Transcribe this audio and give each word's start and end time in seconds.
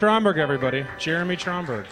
Tromberg, 0.00 0.38
everybody. 0.38 0.86
Jeremy 0.98 1.36
Tromberg. 1.36 1.84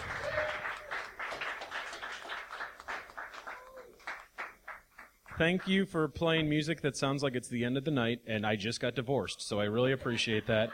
Thank 5.37 5.67
you 5.67 5.85
for 5.85 6.07
playing 6.07 6.49
music 6.49 6.81
that 6.81 6.97
sounds 6.97 7.21
like 7.21 7.35
it's 7.35 7.49
the 7.49 7.63
end 7.63 7.77
of 7.77 7.85
the 7.85 7.91
night, 7.91 8.21
and 8.25 8.47
I 8.47 8.55
just 8.55 8.79
got 8.79 8.95
divorced, 8.95 9.47
so 9.47 9.59
I 9.59 9.65
really 9.65 9.91
appreciate 9.91 10.47
that. 10.47 10.71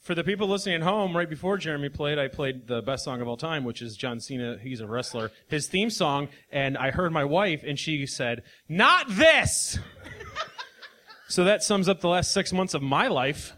For 0.00 0.14
the 0.14 0.24
people 0.24 0.48
listening 0.48 0.76
at 0.76 0.82
home, 0.82 1.14
right 1.14 1.28
before 1.28 1.58
Jeremy 1.58 1.90
played, 1.90 2.18
I 2.18 2.28
played 2.28 2.66
the 2.66 2.80
best 2.80 3.04
song 3.04 3.20
of 3.20 3.28
all 3.28 3.36
time, 3.36 3.64
which 3.64 3.82
is 3.82 3.94
John 3.94 4.18
Cena, 4.18 4.56
he's 4.62 4.80
a 4.80 4.86
wrestler, 4.86 5.30
his 5.48 5.66
theme 5.66 5.90
song, 5.90 6.28
and 6.50 6.78
I 6.78 6.90
heard 6.90 7.12
my 7.12 7.24
wife, 7.24 7.62
and 7.66 7.78
she 7.78 8.06
said, 8.06 8.44
Not 8.66 9.08
this! 9.10 9.78
so 11.28 11.44
that 11.44 11.62
sums 11.62 11.86
up 11.86 12.00
the 12.00 12.08
last 12.08 12.32
six 12.32 12.50
months 12.50 12.72
of 12.72 12.80
my 12.80 13.08
life. 13.08 13.52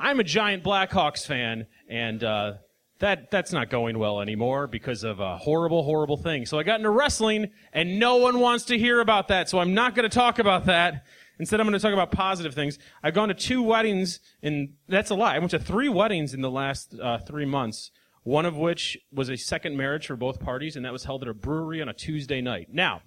I'm 0.00 0.18
a 0.18 0.24
giant 0.24 0.64
Blackhawks 0.64 1.26
fan, 1.26 1.66
and 1.86 2.24
uh, 2.24 2.54
that 3.00 3.30
that's 3.30 3.52
not 3.52 3.68
going 3.68 3.98
well 3.98 4.20
anymore 4.20 4.66
because 4.66 5.04
of 5.04 5.20
a 5.20 5.36
horrible, 5.36 5.82
horrible 5.82 6.16
thing. 6.16 6.46
So 6.46 6.58
I 6.58 6.62
got 6.62 6.80
into 6.80 6.88
wrestling, 6.88 7.50
and 7.72 7.98
no 7.98 8.16
one 8.16 8.40
wants 8.40 8.64
to 8.66 8.78
hear 8.78 9.00
about 9.00 9.28
that. 9.28 9.50
So 9.50 9.58
I'm 9.58 9.74
not 9.74 9.94
going 9.94 10.08
to 10.08 10.14
talk 10.14 10.38
about 10.38 10.64
that. 10.66 11.04
Instead, 11.38 11.60
I'm 11.60 11.66
going 11.66 11.78
to 11.78 11.82
talk 11.82 11.92
about 11.92 12.12
positive 12.12 12.54
things. 12.54 12.78
I've 13.02 13.14
gone 13.14 13.28
to 13.28 13.34
two 13.34 13.62
weddings, 13.62 14.20
and 14.42 14.74
that's 14.88 15.10
a 15.10 15.14
lie. 15.14 15.36
I 15.36 15.38
went 15.38 15.50
to 15.50 15.58
three 15.58 15.88
weddings 15.90 16.32
in 16.32 16.40
the 16.40 16.50
last 16.50 16.94
uh, 16.98 17.18
three 17.18 17.46
months. 17.46 17.90
One 18.22 18.44
of 18.44 18.56
which 18.56 18.98
was 19.12 19.30
a 19.30 19.36
second 19.36 19.76
marriage 19.76 20.06
for 20.06 20.16
both 20.16 20.40
parties, 20.40 20.76
and 20.76 20.84
that 20.84 20.92
was 20.92 21.04
held 21.04 21.22
at 21.22 21.28
a 21.28 21.34
brewery 21.34 21.80
on 21.80 21.88
a 21.88 21.94
Tuesday 21.94 22.40
night. 22.40 22.68
Now, 22.70 23.00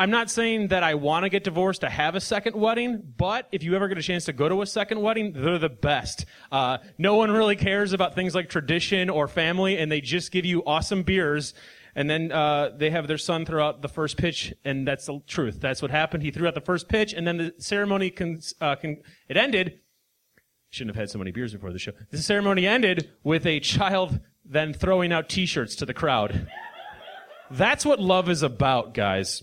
I'm 0.00 0.08
not 0.08 0.30
saying 0.30 0.68
that 0.68 0.82
I 0.82 0.94
want 0.94 1.24
to 1.24 1.28
get 1.28 1.44
divorced 1.44 1.82
to 1.82 1.90
have 1.90 2.14
a 2.14 2.22
second 2.22 2.56
wedding, 2.56 3.02
but 3.18 3.46
if 3.52 3.62
you 3.62 3.76
ever 3.76 3.86
get 3.86 3.98
a 3.98 4.02
chance 4.02 4.24
to 4.24 4.32
go 4.32 4.48
to 4.48 4.62
a 4.62 4.66
second 4.66 5.02
wedding, 5.02 5.34
they're 5.34 5.58
the 5.58 5.68
best. 5.68 6.24
Uh, 6.50 6.78
no 6.96 7.16
one 7.16 7.30
really 7.30 7.54
cares 7.54 7.92
about 7.92 8.14
things 8.14 8.34
like 8.34 8.48
tradition 8.48 9.10
or 9.10 9.28
family, 9.28 9.76
and 9.76 9.92
they 9.92 10.00
just 10.00 10.32
give 10.32 10.46
you 10.46 10.62
awesome 10.64 11.02
beers. 11.02 11.52
And 11.94 12.08
then 12.08 12.32
uh, 12.32 12.70
they 12.74 12.88
have 12.88 13.08
their 13.08 13.18
son 13.18 13.44
throw 13.44 13.62
out 13.62 13.82
the 13.82 13.90
first 13.90 14.16
pitch, 14.16 14.54
and 14.64 14.88
that's 14.88 15.04
the 15.04 15.20
truth. 15.26 15.60
That's 15.60 15.82
what 15.82 15.90
happened. 15.90 16.22
He 16.22 16.30
threw 16.30 16.48
out 16.48 16.54
the 16.54 16.62
first 16.62 16.88
pitch, 16.88 17.12
and 17.12 17.26
then 17.26 17.36
the 17.36 17.54
ceremony 17.58 18.08
con- 18.08 18.40
uh, 18.58 18.76
con- 18.76 19.02
it 19.28 19.36
ended. 19.36 19.80
Shouldn't 20.70 20.96
have 20.96 21.00
had 21.02 21.10
so 21.10 21.18
many 21.18 21.30
beers 21.30 21.52
before 21.52 21.74
the 21.74 21.78
show. 21.78 21.92
The 22.10 22.16
ceremony 22.22 22.66
ended 22.66 23.10
with 23.22 23.44
a 23.44 23.60
child 23.60 24.18
then 24.46 24.72
throwing 24.72 25.12
out 25.12 25.28
T-shirts 25.28 25.76
to 25.76 25.84
the 25.84 25.92
crowd. 25.92 26.48
That's 27.50 27.84
what 27.84 28.00
love 28.00 28.30
is 28.30 28.42
about, 28.42 28.94
guys. 28.94 29.42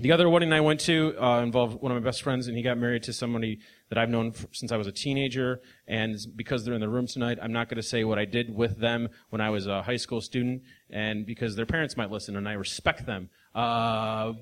The 0.00 0.12
other 0.12 0.30
wedding 0.30 0.50
I 0.50 0.62
went 0.62 0.80
to 0.80 1.14
uh, 1.22 1.42
involved 1.42 1.82
one 1.82 1.92
of 1.92 2.02
my 2.02 2.08
best 2.08 2.22
friends, 2.22 2.48
and 2.48 2.56
he 2.56 2.62
got 2.62 2.78
married 2.78 3.02
to 3.02 3.12
somebody 3.12 3.58
that 3.90 3.98
I've 3.98 4.08
known 4.08 4.28
f- 4.28 4.46
since 4.52 4.72
I 4.72 4.78
was 4.78 4.86
a 4.86 4.92
teenager. 4.92 5.60
And 5.86 6.16
because 6.34 6.64
they're 6.64 6.72
in 6.72 6.80
the 6.80 6.88
room 6.88 7.06
tonight, 7.06 7.38
I'm 7.42 7.52
not 7.52 7.68
going 7.68 7.76
to 7.76 7.82
say 7.82 8.04
what 8.04 8.18
I 8.18 8.24
did 8.24 8.54
with 8.54 8.78
them 8.78 9.10
when 9.28 9.42
I 9.42 9.50
was 9.50 9.66
a 9.66 9.82
high 9.82 9.96
school 9.96 10.22
student, 10.22 10.62
and 10.88 11.26
because 11.26 11.54
their 11.54 11.66
parents 11.66 11.98
might 11.98 12.10
listen, 12.10 12.34
and 12.36 12.48
I 12.48 12.54
respect 12.54 13.04
them. 13.04 13.28
Uh, 13.54 14.32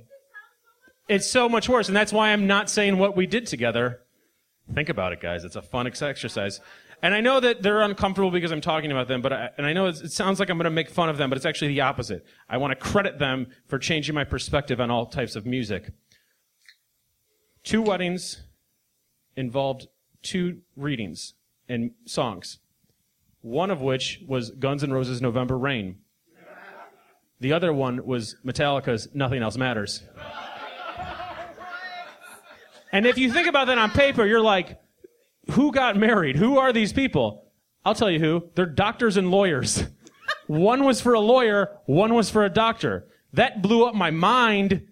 it's 1.08 1.28
so 1.28 1.48
much 1.48 1.68
worse, 1.68 1.88
and 1.88 1.96
that's 1.96 2.12
why 2.12 2.28
I'm 2.28 2.46
not 2.46 2.70
saying 2.70 2.96
what 2.96 3.16
we 3.16 3.26
did 3.26 3.48
together. 3.48 4.02
Think 4.72 4.90
about 4.90 5.12
it, 5.12 5.20
guys. 5.20 5.42
It's 5.42 5.56
a 5.56 5.62
fun 5.62 5.88
exercise. 5.88 6.60
And 7.02 7.14
I 7.14 7.20
know 7.20 7.38
that 7.38 7.62
they're 7.62 7.80
uncomfortable 7.80 8.30
because 8.30 8.50
I'm 8.50 8.60
talking 8.60 8.90
about 8.90 9.06
them, 9.06 9.22
but 9.22 9.32
I, 9.32 9.50
and 9.56 9.66
I 9.66 9.72
know 9.72 9.86
it 9.86 10.10
sounds 10.10 10.40
like 10.40 10.50
I'm 10.50 10.58
going 10.58 10.64
to 10.64 10.70
make 10.70 10.90
fun 10.90 11.08
of 11.08 11.16
them, 11.16 11.30
but 11.30 11.36
it's 11.36 11.46
actually 11.46 11.68
the 11.68 11.82
opposite. 11.82 12.24
I 12.48 12.56
want 12.56 12.72
to 12.72 12.76
credit 12.76 13.18
them 13.18 13.48
for 13.66 13.78
changing 13.78 14.14
my 14.14 14.24
perspective 14.24 14.80
on 14.80 14.90
all 14.90 15.06
types 15.06 15.36
of 15.36 15.46
music. 15.46 15.92
Two 17.62 17.82
weddings 17.82 18.42
involved 19.36 19.86
two 20.22 20.62
readings 20.74 21.34
and 21.68 21.92
songs. 22.04 22.58
One 23.42 23.70
of 23.70 23.80
which 23.80 24.20
was 24.26 24.50
Guns 24.50 24.82
N' 24.82 24.92
Roses' 24.92 25.22
November 25.22 25.56
Rain. 25.56 25.98
The 27.40 27.52
other 27.52 27.72
one 27.72 28.04
was 28.04 28.34
Metallica's 28.44 29.08
Nothing 29.14 29.42
Else 29.42 29.56
Matters. 29.56 30.02
And 32.90 33.06
if 33.06 33.18
you 33.18 33.30
think 33.30 33.46
about 33.46 33.66
that 33.66 33.76
on 33.76 33.90
paper, 33.90 34.24
you're 34.24 34.40
like, 34.40 34.80
who 35.50 35.72
got 35.72 35.96
married? 35.96 36.36
Who 36.36 36.58
are 36.58 36.72
these 36.72 36.92
people? 36.92 37.50
I'll 37.84 37.94
tell 37.94 38.10
you 38.10 38.20
who. 38.20 38.50
They're 38.54 38.66
doctors 38.66 39.16
and 39.16 39.30
lawyers. 39.30 39.84
one 40.46 40.84
was 40.84 41.00
for 41.00 41.14
a 41.14 41.20
lawyer, 41.20 41.78
one 41.86 42.14
was 42.14 42.30
for 42.30 42.44
a 42.44 42.50
doctor. 42.50 43.06
That 43.32 43.62
blew 43.62 43.86
up 43.86 43.94
my 43.94 44.10
mind. 44.10 44.86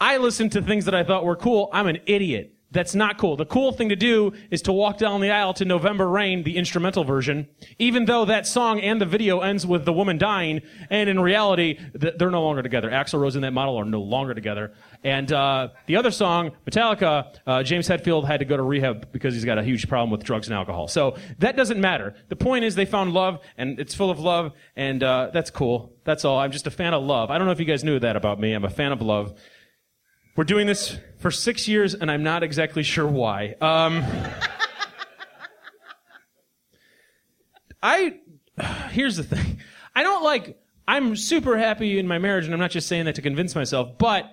I 0.00 0.16
listened 0.16 0.52
to 0.52 0.62
things 0.62 0.86
that 0.86 0.94
I 0.94 1.04
thought 1.04 1.24
were 1.24 1.36
cool. 1.36 1.68
I'm 1.72 1.86
an 1.86 1.98
idiot. 2.06 2.49
That's 2.72 2.94
not 2.94 3.18
cool. 3.18 3.36
The 3.36 3.46
cool 3.46 3.72
thing 3.72 3.88
to 3.88 3.96
do 3.96 4.32
is 4.50 4.62
to 4.62 4.72
walk 4.72 4.98
down 4.98 5.20
the 5.20 5.30
aisle 5.30 5.54
to 5.54 5.64
November 5.64 6.08
Rain, 6.08 6.44
the 6.44 6.56
instrumental 6.56 7.02
version, 7.02 7.48
even 7.78 8.04
though 8.04 8.24
that 8.26 8.46
song 8.46 8.80
and 8.80 9.00
the 9.00 9.06
video 9.06 9.40
ends 9.40 9.66
with 9.66 9.84
the 9.84 9.92
woman 9.92 10.18
dying, 10.18 10.62
and 10.88 11.08
in 11.08 11.18
reality, 11.18 11.80
they're 11.94 12.30
no 12.30 12.42
longer 12.42 12.62
together. 12.62 12.88
Axl 12.88 13.20
Rose 13.20 13.34
and 13.34 13.42
that 13.42 13.52
model 13.52 13.76
are 13.76 13.84
no 13.84 14.00
longer 14.00 14.34
together. 14.34 14.72
And 15.02 15.32
uh, 15.32 15.70
the 15.86 15.96
other 15.96 16.12
song, 16.12 16.52
Metallica, 16.64 17.34
uh, 17.44 17.62
James 17.64 17.88
Hetfield 17.88 18.24
had 18.24 18.38
to 18.38 18.44
go 18.44 18.56
to 18.56 18.62
rehab 18.62 19.10
because 19.10 19.34
he's 19.34 19.44
got 19.44 19.58
a 19.58 19.64
huge 19.64 19.88
problem 19.88 20.10
with 20.10 20.22
drugs 20.22 20.46
and 20.46 20.54
alcohol. 20.54 20.86
So 20.86 21.16
that 21.38 21.56
doesn't 21.56 21.80
matter. 21.80 22.14
The 22.28 22.36
point 22.36 22.64
is 22.64 22.76
they 22.76 22.84
found 22.84 23.12
love, 23.12 23.40
and 23.56 23.80
it's 23.80 23.94
full 23.94 24.10
of 24.10 24.20
love, 24.20 24.52
and 24.76 25.02
uh, 25.02 25.30
that's 25.32 25.50
cool. 25.50 25.92
That's 26.04 26.24
all. 26.24 26.38
I'm 26.38 26.52
just 26.52 26.66
a 26.66 26.70
fan 26.70 26.94
of 26.94 27.02
love. 27.02 27.30
I 27.30 27.38
don't 27.38 27.46
know 27.46 27.52
if 27.52 27.60
you 27.60 27.66
guys 27.66 27.82
knew 27.82 27.98
that 27.98 28.14
about 28.14 28.38
me. 28.38 28.52
I'm 28.52 28.64
a 28.64 28.70
fan 28.70 28.92
of 28.92 29.02
love. 29.02 29.34
We're 30.40 30.44
doing 30.44 30.66
this 30.66 30.96
for 31.18 31.30
six 31.30 31.68
years, 31.68 31.92
and 31.92 32.10
I'm 32.10 32.22
not 32.22 32.42
exactly 32.42 32.82
sure 32.82 33.06
why. 33.06 33.56
Um, 33.60 34.02
I 37.82 38.20
here's 38.90 39.18
the 39.18 39.22
thing. 39.22 39.58
I 39.94 40.02
don't 40.02 40.24
like. 40.24 40.58
I'm 40.88 41.14
super 41.14 41.58
happy 41.58 41.98
in 41.98 42.06
my 42.06 42.16
marriage, 42.16 42.46
and 42.46 42.54
I'm 42.54 42.58
not 42.58 42.70
just 42.70 42.88
saying 42.88 43.04
that 43.04 43.16
to 43.16 43.20
convince 43.20 43.54
myself, 43.54 43.98
but 43.98 44.32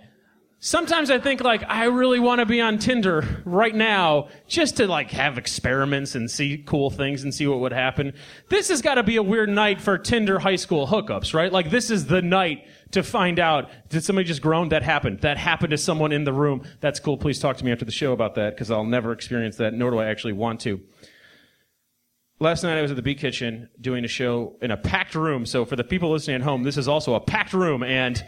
sometimes 0.59 1.11
I 1.11 1.19
think 1.19 1.41
like 1.41 1.63
I 1.67 1.85
really 1.85 2.19
want 2.19 2.39
to 2.39 2.45
be 2.45 2.61
on 2.61 2.79
Tinder 2.79 3.43
right 3.45 3.73
now 3.73 4.29
just 4.47 4.77
to 4.77 4.87
like 4.87 5.11
have 5.11 5.37
experiments 5.37 6.15
and 6.15 6.29
see 6.29 6.63
cool 6.65 6.89
things 6.89 7.23
and 7.23 7.33
see 7.33 7.47
what 7.47 7.59
would 7.59 7.73
happen. 7.73 8.13
This 8.49 8.69
has 8.69 8.81
got 8.81 8.95
to 8.95 9.03
be 9.03 9.17
a 9.17 9.23
weird 9.23 9.49
night 9.49 9.81
for 9.81 9.97
Tinder 9.97 10.39
high 10.39 10.55
school 10.55 10.87
hookups, 10.87 11.33
right? 11.33 11.51
Like 11.51 11.69
this 11.69 11.89
is 11.89 12.07
the 12.07 12.21
night 12.21 12.67
to 12.91 13.03
find 13.03 13.39
out 13.39 13.69
did 13.89 14.03
somebody 14.03 14.27
just 14.27 14.41
groan? 14.41 14.69
That 14.69 14.83
happened. 14.83 15.21
That 15.21 15.37
happened 15.37 15.71
to 15.71 15.77
someone 15.77 16.11
in 16.11 16.23
the 16.23 16.33
room. 16.33 16.63
That's 16.79 16.99
cool. 16.99 17.17
Please 17.17 17.39
talk 17.39 17.57
to 17.57 17.65
me 17.65 17.71
after 17.71 17.85
the 17.85 17.91
show 17.91 18.13
about 18.13 18.35
that 18.35 18.55
because 18.55 18.71
I'll 18.71 18.85
never 18.85 19.11
experience 19.11 19.57
that, 19.57 19.73
nor 19.73 19.91
do 19.91 19.99
I 19.99 20.05
actually 20.05 20.33
want 20.33 20.61
to. 20.61 20.81
Last 22.39 22.61
night 22.61 22.77
I 22.77 22.83
was 22.83 22.91
at 22.91 22.97
the 22.97 23.01
Beat 23.01 23.17
Kitchen 23.17 23.67
doing 23.81 24.05
a 24.05 24.07
show 24.07 24.57
in 24.61 24.69
a 24.69 24.77
packed 24.77 25.15
room. 25.15 25.45
So 25.45 25.65
for 25.65 25.75
the 25.75 25.83
people 25.83 26.11
listening 26.11 26.35
at 26.35 26.43
home, 26.43 26.61
this 26.61 26.77
is 26.77 26.87
also 26.87 27.15
a 27.15 27.19
packed 27.19 27.53
room 27.53 27.81
and 27.81 28.23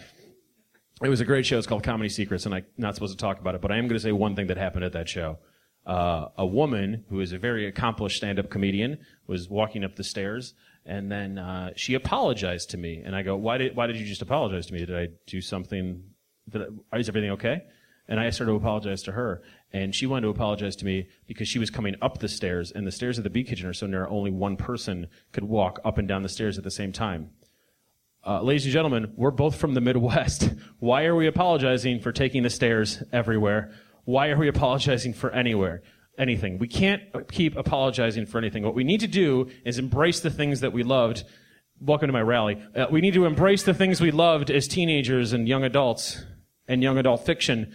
it 1.02 1.10
was 1.10 1.22
a 1.22 1.26
great 1.26 1.46
show. 1.46 1.58
It's 1.58 1.68
called 1.68 1.84
Comedy 1.84 2.10
Secrets, 2.10 2.46
and 2.46 2.54
I'm 2.54 2.66
not 2.78 2.96
supposed 2.96 3.18
to 3.18 3.22
talk 3.22 3.40
about 3.40 3.56
it, 3.56 3.62
but 3.62 3.72
I 3.72 3.78
am 3.78 3.88
going 3.88 3.98
to 3.98 4.04
say 4.04 4.12
one 4.12 4.36
thing 4.36 4.48
that 4.48 4.58
happened 4.58 4.84
at 4.84 4.94
that 4.94 5.08
show. 5.08 5.40
Uh, 5.86 6.28
a 6.38 6.46
woman 6.46 7.06
who 7.10 7.22
is 7.22 7.32
a 7.32 7.38
very 7.38 7.66
accomplished 7.66 8.18
stand-up 8.18 8.50
comedian 8.50 9.00
was 9.28 9.50
walking 9.50 9.84
up 9.84 9.96
the 9.96 10.04
stairs, 10.04 10.54
and 10.86 11.12
then 11.12 11.38
uh, 11.38 11.72
she 11.76 11.94
apologized 11.94 12.70
to 12.72 12.78
me. 12.78 13.02
And 13.04 13.16
I 13.16 13.24
go, 13.24 13.36
"Why 13.36 13.58
did 13.58 13.76
Why 13.76 13.88
did 13.88 13.96
you 13.98 14.06
just 14.06 14.22
apologize 14.22 14.68
to 14.68 14.74
me? 14.74 14.86
Did 14.86 14.96
I 14.96 15.08
do 15.26 15.42
something? 15.42 16.04
Did 16.50 16.64
I, 16.92 16.98
is 16.98 17.08
everything 17.08 17.31
okay?" 17.31 17.64
And 18.08 18.20
I 18.20 18.30
started 18.31 18.52
to 18.52 18.58
apologize 18.58 19.04
to 19.04 19.12
her, 19.12 19.44
and 19.72 19.94
she 19.94 20.08
wanted 20.08 20.24
to 20.24 20.30
apologize 20.30 20.76
to 20.78 20.86
me 20.86 21.08
because 21.28 21.48
she 21.48 21.60
was 21.60 21.70
coming 21.70 21.96
up 22.02 22.18
the 22.18 22.28
stairs, 22.28 22.72
and 22.72 22.86
the 22.86 22.92
stairs 22.92 23.20
of 23.20 23.24
the 23.24 23.30
Beat 23.30 23.48
Kitchen 23.48 23.68
are 23.68 23.74
so 23.74 23.86
narrow, 23.86 24.10
only 24.10 24.31
one 24.31 24.58
person 24.58 25.08
could 25.31 25.44
walk 25.44 25.80
up 25.86 26.00
and 26.00 26.08
down 26.08 26.24
the 26.24 26.30
stairs 26.30 26.58
at 26.58 26.64
the 26.64 26.72
same 26.72 26.92
time. 26.92 27.30
Uh, 28.25 28.41
ladies 28.41 28.66
and 28.66 28.74
gentlemen, 28.74 29.13
we're 29.16 29.31
both 29.31 29.56
from 29.56 29.74
the 29.74 29.81
Midwest. 29.81 30.50
Why 30.80 31.06
are 31.06 31.16
we 31.16 31.28
apologizing 31.28 32.01
for 32.01 32.12
taking 32.12 32.44
the 32.44 32.50
stairs 32.50 33.01
everywhere? 33.13 33.71
Why 34.04 34.27
are 34.30 34.38
we 34.38 34.48
apologizing 34.56 35.13
for 35.13 35.31
anywhere? 35.31 35.83
Anything. 36.18 36.60
We 36.60 36.68
can't 36.68 37.01
keep 37.31 37.56
apologizing 37.56 38.25
for 38.25 38.38
anything. 38.38 38.63
What 38.63 38.75
we 38.75 38.83
need 38.83 39.00
to 39.00 39.07
do 39.07 39.50
is 39.63 39.80
embrace 39.80 40.19
the 40.19 40.30
things 40.30 40.60
that 40.60 40.74
we 40.74 40.83
loved. 40.83 41.24
Welcome 41.80 42.07
to 42.07 42.13
my 42.13 42.21
rally. 42.21 42.62
Uh, 42.75 42.88
we 42.92 43.00
need 43.00 43.13
to 43.13 43.25
embrace 43.25 43.63
the 43.63 43.74
things 43.74 44.01
we 44.01 44.12
loved 44.12 44.51
as 44.51 44.68
teenagers 44.68 45.31
and 45.31 45.48
young 45.48 45.63
adults 45.63 46.22
and 46.68 46.83
young 46.83 46.98
adult 46.98 47.25
fiction 47.25 47.74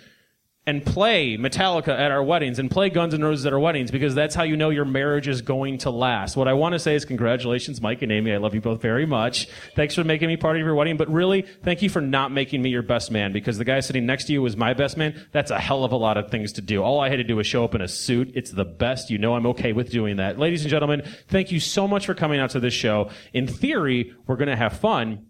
and 0.66 0.84
play 0.84 1.37
Metallica 1.37 1.88
at 1.88 2.11
our 2.11 2.22
weddings 2.22 2.58
and 2.58 2.70
play 2.70 2.88
Guns 2.88 3.12
N' 3.12 3.22
Roses 3.22 3.44
at 3.44 3.52
our 3.52 3.58
weddings 3.58 3.90
because 3.90 4.14
that's 4.14 4.34
how 4.34 4.44
you 4.44 4.56
know 4.56 4.70
your 4.70 4.87
marriage 4.87 5.28
is 5.28 5.43
going 5.43 5.78
to 5.78 5.90
last. 5.90 6.37
What 6.37 6.49
I 6.49 6.55
want 6.55 6.72
to 6.72 6.78
say 6.78 6.94
is 6.94 7.05
congratulations, 7.05 7.82
Mike 7.82 8.00
and 8.00 8.11
Amy. 8.11 8.32
I 8.32 8.38
love 8.38 8.55
you 8.55 8.62
both 8.62 8.81
very 8.81 9.05
much. 9.05 9.46
Thanks 9.76 9.94
for 9.94 10.05
making 10.05 10.28
me 10.28 10.37
part 10.37 10.56
of 10.56 10.61
your 10.61 10.75
wedding, 10.75 10.96
but 10.96 11.11
really, 11.11 11.43
thank 11.43 11.82
you 11.82 11.90
for 11.90 12.00
not 12.00 12.32
making 12.32 12.62
me 12.62 12.70
your 12.70 12.82
best 12.82 13.11
man 13.11 13.32
because 13.32 13.58
the 13.58 13.64
guy 13.64 13.81
sitting 13.81 14.06
next 14.06 14.25
to 14.25 14.32
you 14.32 14.40
was 14.40 14.56
my 14.56 14.72
best 14.72 14.96
man. 14.96 15.26
That's 15.32 15.50
a 15.50 15.58
hell 15.58 15.84
of 15.84 15.93
a 15.93 15.96
lot 15.96 16.16
of 16.16 16.31
things 16.31 16.52
to 16.55 16.62
do. 16.62 16.82
All 16.82 17.00
I 17.00 17.11
had 17.11 17.16
to 17.16 17.25
do 17.25 17.37
was 17.37 17.46
show 17.46 17.64
up 17.64 17.75
in 17.75 17.82
a 17.82 17.88
suit. 17.88 18.32
It's 18.34 18.50
the 18.50 18.64
best. 18.64 19.11
You 19.11 19.19
know 19.19 19.34
I'm 19.34 19.46
okay 19.49 19.72
with 19.75 19.90
doing 19.90 20.16
that. 20.16 20.38
Ladies 20.38 20.62
and 20.62 20.70
gentlemen, 20.70 21.02
thank 21.28 21.52
you 21.52 21.61
so 21.61 21.87
much 21.87 22.06
for 22.06 22.14
coming 22.14 22.40
out 22.40 22.50
to 22.50 22.61
this 22.61 22.75
show. 22.75 23.11
In 23.34 23.46
theory, 23.46 24.14
we're 24.26 24.37
going 24.37 24.49
to 24.49 24.56
have 24.56 24.78
fun 24.78 25.26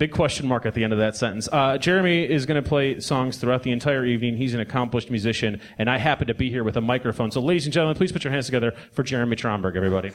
Big 0.00 0.12
question 0.12 0.48
mark 0.48 0.64
at 0.64 0.72
the 0.72 0.82
end 0.82 0.94
of 0.94 0.98
that 0.98 1.14
sentence. 1.14 1.46
Uh, 1.52 1.76
Jeremy 1.76 2.24
is 2.24 2.46
going 2.46 2.60
to 2.60 2.66
play 2.66 2.98
songs 3.00 3.36
throughout 3.36 3.64
the 3.64 3.70
entire 3.70 4.06
evening. 4.06 4.34
He's 4.38 4.54
an 4.54 4.60
accomplished 4.60 5.10
musician, 5.10 5.60
and 5.76 5.90
I 5.90 5.98
happen 5.98 6.26
to 6.28 6.32
be 6.32 6.48
here 6.48 6.64
with 6.64 6.78
a 6.78 6.80
microphone. 6.80 7.30
So, 7.30 7.42
ladies 7.42 7.66
and 7.66 7.74
gentlemen, 7.74 7.98
please 7.98 8.10
put 8.10 8.24
your 8.24 8.32
hands 8.32 8.46
together 8.46 8.72
for 8.92 9.02
Jeremy 9.02 9.36
Tromberg, 9.36 9.76
everybody. 9.76 10.12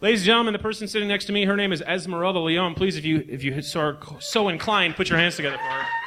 Ladies 0.00 0.22
and 0.22 0.26
gentlemen, 0.26 0.54
the 0.54 0.58
person 0.58 0.88
sitting 0.88 1.06
next 1.06 1.26
to 1.26 1.32
me, 1.32 1.44
her 1.44 1.56
name 1.56 1.72
is 1.72 1.82
Esmeralda 1.82 2.40
Leon. 2.40 2.74
Please, 2.74 2.96
if 2.96 3.04
you 3.04 3.24
if 3.28 3.44
you 3.44 3.54
are 3.76 3.98
so 4.18 4.48
inclined, 4.48 4.96
put 4.96 5.08
your 5.08 5.18
hands 5.20 5.36
together 5.36 5.56
for 5.56 5.62
her. 5.62 6.05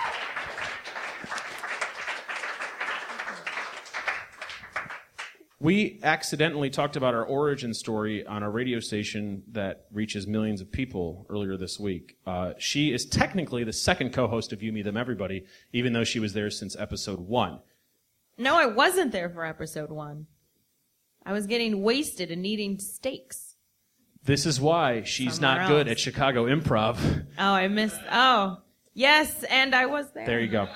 We 5.61 6.00
accidentally 6.03 6.69
talked 6.69 6.95
about 6.95 7.13
our 7.13 7.25
origin 7.25 7.73
story 7.73 8.25
on 8.25 8.44
a 8.44 8.50
radio 8.50 8.79
station 8.79 9.44
that 9.51 9.88
reaches 9.91 10.25
millions 10.25 10.61
of 10.61 10.71
people 10.71 11.25
earlier 11.29 11.57
this 11.57 11.77
week. 11.77 12.15
Uh, 12.25 12.53
she 12.57 12.94
is 12.94 13.06
technically 13.06 13.65
the 13.65 13.73
second 13.73 14.13
co-host 14.13 14.53
of 14.53 14.63
You 14.63 14.71
Me 14.71 14.81
Them 14.81 14.95
Everybody, 14.95 15.44
even 15.73 15.91
though 15.91 16.06
she 16.06 16.19
was 16.19 16.31
there 16.31 16.50
since 16.50 16.77
episode 16.77 17.19
one. 17.19 17.59
No, 18.38 18.56
I 18.56 18.67
wasn't 18.67 19.11
there 19.11 19.29
for 19.29 19.45
episode 19.45 19.89
one. 19.89 20.27
I 21.25 21.33
was 21.33 21.45
getting 21.45 21.83
wasted 21.83 22.31
and 22.31 22.45
eating 22.45 22.79
steaks. 22.79 23.55
This 24.23 24.45
is 24.45 24.62
why 24.62 25.03
she's 25.03 25.35
Somewhere 25.35 25.57
not 25.57 25.67
good 25.67 25.88
at 25.89 26.00
Chicago 26.00 26.45
improv. 26.45 27.25
Oh, 27.38 27.53
I 27.53 27.67
missed. 27.67 28.00
Oh, 28.09 28.59
yes, 28.94 29.44
and 29.44 29.75
I 29.75 29.88
was 29.88 30.05
there. 30.13 30.25
There 30.25 30.39
you 30.39 30.47
go. 30.47 30.69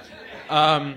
Um, 0.49 0.95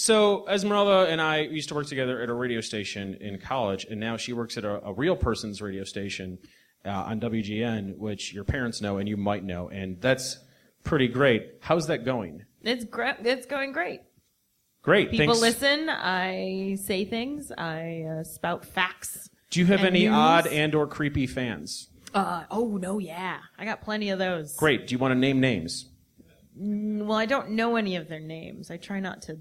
so 0.00 0.48
Esmeralda 0.48 1.10
and 1.10 1.20
I 1.20 1.40
used 1.40 1.68
to 1.68 1.74
work 1.74 1.86
together 1.86 2.20
at 2.22 2.30
a 2.30 2.32
radio 2.32 2.60
station 2.60 3.14
in 3.20 3.38
college, 3.38 3.84
and 3.84 4.00
now 4.00 4.16
she 4.16 4.32
works 4.32 4.56
at 4.56 4.64
a, 4.64 4.84
a 4.86 4.92
real 4.92 5.14
person's 5.14 5.60
radio 5.60 5.84
station 5.84 6.38
uh, 6.86 6.90
on 6.90 7.20
WGN, 7.20 7.98
which 7.98 8.32
your 8.32 8.44
parents 8.44 8.80
know 8.80 8.96
and 8.96 9.08
you 9.08 9.16
might 9.16 9.44
know, 9.44 9.68
and 9.68 10.00
that's 10.00 10.38
pretty 10.84 11.08
great. 11.08 11.56
How's 11.60 11.88
that 11.88 12.04
going? 12.04 12.44
It's 12.62 12.84
great. 12.84 13.16
It's 13.24 13.46
going 13.46 13.72
great. 13.72 14.00
Great. 14.82 15.10
People 15.10 15.34
thanks. 15.34 15.40
listen. 15.40 15.90
I 15.90 16.78
say 16.82 17.04
things. 17.04 17.52
I 17.56 18.06
uh, 18.20 18.24
spout 18.24 18.64
facts. 18.64 19.28
Do 19.50 19.60
you 19.60 19.66
have 19.66 19.84
any 19.84 20.04
news. 20.04 20.14
odd 20.14 20.46
and 20.46 20.74
or 20.74 20.86
creepy 20.86 21.26
fans? 21.26 21.90
Uh, 22.14 22.44
oh 22.50 22.78
no, 22.78 22.98
yeah, 22.98 23.38
I 23.58 23.64
got 23.64 23.82
plenty 23.82 24.10
of 24.10 24.18
those. 24.18 24.56
Great. 24.56 24.86
Do 24.86 24.94
you 24.94 24.98
want 24.98 25.12
to 25.12 25.18
name 25.18 25.40
names? 25.40 25.86
Mm, 26.58 27.04
Well, 27.04 27.18
I 27.18 27.26
don't 27.26 27.50
know 27.50 27.76
any 27.76 27.96
of 27.96 28.08
their 28.08 28.20
names. 28.20 28.70
I 28.70 28.78
try 28.78 29.00
not 29.00 29.22
to 29.22 29.38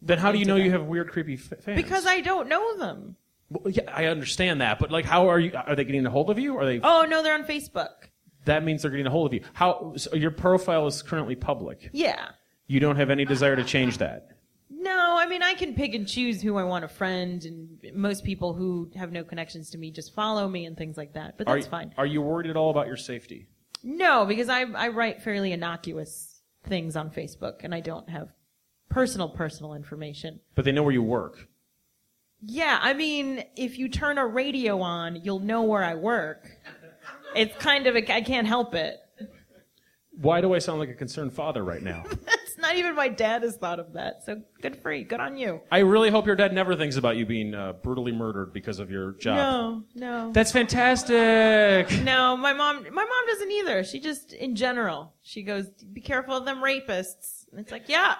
Then 0.00 0.18
how 0.18 0.32
do 0.32 0.38
you 0.38 0.44
know 0.44 0.56
you 0.56 0.70
have 0.70 0.84
weird 0.84 1.10
creepy 1.10 1.34
f- 1.34 1.62
fans? 1.62 1.82
because 1.82 2.06
I 2.06 2.20
don't 2.20 2.48
know 2.48 2.76
them. 2.76 3.16
Well, 3.50 3.72
yeah, 3.72 3.90
I 3.92 4.06
understand 4.06 4.60
that, 4.60 4.78
but 4.78 4.90
like, 4.90 5.04
how 5.04 5.28
are 5.28 5.40
you? 5.40 5.52
Are 5.54 5.74
they 5.74 5.84
getting 5.84 6.04
a 6.06 6.10
hold 6.10 6.30
of 6.30 6.38
you? 6.38 6.56
Are 6.58 6.66
they? 6.66 6.80
Oh 6.82 7.06
no, 7.08 7.22
they're 7.22 7.34
on 7.34 7.44
Facebook. 7.44 8.08
That 8.44 8.64
means 8.64 8.82
they're 8.82 8.90
getting 8.90 9.06
a 9.06 9.10
hold 9.10 9.26
of 9.28 9.34
you. 9.34 9.42
How? 9.54 9.94
So 9.96 10.14
your 10.14 10.30
profile 10.30 10.86
is 10.86 11.02
currently 11.02 11.34
public. 11.34 11.90
Yeah. 11.92 12.28
You 12.66 12.80
don't 12.80 12.96
have 12.96 13.10
any 13.10 13.24
desire 13.24 13.56
to 13.56 13.64
change 13.64 13.98
that. 13.98 14.28
No, 14.70 15.16
I 15.18 15.26
mean 15.26 15.42
I 15.42 15.54
can 15.54 15.74
pick 15.74 15.94
and 15.94 16.06
choose 16.06 16.40
who 16.42 16.56
I 16.56 16.64
want 16.64 16.82
to 16.82 16.88
friend, 16.88 17.42
and 17.44 17.78
most 17.94 18.22
people 18.24 18.52
who 18.54 18.90
have 18.96 19.10
no 19.10 19.24
connections 19.24 19.70
to 19.70 19.78
me 19.78 19.90
just 19.90 20.14
follow 20.14 20.46
me 20.46 20.66
and 20.66 20.76
things 20.76 20.96
like 20.96 21.14
that. 21.14 21.38
But 21.38 21.48
Are 21.48 21.54
that's 21.54 21.66
you, 21.66 21.70
fine. 21.70 21.94
Are 21.96 22.06
you 22.06 22.20
worried 22.22 22.48
at 22.50 22.56
all 22.56 22.70
about 22.70 22.86
your 22.86 22.96
safety? 22.96 23.48
No, 23.82 24.26
because 24.26 24.48
I 24.48 24.62
I 24.62 24.88
write 24.88 25.22
fairly 25.22 25.52
innocuous 25.52 26.40
things 26.64 26.96
on 26.96 27.10
Facebook, 27.10 27.64
and 27.64 27.74
I 27.74 27.80
don't 27.80 28.08
have 28.10 28.28
personal 28.88 29.28
personal 29.28 29.74
information. 29.74 30.40
But 30.54 30.64
they 30.64 30.72
know 30.72 30.82
where 30.82 30.92
you 30.92 31.02
work. 31.02 31.48
Yeah, 32.40 32.78
I 32.80 32.94
mean, 32.94 33.44
if 33.56 33.78
you 33.78 33.88
turn 33.88 34.16
a 34.18 34.26
radio 34.26 34.80
on, 34.80 35.16
you'll 35.16 35.40
know 35.40 35.62
where 35.62 35.82
I 35.82 35.94
work. 35.96 36.48
It's 37.34 37.56
kind 37.56 37.86
of 37.86 37.96
a, 37.96 38.14
I 38.14 38.22
can't 38.22 38.46
help 38.46 38.74
it. 38.74 38.96
Why 40.12 40.40
do 40.40 40.54
I 40.54 40.58
sound 40.58 40.80
like 40.80 40.88
a 40.88 40.94
concerned 40.94 41.32
father 41.32 41.64
right 41.64 41.82
now? 41.82 42.04
That's 42.08 42.58
not 42.58 42.76
even 42.76 42.94
my 42.94 43.08
dad 43.08 43.42
has 43.42 43.56
thought 43.56 43.78
of 43.78 43.92
that. 43.92 44.24
So 44.24 44.42
good 44.60 44.76
for 44.76 44.92
you. 44.92 45.04
Good 45.04 45.20
on 45.20 45.36
you. 45.36 45.60
I 45.70 45.78
really 45.78 46.10
hope 46.10 46.26
your 46.26 46.34
dad 46.34 46.52
never 46.52 46.74
thinks 46.74 46.96
about 46.96 47.16
you 47.16 47.24
being 47.26 47.54
uh, 47.54 47.74
brutally 47.74 48.10
murdered 48.12 48.52
because 48.52 48.80
of 48.80 48.90
your 48.90 49.12
job. 49.12 49.36
No, 49.36 49.84
no. 49.94 50.32
That's 50.32 50.50
fantastic. 50.50 52.02
No, 52.02 52.36
my 52.36 52.52
mom. 52.52 52.82
My 52.82 53.04
mom 53.04 53.26
doesn't 53.28 53.50
either. 53.52 53.84
She 53.84 54.00
just, 54.00 54.32
in 54.32 54.56
general, 54.56 55.14
she 55.22 55.44
goes, 55.44 55.68
"Be 55.68 56.00
careful 56.00 56.36
of 56.36 56.44
them 56.44 56.58
rapists." 56.58 57.46
And 57.52 57.60
it's 57.60 57.70
like, 57.70 57.88
yeah, 57.88 58.16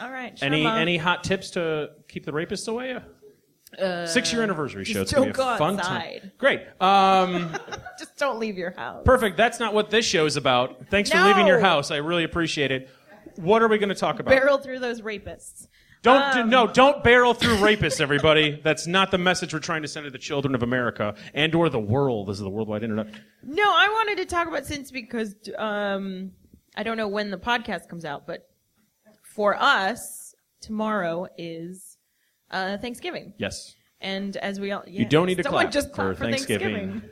all 0.00 0.10
right. 0.10 0.38
Sure, 0.38 0.46
Any 0.46 0.64
Mom. 0.64 0.78
any 0.78 0.96
hot 0.96 1.24
tips 1.24 1.50
to 1.52 1.90
keep 2.08 2.24
the 2.24 2.32
rapists 2.32 2.68
away? 2.68 2.96
Six 4.06 4.32
year 4.32 4.42
anniversary 4.42 4.84
show. 4.84 5.02
It's 5.02 5.12
Uh, 5.12 5.16
gonna 5.16 5.26
be 5.26 5.30
a 5.30 5.34
go 5.34 5.56
fun 5.58 5.78
outside. 5.78 6.20
time. 6.22 6.32
Great. 6.38 6.62
Um, 6.80 7.54
Just 7.98 8.16
don't 8.16 8.38
leave 8.38 8.56
your 8.56 8.70
house. 8.70 9.02
perfect. 9.04 9.36
That's 9.36 9.60
not 9.60 9.74
what 9.74 9.90
this 9.90 10.06
show 10.06 10.24
is 10.24 10.36
about. 10.36 10.86
Thanks 10.90 11.10
for 11.10 11.18
leaving 11.22 11.46
your 11.46 11.60
house. 11.60 11.90
I 11.90 11.96
really 11.96 12.24
appreciate 12.24 12.70
it. 12.72 12.88
What 13.36 13.60
are 13.62 13.68
we 13.68 13.76
going 13.78 13.90
to 13.90 13.94
talk 13.94 14.20
about? 14.20 14.30
Barrel 14.30 14.58
through 14.58 14.78
those 14.80 15.02
rapists. 15.02 15.68
Don't 16.02 16.32
do- 16.32 16.40
Um, 16.42 16.48
no, 16.50 16.66
don't 16.66 17.04
barrel 17.04 17.34
through 17.34 17.56
rapists, 17.56 18.00
everybody. 18.00 18.58
That's 18.64 18.86
not 18.86 19.10
the 19.10 19.18
message 19.18 19.52
we're 19.52 19.58
trying 19.60 19.82
to 19.82 19.88
send 19.88 20.04
to 20.04 20.10
the 20.10 20.18
children 20.18 20.54
of 20.54 20.62
America 20.62 21.14
and 21.34 21.54
or 21.54 21.68
the 21.68 21.78
world. 21.80 22.28
This 22.28 22.36
is 22.38 22.42
the 22.42 22.48
worldwide 22.50 22.82
internet. 22.84 23.08
No, 23.42 23.64
I 23.64 23.88
wanted 23.88 24.16
to 24.18 24.24
talk 24.24 24.48
about 24.48 24.64
since 24.64 24.90
because 24.90 25.34
um, 25.58 26.32
I 26.76 26.84
don't 26.84 26.96
know 26.96 27.08
when 27.08 27.30
the 27.30 27.36
podcast 27.36 27.88
comes 27.88 28.04
out, 28.04 28.26
but 28.26 28.48
for 29.38 29.54
us, 29.56 30.34
tomorrow 30.60 31.28
is 31.38 31.96
uh, 32.50 32.76
Thanksgiving, 32.78 33.34
Yes, 33.38 33.76
and 34.00 34.36
as 34.38 34.58
we 34.58 34.72
all, 34.72 34.82
you 34.84 35.04
don't 35.04 35.26
need 35.26 35.36
to 35.36 35.44
someone 35.44 35.62
clap 35.66 35.72
just 35.72 35.94
for 35.94 36.12
for 36.12 36.24
Thanksgiving. 36.24 36.74
Thanksgiving. 36.74 37.10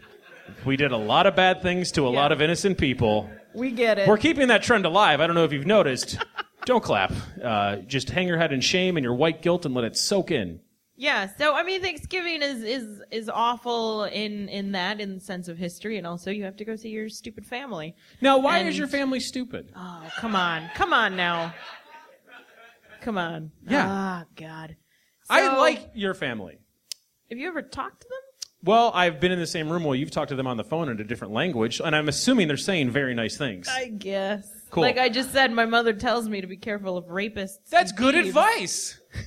we 0.64 0.76
did 0.76 0.90
a 0.90 0.96
lot 0.96 1.26
of 1.28 1.36
bad 1.36 1.62
things 1.62 1.92
to 1.92 2.04
a 2.08 2.10
Yeah. 2.10 2.18
lot 2.18 2.32
of 2.32 2.42
innocent 2.42 2.78
people. 2.78 3.30
We 3.54 3.70
get 3.70 4.00
it. 4.00 4.08
We're 4.08 4.18
keeping 4.18 4.48
that 4.48 4.64
trend 4.64 4.86
alive. 4.86 5.20
I 5.20 5.26
don't 5.28 5.36
know 5.36 5.44
if 5.44 5.52
you've 5.52 5.66
noticed. 5.66 6.18
don't 6.64 6.82
clap. 6.82 7.12
Uh, 7.42 7.76
just 7.76 8.10
hang 8.10 8.26
your 8.26 8.38
head 8.38 8.52
in 8.52 8.60
shame 8.60 8.96
and 8.96 9.04
your 9.04 9.14
white 9.14 9.40
guilt 9.40 9.64
and 9.64 9.72
let 9.72 9.84
it 9.84 9.96
soak 9.96 10.32
in. 10.32 10.58
Yeah, 10.98 11.28
so 11.38 11.54
I 11.54 11.62
mean, 11.62 11.80
Thanksgiving 11.82 12.40
is 12.42 12.64
is 12.64 13.02
is 13.10 13.28
awful 13.28 14.04
in 14.04 14.48
in 14.48 14.72
that 14.72 14.98
in 14.98 15.14
the 15.14 15.20
sense 15.20 15.46
of 15.46 15.58
history, 15.58 15.98
and 15.98 16.06
also 16.06 16.30
you 16.30 16.44
have 16.44 16.56
to 16.56 16.64
go 16.64 16.74
see 16.74 16.88
your 16.88 17.08
stupid 17.10 17.44
family. 17.46 17.94
Now, 18.22 18.38
why 18.38 18.58
And- 18.58 18.68
is 18.68 18.78
your 18.78 18.88
family 18.88 19.20
stupid? 19.20 19.70
Oh, 19.76 20.10
come 20.16 20.34
on, 20.34 20.70
come 20.74 20.94
on 20.94 21.14
now, 21.14 21.52
come 23.06 23.18
on. 23.18 23.52
Yeah. 23.68 23.86
Ah, 23.88 24.24
God. 24.36 24.74
I 25.30 25.46
So, 25.46 25.56
like 25.58 25.90
your 25.94 26.12
family. 26.12 26.58
Have 27.30 27.38
you 27.38 27.46
ever 27.46 27.62
talked 27.62 28.00
to 28.02 28.08
them? 28.08 28.18
Well, 28.64 28.90
I've 28.94 29.20
been 29.20 29.30
in 29.30 29.38
the 29.38 29.46
same 29.46 29.70
room 29.70 29.84
while 29.84 29.94
you've 29.94 30.10
talked 30.10 30.30
to 30.30 30.34
them 30.34 30.48
on 30.48 30.56
the 30.56 30.64
phone 30.64 30.88
in 30.88 31.00
a 31.00 31.04
different 31.04 31.32
language, 31.32 31.80
and 31.84 31.94
I'm 31.94 32.08
assuming 32.08 32.48
they're 32.48 32.56
saying 32.56 32.90
very 32.90 33.14
nice 33.14 33.36
things. 33.36 33.68
I 33.68 33.86
guess. 33.90 34.48
Cool. 34.70 34.82
Like 34.82 34.98
I 34.98 35.08
just 35.08 35.30
said, 35.32 35.52
my 35.52 35.66
mother 35.66 35.92
tells 35.92 36.28
me 36.28 36.40
to 36.40 36.48
be 36.48 36.56
careful 36.56 36.96
of 36.96 37.04
rapists. 37.06 37.58
That's 37.70 37.92
and 37.92 37.98
good 37.98 38.14
thieves. 38.16 38.28
advice. 38.28 39.00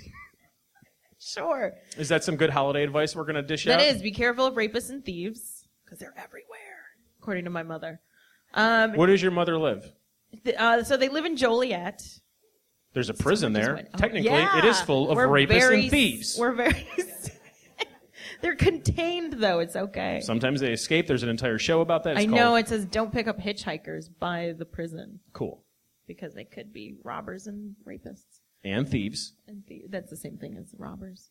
Sure. 1.21 1.73
Is 1.97 2.09
that 2.09 2.23
some 2.23 2.37
good 2.37 2.49
holiday 2.49 2.81
advice 2.83 3.15
we're 3.15 3.23
going 3.23 3.35
to 3.35 3.41
dish 3.43 3.65
That 3.65 3.79
out? 3.79 3.85
is, 3.85 4.01
be 4.01 4.11
careful 4.11 4.45
of 4.45 4.55
rapists 4.55 4.89
and 4.89 5.03
thieves 5.03 5.67
because 5.85 5.99
they're 5.99 6.13
everywhere, 6.17 6.47
according 7.21 7.43
to 7.43 7.49
my 7.51 7.61
mother. 7.61 7.99
Um, 8.53 8.93
Where 8.93 9.05
does 9.07 9.21
your 9.21 9.31
mother 9.31 9.57
live? 9.57 9.91
th- 10.43 10.55
uh, 10.57 10.83
so 10.83 10.97
they 10.97 11.09
live 11.09 11.25
in 11.25 11.35
Joliet. 11.35 12.01
There's 12.93 13.09
a 13.09 13.13
prison 13.13 13.53
there. 13.53 13.75
went- 13.75 13.87
oh, 13.93 13.97
Technically, 13.97 14.29
yeah. 14.31 14.57
it 14.59 14.65
is 14.65 14.81
full 14.81 15.09
of 15.11 15.15
We're 15.17 15.27
rapists 15.27 15.47
very 15.49 15.81
and 15.83 15.91
thieves. 15.91 16.37
We're 16.39 16.51
very. 16.53 16.87
they're 18.41 18.55
contained 18.55 19.33
though. 19.33 19.59
It's 19.59 19.75
okay. 19.75 20.21
Sometimes 20.23 20.59
they 20.61 20.71
escape. 20.73 21.07
There's 21.07 21.23
an 21.23 21.29
entire 21.29 21.57
show 21.59 21.81
about 21.81 22.03
that. 22.05 22.11
It's 22.17 22.21
I 22.21 22.25
know 22.25 22.55
it 22.55 22.67
says 22.67 22.85
don't 22.85 23.11
pick 23.11 23.27
up 23.27 23.39
hitchhikers 23.39 24.09
by 24.19 24.53
the 24.57 24.65
prison 24.65 25.19
Cool. 25.33 25.63
because 26.07 26.33
they 26.33 26.45
could 26.45 26.73
be 26.73 26.95
robbers 27.03 27.47
and 27.47 27.75
rapists. 27.87 28.39
And 28.63 28.89
thieves. 28.89 29.33
And 29.47 29.63
thie- 29.67 29.85
that's 29.89 30.09
the 30.09 30.17
same 30.17 30.37
thing 30.37 30.57
as 30.57 30.73
robbers. 30.77 31.29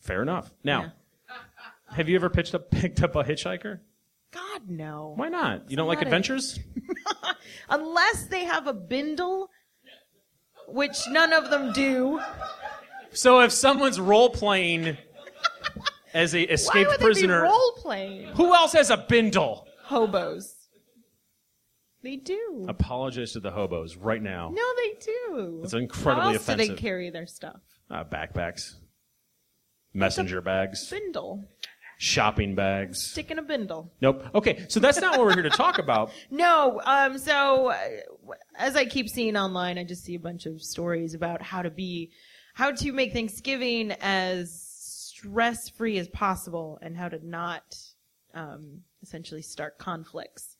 Fair 0.00 0.22
enough. 0.22 0.52
Now, 0.64 0.92
have 1.94 2.08
you 2.08 2.16
ever 2.16 2.30
pitched 2.30 2.54
up, 2.54 2.70
picked 2.70 3.02
up 3.02 3.16
a 3.16 3.24
hitchhiker? 3.24 3.80
God 4.32 4.62
no. 4.68 5.14
Why 5.16 5.28
not? 5.28 5.68
You 5.70 5.76
don't 5.76 5.88
like 5.88 5.98
not 5.98 6.04
a- 6.04 6.06
adventures? 6.06 6.58
Unless 7.68 8.26
they 8.26 8.44
have 8.44 8.66
a 8.68 8.72
bindle, 8.72 9.50
which 10.72 10.96
none 11.08 11.32
of 11.32 11.50
them 11.50 11.72
do. 11.72 12.20
So 13.12 13.40
if 13.40 13.52
someone's 13.52 13.98
role 14.00 14.30
playing 14.30 14.96
as 16.14 16.34
a 16.34 16.42
escaped 16.52 16.88
Why 16.88 16.92
would 16.96 17.00
prisoner, 17.00 17.40
they 17.40 17.46
be 17.46 17.50
role 17.50 17.72
playing? 17.78 18.28
who 18.34 18.54
else 18.54 18.72
has 18.72 18.90
a 18.90 18.96
bindle? 18.96 19.66
Hobos. 19.84 20.56
They 22.02 22.16
do. 22.16 22.64
Apologize 22.68 23.32
to 23.32 23.40
the 23.40 23.50
hobos 23.50 23.96
right 23.96 24.22
now. 24.22 24.50
No, 24.54 24.62
they 24.76 24.94
do. 25.04 25.60
It's 25.62 25.74
incredibly 25.74 26.22
How 26.22 26.28
else 26.34 26.46
do 26.46 26.52
offensive. 26.52 26.76
they 26.76 26.80
carry 26.80 27.10
their 27.10 27.26
stuff? 27.26 27.60
Uh, 27.90 28.04
backpacks, 28.04 28.76
messenger 29.92 30.40
bags. 30.40 30.88
Bindle. 30.88 31.44
shopping 31.98 32.54
bags. 32.54 33.02
Stick 33.02 33.30
in 33.30 33.38
a 33.38 33.42
bindle. 33.42 33.92
Nope. 34.00 34.24
Okay, 34.34 34.64
so 34.68 34.80
that's 34.80 34.98
not 35.00 35.18
what 35.18 35.26
we're 35.26 35.34
here 35.34 35.42
to 35.42 35.50
talk 35.50 35.78
about. 35.78 36.10
No, 36.30 36.80
um, 36.86 37.18
so 37.18 37.68
uh, 37.68 37.76
as 38.56 38.76
I 38.76 38.84
keep 38.84 39.08
seeing 39.08 39.36
online, 39.36 39.78
I 39.78 39.84
just 39.84 40.04
see 40.04 40.14
a 40.14 40.20
bunch 40.20 40.46
of 40.46 40.62
stories 40.62 41.14
about 41.14 41.42
how 41.42 41.62
to 41.62 41.70
be, 41.70 42.10
how 42.54 42.72
to 42.72 42.92
make 42.92 43.12
Thanksgiving 43.12 43.92
as 44.00 44.52
stress 44.52 45.68
free 45.68 45.98
as 45.98 46.08
possible 46.08 46.78
and 46.82 46.96
how 46.96 47.08
to 47.08 47.26
not 47.26 47.76
um, 48.34 48.82
essentially 49.02 49.42
start 49.42 49.78
conflicts. 49.78 50.56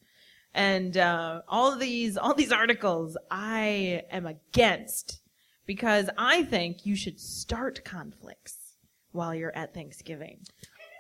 And 0.55 0.97
uh, 0.97 1.43
all 1.49 1.77
these, 1.77 2.17
all 2.17 2.35
these 2.35 2.53
articles, 2.53 3.17
I 3.31 4.03
am 4.11 4.27
against 4.27 5.21
because 5.67 6.11
I 6.19 6.43
think 6.43 6.85
you 6.85 6.97
should 6.97 7.21
start 7.21 7.85
conflicts 7.85 8.57
while 9.13 9.35
you're 9.35 9.57
at 9.57 9.75
Thanksgiving. 9.75 10.41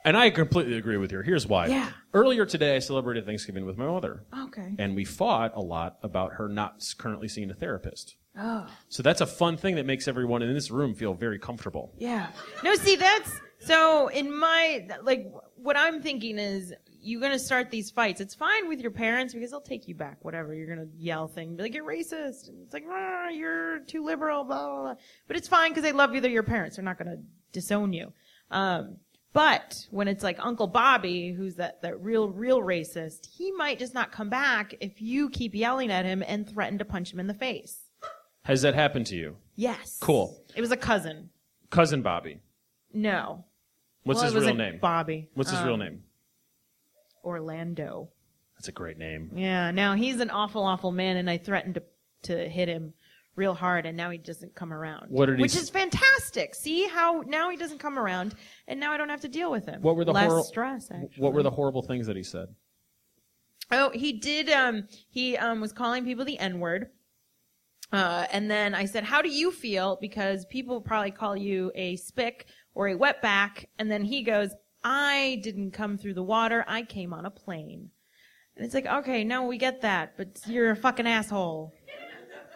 And 0.04 0.16
I 0.16 0.30
completely 0.30 0.76
agree 0.76 0.96
with 0.96 1.12
you. 1.12 1.20
Here's 1.20 1.46
why. 1.46 1.66
Yeah. 1.66 1.90
Earlier 2.14 2.46
today, 2.46 2.76
I 2.76 2.78
celebrated 2.78 3.26
Thanksgiving 3.26 3.66
with 3.66 3.76
my 3.76 3.86
mother. 3.86 4.24
Okay. 4.46 4.74
And 4.78 4.96
we 4.96 5.04
fought 5.04 5.52
a 5.54 5.60
lot 5.60 5.98
about 6.02 6.34
her 6.34 6.48
not 6.48 6.82
currently 6.98 7.28
seeing 7.28 7.50
a 7.50 7.54
therapist. 7.54 8.16
Oh. 8.38 8.66
So 8.88 9.02
that's 9.02 9.20
a 9.20 9.26
fun 9.26 9.56
thing 9.56 9.74
that 9.76 9.86
makes 9.86 10.08
everyone 10.08 10.42
in 10.42 10.52
this 10.54 10.70
room 10.70 10.94
feel 10.94 11.14
very 11.14 11.38
comfortable. 11.38 11.92
Yeah. 11.98 12.28
No, 12.64 12.74
see, 12.74 12.96
that's 12.96 13.40
so 13.58 14.08
in 14.08 14.34
my 14.34 14.88
like 15.02 15.30
what 15.56 15.76
I'm 15.76 16.00
thinking 16.00 16.38
is 16.38 16.72
you're 17.02 17.20
gonna 17.20 17.38
start 17.38 17.70
these 17.70 17.90
fights. 17.90 18.20
It's 18.20 18.34
fine 18.34 18.68
with 18.68 18.80
your 18.80 18.90
parents 18.90 19.34
because 19.34 19.50
they'll 19.50 19.60
take 19.60 19.88
you 19.88 19.94
back. 19.94 20.18
Whatever 20.22 20.54
you're 20.54 20.68
gonna 20.68 20.88
yell 20.96 21.28
things, 21.28 21.56
be 21.56 21.62
like 21.62 21.74
you're 21.74 21.84
racist, 21.84 22.48
and 22.48 22.62
it's 22.62 22.72
like 22.72 22.84
ah, 22.88 23.28
you're 23.28 23.80
too 23.80 24.04
liberal, 24.04 24.44
blah 24.44 24.66
blah 24.66 24.82
blah. 24.82 24.94
But 25.26 25.36
it's 25.36 25.48
fine 25.48 25.70
because 25.70 25.82
they 25.82 25.92
love 25.92 26.14
you. 26.14 26.20
They're 26.20 26.30
your 26.30 26.42
parents. 26.42 26.76
They're 26.76 26.84
not 26.84 26.98
gonna 26.98 27.18
disown 27.52 27.92
you. 27.92 28.12
Um, 28.50 28.96
but 29.32 29.86
when 29.90 30.08
it's 30.08 30.22
like 30.24 30.36
Uncle 30.40 30.66
Bobby, 30.66 31.32
who's 31.32 31.56
that 31.56 31.82
that 31.82 32.00
real 32.02 32.28
real 32.28 32.60
racist, 32.60 33.26
he 33.26 33.52
might 33.52 33.78
just 33.78 33.94
not 33.94 34.12
come 34.12 34.28
back 34.28 34.74
if 34.80 35.00
you 35.00 35.30
keep 35.30 35.54
yelling 35.54 35.90
at 35.90 36.04
him 36.04 36.22
and 36.26 36.48
threaten 36.48 36.78
to 36.78 36.84
punch 36.84 37.12
him 37.12 37.20
in 37.20 37.26
the 37.26 37.34
face. 37.34 37.78
Has 38.42 38.62
that 38.62 38.74
happened 38.74 39.06
to 39.06 39.16
you? 39.16 39.36
Yes. 39.56 39.98
Cool. 40.00 40.42
It 40.56 40.60
was 40.60 40.72
a 40.72 40.76
cousin. 40.76 41.30
Cousin 41.70 42.02
Bobby. 42.02 42.40
No. 42.92 43.44
What's 44.02 44.18
Well, 44.18 44.24
his 44.24 44.32
it 44.32 44.36
was 44.36 44.44
real 44.46 44.54
a 44.54 44.58
name? 44.58 44.78
Bobby. 44.80 45.28
What's 45.34 45.50
his 45.50 45.60
Um, 45.60 45.66
real 45.66 45.76
name? 45.76 46.02
Orlando. 47.24 48.08
That's 48.56 48.68
a 48.68 48.72
great 48.72 48.98
name. 48.98 49.30
Yeah, 49.34 49.70
now 49.70 49.94
he's 49.94 50.20
an 50.20 50.30
awful, 50.30 50.62
awful 50.64 50.92
man, 50.92 51.16
and 51.16 51.28
I 51.30 51.38
threatened 51.38 51.74
to 51.76 51.82
to 52.22 52.48
hit 52.50 52.68
him 52.68 52.92
real 53.36 53.54
hard, 53.54 53.86
and 53.86 53.96
now 53.96 54.10
he 54.10 54.18
doesn't 54.18 54.54
come 54.54 54.72
around. 54.72 55.06
What 55.08 55.26
did 55.26 55.36
he 55.36 55.42
Which 55.42 55.54
s- 55.54 55.62
is 55.62 55.70
fantastic. 55.70 56.54
See 56.54 56.86
how 56.86 57.22
now 57.26 57.50
he 57.50 57.56
doesn't 57.56 57.78
come 57.78 57.98
around, 57.98 58.34
and 58.68 58.78
now 58.80 58.92
I 58.92 58.96
don't 58.96 59.08
have 59.08 59.22
to 59.22 59.28
deal 59.28 59.50
with 59.50 59.66
him. 59.66 59.82
What 59.82 59.96
were 59.96 60.04
the 60.04 60.12
less 60.12 60.48
stress? 60.48 60.90
Actually. 60.90 61.08
What 61.18 61.32
were 61.32 61.42
the 61.42 61.50
horrible 61.50 61.82
things 61.82 62.06
that 62.06 62.16
he 62.16 62.22
said? 62.22 62.48
Oh, 63.70 63.90
he 63.90 64.12
did. 64.14 64.50
Um, 64.50 64.88
he 65.10 65.36
um 65.36 65.60
was 65.60 65.72
calling 65.72 66.04
people 66.04 66.24
the 66.24 66.38
N 66.38 66.60
word. 66.60 66.90
Uh, 67.92 68.26
and 68.30 68.50
then 68.50 68.74
I 68.74 68.84
said, 68.84 69.04
"How 69.04 69.22
do 69.22 69.28
you 69.28 69.50
feel?" 69.50 69.96
Because 70.00 70.44
people 70.46 70.80
probably 70.80 71.10
call 71.10 71.36
you 71.36 71.72
a 71.74 71.96
spick 71.96 72.46
or 72.74 72.88
a 72.88 72.96
wetback. 72.96 73.66
And 73.78 73.90
then 73.90 74.04
he 74.04 74.22
goes, 74.22 74.50
"I 74.84 75.40
didn't 75.42 75.72
come 75.72 75.98
through 75.98 76.14
the 76.14 76.22
water. 76.22 76.64
I 76.68 76.82
came 76.82 77.12
on 77.12 77.26
a 77.26 77.30
plane." 77.30 77.90
And 78.56 78.66
it's 78.66 78.74
like, 78.74 78.86
okay, 78.86 79.24
no, 79.24 79.44
we 79.44 79.56
get 79.56 79.80
that, 79.82 80.18
but 80.18 80.38
you're 80.46 80.72
a 80.72 80.76
fucking 80.76 81.06
asshole. 81.06 81.72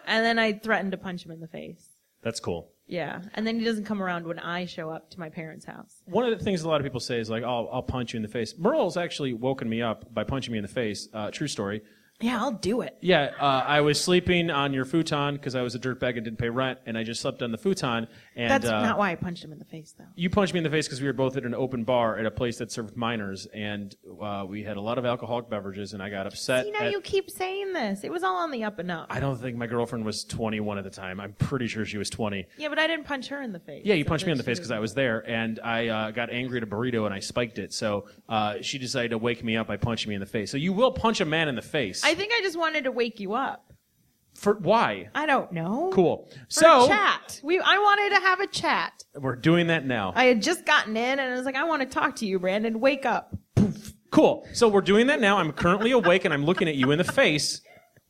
And 0.05 0.25
then 0.25 0.39
I 0.39 0.53
threatened 0.53 0.91
to 0.91 0.97
punch 0.97 1.25
him 1.25 1.31
in 1.31 1.39
the 1.39 1.47
face. 1.47 1.89
That's 2.21 2.39
cool. 2.39 2.71
Yeah. 2.87 3.21
And 3.33 3.45
then 3.45 3.59
he 3.59 3.65
doesn't 3.65 3.85
come 3.85 4.01
around 4.01 4.27
when 4.27 4.39
I 4.39 4.65
show 4.65 4.89
up 4.89 5.09
to 5.11 5.19
my 5.19 5.29
parents' 5.29 5.65
house. 5.65 6.01
One 6.05 6.25
of 6.31 6.37
the 6.37 6.43
things 6.43 6.61
a 6.61 6.69
lot 6.69 6.81
of 6.81 6.83
people 6.85 6.99
say 6.99 7.19
is 7.19 7.29
like, 7.29 7.43
"Oh, 7.43 7.67
I'll 7.71 7.83
punch 7.83 8.13
you 8.13 8.17
in 8.17 8.23
the 8.23 8.29
face." 8.29 8.55
Merle's 8.57 8.97
actually 8.97 9.33
woken 9.33 9.67
me 9.67 9.81
up 9.81 10.13
by 10.13 10.23
punching 10.23 10.51
me 10.51 10.59
in 10.59 10.63
the 10.63 10.67
face. 10.67 11.07
Uh, 11.13 11.31
true 11.31 11.47
story. 11.47 11.81
Yeah, 12.21 12.39
I'll 12.39 12.51
do 12.51 12.79
it. 12.81 12.97
Yeah, 13.01 13.31
uh, 13.39 13.65
I 13.67 13.81
was 13.81 13.99
sleeping 13.99 14.49
on 14.49 14.71
your 14.71 14.85
futon 14.85 15.33
because 15.33 15.53
I 15.53 15.61
was 15.61 15.75
a 15.75 15.79
dirtbag 15.79 16.15
and 16.15 16.23
didn't 16.23 16.39
pay 16.39 16.49
rent, 16.49 16.79
and 16.85 16.97
I 16.97 17.03
just 17.03 17.21
slept 17.21 17.41
on 17.41 17.51
the 17.51 17.57
futon. 17.57 18.07
And 18.35 18.51
That's 18.51 18.65
uh, 18.65 18.81
not 18.81 18.97
why 18.97 19.11
I 19.11 19.15
punched 19.15 19.43
him 19.43 19.53
in 19.53 19.59
the 19.59 19.65
face, 19.65 19.93
though. 19.97 20.05
you 20.15 20.29
punched 20.29 20.53
me 20.53 20.57
in 20.57 20.63
the 20.65 20.69
face 20.69 20.87
because 20.87 20.99
we 20.99 21.07
were 21.07 21.13
both 21.13 21.37
at 21.37 21.43
an 21.45 21.55
open 21.55 21.85
bar 21.85 22.17
at 22.17 22.25
a 22.25 22.31
place 22.31 22.57
that 22.57 22.71
served 22.71 22.97
minors, 22.97 23.47
and 23.53 23.95
uh, 24.21 24.45
we 24.47 24.63
had 24.63 24.75
a 24.75 24.81
lot 24.81 24.97
of 24.97 25.05
alcoholic 25.05 25.49
beverages, 25.49 25.93
and 25.93 26.03
I 26.03 26.09
got 26.09 26.27
upset. 26.27 26.65
See, 26.65 26.71
now 26.71 26.81
at- 26.81 26.91
you 26.91 26.99
keep 26.99 27.31
saying 27.31 27.71
this. 27.71 28.03
It 28.03 28.11
was 28.11 28.23
all 28.23 28.35
on 28.37 28.51
the 28.51 28.65
up 28.65 28.79
and 28.79 28.91
up. 28.91 29.07
I 29.09 29.21
don't 29.21 29.37
think 29.37 29.55
my 29.55 29.67
girlfriend 29.67 30.05
was 30.05 30.25
21 30.25 30.77
at 30.77 30.83
the 30.83 30.89
time. 30.89 31.19
I'm 31.21 31.33
pretty 31.33 31.67
sure 31.67 31.85
she 31.85 31.97
was 31.97 32.09
20. 32.09 32.45
Yeah, 32.57 32.67
but 32.67 32.77
I 32.77 32.87
didn't 32.87 33.05
punch 33.05 33.27
her 33.27 33.41
in 33.41 33.53
the 33.53 33.59
face. 33.59 33.83
Yeah, 33.85 33.95
you 33.95 34.03
So 34.03 34.09
punched 34.09 34.25
me 34.25 34.33
in 34.33 34.37
the 34.37 34.43
face 34.43 34.57
because 34.57 34.71
I 34.71 34.79
was 34.79 34.93
there, 34.93 35.27
and 35.29 35.59
I 35.63 35.87
uh, 35.87 36.11
got 36.11 36.29
angry 36.29 36.57
at 36.57 36.63
a 36.63 36.67
burrito 36.67 37.05
and 37.05 37.13
I 37.13 37.19
spiked 37.19 37.57
it. 37.57 37.73
So 37.73 38.07
uh, 38.27 38.55
she 38.61 38.77
decided 38.77 39.11
to 39.11 39.17
wake 39.17 39.43
me 39.43 39.55
up 39.55 39.67
by 39.67 39.77
punching 39.77 40.09
me 40.09 40.15
in 40.15 40.21
the 40.21 40.25
face. 40.27 40.51
So 40.51 40.57
you 40.57 40.73
will 40.73 40.91
punch 40.91 41.21
a 41.21 41.25
man 41.25 41.47
in 41.47 41.55
the 41.55 41.61
face. 41.61 42.03
I 42.03 42.15
think 42.15 42.33
I 42.33 42.41
just 42.41 42.57
wanted 42.57 42.83
to 42.83 42.91
wake 42.91 43.19
you 43.19 43.33
up. 43.33 43.71
For 44.35 44.55
why? 44.55 45.09
I 45.15 45.25
don't 45.25 45.51
know. 45.51 45.89
Cool. 45.93 46.29
For 46.29 46.37
so 46.49 46.85
a 46.85 46.87
chat. 46.87 47.39
We 47.43 47.59
I 47.59 47.77
wanted 47.77 48.15
to 48.15 48.21
have 48.21 48.39
a 48.41 48.47
chat. 48.47 49.03
we're 49.15 49.35
doing 49.35 49.67
that 49.67 49.85
now. 49.85 50.13
I 50.15 50.25
had 50.25 50.41
just 50.41 50.65
gotten 50.65 50.95
in 50.95 51.19
and 51.19 51.33
I 51.33 51.35
was 51.35 51.45
like, 51.45 51.55
I 51.55 51.63
want 51.63 51.81
to 51.81 51.87
talk 51.87 52.17
to 52.17 52.25
you, 52.25 52.37
Brandon. 52.39 52.79
Wake 52.79 53.05
up. 53.05 53.35
Cool. 54.11 54.47
So 54.53 54.67
we're 54.67 54.81
doing 54.81 55.07
that 55.07 55.19
now. 55.19 55.37
I'm 55.37 55.51
currently 55.51 55.91
awake 55.91 56.25
and 56.25 56.33
I'm 56.33 56.45
looking 56.45 56.67
at 56.67 56.75
you 56.75 56.91
in 56.91 56.97
the 56.97 57.03
face. 57.03 57.61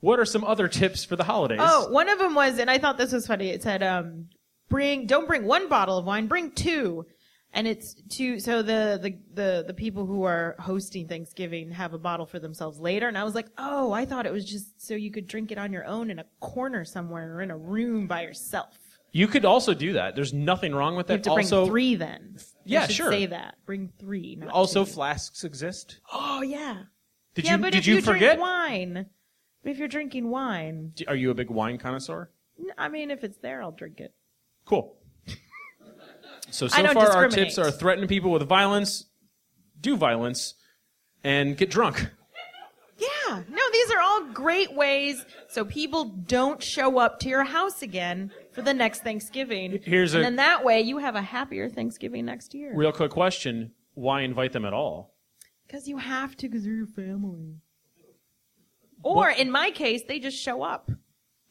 What 0.01 0.20
are 0.20 0.25
some 0.25 0.44
other 0.44 0.67
tips 0.67 1.03
for 1.03 1.15
the 1.15 1.24
holidays? 1.24 1.60
Oh, 1.62 1.89
one 1.89 2.10
of 2.10 2.20
them 2.20 2.36
was, 2.36 2.60
and 2.60 2.70
I 2.70 2.77
thought 2.77 2.98
this 3.00 3.12
was 3.12 3.25
funny. 3.25 3.50
It 3.50 3.63
said, 3.63 3.82
um, 3.82 4.27
bring, 4.70 5.08
don't 5.08 5.27
bring 5.27 5.46
one 5.46 5.67
bottle 5.67 5.98
of 5.98 6.05
wine, 6.05 6.27
bring 6.27 6.51
two. 6.51 7.08
And 7.55 7.67
it's 7.67 7.95
two, 8.09 8.39
so 8.41 8.62
the, 8.62 9.00
the, 9.01 9.17
the, 9.33 9.63
the 9.67 9.74
people 9.74 10.05
who 10.05 10.24
are 10.24 10.57
hosting 10.59 11.07
Thanksgiving 11.07 11.71
have 11.71 11.93
a 11.93 11.97
bottle 11.97 12.25
for 12.25 12.38
themselves 12.38 12.79
later. 12.79 13.07
And 13.07 13.17
I 13.17 13.24
was 13.24 13.33
like, 13.33 13.47
oh, 13.57 13.93
I 13.93 14.05
thought 14.05 14.25
it 14.25 14.33
was 14.33 14.43
just 14.43 14.85
so 14.85 14.93
you 14.93 15.09
could 15.09 15.25
drink 15.25 15.53
it 15.53 15.57
on 15.57 15.71
your 15.71 15.85
own 15.85 16.12
in 16.12 16.19
a 16.19 16.25
corner 16.41 16.83
somewhere 16.83 17.38
or 17.38 17.41
in 17.41 17.51
a 17.51 17.57
room 17.57 18.07
by 18.07 18.24
yourself. 18.24 18.77
You 19.13 19.27
could 19.29 19.45
also 19.45 19.74
do 19.74 19.93
that. 19.93 20.13
There's 20.13 20.33
nothing 20.33 20.75
wrong 20.75 20.97
with 20.97 21.07
that. 21.07 21.25
You 21.25 21.31
have 21.33 21.45
to 21.47 21.55
bring 21.55 21.69
three 21.69 21.95
then. 21.95 22.38
Yeah, 22.65 22.88
sure. 22.88 23.09
Say 23.09 23.27
that. 23.27 23.55
Bring 23.65 23.89
three. 23.97 24.38
Also 24.51 24.83
two. 24.83 24.91
flasks 24.91 25.45
exist. 25.45 26.01
Oh 26.12 26.41
yeah. 26.41 26.83
Did 27.35 27.45
yeah, 27.45 27.55
you 27.55 27.62
but 27.62 27.71
did 27.71 27.79
if 27.79 27.88
you, 27.88 27.95
you 27.95 28.01
forget? 28.01 28.35
drink 28.35 28.41
wine, 28.41 29.05
but 29.63 29.71
if 29.71 29.77
you're 29.77 29.88
drinking 29.88 30.29
wine, 30.29 30.91
Are 31.07 31.15
you 31.15 31.31
a 31.31 31.33
big 31.33 31.50
wine 31.50 31.77
connoisseur? 31.77 32.29
I 32.77 32.89
mean, 32.89 33.09
if 33.09 33.24
it's 33.24 33.38
there, 33.38 33.62
I'll 33.62 33.71
drink 33.71 34.01
it. 34.01 34.13
Cool. 34.65 34.97
So 36.52 36.68
so 36.68 36.88
far 36.94 37.10
our 37.12 37.28
tips 37.28 37.58
are 37.58 37.72
threaten 37.72 38.08
people 38.08 38.32
with 38.32 38.44
violence, 38.44 39.06
do 39.82 39.96
violence, 39.98 40.56
and 41.24 41.58
get 41.58 41.70
drunk. 41.70 42.10
Yeah. 42.98 43.44
No, 43.50 43.62
these 43.74 43.92
are 43.92 44.00
all 44.00 44.25
great 44.32 44.74
ways 44.74 45.25
so 45.50 45.66
people 45.66 46.06
don't 46.06 46.64
show 46.64 46.98
up 46.98 47.20
to 47.22 47.30
your 47.30 47.44
house 47.44 47.82
again 47.82 48.32
for 48.54 48.62
the 48.62 48.74
next 48.74 49.04
Thanksgiving. 49.04 49.80
Here's 49.84 50.14
and 50.14 50.22
a- 50.22 50.25
then 50.25 50.36
that 50.38 50.64
way 50.64 50.82
you 50.82 51.00
have 51.00 51.16
a 51.16 51.22
happier 51.22 51.70
Thanksgiving 51.70 52.25
next 52.25 52.54
year. 52.54 52.74
Real 52.75 52.94
quick 52.94 53.12
question: 53.12 53.72
Why 53.96 54.22
invite 54.22 54.54
them 54.54 54.64
at 54.66 54.74
all? 54.74 55.14
Because 55.68 55.88
you 55.88 55.98
have 55.98 56.38
to, 56.38 56.48
because 56.48 56.64
they're 56.64 56.74
your 56.74 56.86
family. 56.86 57.56
Or 59.04 59.30
in 59.30 59.52
my 59.52 59.72
case, 59.72 60.02
they 60.08 60.20
just 60.20 60.38
show 60.38 60.64
up, 60.64 60.90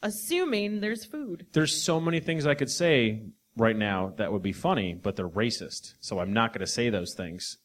assuming 0.03 0.81
there's 0.81 1.05
food. 1.05 1.47
There's 1.53 1.83
so 1.83 2.01
many 2.01 2.21
things 2.21 2.47
I 2.47 2.55
could 2.55 2.71
say 2.71 3.23
right 3.57 3.77
now 3.77 4.13
that 4.17 4.33
would 4.33 4.43
be 4.43 4.53
funny, 4.53 4.95
but 4.95 5.17
they're 5.17 5.29
racist, 5.29 5.95
so 6.01 6.19
I'm 6.19 6.33
not 6.33 6.53
going 6.53 6.61
to 6.61 6.67
say 6.67 6.91
those 6.91 7.15
things. 7.15 7.59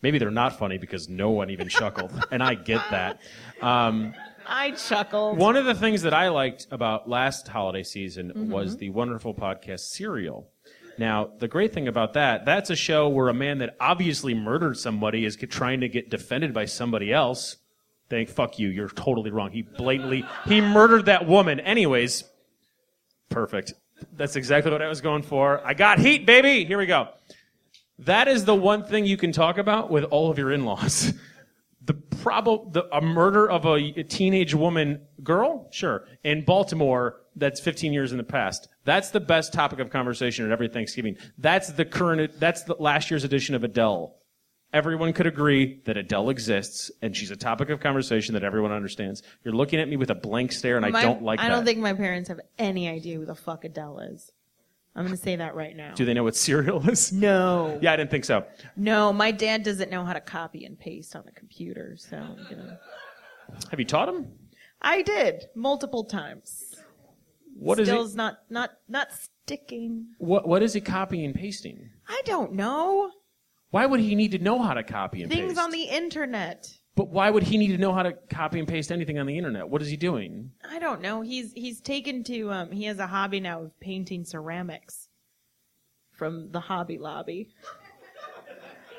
Maybe 0.00 0.18
they're 0.18 0.30
not 0.30 0.58
funny 0.58 0.78
because 0.78 1.08
no 1.08 1.30
one 1.30 1.50
even 1.50 1.68
chuckled, 1.68 2.12
and 2.30 2.42
I 2.42 2.54
get 2.54 2.82
that. 2.90 3.20
Um, 3.60 4.14
I 4.46 4.70
chuckled. 4.72 5.38
One 5.38 5.56
of 5.56 5.64
the 5.64 5.74
things 5.74 6.02
that 6.02 6.14
I 6.14 6.28
liked 6.28 6.66
about 6.70 7.08
last 7.08 7.48
holiday 7.48 7.82
season 7.82 8.50
was 8.50 8.76
the 8.76 8.90
wonderful 8.90 9.34
podcast 9.34 9.80
Serial. 9.80 10.48
Now, 10.98 11.30
the 11.38 11.46
great 11.48 11.72
thing 11.72 11.86
about 11.86 12.14
that, 12.14 12.44
that's 12.44 12.70
a 12.70 12.76
show 12.76 13.08
where 13.08 13.28
a 13.28 13.34
man 13.34 13.58
that 13.58 13.76
obviously 13.78 14.34
murdered 14.34 14.76
somebody 14.76 15.24
is 15.24 15.36
trying 15.36 15.80
to 15.80 15.88
get 15.88 16.10
defended 16.10 16.52
by 16.52 16.64
somebody 16.64 17.12
else. 17.12 17.56
Think, 18.10 18.28
fuck 18.30 18.58
you, 18.58 18.68
you're 18.68 18.88
totally 18.88 19.30
wrong. 19.30 19.52
He 19.52 19.62
blatantly, 19.62 20.24
he 20.46 20.60
murdered 20.60 21.06
that 21.06 21.26
woman. 21.26 21.60
Anyways, 21.60 22.24
perfect. 23.28 23.74
That's 24.16 24.36
exactly 24.36 24.70
what 24.70 24.82
I 24.82 24.88
was 24.88 25.00
going 25.00 25.22
for. 25.22 25.64
I 25.66 25.74
got 25.74 25.98
heat, 25.98 26.26
baby! 26.26 26.64
Here 26.64 26.78
we 26.78 26.86
go. 26.86 27.08
That 28.00 28.28
is 28.28 28.44
the 28.44 28.54
one 28.54 28.84
thing 28.84 29.06
you 29.06 29.16
can 29.16 29.32
talk 29.32 29.58
about 29.58 29.90
with 29.90 30.04
all 30.04 30.30
of 30.30 30.38
your 30.38 30.52
in-laws. 30.52 31.12
the 31.88 31.94
prob- 31.94 32.72
the 32.72 32.84
a 32.94 33.00
murder 33.00 33.50
of 33.50 33.64
a, 33.64 33.76
a 33.96 34.04
teenage 34.04 34.54
woman 34.54 35.00
girl 35.22 35.68
sure 35.72 36.04
in 36.22 36.44
baltimore 36.44 37.22
that's 37.34 37.60
15 37.60 37.94
years 37.94 38.12
in 38.12 38.18
the 38.18 38.24
past 38.24 38.68
that's 38.84 39.10
the 39.10 39.20
best 39.20 39.54
topic 39.54 39.78
of 39.78 39.88
conversation 39.88 40.44
at 40.44 40.52
every 40.52 40.68
thanksgiving 40.68 41.16
that's 41.38 41.72
the 41.72 41.86
current 41.86 42.38
that's 42.38 42.62
the 42.64 42.76
last 42.78 43.10
year's 43.10 43.24
edition 43.24 43.54
of 43.54 43.64
adele 43.64 44.14
everyone 44.72 45.12
could 45.12 45.26
agree 45.26 45.80
that 45.84 45.96
adele 45.96 46.30
exists 46.30 46.90
and 47.02 47.16
she's 47.16 47.30
a 47.30 47.36
topic 47.36 47.70
of 47.70 47.80
conversation 47.80 48.34
that 48.34 48.44
everyone 48.44 48.70
understands 48.72 49.22
you're 49.44 49.54
looking 49.54 49.80
at 49.80 49.88
me 49.88 49.96
with 49.96 50.10
a 50.10 50.14
blank 50.14 50.52
stare 50.52 50.76
and 50.76 50.84
i 50.84 50.90
don't 51.02 51.22
like 51.22 51.38
that. 51.38 51.46
I 51.46 51.48
that 51.48 51.54
don't 51.56 51.64
think 51.64 51.78
my 51.78 51.94
parents 51.94 52.28
have 52.28 52.40
any 52.58 52.88
idea 52.88 53.16
who 53.16 53.24
the 53.24 53.34
fuck 53.34 53.64
Adele 53.64 54.00
is. 54.00 54.30
I'm 54.96 55.04
going 55.04 55.16
to 55.16 55.22
say 55.22 55.36
that 55.36 55.54
right 55.54 55.76
now. 55.76 55.94
Do 55.94 56.04
they 56.04 56.12
know 56.12 56.24
what 56.24 56.34
Serial 56.34 56.88
is? 56.88 57.12
no. 57.12 57.78
Yeah, 57.80 57.92
I 57.92 57.96
didn't 57.96 58.10
think 58.10 58.24
so. 58.24 58.44
No, 58.74 59.12
my 59.12 59.30
dad 59.30 59.62
doesn't 59.62 59.90
know 59.90 60.04
how 60.04 60.12
to 60.12 60.20
copy 60.20 60.64
and 60.64 60.76
paste 60.76 61.14
on 61.14 61.22
a 61.28 61.30
computer, 61.30 61.94
so 61.96 62.16
you 62.50 62.56
know. 62.56 62.76
Have 63.70 63.78
you 63.78 63.84
taught 63.84 64.08
him? 64.08 64.26
I 64.82 65.02
did 65.02 65.44
multiple 65.54 66.02
times. 66.02 66.74
What 67.56 67.78
is 67.78 67.86
Still's 67.86 68.14
it? 68.14 68.16
not 68.16 68.38
not 68.50 68.70
not 68.88 69.08
sticking. 69.12 70.06
What 70.18 70.48
What 70.48 70.64
is 70.64 70.72
he 70.72 70.80
copying 70.80 71.24
and 71.24 71.34
pasting? 71.34 71.90
I 72.08 72.20
don't 72.24 72.54
know. 72.54 73.10
Why 73.70 73.84
would 73.86 74.00
he 74.00 74.14
need 74.14 74.32
to 74.32 74.38
know 74.38 74.62
how 74.62 74.74
to 74.74 74.82
copy 74.82 75.22
and 75.22 75.30
paste? 75.30 75.40
Things 75.40 75.52
paste? 75.52 75.60
on 75.60 75.70
the 75.70 75.82
internet. 75.82 76.72
But 76.94 77.08
why 77.10 77.30
would 77.30 77.44
he 77.44 77.58
need 77.58 77.68
to 77.68 77.78
know 77.78 77.92
how 77.92 78.02
to 78.02 78.12
copy 78.12 78.58
and 78.58 78.66
paste 78.66 78.90
anything 78.90 79.18
on 79.18 79.26
the 79.26 79.36
internet? 79.38 79.68
What 79.68 79.82
is 79.82 79.88
he 79.88 79.96
doing? 79.96 80.50
I 80.68 80.78
don't 80.78 81.00
know. 81.00 81.20
He's 81.20 81.52
he's 81.52 81.80
taken 81.80 82.24
to 82.24 82.50
um 82.50 82.72
he 82.72 82.84
has 82.84 82.98
a 82.98 83.06
hobby 83.06 83.40
now 83.40 83.62
of 83.62 83.80
painting 83.80 84.24
ceramics 84.24 85.08
from 86.12 86.50
the 86.50 86.60
Hobby 86.60 86.98
Lobby. 86.98 87.50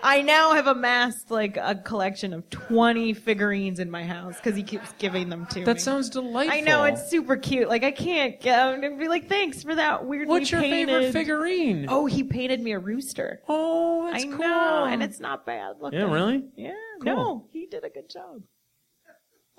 I 0.01 0.21
now 0.21 0.53
have 0.53 0.67
amassed 0.67 1.29
like 1.31 1.57
a 1.57 1.75
collection 1.75 2.33
of 2.33 2.49
20 2.49 3.13
figurines 3.13 3.79
in 3.79 3.91
my 3.91 4.03
house 4.03 4.35
because 4.37 4.55
he 4.55 4.63
keeps 4.63 4.91
giving 4.97 5.29
them 5.29 5.45
to 5.47 5.59
me. 5.59 5.65
That 5.65 5.81
sounds 5.81 6.09
delightful. 6.09 6.57
I 6.57 6.61
know 6.61 6.83
it's 6.85 7.09
super 7.09 7.35
cute. 7.37 7.67
Like 7.67 7.83
I 7.83 7.91
can't 7.91 8.39
get 8.39 8.57
out 8.57 8.83
and 8.83 8.99
be 8.99 9.07
like, 9.07 9.27
thanks 9.27 9.61
for 9.63 9.75
that 9.75 10.05
weirdly 10.05 10.27
What's 10.27 10.51
your 10.51 10.61
painted. 10.61 10.87
favorite 10.87 11.11
figurine? 11.13 11.85
Oh, 11.89 12.05
he 12.05 12.23
painted 12.23 12.61
me 12.61 12.71
a 12.71 12.79
rooster. 12.79 13.41
Oh, 13.47 14.09
that's 14.11 14.23
I 14.23 14.27
cool. 14.27 14.37
know, 14.39 14.85
and 14.85 15.03
it's 15.03 15.19
not 15.19 15.45
bad 15.45 15.75
looking. 15.81 15.99
Yeah, 15.99 16.11
really? 16.11 16.43
Yeah, 16.55 16.73
Cool. 17.01 17.15
no, 17.15 17.45
he 17.51 17.65
did 17.65 17.83
a 17.83 17.89
good 17.89 18.09
job. 18.09 18.41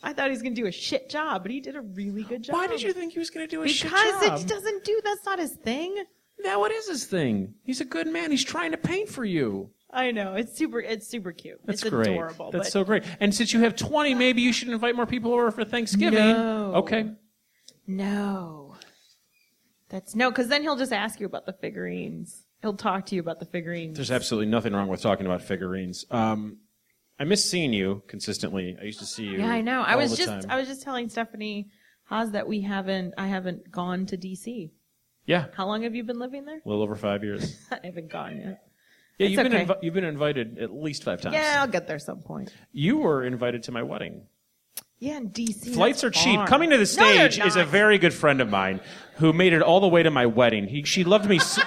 I 0.02 0.14
thought 0.14 0.26
he 0.26 0.30
was 0.30 0.40
gonna 0.42 0.54
do 0.54 0.66
a 0.66 0.72
shit 0.72 1.10
job, 1.10 1.42
but 1.42 1.50
he 1.50 1.60
did 1.60 1.76
a 1.76 1.82
really 1.82 2.22
good 2.22 2.42
job. 2.42 2.54
Why 2.54 2.66
did 2.66 2.80
you 2.80 2.92
think 2.94 3.12
he 3.12 3.18
was 3.18 3.28
going 3.28 3.46
to 3.46 3.50
do 3.50 3.60
a 3.60 3.64
Because 3.64 3.76
shit 3.76 3.90
job? 3.90 4.20
Because 4.20 4.44
it 4.44 4.48
doesn't 4.48 4.84
do. 4.84 4.98
That's 5.04 5.24
not 5.26 5.38
his 5.38 5.52
thing. 5.56 5.94
Now 6.42 6.58
what 6.60 6.72
is 6.72 6.88
his 6.88 7.04
thing? 7.04 7.52
He's 7.64 7.82
a 7.82 7.84
good 7.84 8.06
man. 8.06 8.30
He's 8.30 8.42
trying 8.44 8.70
to 8.70 8.78
paint 8.78 9.10
for 9.10 9.26
you. 9.26 9.68
I 9.92 10.10
know 10.12 10.34
it's 10.34 10.56
super. 10.56 10.80
It's 10.80 11.06
super 11.08 11.32
cute. 11.32 11.60
That's 11.64 11.82
it's 11.82 11.90
great. 11.90 12.08
adorable. 12.12 12.50
That's 12.50 12.66
but 12.66 12.72
so 12.72 12.84
great. 12.84 13.02
And 13.18 13.34
since 13.34 13.52
you 13.52 13.60
have 13.60 13.74
20, 13.76 14.14
maybe 14.14 14.40
you 14.42 14.52
should 14.52 14.68
invite 14.68 14.94
more 14.94 15.06
people 15.06 15.32
over 15.32 15.50
for 15.50 15.64
Thanksgiving. 15.64 16.18
No. 16.18 16.72
Okay. 16.76 17.10
no. 17.86 18.74
That's 19.88 20.14
no, 20.14 20.30
because 20.30 20.46
then 20.46 20.62
he'll 20.62 20.76
just 20.76 20.92
ask 20.92 21.18
you 21.18 21.26
about 21.26 21.46
the 21.46 21.52
figurines. 21.52 22.44
He'll 22.62 22.76
talk 22.76 23.06
to 23.06 23.16
you 23.16 23.20
about 23.20 23.40
the 23.40 23.46
figurines. 23.46 23.96
There's 23.96 24.12
absolutely 24.12 24.48
nothing 24.48 24.72
wrong 24.72 24.86
with 24.86 25.02
talking 25.02 25.26
about 25.26 25.42
figurines. 25.42 26.04
Um, 26.12 26.58
I 27.18 27.24
miss 27.24 27.44
seeing 27.44 27.72
you 27.72 28.02
consistently. 28.06 28.76
I 28.80 28.84
used 28.84 29.00
to 29.00 29.04
see 29.06 29.24
you. 29.24 29.38
yeah, 29.38 29.50
I 29.50 29.62
know. 29.62 29.82
I 29.82 29.96
was 29.96 30.16
just. 30.16 30.28
time. 30.28 30.42
I 30.48 30.56
was 30.60 30.68
just 30.68 30.82
telling 30.82 31.08
Stephanie 31.08 31.70
Haas 32.04 32.30
that 32.30 32.46
we 32.46 32.60
haven't. 32.60 33.14
I 33.18 33.26
haven't 33.26 33.70
gone 33.72 34.06
to 34.06 34.16
DC. 34.16 34.70
yeah, 35.26 35.46
How 35.54 35.66
long 35.66 35.82
have 35.82 35.94
you 35.96 36.04
been 36.04 36.20
living 36.20 36.44
there? 36.44 36.60
a 36.64 36.68
little 36.68 36.82
over 36.84 36.94
five 36.94 37.24
years. 37.24 37.56
I 37.72 37.80
haven't 37.82 38.10
gone 38.10 38.36
yet. 38.38 38.62
Yeah, 39.20 39.26
It's 39.26 39.32
you've 39.32 39.42
been 39.44 39.54
okay. 39.54 39.66
invi- 39.66 39.82
you've 39.82 39.94
been 39.94 40.04
invited 40.04 40.58
at 40.58 40.72
least 40.72 41.04
five 41.04 41.20
times. 41.20 41.34
Yeah, 41.34 41.58
I'll 41.60 41.68
get 41.68 41.86
there 41.86 41.98
some 41.98 42.22
point. 42.22 42.54
You 42.72 42.98
were 42.98 43.22
invited 43.22 43.62
to 43.64 43.72
my 43.72 43.82
wedding. 43.82 44.22
Yeah, 44.98 45.18
in 45.18 45.30
DC. 45.30 45.74
Flights 45.74 46.02
are 46.04 46.10
that's 46.10 46.24
cheap. 46.24 46.46
Coming 46.46 46.70
to 46.70 46.76
the 46.76 46.80
No, 46.80 46.84
stage 46.84 47.38
is 47.38 47.56
a 47.56 47.64
very 47.64 47.98
good 47.98 48.14
friend 48.14 48.40
of 48.40 48.48
mine 48.48 48.80
who 49.16 49.32
made 49.34 49.52
it 49.52 49.60
all 49.60 49.80
the 49.80 49.88
way 49.88 50.02
to 50.02 50.10
my 50.10 50.24
wedding. 50.24 50.66
He, 50.68 50.84
she 50.84 51.04
loved 51.04 51.28
me. 51.28 51.38
So, 51.38 51.62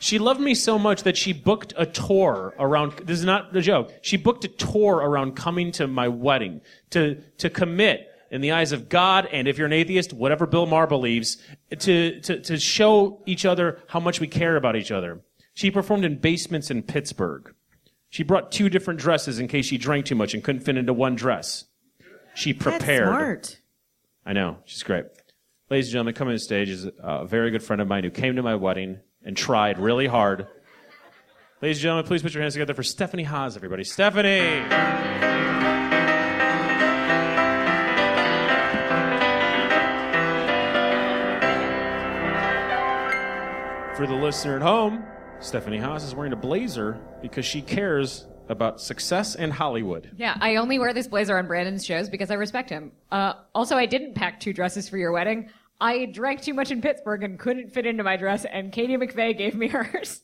she 0.00 0.18
loved 0.18 0.40
me 0.40 0.54
so 0.54 0.78
much 0.78 1.04
that 1.04 1.16
she 1.16 1.32
booked 1.32 1.72
a 1.76 1.86
tour 1.86 2.54
around. 2.58 2.92
This 3.04 3.18
is 3.18 3.24
not 3.24 3.54
a 3.56 3.60
joke. 3.60 3.92
She 4.02 4.16
booked 4.16 4.44
a 4.44 4.48
tour 4.48 4.96
around 4.96 5.36
coming 5.36 5.70
to 5.72 5.86
my 5.86 6.08
wedding 6.08 6.60
to 6.90 7.22
to 7.38 7.48
commit 7.48 8.08
in 8.30 8.40
the 8.40 8.52
eyes 8.52 8.72
of 8.72 8.88
God 8.88 9.28
and 9.32 9.46
if 9.46 9.56
you're 9.56 9.66
an 9.68 9.72
atheist, 9.72 10.12
whatever 10.12 10.46
Bill 10.46 10.66
Maher 10.66 10.86
believes, 10.88 11.38
to 11.78 12.20
to 12.22 12.40
to 12.40 12.58
show 12.58 13.22
each 13.26 13.44
other 13.44 13.80
how 13.86 14.00
much 14.00 14.20
we 14.20 14.26
care 14.26 14.56
about 14.56 14.74
each 14.76 14.90
other. 14.90 15.20
She 15.56 15.70
performed 15.70 16.04
in 16.04 16.18
basements 16.18 16.70
in 16.70 16.82
Pittsburgh. 16.82 17.54
She 18.10 18.22
brought 18.22 18.52
two 18.52 18.68
different 18.68 19.00
dresses 19.00 19.38
in 19.38 19.48
case 19.48 19.64
she 19.64 19.78
drank 19.78 20.04
too 20.04 20.14
much 20.14 20.34
and 20.34 20.44
couldn't 20.44 20.60
fit 20.60 20.76
into 20.76 20.92
one 20.92 21.14
dress. 21.14 21.64
She 22.34 22.52
prepared. 22.52 23.08
That's 23.08 23.48
smart. 23.48 23.60
I 24.26 24.34
know. 24.34 24.58
She's 24.66 24.82
great. 24.82 25.06
Ladies 25.70 25.86
and 25.86 25.92
gentlemen, 25.92 26.12
coming 26.12 26.32
to 26.32 26.34
the 26.34 26.44
stage 26.44 26.68
is 26.68 26.86
a 27.02 27.24
very 27.24 27.50
good 27.50 27.62
friend 27.62 27.80
of 27.80 27.88
mine 27.88 28.04
who 28.04 28.10
came 28.10 28.36
to 28.36 28.42
my 28.42 28.54
wedding 28.54 29.00
and 29.24 29.34
tried 29.34 29.78
really 29.78 30.06
hard. 30.06 30.46
Ladies 31.62 31.78
and 31.78 31.84
gentlemen, 31.84 32.04
please 32.04 32.20
put 32.20 32.34
your 32.34 32.42
hands 32.42 32.52
together 32.52 32.74
for 32.74 32.82
Stephanie 32.82 33.22
Haas, 33.22 33.56
everybody. 33.56 33.82
Stephanie! 33.82 34.60
For 43.96 44.06
the 44.06 44.14
listener 44.14 44.56
at 44.56 44.62
home, 44.62 45.02
Stephanie 45.40 45.78
Haas 45.78 46.02
is 46.02 46.14
wearing 46.14 46.32
a 46.32 46.36
blazer 46.36 46.98
because 47.22 47.44
she 47.44 47.62
cares 47.62 48.26
about 48.48 48.80
success 48.80 49.34
and 49.34 49.52
Hollywood. 49.52 50.10
Yeah, 50.16 50.36
I 50.40 50.56
only 50.56 50.78
wear 50.78 50.92
this 50.92 51.06
blazer 51.08 51.36
on 51.38 51.46
Brandon's 51.46 51.84
shows 51.84 52.08
because 52.08 52.30
I 52.30 52.34
respect 52.34 52.70
him. 52.70 52.92
Uh, 53.12 53.34
also, 53.54 53.76
I 53.76 53.86
didn't 53.86 54.14
pack 54.14 54.40
two 54.40 54.52
dresses 54.52 54.88
for 54.88 54.98
your 54.98 55.12
wedding. 55.12 55.50
I 55.80 56.06
drank 56.06 56.42
too 56.42 56.54
much 56.54 56.70
in 56.70 56.80
Pittsburgh 56.80 57.22
and 57.22 57.38
couldn't 57.38 57.72
fit 57.72 57.86
into 57.86 58.02
my 58.02 58.16
dress, 58.16 58.44
and 58.44 58.72
Katie 58.72 58.96
McVeigh 58.96 59.36
gave 59.36 59.54
me 59.54 59.68
hers. 59.68 60.20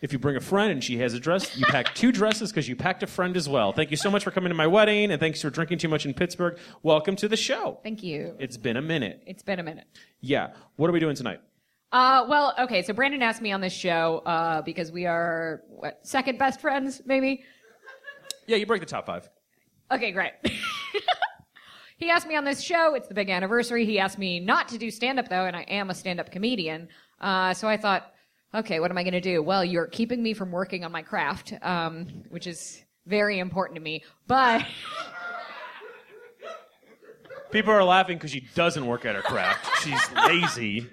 If 0.00 0.12
you 0.12 0.20
bring 0.20 0.36
a 0.36 0.40
friend 0.40 0.70
and 0.70 0.84
she 0.84 0.98
has 0.98 1.14
a 1.14 1.18
dress, 1.20 1.56
you 1.56 1.66
pack 1.66 1.92
two 1.96 2.12
dresses 2.12 2.50
because 2.52 2.68
you 2.68 2.76
packed 2.76 3.02
a 3.02 3.06
friend 3.08 3.36
as 3.36 3.48
well. 3.48 3.72
Thank 3.72 3.90
you 3.90 3.96
so 3.96 4.10
much 4.10 4.22
for 4.22 4.30
coming 4.30 4.50
to 4.50 4.54
my 4.54 4.68
wedding, 4.68 5.10
and 5.10 5.18
thanks 5.18 5.42
for 5.42 5.50
drinking 5.50 5.78
too 5.78 5.88
much 5.88 6.06
in 6.06 6.14
Pittsburgh. 6.14 6.56
Welcome 6.84 7.16
to 7.16 7.28
the 7.28 7.36
show. 7.36 7.80
Thank 7.82 8.04
you. 8.04 8.36
It's 8.38 8.56
been 8.56 8.76
a 8.76 8.82
minute. 8.82 9.22
It's 9.26 9.42
been 9.42 9.58
a 9.58 9.64
minute. 9.64 9.86
Yeah. 10.20 10.52
What 10.76 10.88
are 10.88 10.92
we 10.92 11.00
doing 11.00 11.16
tonight? 11.16 11.40
Uh, 11.90 12.26
well, 12.28 12.54
okay, 12.58 12.82
so 12.82 12.92
Brandon 12.92 13.22
asked 13.22 13.40
me 13.40 13.50
on 13.52 13.60
this 13.60 13.72
show 13.72 14.18
uh, 14.26 14.60
because 14.62 14.92
we 14.92 15.06
are 15.06 15.62
what 15.68 16.06
second 16.06 16.38
best 16.38 16.60
friends, 16.60 17.00
maybe. 17.06 17.44
Yeah, 18.46 18.56
you 18.56 18.66
break 18.66 18.80
the 18.80 18.86
top 18.86 19.06
five. 19.06 19.28
Okay, 19.90 20.12
great. 20.12 20.32
he 21.96 22.10
asked 22.10 22.26
me 22.26 22.36
on 22.36 22.44
this 22.44 22.60
show. 22.60 22.94
It's 22.94 23.08
the 23.08 23.14
big 23.14 23.30
anniversary. 23.30 23.86
He 23.86 23.98
asked 23.98 24.18
me 24.18 24.38
not 24.38 24.68
to 24.68 24.78
do 24.78 24.90
stand 24.90 25.18
up 25.18 25.28
though, 25.28 25.46
and 25.46 25.56
I 25.56 25.62
am 25.62 25.88
a 25.88 25.94
stand 25.94 26.20
up 26.20 26.30
comedian. 26.30 26.88
Uh, 27.20 27.54
so 27.54 27.66
I 27.68 27.78
thought, 27.78 28.12
okay, 28.54 28.80
what 28.80 28.90
am 28.90 28.98
I 28.98 29.02
going 29.02 29.12
to 29.12 29.20
do? 29.20 29.42
Well, 29.42 29.64
you're 29.64 29.86
keeping 29.86 30.22
me 30.22 30.34
from 30.34 30.52
working 30.52 30.84
on 30.84 30.92
my 30.92 31.02
craft, 31.02 31.54
um, 31.62 32.06
which 32.28 32.46
is 32.46 32.84
very 33.06 33.38
important 33.38 33.76
to 33.76 33.82
me. 33.82 34.04
But 34.26 34.66
People 37.50 37.72
are 37.72 37.84
laughing 37.84 38.18
because 38.18 38.30
she 38.30 38.46
doesn't 38.54 38.86
work 38.86 39.06
at 39.06 39.14
her 39.14 39.22
craft. 39.22 39.66
She's 39.82 40.00
lazy. 40.26 40.86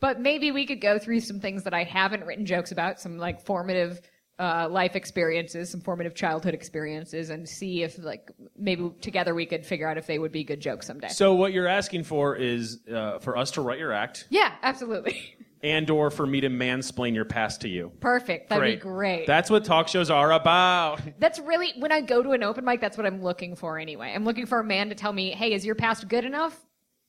But 0.00 0.20
maybe 0.20 0.50
we 0.50 0.66
could 0.66 0.80
go 0.80 0.98
through 0.98 1.20
some 1.20 1.40
things 1.40 1.64
that 1.64 1.74
I 1.74 1.84
haven't 1.84 2.24
written 2.24 2.46
jokes 2.46 2.72
about, 2.72 3.00
some 3.00 3.18
like 3.18 3.40
formative 3.40 4.00
uh, 4.38 4.68
life 4.70 4.94
experiences, 4.94 5.70
some 5.70 5.80
formative 5.80 6.14
childhood 6.14 6.54
experiences, 6.54 7.30
and 7.30 7.48
see 7.48 7.82
if 7.82 7.98
like 7.98 8.30
maybe 8.56 8.90
together 9.00 9.34
we 9.34 9.46
could 9.46 9.66
figure 9.66 9.88
out 9.88 9.98
if 9.98 10.06
they 10.06 10.18
would 10.18 10.32
be 10.32 10.44
good 10.44 10.60
jokes 10.60 10.86
someday. 10.86 11.08
So 11.08 11.34
what 11.34 11.52
you're 11.52 11.66
asking 11.66 12.04
for 12.04 12.36
is 12.36 12.80
uh, 12.92 13.18
for 13.18 13.36
us 13.36 13.50
to 13.52 13.60
write 13.60 13.78
your 13.78 13.92
act, 13.92 14.26
yeah, 14.30 14.54
absolutely. 14.62 15.34
and 15.62 15.90
or 15.90 16.10
for 16.10 16.24
me 16.24 16.40
to 16.40 16.48
mansplain 16.48 17.14
your 17.14 17.24
past 17.24 17.62
to 17.62 17.68
you. 17.68 17.90
Perfect. 17.98 18.48
That'd 18.48 18.78
be 18.78 18.80
great. 18.80 19.26
That's 19.26 19.50
what 19.50 19.64
talk 19.64 19.88
shows 19.88 20.08
are 20.08 20.32
about. 20.32 21.00
That's 21.18 21.40
really 21.40 21.72
when 21.78 21.90
I 21.90 22.00
go 22.00 22.22
to 22.22 22.30
an 22.30 22.44
open 22.44 22.64
mic. 22.64 22.80
That's 22.80 22.96
what 22.96 23.06
I'm 23.06 23.22
looking 23.22 23.56
for 23.56 23.78
anyway. 23.78 24.12
I'm 24.14 24.24
looking 24.24 24.46
for 24.46 24.60
a 24.60 24.64
man 24.64 24.88
to 24.90 24.94
tell 24.94 25.12
me, 25.12 25.30
"Hey, 25.30 25.52
is 25.52 25.66
your 25.66 25.74
past 25.74 26.08
good 26.08 26.24
enough?" 26.24 26.64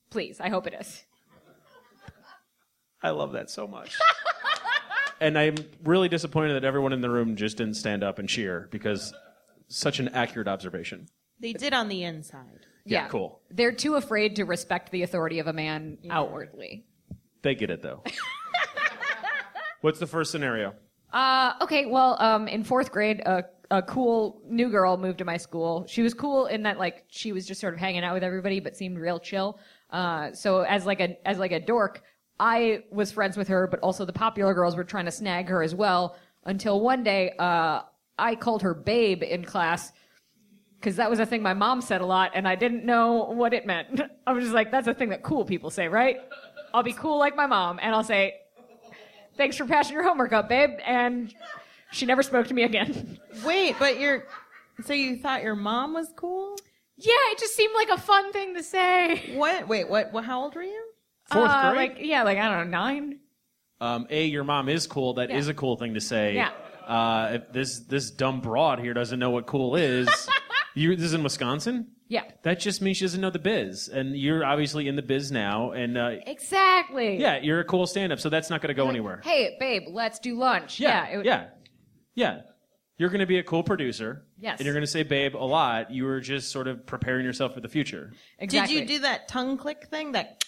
Please, 0.10 0.40
I 0.40 0.50
hope 0.50 0.66
it 0.66 0.74
is. 0.74 1.04
I 3.02 3.12
love 3.12 3.34
that 3.34 3.50
so 3.50 3.68
much. 3.68 3.98
and 5.22 5.38
I'm 5.38 5.56
really 5.84 6.10
disappointed 6.10 6.54
that 6.54 6.66
everyone 6.66 6.94
in 6.94 7.02
the 7.02 7.10
room 7.10 7.36
just 7.36 7.58
didn't 7.58 7.76
stand 7.76 8.04
up 8.04 8.20
and 8.20 8.28
cheer 8.28 8.68
because 8.72 9.14
such 9.68 10.00
an 10.00 10.10
accurate 10.10 10.48
observation. 10.48 11.08
They 11.40 11.54
did 11.54 11.74
on 11.74 11.88
the 11.88 12.04
inside. 12.04 12.66
Yeah, 12.86 13.08
cool. 13.08 13.42
They're 13.52 13.72
too 13.72 13.96
afraid 13.96 14.36
to 14.38 14.46
respect 14.46 14.92
the 14.92 15.04
authority 15.04 15.40
of 15.40 15.48
a 15.48 15.54
man 15.54 16.00
outwardly. 16.10 16.86
They 17.42 17.56
get 17.56 17.70
it 17.70 17.82
though. 17.82 18.04
What's 19.82 20.00
the 20.00 20.08
first 20.08 20.32
scenario? 20.32 20.74
Uh, 21.14 21.54
okay, 21.62 21.86
well, 21.86 22.18
um, 22.22 22.48
in 22.48 22.64
fourth 22.64 22.92
grade, 22.92 23.22
a, 23.22 23.46
a 23.72 23.82
cool 23.82 24.42
new 24.46 24.70
girl 24.70 24.98
moved 24.98 25.20
to 25.20 25.26
my 25.26 25.38
school. 25.38 25.86
She 25.88 26.02
was 26.02 26.14
cool 26.14 26.48
in 26.48 26.64
that 26.64 26.78
like 26.78 27.06
she 27.08 27.32
was 27.32 27.46
just 27.46 27.62
sort 27.62 27.74
of 27.74 27.80
hanging 27.80 28.04
out 28.04 28.14
with 28.14 28.24
everybody, 28.24 28.60
but 28.60 28.76
seemed 28.76 28.98
real 28.98 29.20
chill. 29.20 29.60
Uh, 29.90 30.34
so 30.34 30.62
as 30.62 30.86
like 30.86 31.00
a 31.00 31.18
as 31.28 31.38
like 31.38 31.52
a 31.52 31.60
dork, 31.60 32.04
I 32.40 32.84
was 32.92 33.12
friends 33.12 33.38
with 33.38 33.48
her, 33.50 33.68
but 33.68 33.80
also 33.82 34.06
the 34.06 34.14
popular 34.14 34.54
girls 34.54 34.76
were 34.76 34.84
trying 34.84 35.06
to 35.06 35.12
snag 35.12 35.50
her 35.50 35.62
as 35.62 35.76
well. 35.76 36.16
Until 36.46 36.80
one 36.80 37.04
day, 37.04 37.34
uh, 37.38 37.82
I 38.18 38.36
called 38.36 38.62
her 38.62 38.74
babe 38.74 39.24
in 39.24 39.44
class 39.44 39.92
because 40.80 40.96
that 40.96 41.10
was 41.10 41.20
a 41.20 41.26
thing 41.26 41.42
my 41.42 41.54
mom 41.54 41.82
said 41.82 42.00
a 42.00 42.06
lot, 42.06 42.32
and 42.34 42.48
I 42.48 42.56
didn't 42.56 42.86
know 42.86 43.26
what 43.26 43.54
it 43.54 43.66
meant. 43.66 44.02
I 44.28 44.32
was 44.32 44.46
just 44.46 44.54
like, 44.54 44.72
that's 44.72 44.88
a 44.88 44.94
thing 44.94 45.10
that 45.10 45.24
cool 45.24 45.44
people 45.44 45.70
say, 45.70 45.88
right? 45.88 46.18
I'll 46.74 46.84
be 46.84 46.94
cool 46.94 47.20
like 47.20 47.36
my 47.36 47.48
mom, 47.48 47.80
and 47.82 47.94
I'll 47.94 48.04
say, 48.04 48.36
thanks 49.36 49.58
for 49.58 49.66
passing 49.66 49.94
your 49.94 50.04
homework 50.04 50.32
up, 50.32 50.48
babe. 50.48 50.72
And 50.86 51.34
she 51.92 52.06
never 52.06 52.24
spoke 52.24 52.48
to 52.48 52.54
me 52.54 52.64
again. 52.64 53.20
Wait, 53.46 53.76
but 53.78 54.00
you're. 54.00 54.26
So 54.86 54.94
you 54.94 55.18
thought 55.18 55.44
your 55.44 55.56
mom 55.56 55.94
was 55.94 56.14
cool? 56.16 56.56
yeah, 57.02 57.14
it 57.32 57.40
just 57.40 57.56
seemed 57.56 57.74
like 57.76 57.90
a 57.90 57.98
fun 57.98 58.32
thing 58.34 58.56
to 58.56 58.64
say. 58.64 59.36
What? 59.36 59.68
Wait, 59.68 59.90
what? 59.90 60.12
what 60.12 60.26
how 60.26 60.42
old 60.42 60.56
were 60.56 60.64
you? 60.64 60.89
Fourth 61.32 61.50
Uh, 61.52 61.72
grade. 61.74 61.92
Like 61.92 61.98
yeah, 62.06 62.24
like 62.24 62.38
I 62.38 62.50
don't 62.50 62.72
know, 62.72 62.78
nine. 62.78 63.20
um, 63.82 64.08
a, 64.10 64.26
your 64.26 64.44
mom 64.44 64.70
is 64.70 64.88
cool. 64.88 65.16
That 65.16 65.32
is 65.32 65.46
Yeah. 65.48 65.52
a 65.52 65.56
cool 65.56 65.76
thing 65.78 65.94
to 65.96 66.02
say. 66.02 66.36
Yeah. 66.36 66.52
Uh, 66.88 67.30
if 67.36 67.52
this 67.54 67.80
this 67.82 68.12
dumb 68.12 68.42
broad 68.42 68.80
here 68.80 68.94
doesn't 68.94 69.20
know 69.20 69.30
what 69.30 69.46
cool 69.46 69.76
is. 69.76 70.08
you 70.76 70.96
this 70.96 71.06
is 71.06 71.14
in 71.14 71.24
Wisconsin. 71.24 71.88
Yeah. 72.08 72.24
That 72.42 72.60
just 72.60 72.82
means 72.82 72.98
she 72.98 73.06
doesn't 73.06 73.22
know 73.22 73.30
the 73.30 73.38
biz, 73.38 73.88
and 73.88 74.18
you're 74.18 74.44
obviously 74.44 74.88
in 74.88 74.96
the 74.96 75.04
biz 75.04 75.32
now, 75.32 75.72
and 75.74 75.96
uh, 75.96 76.12
Exactly. 76.26 77.20
yeah, 77.22 77.38
you're 77.40 77.60
a 77.60 77.64
cool 77.64 77.86
stand-up, 77.86 78.20
so 78.20 78.30
that's 78.30 78.50
not 78.50 78.62
going 78.62 78.70
to 78.70 78.74
go 78.74 78.90
anywhere. 78.90 79.22
Hey, 79.24 79.56
babe, 79.60 79.84
let's 79.92 80.18
do 80.18 80.36
lunch. 80.36 80.80
Yeah, 80.80 81.08
it 81.08 81.18
would- 81.18 81.26
yeah, 81.28 81.50
yeah. 82.16 82.42
You're 82.98 83.10
going 83.10 83.20
to 83.22 83.28
be 83.28 83.38
a 83.38 83.44
cool 83.44 83.62
producer. 83.64 84.26
Yes. 84.40 84.60
And 84.60 84.66
you're 84.66 84.74
going 84.74 84.84
to 84.84 84.92
say 84.92 85.04
"babe" 85.04 85.36
a 85.36 85.38
lot. 85.46 85.92
You 85.92 86.04
were 86.06 86.20
just 86.20 86.52
sort 86.52 86.68
of 86.68 86.86
preparing 86.86 87.24
yourself 87.26 87.54
for 87.54 87.62
the 87.62 87.70
future. 87.70 88.12
Exactly. 88.40 88.76
Did 88.76 88.90
you 88.90 88.98
do 88.98 89.02
that 89.04 89.28
tongue 89.30 89.58
click 89.58 89.88
thing? 89.90 90.12
That 90.14 90.44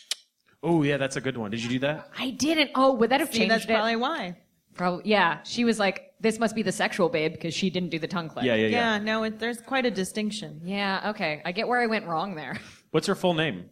Oh 0.63 0.83
yeah, 0.83 0.97
that's 0.97 1.15
a 1.15 1.21
good 1.21 1.37
one. 1.37 1.51
Did 1.51 1.63
you 1.63 1.69
do 1.69 1.79
that? 1.79 2.09
I 2.17 2.31
didn't. 2.31 2.71
Oh, 2.75 2.93
would 2.93 3.09
that 3.09 3.19
have 3.19 3.31
see, 3.31 3.39
changed 3.39 3.51
that's 3.51 3.65
it? 3.65 3.69
probably 3.69 3.95
why. 3.95 4.37
Probably. 4.75 5.03
Yeah. 5.09 5.39
She 5.43 5.65
was 5.65 5.79
like, 5.79 6.13
"This 6.19 6.39
must 6.39 6.55
be 6.55 6.61
the 6.61 6.71
sexual 6.71 7.09
babe" 7.09 7.33
because 7.33 7.53
she 7.53 7.69
didn't 7.69 7.89
do 7.89 7.99
the 7.99 8.07
tongue 8.07 8.29
click. 8.29 8.45
Yeah, 8.45 8.55
yeah, 8.55 8.67
Yeah, 8.67 8.93
yeah. 8.93 8.97
no, 8.99 9.23
it, 9.23 9.39
there's 9.39 9.59
quite 9.61 9.85
a 9.85 9.91
distinction. 9.91 10.61
Yeah. 10.63 11.09
Okay. 11.09 11.41
I 11.45 11.51
get 11.51 11.67
where 11.67 11.79
I 11.81 11.87
went 11.87 12.05
wrong 12.05 12.35
there. 12.35 12.59
What's 12.91 13.07
her 13.07 13.15
full 13.15 13.33
name? 13.33 13.69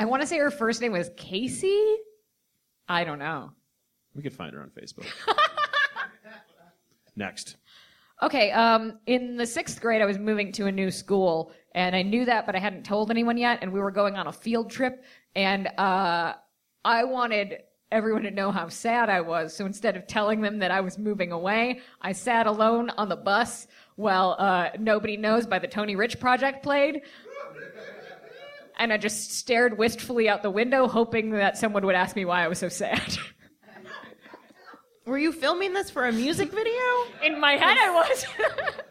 I 0.00 0.04
want 0.04 0.22
to 0.22 0.28
say 0.28 0.38
her 0.38 0.50
first 0.50 0.80
name 0.80 0.92
was 0.92 1.10
Casey. 1.16 1.96
I 2.88 3.02
don't 3.04 3.18
know. 3.18 3.50
We 4.14 4.22
could 4.22 4.32
find 4.32 4.54
her 4.54 4.62
on 4.62 4.70
Facebook. 4.70 5.06
Next. 7.16 7.56
Okay, 8.22 8.50
um, 8.52 8.98
in 9.06 9.36
the 9.36 9.46
sixth 9.46 9.80
grade, 9.80 10.00
I 10.02 10.04
was 10.06 10.18
moving 10.18 10.52
to 10.52 10.66
a 10.66 10.72
new 10.72 10.90
school, 10.90 11.52
and 11.72 11.94
I 11.94 12.02
knew 12.02 12.24
that, 12.24 12.46
but 12.46 12.56
I 12.56 12.58
hadn't 12.58 12.84
told 12.84 13.10
anyone 13.10 13.36
yet. 13.36 13.58
And 13.62 13.72
we 13.72 13.80
were 13.80 13.90
going 13.90 14.16
on 14.16 14.26
a 14.26 14.32
field 14.32 14.70
trip, 14.70 15.04
and 15.34 15.68
uh, 15.78 16.34
I 16.84 17.04
wanted 17.04 17.62
everyone 17.90 18.22
to 18.22 18.30
know 18.30 18.50
how 18.50 18.68
sad 18.68 19.08
I 19.08 19.20
was. 19.20 19.54
So 19.54 19.64
instead 19.64 19.96
of 19.96 20.06
telling 20.06 20.40
them 20.40 20.58
that 20.58 20.70
I 20.70 20.80
was 20.80 20.98
moving 20.98 21.32
away, 21.32 21.80
I 22.02 22.12
sat 22.12 22.46
alone 22.46 22.90
on 22.90 23.08
the 23.08 23.16
bus 23.16 23.66
while 23.96 24.36
uh, 24.38 24.70
Nobody 24.78 25.16
Knows 25.16 25.46
by 25.46 25.58
the 25.58 25.68
Tony 25.68 25.96
Rich 25.96 26.20
Project 26.20 26.62
played. 26.62 27.02
And 28.78 28.92
I 28.92 28.96
just 28.96 29.32
stared 29.32 29.76
wistfully 29.76 30.28
out 30.28 30.42
the 30.42 30.50
window, 30.50 30.86
hoping 30.86 31.30
that 31.30 31.56
someone 31.56 31.84
would 31.84 31.96
ask 31.96 32.14
me 32.14 32.24
why 32.24 32.44
I 32.44 32.48
was 32.48 32.58
so 32.58 32.68
sad. 32.68 33.16
Were 35.06 35.18
you 35.18 35.32
filming 35.32 35.72
this 35.72 35.90
for 35.90 36.06
a 36.06 36.12
music 36.12 36.52
video? 36.52 36.80
In 37.24 37.40
my 37.40 37.52
head, 37.52 37.76
I 37.80 37.90
was. 37.90 38.26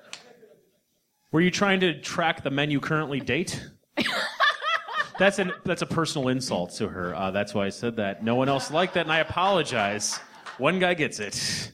Were 1.32 1.42
you 1.42 1.52
trying 1.52 1.80
to 1.82 2.00
track 2.02 2.44
the 2.44 2.50
men 2.52 2.72
you 2.72 2.80
currently 2.80 3.20
date? 3.20 3.66
that's 5.20 5.40
an 5.40 5.52
that's 5.66 5.82
a 5.82 5.86
personal 5.86 6.30
insult 6.30 6.72
to 6.76 6.88
her. 6.88 7.16
Uh, 7.16 7.32
that's 7.32 7.54
why 7.54 7.66
I 7.66 7.70
said 7.70 7.96
that. 7.98 8.24
No 8.24 8.36
one 8.36 8.48
else 8.50 8.72
liked 8.72 8.94
that, 8.94 9.02
and 9.02 9.12
I 9.12 9.20
apologize. 9.20 10.20
One 10.58 10.80
guy 10.80 10.94
gets 10.94 11.20
it. 11.20 11.72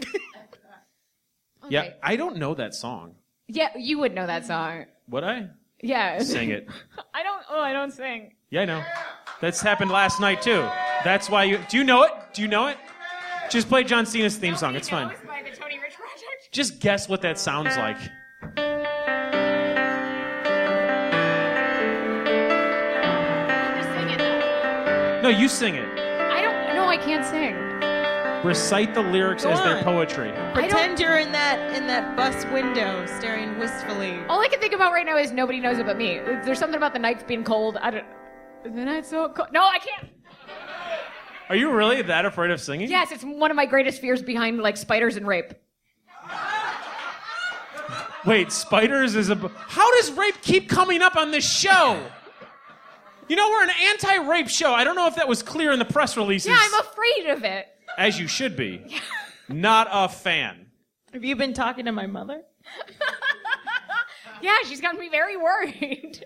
Yeah, 1.70 1.90
I 2.02 2.16
don't 2.16 2.36
know 2.38 2.54
that 2.54 2.74
song. 2.74 3.14
yeah, 3.46 3.68
you 3.76 3.98
would 3.98 4.14
know 4.14 4.26
that 4.26 4.46
song. 4.46 4.86
Would 5.10 5.22
I 5.22 5.48
Yeah. 5.82 6.18
sing 6.20 6.48
it? 6.48 6.66
I 7.14 7.22
don't. 7.22 7.42
Oh, 7.50 7.60
I 7.60 7.74
don't 7.74 7.90
sing. 7.92 8.32
Yeah, 8.48 8.62
I 8.62 8.64
know. 8.64 8.82
That's 9.42 9.60
happened 9.60 9.90
last 9.90 10.18
night 10.18 10.40
too. 10.40 10.66
That's 11.04 11.28
why 11.28 11.44
you. 11.44 11.58
Do 11.68 11.76
you 11.76 11.84
know 11.84 12.04
it? 12.04 12.12
Do 12.32 12.40
you 12.40 12.48
know 12.48 12.68
it? 12.68 12.78
Just 13.50 13.68
play 13.68 13.84
John 13.84 14.06
Cena's 14.06 14.36
theme 14.38 14.56
song. 14.56 14.76
It's 14.76 14.88
fine. 14.88 15.08
By 15.26 15.42
the 15.42 15.54
Tony 15.54 15.78
Rich 15.78 15.94
Project. 15.96 16.48
Just 16.52 16.80
guess 16.80 17.06
what 17.06 17.20
that 17.20 17.38
sounds 17.38 17.76
like. 17.76 17.98
No, 25.28 25.36
you 25.36 25.46
sing 25.46 25.74
it. 25.74 25.86
I 25.98 26.40
don't. 26.40 26.74
No, 26.74 26.86
I 26.86 26.96
can't 26.96 27.22
sing. 27.22 27.54
Recite 28.48 28.94
the 28.94 29.02
lyrics 29.02 29.44
Go 29.44 29.50
as 29.50 29.58
their 29.60 29.76
on. 29.76 29.84
poetry. 29.84 30.32
Pretend 30.54 30.98
you're 30.98 31.18
in 31.18 31.32
that 31.32 31.76
in 31.76 31.86
that 31.86 32.16
bus 32.16 32.46
window, 32.46 33.04
staring 33.18 33.58
wistfully. 33.58 34.18
All 34.30 34.40
I 34.40 34.48
can 34.48 34.58
think 34.58 34.72
about 34.72 34.90
right 34.90 35.04
now 35.04 35.18
is 35.18 35.30
nobody 35.30 35.60
knows 35.60 35.76
it 35.78 35.84
but 35.84 35.98
me. 35.98 36.18
There's 36.46 36.58
something 36.58 36.78
about 36.78 36.94
the 36.94 36.98
nights 36.98 37.24
being 37.24 37.44
cold. 37.44 37.76
I 37.76 37.90
don't. 37.90 38.06
The 38.64 38.70
night's 38.70 39.10
so 39.10 39.28
cold. 39.28 39.48
No, 39.52 39.60
I 39.64 39.78
can't. 39.80 40.10
Are 41.50 41.56
you 41.56 41.72
really 41.72 42.00
that 42.00 42.24
afraid 42.24 42.50
of 42.50 42.58
singing? 42.58 42.88
Yes, 42.88 43.12
it's 43.12 43.22
one 43.22 43.50
of 43.50 43.54
my 43.54 43.66
greatest 43.66 44.00
fears 44.00 44.22
behind 44.22 44.56
like 44.60 44.78
spiders 44.78 45.16
and 45.16 45.26
rape. 45.26 45.52
Wait, 48.24 48.50
spiders 48.50 49.14
is 49.14 49.28
a. 49.28 49.34
How 49.34 49.94
does 49.96 50.10
rape 50.12 50.40
keep 50.40 50.70
coming 50.70 51.02
up 51.02 51.16
on 51.16 51.32
this 51.32 51.46
show? 51.46 52.02
You 53.28 53.36
know, 53.36 53.48
we're 53.48 53.64
an 53.64 53.70
anti 53.82 54.16
rape 54.28 54.48
show. 54.48 54.72
I 54.72 54.84
don't 54.84 54.96
know 54.96 55.06
if 55.06 55.16
that 55.16 55.28
was 55.28 55.42
clear 55.42 55.72
in 55.72 55.78
the 55.78 55.84
press 55.84 56.16
releases. 56.16 56.48
Yeah, 56.50 56.58
I'm 56.58 56.80
afraid 56.80 57.30
of 57.30 57.44
it. 57.44 57.68
As 57.96 58.18
you 58.18 58.26
should 58.26 58.56
be. 58.56 59.00
Not 59.48 59.88
a 59.90 60.08
fan. 60.08 60.66
Have 61.12 61.24
you 61.24 61.36
been 61.36 61.54
talking 61.54 61.86
to 61.86 61.92
my 61.92 62.06
mother? 62.06 62.42
Yeah, 64.40 64.56
she's 64.64 64.80
got 64.80 64.96
me 64.96 65.08
very 65.08 65.36
worried. 65.36 66.24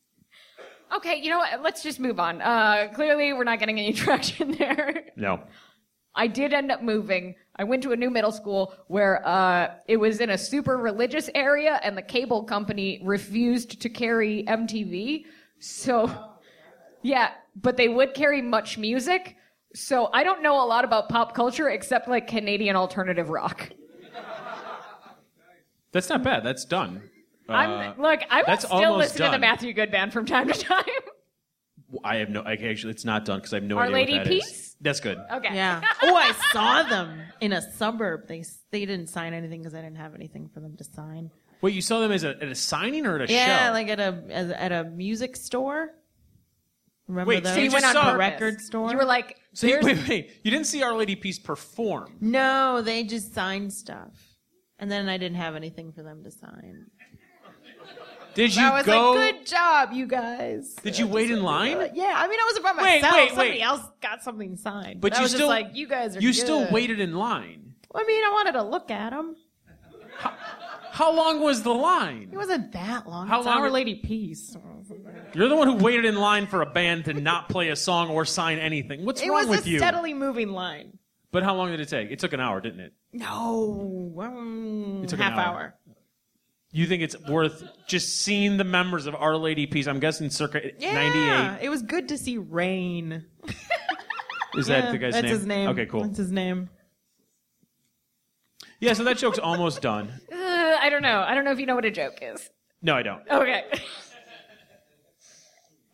okay, 0.96 1.16
you 1.16 1.30
know 1.30 1.38
what? 1.38 1.62
Let's 1.62 1.82
just 1.82 2.00
move 2.00 2.18
on. 2.18 2.40
Uh, 2.42 2.88
clearly, 2.94 3.32
we're 3.32 3.44
not 3.44 3.58
getting 3.58 3.78
any 3.78 3.92
traction 3.92 4.52
there. 4.52 5.04
No. 5.16 5.40
I 6.14 6.26
did 6.26 6.52
end 6.52 6.72
up 6.72 6.82
moving. 6.82 7.36
I 7.56 7.64
went 7.64 7.82
to 7.84 7.92
a 7.92 7.96
new 7.96 8.10
middle 8.10 8.32
school 8.32 8.74
where 8.88 9.26
uh, 9.26 9.74
it 9.86 9.96
was 9.96 10.20
in 10.20 10.30
a 10.30 10.38
super 10.38 10.76
religious 10.76 11.30
area, 11.34 11.78
and 11.84 11.96
the 11.96 12.02
cable 12.02 12.42
company 12.42 13.00
refused 13.04 13.80
to 13.80 13.88
carry 13.88 14.44
MTV. 14.44 15.24
So, 15.60 16.34
yeah, 17.02 17.32
but 17.54 17.76
they 17.76 17.88
would 17.88 18.14
carry 18.14 18.42
MuchMusic. 18.42 19.34
So 19.74 20.10
I 20.12 20.24
don't 20.24 20.42
know 20.42 20.62
a 20.62 20.66
lot 20.66 20.84
about 20.84 21.08
pop 21.08 21.34
culture 21.34 21.68
except 21.68 22.08
like 22.08 22.26
Canadian 22.26 22.74
alternative 22.74 23.30
rock. 23.30 23.70
That's 25.92 26.08
not 26.08 26.22
bad. 26.22 26.44
That's 26.44 26.64
done. 26.64 27.02
Uh, 27.48 27.52
I'm 27.52 28.00
look. 28.00 28.20
I 28.30 28.38
will 28.38 28.46
that's 28.46 28.64
still 28.64 28.78
almost 28.78 28.98
listen 28.98 29.16
to 29.18 29.22
the 29.24 29.30
done. 29.32 29.40
Matthew 29.40 29.72
Good 29.72 29.90
Band 29.90 30.12
from 30.12 30.24
time 30.24 30.48
to 30.48 30.54
time. 30.58 30.84
I 32.04 32.16
have 32.16 32.30
no. 32.30 32.42
I 32.42 32.52
actually, 32.52 32.92
it's 32.92 33.04
not 33.04 33.24
done 33.24 33.40
because 33.40 33.52
I 33.52 33.56
have 33.56 33.64
no 33.64 33.76
Our 33.76 33.84
idea 33.84 33.94
Lady 33.94 34.12
what 34.18 34.24
that 34.24 34.32
is. 34.32 34.44
Peace? 34.44 34.76
That's 34.80 35.00
good. 35.00 35.18
okay. 35.32 35.54
Yeah. 35.54 35.82
oh, 36.02 36.14
I 36.14 36.32
saw 36.52 36.84
them 36.84 37.20
in 37.40 37.52
a 37.52 37.60
suburb. 37.72 38.28
They 38.28 38.44
they 38.70 38.86
didn't 38.86 39.08
sign 39.08 39.34
anything 39.34 39.60
because 39.60 39.74
I 39.74 39.82
didn't 39.82 39.96
have 39.96 40.14
anything 40.14 40.48
for 40.48 40.60
them 40.60 40.76
to 40.76 40.84
sign. 40.84 41.30
Wait, 41.62 41.74
you 41.74 41.82
saw 41.82 42.00
them 42.00 42.10
as 42.12 42.24
a, 42.24 42.30
at 42.30 42.44
a 42.44 42.54
signing 42.54 43.06
or 43.06 43.16
at 43.16 43.22
a 43.22 43.26
show? 43.26 43.34
Yeah, 43.34 43.70
like 43.70 43.88
at 43.88 44.00
a 44.00 44.22
as, 44.30 44.50
at 44.50 44.72
a 44.72 44.84
music 44.84 45.36
store. 45.36 45.90
Remember 47.06 47.28
Wait, 47.28 47.42
those? 47.44 47.54
so 47.54 47.58
you 47.58 47.64
You 47.66 47.70
went 47.72 47.82
just 47.84 47.96
on 47.96 48.02
saw- 48.02 48.10
purpose. 48.12 48.18
record 48.18 48.60
store? 48.60 48.90
You 48.90 48.96
were 48.96 49.04
like, 49.04 49.36
So 49.52 49.66
you, 49.66 49.80
"There's- 49.82 49.98
wait, 49.98 50.08
wait. 50.08 50.30
You 50.44 50.50
didn't 50.52 50.66
see 50.66 50.82
Our 50.82 50.94
Lady 50.94 51.16
Peace 51.16 51.38
perform. 51.40 52.16
No, 52.20 52.82
they 52.82 53.02
just 53.04 53.34
signed 53.34 53.72
stuff, 53.72 54.12
and 54.78 54.90
then 54.90 55.08
I 55.08 55.16
didn't 55.18 55.36
have 55.38 55.56
anything 55.56 55.92
for 55.92 56.02
them 56.02 56.22
to 56.24 56.30
sign. 56.30 56.86
Did 58.34 58.54
you 58.54 58.62
I 58.64 58.72
was 58.74 58.86
go? 58.86 59.12
like, 59.12 59.34
"Good 59.38 59.46
job, 59.46 59.92
you 59.92 60.06
guys." 60.06 60.74
Did 60.84 60.96
you 60.96 61.08
wait 61.08 61.32
in 61.32 61.42
line? 61.42 61.90
Yeah, 61.94 62.14
I 62.16 62.28
mean, 62.28 62.38
I 62.38 62.44
wasn't 62.46 62.64
by 62.64 62.72
Wait, 62.80 63.02
myself. 63.02 63.14
wait, 63.14 63.28
Somebody 63.30 63.50
wait. 63.50 63.62
else 63.62 63.82
got 64.00 64.22
something 64.22 64.56
signed. 64.56 65.00
But 65.00 65.14
I 65.14 65.16
you 65.16 65.22
was 65.22 65.32
still 65.32 65.48
just 65.48 65.48
like, 65.48 65.74
"You 65.74 65.88
guys 65.88 66.16
are." 66.16 66.20
You 66.20 66.32
still 66.32 66.60
good." 66.64 66.72
waited 66.72 67.00
in 67.00 67.14
line. 67.16 67.74
I 67.92 68.04
mean, 68.04 68.22
I 68.24 68.30
wanted 68.32 68.52
to 68.52 68.62
look 68.62 68.88
at 68.92 69.10
them. 69.10 69.34
How 71.00 71.14
long 71.14 71.40
was 71.40 71.62
the 71.62 71.72
line? 71.72 72.28
It 72.30 72.36
wasn't 72.36 72.72
that 72.72 73.08
long. 73.08 73.26
How 73.26 73.38
it's 73.38 73.46
long- 73.46 73.62
Our 73.62 73.70
Lady 73.70 73.94
Peace. 73.94 74.54
You're 75.32 75.48
the 75.48 75.56
one 75.56 75.66
who 75.66 75.76
waited 75.82 76.04
in 76.04 76.16
line 76.16 76.46
for 76.46 76.60
a 76.60 76.66
band 76.66 77.06
to 77.06 77.14
not 77.14 77.48
play 77.48 77.70
a 77.70 77.76
song 77.76 78.10
or 78.10 78.26
sign 78.26 78.58
anything. 78.58 79.06
What's 79.06 79.22
It 79.22 79.30
wrong 79.30 79.48
was 79.48 79.60
with 79.60 79.66
a 79.66 79.70
you? 79.70 79.78
steadily 79.78 80.12
moving 80.12 80.50
line. 80.50 80.98
But 81.32 81.42
how 81.42 81.54
long 81.54 81.70
did 81.70 81.80
it 81.80 81.88
take? 81.88 82.10
It 82.10 82.18
took 82.18 82.34
an 82.34 82.40
hour, 82.40 82.60
didn't 82.60 82.80
it? 82.80 82.92
No, 83.14 84.14
um, 84.20 85.00
It 85.02 85.08
took 85.08 85.20
an 85.20 85.24
half 85.24 85.38
hour. 85.38 85.58
hour. 85.58 85.74
You 86.70 86.86
think 86.86 87.02
it's 87.02 87.18
worth 87.30 87.64
just 87.88 88.20
seeing 88.20 88.58
the 88.58 88.64
members 88.64 89.06
of 89.06 89.14
Our 89.14 89.38
Lady 89.38 89.66
Peace? 89.66 89.86
I'm 89.86 90.00
guessing 90.00 90.28
circa 90.28 90.60
Yeah, 90.78 90.92
98. 90.92 91.64
it 91.64 91.70
was 91.70 91.80
good 91.80 92.08
to 92.10 92.18
see 92.18 92.36
Raine. 92.36 93.24
Is 94.54 94.66
that 94.66 94.84
Yeah, 94.84 94.92
the 94.92 94.98
guy's 94.98 95.12
that's 95.14 95.22
name? 95.24 95.32
his 95.34 95.46
name. 95.46 95.68
Okay, 95.70 95.86
cool. 95.86 96.02
That's 96.02 96.18
his 96.18 96.30
name. 96.30 96.68
Yeah, 98.80 98.92
so 98.92 99.04
that 99.04 99.16
joke's 99.16 99.38
almost 99.38 99.80
done. 99.80 100.12
I 101.00 101.02
don't 101.02 101.12
know. 101.12 101.22
I 101.22 101.34
don't 101.34 101.44
know 101.44 101.52
if 101.52 101.58
you 101.58 101.64
know 101.64 101.76
what 101.76 101.86
a 101.86 101.90
joke 101.90 102.18
is. 102.20 102.50
No, 102.82 102.94
I 102.94 103.02
don't. 103.02 103.22
Okay. 103.30 103.64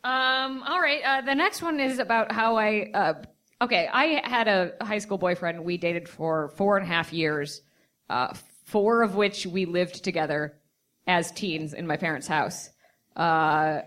um. 0.02 0.64
All 0.64 0.80
right. 0.80 1.00
Uh, 1.04 1.20
the 1.20 1.34
next 1.34 1.62
one 1.62 1.78
is 1.78 2.00
about 2.00 2.32
how 2.32 2.56
I. 2.56 2.90
Uh, 2.92 3.14
okay, 3.62 3.88
I 3.92 4.28
had 4.28 4.48
a 4.48 4.72
high 4.80 4.98
school 4.98 5.16
boyfriend. 5.16 5.64
We 5.64 5.76
dated 5.76 6.08
for 6.08 6.48
four 6.56 6.76
and 6.76 6.84
a 6.84 6.88
half 6.88 7.12
years, 7.12 7.62
uh, 8.10 8.34
four 8.64 9.02
of 9.02 9.14
which 9.14 9.46
we 9.46 9.64
lived 9.64 10.02
together 10.02 10.58
as 11.06 11.30
teens 11.30 11.72
in 11.72 11.86
my 11.86 11.96
parents' 11.96 12.26
house. 12.26 12.70
Uh, 13.14 13.82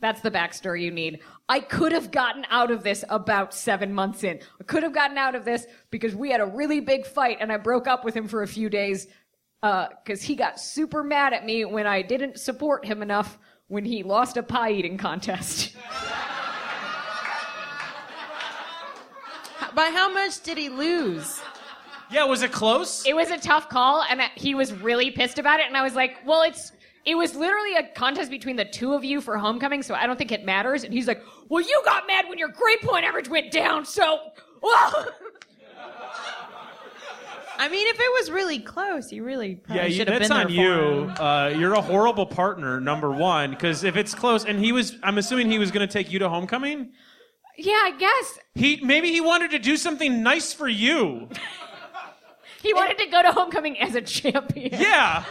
that's 0.00 0.22
the 0.22 0.30
backstory 0.30 0.82
you 0.82 0.90
need. 0.90 1.20
I 1.50 1.60
could 1.60 1.92
have 1.92 2.10
gotten 2.10 2.46
out 2.48 2.70
of 2.70 2.82
this 2.82 3.04
about 3.10 3.52
seven 3.54 3.92
months 3.92 4.24
in. 4.24 4.40
I 4.58 4.64
could 4.64 4.82
have 4.82 4.94
gotten 4.94 5.18
out 5.18 5.34
of 5.34 5.44
this 5.44 5.66
because 5.90 6.16
we 6.16 6.30
had 6.30 6.40
a 6.40 6.46
really 6.46 6.80
big 6.80 7.06
fight 7.06 7.36
and 7.40 7.52
I 7.52 7.58
broke 7.58 7.86
up 7.86 8.04
with 8.04 8.16
him 8.16 8.26
for 8.26 8.42
a 8.42 8.48
few 8.48 8.70
days 8.70 9.06
Uh, 9.62 9.88
because 10.04 10.22
he 10.22 10.34
got 10.34 10.58
super 10.58 11.04
mad 11.04 11.32
at 11.32 11.46
me 11.46 11.64
when 11.64 11.86
I 11.86 12.02
didn't 12.02 12.40
support 12.40 12.84
him 12.84 13.00
enough 13.00 13.38
when 13.68 13.84
he 13.84 14.02
lost 14.02 14.36
a 14.36 14.42
pie 14.42 14.72
eating 14.72 14.98
contest. 14.98 15.76
By 19.74 19.86
how 19.86 20.12
much 20.12 20.42
did 20.42 20.58
he 20.58 20.68
lose? 20.68 21.40
Yeah, 22.10 22.24
was 22.24 22.42
it 22.42 22.52
close? 22.52 23.06
It 23.06 23.14
was 23.14 23.30
a 23.30 23.38
tough 23.38 23.68
call, 23.68 24.02
and 24.02 24.20
he 24.34 24.54
was 24.54 24.72
really 24.72 25.10
pissed 25.10 25.38
about 25.38 25.60
it. 25.60 25.66
And 25.66 25.76
I 25.76 25.82
was 25.82 25.94
like, 25.94 26.18
"Well, 26.26 26.42
it's 26.42 26.72
it 27.06 27.14
was 27.14 27.34
literally 27.34 27.76
a 27.76 27.84
contest 27.94 28.30
between 28.30 28.56
the 28.56 28.66
two 28.66 28.92
of 28.92 29.02
you 29.02 29.22
for 29.22 29.38
homecoming, 29.38 29.82
so 29.82 29.94
I 29.94 30.06
don't 30.06 30.18
think 30.18 30.32
it 30.32 30.44
matters." 30.44 30.84
And 30.84 30.92
he's 30.92 31.08
like, 31.08 31.22
"Well, 31.48 31.62
you 31.62 31.80
got 31.86 32.06
mad 32.06 32.28
when 32.28 32.38
your 32.38 32.48
grade 32.48 32.80
point 32.82 33.06
average 33.06 33.28
went 33.28 33.50
down, 33.50 33.86
so." 33.86 34.18
I 37.62 37.68
mean, 37.68 37.86
if 37.86 37.94
it 37.94 38.12
was 38.20 38.28
really 38.32 38.58
close, 38.58 39.12
you 39.12 39.22
really 39.22 39.54
probably 39.54 39.82
yeah, 39.82 39.86
you, 39.86 39.94
should 39.94 40.08
have 40.08 40.18
that's 40.18 40.28
been 40.28 40.56
there 40.56 40.82
on 40.82 41.06
you. 41.06 41.10
Uh, 41.10 41.54
you're 41.56 41.74
a 41.74 41.80
horrible 41.80 42.26
partner, 42.26 42.80
number 42.80 43.12
one, 43.12 43.50
because 43.50 43.84
if 43.84 43.94
it's 43.96 44.16
close, 44.16 44.44
and 44.44 44.58
he 44.58 44.72
was, 44.72 44.96
I'm 45.04 45.16
assuming 45.16 45.48
he 45.48 45.60
was 45.60 45.70
going 45.70 45.86
to 45.86 45.92
take 45.92 46.10
you 46.10 46.18
to 46.18 46.28
homecoming. 46.28 46.90
Yeah, 47.56 47.74
I 47.74 47.94
guess 47.96 48.38
He 48.56 48.80
maybe 48.82 49.12
he 49.12 49.20
wanted 49.20 49.52
to 49.52 49.60
do 49.60 49.76
something 49.76 50.24
nice 50.24 50.52
for 50.52 50.66
you. 50.66 51.28
he 52.62 52.74
wanted 52.74 52.98
to 52.98 53.06
go 53.06 53.22
to 53.22 53.30
homecoming 53.30 53.78
as 53.78 53.94
a 53.94 54.00
champion. 54.02 54.80
Yeah. 54.80 55.24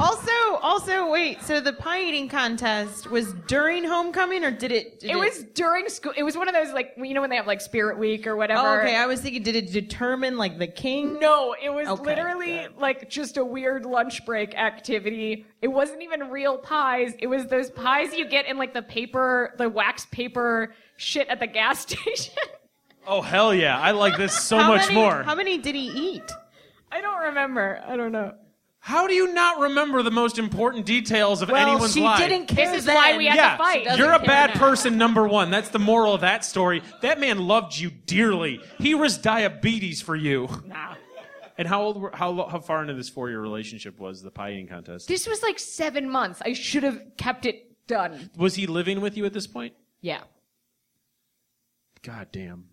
Also, 0.00 0.56
also, 0.62 1.10
wait. 1.10 1.42
So 1.42 1.60
the 1.60 1.74
pie 1.74 2.00
eating 2.02 2.26
contest 2.26 3.10
was 3.10 3.34
during 3.46 3.84
homecoming, 3.84 4.44
or 4.44 4.50
did 4.50 4.72
it? 4.72 5.00
did 5.00 5.10
It 5.10 5.16
was 5.16 5.44
during 5.54 5.90
school. 5.90 6.12
It 6.16 6.22
was 6.22 6.38
one 6.38 6.48
of 6.48 6.54
those 6.54 6.72
like 6.72 6.94
you 6.96 7.12
know 7.12 7.20
when 7.20 7.28
they 7.28 7.36
have 7.36 7.46
like 7.46 7.60
Spirit 7.60 7.98
Week 7.98 8.26
or 8.26 8.32
oh, 8.32 8.36
whatever. 8.36 8.80
Oh, 8.80 8.84
okay, 8.84 8.96
I 8.96 9.04
was 9.04 9.20
thinking, 9.20 9.42
did 9.42 9.56
it 9.56 9.70
determine 9.70 10.38
like 10.38 10.58
the 10.58 10.66
king? 10.66 11.18
No, 11.18 11.54
it 11.62 11.68
was 11.68 11.86
Okay, 11.86 12.02
literally 12.02 12.56
good. 12.56 12.78
like 12.78 13.10
just 13.10 13.36
a 13.36 13.44
weird 13.44 13.84
lunch 13.84 14.24
break 14.24 14.54
activity. 14.54 15.44
It 15.60 15.68
wasn't 15.68 16.02
even 16.02 16.30
real 16.30 16.56
pies. 16.56 17.12
It 17.18 17.26
was 17.26 17.46
those 17.46 17.70
pies 17.70 18.14
you 18.14 18.26
get 18.26 18.46
in 18.46 18.56
like 18.56 18.72
the 18.72 18.82
paper, 18.82 19.54
the 19.58 19.68
wax 19.68 20.06
paper 20.06 20.74
shit 20.96 21.28
at 21.28 21.40
the 21.40 21.46
gas 21.46 21.80
station. 21.88 22.34
Oh 23.06 23.20
hell 23.20 23.54
yeah! 23.54 23.78
I 23.78 23.90
like 23.90 24.16
this 24.16 24.38
so 24.38 24.56
much 24.56 24.88
many, 24.88 24.94
more. 24.94 25.22
How 25.24 25.34
many 25.34 25.58
did 25.58 25.74
he 25.74 25.88
eat? 25.88 26.30
I 26.90 27.02
don't 27.02 27.20
remember. 27.20 27.82
I 27.86 27.96
don't 27.96 28.12
know. 28.12 28.32
How 28.82 29.06
do 29.06 29.12
you 29.14 29.32
not 29.34 29.60
remember 29.60 30.02
the 30.02 30.10
most 30.10 30.38
important 30.38 30.86
details 30.86 31.42
of 31.42 31.50
Well, 31.50 31.68
anyone's 31.70 31.92
she 31.92 32.00
life? 32.02 32.18
didn't 32.18 32.46
care. 32.46 32.66
This 32.70 32.78
is 32.80 32.84
then. 32.86 32.94
why 32.94 33.16
we 33.18 33.26
had 33.26 33.36
yeah, 33.36 33.52
to 33.52 33.58
fight. 33.58 33.84
doesn't 33.84 33.98
you're 33.98 34.12
a 34.12 34.18
bad 34.18 34.54
now. 34.54 34.58
person, 34.60 34.96
number 34.96 35.28
one. 35.28 35.50
That's 35.50 35.68
the 35.68 35.78
moral 35.78 36.14
of 36.14 36.22
that 36.22 36.44
story. 36.46 36.82
That 37.02 37.20
man 37.20 37.46
loved 37.46 37.76
you 37.78 37.90
dearly. 37.90 38.60
He 38.78 38.94
risked 38.94 39.22
diabetes 39.22 40.00
for 40.00 40.16
you. 40.16 40.48
Nah. 40.66 40.94
And 41.58 41.68
how 41.68 41.82
old? 41.82 42.00
Were, 42.00 42.10
how 42.14 42.48
how 42.48 42.58
far 42.60 42.80
into 42.80 42.94
this 42.94 43.10
four 43.10 43.28
year 43.28 43.38
relationship 43.40 44.00
was 44.00 44.22
the 44.22 44.30
pie 44.30 44.52
eating 44.52 44.66
contest? 44.66 45.08
This 45.08 45.26
was 45.26 45.42
like 45.42 45.58
seven 45.58 46.08
months. 46.08 46.40
I 46.42 46.54
should 46.54 46.82
have 46.82 47.02
kept 47.18 47.44
it 47.44 47.86
done. 47.86 48.30
Was 48.38 48.54
he 48.54 48.66
living 48.66 49.02
with 49.02 49.14
you 49.18 49.26
at 49.26 49.34
this 49.34 49.46
point? 49.46 49.74
Yeah. 50.00 50.22
God 52.02 52.28
damn. 52.32 52.64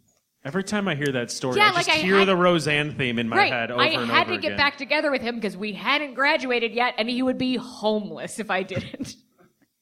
Every 0.48 0.64
time 0.64 0.88
I 0.88 0.96
hear 0.96 1.12
that 1.12 1.30
story, 1.30 1.58
Yeah, 1.58 1.66
I 1.66 1.74
just 1.74 1.90
like 1.90 1.98
I 1.98 2.00
hear 2.02 2.20
had- 2.20 2.30
the 2.30 2.36
Roseanne 2.38 2.94
theme 2.96 3.20
in 3.20 3.28
my 3.28 3.36
right. 3.36 3.52
head 3.52 3.70
over 3.70 3.82
I 3.82 3.88
and 3.88 4.10
had 4.10 4.28
over 4.28 4.36
to 4.36 4.42
get 4.42 4.54
again. 4.54 4.58
back 4.58 4.78
together 4.78 5.12
with 5.12 5.22
him 5.22 5.36
because 5.36 5.58
we 5.58 5.74
hadn't 5.74 6.14
graduated 6.14 6.72
yet, 6.74 6.94
and 6.98 7.10
he 7.10 7.22
would 7.22 7.38
be 7.38 7.58
homeless 7.58 8.40
if 8.40 8.50
I 8.50 8.64
didn't. 8.64 9.16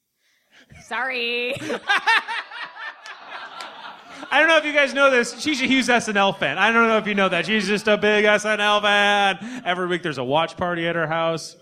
Sorry. 0.82 1.54
I 4.28 4.40
don't 4.40 4.48
know 4.48 4.56
if 4.56 4.64
you 4.64 4.72
guys 4.72 4.92
know 4.92 5.08
this. 5.08 5.40
She's 5.40 5.62
a 5.62 5.66
huge 5.66 5.86
SNL 5.86 6.36
fan. 6.36 6.58
I 6.58 6.72
don't 6.72 6.88
know 6.88 6.98
if 6.98 7.06
you 7.06 7.14
know 7.14 7.28
that. 7.28 7.46
She's 7.46 7.68
just 7.68 7.86
a 7.86 7.96
big 7.96 8.24
SNL 8.24 8.82
fan. 8.82 9.62
Every 9.64 9.86
week 9.86 10.02
there's 10.02 10.18
a 10.18 10.24
watch 10.24 10.56
party 10.56 10.88
at 10.88 10.96
her 10.96 11.06
house. 11.06 11.56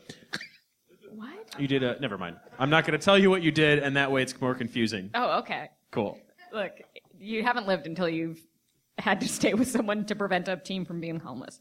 what? 1.14 1.28
You 1.60 1.68
did 1.68 1.82
a. 1.82 2.00
Never 2.00 2.16
mind. 2.16 2.36
I'm 2.58 2.70
not 2.70 2.86
going 2.86 2.98
to 2.98 3.04
tell 3.04 3.18
you 3.18 3.28
what 3.28 3.42
you 3.42 3.50
did, 3.52 3.80
and 3.80 3.96
that 3.96 4.10
way 4.10 4.22
it's 4.22 4.40
more 4.40 4.54
confusing. 4.54 5.10
Oh, 5.14 5.40
okay. 5.40 5.68
Cool. 5.90 6.18
Look, 6.54 6.72
you 7.18 7.42
haven't 7.42 7.66
lived 7.66 7.86
until 7.86 8.08
you've 8.08 8.40
had 8.98 9.20
to 9.20 9.28
stay 9.28 9.54
with 9.54 9.68
someone 9.68 10.04
to 10.06 10.14
prevent 10.14 10.48
a 10.48 10.56
team 10.56 10.84
from 10.84 11.00
being 11.00 11.20
homeless. 11.20 11.60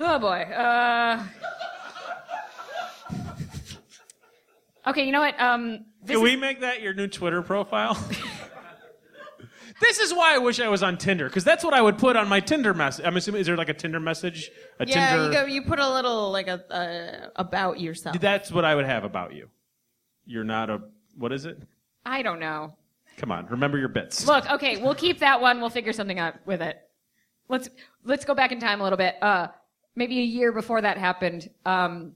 Oh 0.00 0.18
boy. 0.18 0.42
Uh... 0.42 1.24
Okay, 4.86 5.06
you 5.06 5.12
know 5.12 5.20
what? 5.20 5.40
Um, 5.40 5.86
Can 6.06 6.20
we 6.20 6.34
is- 6.34 6.40
make 6.40 6.60
that 6.60 6.82
your 6.82 6.92
new 6.92 7.06
Twitter 7.06 7.40
profile? 7.42 7.94
this 9.80 9.98
is 9.98 10.12
why 10.12 10.34
I 10.34 10.38
wish 10.38 10.60
I 10.60 10.68
was 10.68 10.82
on 10.82 10.98
Tinder, 10.98 11.26
because 11.26 11.44
that's 11.44 11.64
what 11.64 11.72
I 11.72 11.80
would 11.80 11.96
put 11.96 12.16
on 12.16 12.28
my 12.28 12.40
Tinder 12.40 12.74
message. 12.74 13.06
I'm 13.06 13.16
assuming 13.16 13.40
is 13.40 13.46
there 13.46 13.56
like 13.56 13.70
a 13.70 13.74
Tinder 13.74 14.00
message? 14.00 14.50
A 14.80 14.86
Yeah, 14.86 15.16
Tinder. 15.16 15.26
you 15.26 15.32
go. 15.32 15.44
You 15.46 15.62
put 15.62 15.78
a 15.78 15.88
little 15.88 16.30
like 16.30 16.48
a 16.48 16.64
uh, 16.70 17.30
about 17.36 17.80
yourself. 17.80 18.20
That's 18.20 18.52
what 18.52 18.64
I 18.64 18.74
would 18.74 18.84
have 18.84 19.04
about 19.04 19.34
you. 19.34 19.48
You're 20.26 20.44
not 20.44 20.68
a. 20.68 20.82
What 21.16 21.32
is 21.32 21.46
it? 21.46 21.62
I 22.04 22.22
don't 22.22 22.40
know. 22.40 22.74
Come 23.16 23.30
on, 23.30 23.46
remember 23.46 23.78
your 23.78 23.88
bits. 23.88 24.26
Look, 24.26 24.50
okay, 24.50 24.78
we'll 24.78 24.94
keep 24.94 25.20
that 25.20 25.40
one. 25.40 25.60
We'll 25.60 25.70
figure 25.70 25.92
something 25.92 26.18
out 26.18 26.34
with 26.46 26.60
it. 26.60 26.78
Let's 27.48 27.68
let's 28.04 28.24
go 28.24 28.34
back 28.34 28.52
in 28.52 28.60
time 28.60 28.80
a 28.80 28.84
little 28.84 28.96
bit. 28.96 29.16
Uh, 29.22 29.48
maybe 29.94 30.18
a 30.18 30.24
year 30.24 30.52
before 30.52 30.80
that 30.80 30.98
happened, 30.98 31.48
um, 31.64 32.12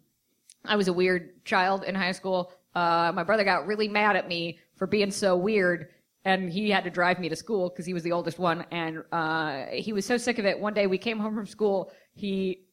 I 0.64 0.76
was 0.76 0.88
a 0.88 0.92
weird 0.92 1.44
child 1.44 1.84
in 1.84 1.94
high 1.94 2.12
school. 2.12 2.52
Uh, 2.74 3.12
my 3.14 3.24
brother 3.24 3.44
got 3.44 3.66
really 3.66 3.88
mad 3.88 4.16
at 4.16 4.28
me 4.28 4.58
for 4.76 4.86
being 4.86 5.10
so 5.10 5.36
weird, 5.36 5.88
and 6.24 6.50
he 6.50 6.70
had 6.70 6.84
to 6.84 6.90
drive 6.90 7.18
me 7.18 7.28
to 7.28 7.36
school 7.36 7.68
because 7.68 7.86
he 7.86 7.94
was 7.94 8.02
the 8.02 8.12
oldest 8.12 8.38
one. 8.38 8.64
And 8.70 9.02
uh, 9.12 9.66
he 9.72 9.92
was 9.92 10.04
so 10.04 10.16
sick 10.16 10.38
of 10.38 10.46
it. 10.46 10.58
One 10.58 10.74
day 10.74 10.86
we 10.86 10.98
came 10.98 11.18
home 11.18 11.34
from 11.34 11.46
school. 11.46 11.92
He 12.14 12.64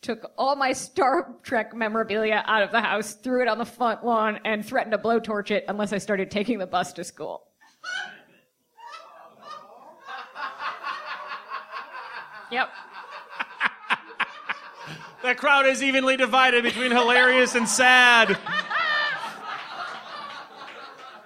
took 0.00 0.30
all 0.38 0.56
my 0.56 0.72
Star 0.72 1.34
Trek 1.42 1.74
memorabilia 1.74 2.44
out 2.46 2.62
of 2.62 2.70
the 2.70 2.80
house, 2.80 3.14
threw 3.14 3.42
it 3.42 3.48
on 3.48 3.58
the 3.58 3.64
front 3.64 4.04
lawn, 4.04 4.38
and 4.44 4.64
threatened 4.64 4.92
to 4.92 4.98
blowtorch 4.98 5.50
it 5.50 5.64
unless 5.68 5.92
I 5.92 5.98
started 5.98 6.30
taking 6.30 6.58
the 6.58 6.66
bus 6.66 6.92
to 6.94 7.04
school. 7.04 7.47
Yep. 12.50 12.68
The 15.20 15.34
crowd 15.34 15.66
is 15.66 15.82
evenly 15.82 16.16
divided 16.16 16.62
between 16.62 16.92
hilarious 16.92 17.56
and 17.56 17.68
sad. 17.68 18.38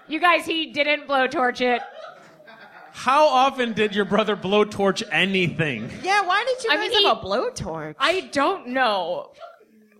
You 0.08 0.18
guys, 0.18 0.46
he 0.46 0.72
didn't 0.72 1.06
blowtorch 1.06 1.60
it. 1.60 1.82
How 2.92 3.26
often 3.28 3.74
did 3.74 3.94
your 3.94 4.06
brother 4.06 4.34
blowtorch 4.34 5.02
anything? 5.12 5.90
yeah, 6.02 6.22
why 6.22 6.42
did 6.46 6.64
you 6.64 6.70
I 6.70 6.76
guys 6.76 6.90
mean, 6.90 6.98
he- 7.00 7.06
have 7.06 7.18
a 7.18 7.20
blowtorch? 7.20 7.94
I 7.98 8.20
don't 8.32 8.68
know. 8.68 9.32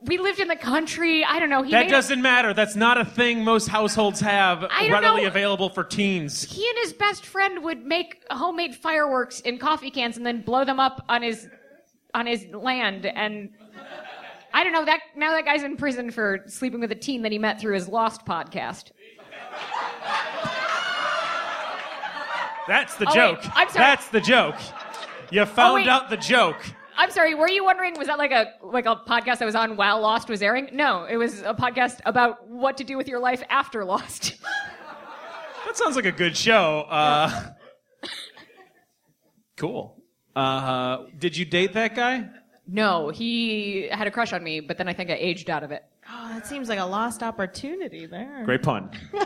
We 0.04 0.18
lived 0.18 0.40
in 0.40 0.48
the 0.48 0.56
country. 0.56 1.24
I 1.24 1.38
don't 1.38 1.48
know. 1.50 1.62
He 1.62 1.70
That 1.70 1.88
doesn't 1.88 2.20
matter. 2.20 2.52
That's 2.52 2.74
not 2.74 2.98
a 2.98 3.04
thing 3.04 3.44
most 3.44 3.68
households 3.68 4.20
have 4.20 4.62
readily 4.62 5.22
know. 5.22 5.28
available 5.28 5.68
for 5.70 5.84
teens. 5.84 6.42
he 6.42 6.68
and 6.68 6.78
his 6.82 6.92
best 6.92 7.24
friend 7.24 7.62
would 7.62 7.84
make 7.86 8.22
homemade 8.30 8.74
fireworks 8.74 9.40
in 9.40 9.58
coffee 9.58 9.90
cans 9.90 10.16
and 10.16 10.26
then 10.26 10.42
blow 10.42 10.64
them 10.64 10.80
up 10.80 11.04
on 11.08 11.22
his 11.22 11.48
on 12.14 12.26
his 12.26 12.44
land 12.48 13.06
and 13.06 13.50
I 14.54 14.64
don't 14.64 14.72
know 14.74 14.84
that 14.84 15.00
now 15.16 15.30
that 15.32 15.44
guy's 15.46 15.62
in 15.62 15.76
prison 15.78 16.10
for 16.10 16.42
sleeping 16.46 16.80
with 16.80 16.92
a 16.92 16.96
teen 16.96 17.22
that 17.22 17.32
he 17.32 17.38
met 17.38 17.58
through 17.60 17.74
his 17.74 17.88
Lost 17.88 18.26
podcast. 18.26 18.90
That's 22.68 22.94
the 22.96 23.06
Oh, 23.08 23.10
wait, 23.10 23.14
joke. 23.14 23.40
I'm 23.56 23.68
sorry. 23.68 23.78
That's 23.78 24.08
the 24.08 24.20
joke. 24.20 24.56
You 25.30 25.40
oh, 25.42 25.46
found 25.46 25.74
wait. 25.74 25.88
out 25.88 26.10
the 26.10 26.16
joke. 26.16 26.62
I'm 27.02 27.10
sorry, 27.10 27.34
were 27.34 27.48
you 27.48 27.64
wondering 27.64 27.98
was 27.98 28.06
that 28.06 28.16
like 28.16 28.30
a 28.30 28.52
like 28.62 28.86
a 28.86 28.94
podcast 28.94 29.38
that 29.38 29.44
was 29.44 29.56
on 29.56 29.74
while 29.76 30.00
Lost 30.00 30.28
was 30.28 30.40
airing? 30.40 30.68
No, 30.72 31.02
it 31.04 31.16
was 31.16 31.42
a 31.42 31.52
podcast 31.52 31.98
about 32.04 32.46
what 32.46 32.76
to 32.76 32.84
do 32.84 32.96
with 32.96 33.08
your 33.08 33.18
life 33.18 33.42
after 33.50 33.84
Lost. 33.84 34.34
That 35.66 35.76
sounds 35.78 35.96
like 35.96 36.04
a 36.04 36.12
good 36.12 36.36
show. 36.36 36.84
Uh, 36.90 37.50
cool. 39.56 39.96
Uh, 40.36 41.04
did 41.18 41.34
you 41.36 41.44
date 41.46 41.72
that 41.72 41.94
guy? 41.94 42.28
no, 42.66 43.08
he 43.08 43.88
had 43.90 44.06
a 44.06 44.10
crush 44.10 44.32
on 44.34 44.44
me, 44.44 44.60
but 44.60 44.76
then 44.76 44.86
I 44.86 44.92
think 44.92 45.08
I 45.10 45.14
aged 45.14 45.48
out 45.48 45.62
of 45.62 45.70
it. 45.70 45.82
oh, 46.10 46.28
that 46.28 46.46
seems 46.46 46.68
like 46.68 46.78
a 46.78 46.84
lost 46.84 47.22
opportunity 47.22 48.06
there. 48.06 48.42
Great 48.44 48.62
pun. 48.62 48.90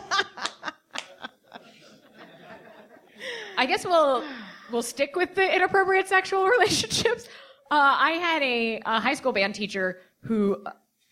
I 3.57 3.65
guess 3.65 3.85
we'll 3.85 4.23
we'll 4.71 4.83
stick 4.83 5.15
with 5.15 5.35
the 5.35 5.55
inappropriate 5.55 6.07
sexual 6.07 6.47
relationships. 6.47 7.27
Uh, 7.69 7.95
I 7.99 8.11
had 8.11 8.41
a, 8.41 8.81
a 8.85 8.99
high 8.99 9.13
school 9.13 9.33
band 9.33 9.55
teacher 9.55 9.99
who 10.21 10.63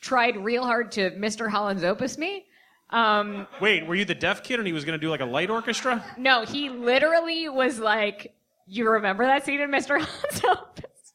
tried 0.01 0.37
real 0.37 0.63
hard 0.63 0.91
to 0.93 1.11
Mr. 1.11 1.49
Holland's 1.49 1.83
Opus 1.83 2.17
me. 2.17 2.45
Um, 2.91 3.47
Wait, 3.59 3.85
were 3.87 3.95
you 3.95 4.05
the 4.05 4.15
deaf 4.15 4.43
kid 4.43 4.59
and 4.59 4.67
he 4.67 4.73
was 4.73 4.85
going 4.85 4.97
to 4.97 5.03
do 5.03 5.09
like 5.09 5.19
a 5.21 5.25
light 5.25 5.49
orchestra? 5.49 6.03
no, 6.17 6.45
he 6.45 6.69
literally 6.69 7.49
was 7.49 7.79
like, 7.79 8.35
"You 8.67 8.89
remember 8.89 9.25
that 9.25 9.43
scene 9.45 9.59
in 9.59 9.71
Mr. 9.71 9.99
Holland's 9.99 10.43
Opus, 10.43 11.13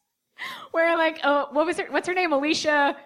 where 0.71 0.97
like, 0.97 1.19
oh, 1.23 1.47
what 1.51 1.65
was 1.65 1.77
her? 1.77 1.87
What's 1.89 2.07
her 2.07 2.13
name? 2.13 2.33
Alicia, 2.33 2.97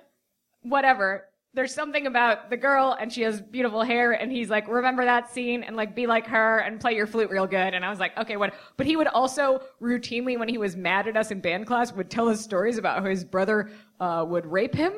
whatever." 0.63 1.25
There's 1.55 1.73
something 1.73 2.05
about 2.05 2.49
the 2.49 2.57
girl 2.57 2.97
and 2.99 3.11
she 3.11 3.21
has 3.21 3.39
beautiful 3.41 3.81
hair 3.81 4.11
and 4.11 4.29
he's 4.29 4.49
like, 4.49 4.67
remember 4.67 5.05
that 5.05 5.31
scene 5.31 5.63
and 5.63 5.77
like 5.77 5.95
be 5.95 6.05
like 6.05 6.27
her 6.27 6.57
and 6.59 6.81
play 6.81 6.93
your 6.95 7.07
flute 7.07 7.29
real 7.29 7.47
good. 7.47 7.73
And 7.73 7.85
I 7.85 7.89
was 7.89 7.97
like, 7.97 8.15
okay, 8.17 8.35
what? 8.35 8.53
But 8.75 8.85
he 8.85 8.97
would 8.97 9.07
also 9.07 9.61
routinely, 9.81 10.37
when 10.37 10.49
he 10.49 10.57
was 10.57 10.75
mad 10.75 11.07
at 11.07 11.15
us 11.15 11.31
in 11.31 11.39
band 11.39 11.65
class, 11.65 11.93
would 11.93 12.09
tell 12.11 12.27
us 12.27 12.41
stories 12.41 12.77
about 12.77 13.01
how 13.01 13.09
his 13.09 13.23
brother 13.23 13.69
uh, 14.01 14.25
would 14.27 14.45
rape 14.45 14.75
him. 14.75 14.93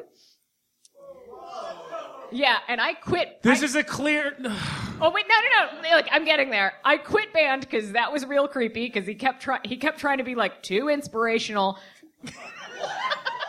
Yeah, 2.32 2.58
and 2.68 2.82
I 2.82 2.94
quit. 2.94 3.42
This 3.44 3.62
I- 3.62 3.66
is 3.66 3.76
a 3.76 3.84
clear. 3.84 4.36
Oh 5.00 5.12
wait, 5.12 5.26
no, 5.30 5.36
no, 5.76 5.82
no! 5.92 5.96
Look, 5.98 6.08
I'm 6.12 6.26
getting 6.26 6.50
there. 6.50 6.74
I 6.84 6.98
quit 6.98 7.32
band 7.32 7.62
because 7.62 7.92
that 7.92 8.12
was 8.12 8.26
real 8.26 8.48
creepy. 8.48 8.88
Because 8.88 9.06
he 9.06 9.14
kept 9.14 9.44
trying, 9.44 9.62
he 9.64 9.78
kept 9.78 10.00
trying 10.00 10.18
to 10.18 10.24
be 10.24 10.34
like 10.34 10.64
too 10.64 10.90
inspirational. 10.90 11.78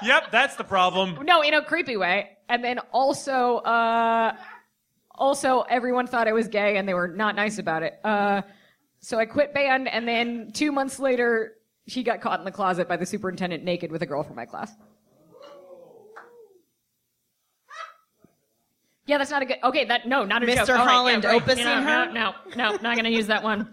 yep, 0.02 0.30
that's 0.30 0.56
the 0.56 0.64
problem. 0.64 1.18
No, 1.24 1.40
in 1.40 1.54
a 1.54 1.64
creepy 1.64 1.96
way. 1.96 2.36
And 2.48 2.64
then 2.64 2.78
also, 2.92 3.56
uh, 3.58 4.34
also 5.14 5.60
everyone 5.62 6.06
thought 6.06 6.28
I 6.28 6.32
was 6.32 6.48
gay 6.48 6.76
and 6.76 6.88
they 6.88 6.94
were 6.94 7.08
not 7.08 7.36
nice 7.36 7.58
about 7.58 7.82
it. 7.82 7.98
Uh, 8.02 8.42
so 9.00 9.18
I 9.18 9.26
quit 9.26 9.54
band, 9.54 9.88
and 9.88 10.08
then 10.08 10.50
two 10.52 10.72
months 10.72 10.98
later, 10.98 11.54
he 11.84 12.02
got 12.02 12.20
caught 12.20 12.40
in 12.40 12.44
the 12.44 12.50
closet 12.50 12.88
by 12.88 12.96
the 12.96 13.06
superintendent 13.06 13.62
naked 13.64 13.92
with 13.92 14.02
a 14.02 14.06
girl 14.06 14.22
from 14.22 14.36
my 14.36 14.44
class. 14.44 14.72
Yeah, 19.06 19.16
that's 19.16 19.30
not 19.30 19.40
a 19.40 19.46
good. 19.46 19.56
Okay, 19.64 19.86
that 19.86 20.06
no, 20.06 20.24
not 20.24 20.42
a 20.42 20.46
Mr. 20.46 20.66
joke. 20.66 20.68
Right, 20.68 20.76
yeah, 20.76 20.84
Holland 20.84 21.24
right. 21.24 21.48
You 21.56 21.64
know, 21.64 21.82
her? 21.82 22.12
No, 22.12 22.12
no, 22.12 22.34
no, 22.56 22.76
not 22.82 22.96
gonna 22.96 23.08
use 23.08 23.26
that 23.28 23.42
one. 23.42 23.72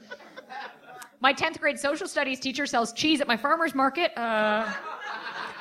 My 1.19 1.33
tenth 1.33 1.59
grade 1.59 1.77
social 1.79 2.07
studies 2.07 2.39
teacher 2.39 2.65
sells 2.65 2.93
cheese 2.93 3.19
at 3.19 3.27
my 3.27 3.35
farmer's 3.35 3.75
market. 3.75 4.17
Uh, 4.17 4.71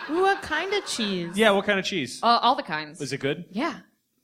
what 0.08 0.42
kind 0.42 0.72
of 0.74 0.84
cheese? 0.86 1.36
Yeah, 1.36 1.50
what 1.50 1.64
kind 1.66 1.78
of 1.78 1.84
cheese? 1.84 2.20
uh, 2.22 2.38
all 2.42 2.54
the 2.54 2.62
kinds. 2.62 3.00
Is 3.00 3.12
it 3.12 3.18
good? 3.20 3.44
Yeah. 3.50 3.80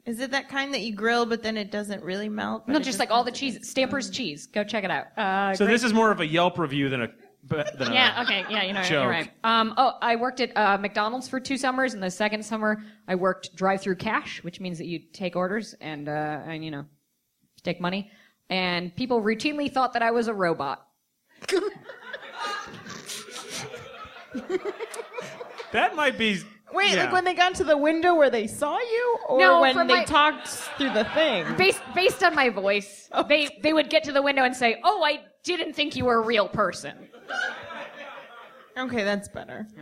Is 0.07 0.19
it 0.21 0.31
that 0.31 0.49
kind 0.49 0.73
that 0.75 0.81
you 0.81 0.95
grill, 0.95 1.27
but 1.27 1.43
then 1.43 1.57
it 1.57 1.71
doesn't 1.71 2.03
really 2.03 2.29
melt? 2.29 2.67
No, 2.67 2.79
it 2.79 2.83
just 2.83 2.99
like 2.99 3.11
all 3.11 3.23
the 3.23 3.31
cheese. 3.31 3.69
Stampers 3.69 4.09
cheese. 4.11 4.47
Go 4.47 4.65
check 4.65 4.83
it 4.85 4.91
out. 4.91 5.07
Uh, 5.17 5.55
So 5.55 5.65
great. 5.67 5.75
this 5.75 5.85
is 5.85 5.93
more 5.93 6.11
of 6.11 6.21
a 6.21 6.27
Yelp 6.27 6.59
review 6.59 6.89
than 6.89 7.03
a. 7.03 7.09
Than 7.45 7.61
a 7.61 7.75
Yeah. 7.95 8.23
Okay. 8.23 8.45
Yeah. 8.51 8.63
You 8.65 8.73
know. 8.73 8.83
Joke. 8.83 8.91
You're 9.03 9.09
right. 9.11 9.31
Um. 9.45 9.75
Oh, 9.77 9.93
I 10.01 10.17
worked 10.17 10.41
at 10.41 10.57
uh, 10.57 10.79
McDonald's 10.79 11.29
for 11.29 11.39
two 11.39 11.57
summers, 11.59 11.95
and 11.95 12.03
the 12.03 12.11
second 12.11 12.45
summer 12.45 12.83
I 13.09 13.15
worked 13.15 13.55
drive-through 13.55 13.97
cash, 13.97 14.43
which 14.43 14.59
means 14.61 14.79
that 14.79 14.87
you 14.87 14.99
take 15.13 15.37
orders 15.37 15.75
and 15.81 16.09
uh, 16.09 16.41
and 16.47 16.65
you 16.65 16.71
know 16.71 16.87
take 17.63 17.81
money, 17.81 18.11
and 18.49 18.95
people 18.97 19.21
routinely 19.23 19.71
thought 19.71 19.93
that 19.93 20.03
I 20.03 20.11
was 20.13 20.29
a 20.29 20.35
robot. 20.35 20.87
That 25.73 25.95
might 25.97 26.19
be. 26.19 26.41
Wait, 26.73 26.93
yeah. 26.93 27.05
like 27.05 27.13
when 27.13 27.25
they 27.25 27.35
got 27.35 27.55
to 27.57 27.65
the 27.65 27.77
window 27.77 28.15
where 28.15 28.31
they 28.31 28.47
saw 28.47 28.79
you, 28.79 29.19
or 29.29 29.39
No, 29.41 29.61
when 29.61 29.75
they 29.89 29.95
my- 29.97 30.05
talked 30.05 30.47
through 30.47 30.91
the 30.93 31.05
thing? 31.15 31.45
Based 31.57 31.81
based 31.95 32.23
on 32.23 32.35
my 32.35 32.49
voice, 32.49 33.09
they 33.29 33.49
they 33.63 33.73
would 33.73 33.91
get 33.91 34.05
to 34.05 34.13
the 34.13 34.23
window 34.23 34.45
and 34.45 34.55
say, 34.57 34.81
"Oh, 34.85 35.03
I 35.03 35.21
didn't 35.43 35.73
think 35.75 35.97
you 35.97 36.05
were 36.05 36.17
a 36.23 36.25
real 36.25 36.49
person." 36.49 37.09
Okay, 38.79 39.03
that's 39.05 39.29
better. 39.29 39.67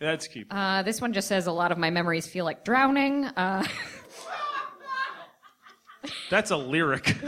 That's 0.00 0.26
cute. 0.28 0.48
Uh, 0.50 0.82
this 0.82 1.00
one 1.00 1.12
just 1.14 1.28
says 1.28 1.46
a 1.46 1.52
lot 1.52 1.72
of 1.72 1.78
my 1.78 1.88
memories 1.88 2.26
feel 2.26 2.44
like 2.44 2.62
drowning. 2.64 3.24
Uh, 3.24 3.64
That's 6.30 6.50
a 6.50 6.56
lyric. 6.56 7.16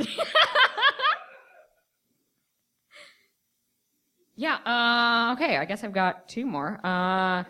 Yeah. 4.37 4.57
Uh, 4.65 5.33
okay. 5.35 5.57
I 5.57 5.65
guess 5.65 5.83
I've 5.83 5.93
got 5.93 6.29
two 6.29 6.47
more. 6.47 6.79
Uh, 6.85 7.45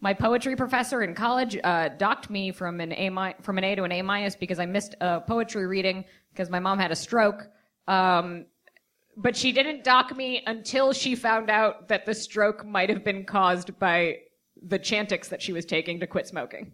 my 0.00 0.14
poetry 0.14 0.56
professor 0.56 1.02
in 1.02 1.14
college 1.14 1.56
uh, 1.62 1.88
docked 1.90 2.28
me 2.28 2.50
from 2.50 2.80
an 2.80 2.92
A 2.92 3.08
mi- 3.10 3.34
from 3.42 3.58
an 3.58 3.64
A 3.64 3.74
to 3.76 3.84
an 3.84 3.92
A 3.92 4.02
minus 4.02 4.34
because 4.34 4.58
I 4.58 4.66
missed 4.66 4.96
a 5.00 5.20
poetry 5.20 5.66
reading 5.66 6.04
because 6.32 6.50
my 6.50 6.58
mom 6.58 6.78
had 6.78 6.90
a 6.90 6.96
stroke. 6.96 7.46
Um, 7.86 8.46
but 9.16 9.36
she 9.36 9.52
didn't 9.52 9.84
dock 9.84 10.16
me 10.16 10.42
until 10.46 10.92
she 10.92 11.14
found 11.14 11.50
out 11.50 11.88
that 11.88 12.06
the 12.06 12.14
stroke 12.14 12.64
might 12.64 12.88
have 12.88 13.04
been 13.04 13.24
caused 13.24 13.78
by 13.78 14.16
the 14.66 14.78
Chantix 14.78 15.28
that 15.28 15.42
she 15.42 15.52
was 15.52 15.66
taking 15.66 16.00
to 16.00 16.06
quit 16.06 16.26
smoking. 16.26 16.72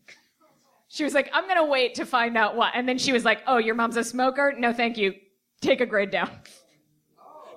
She 0.88 1.04
was 1.04 1.12
like, 1.12 1.28
"I'm 1.34 1.46
gonna 1.48 1.66
wait 1.66 1.96
to 1.96 2.06
find 2.06 2.38
out 2.38 2.56
what," 2.56 2.72
and 2.74 2.88
then 2.88 2.96
she 2.96 3.12
was 3.12 3.24
like, 3.24 3.40
"Oh, 3.46 3.58
your 3.58 3.74
mom's 3.74 3.96
a 3.96 4.04
smoker? 4.04 4.54
No, 4.56 4.72
thank 4.72 4.96
you. 4.96 5.14
Take 5.60 5.80
a 5.80 5.86
grade 5.86 6.10
down." 6.10 6.30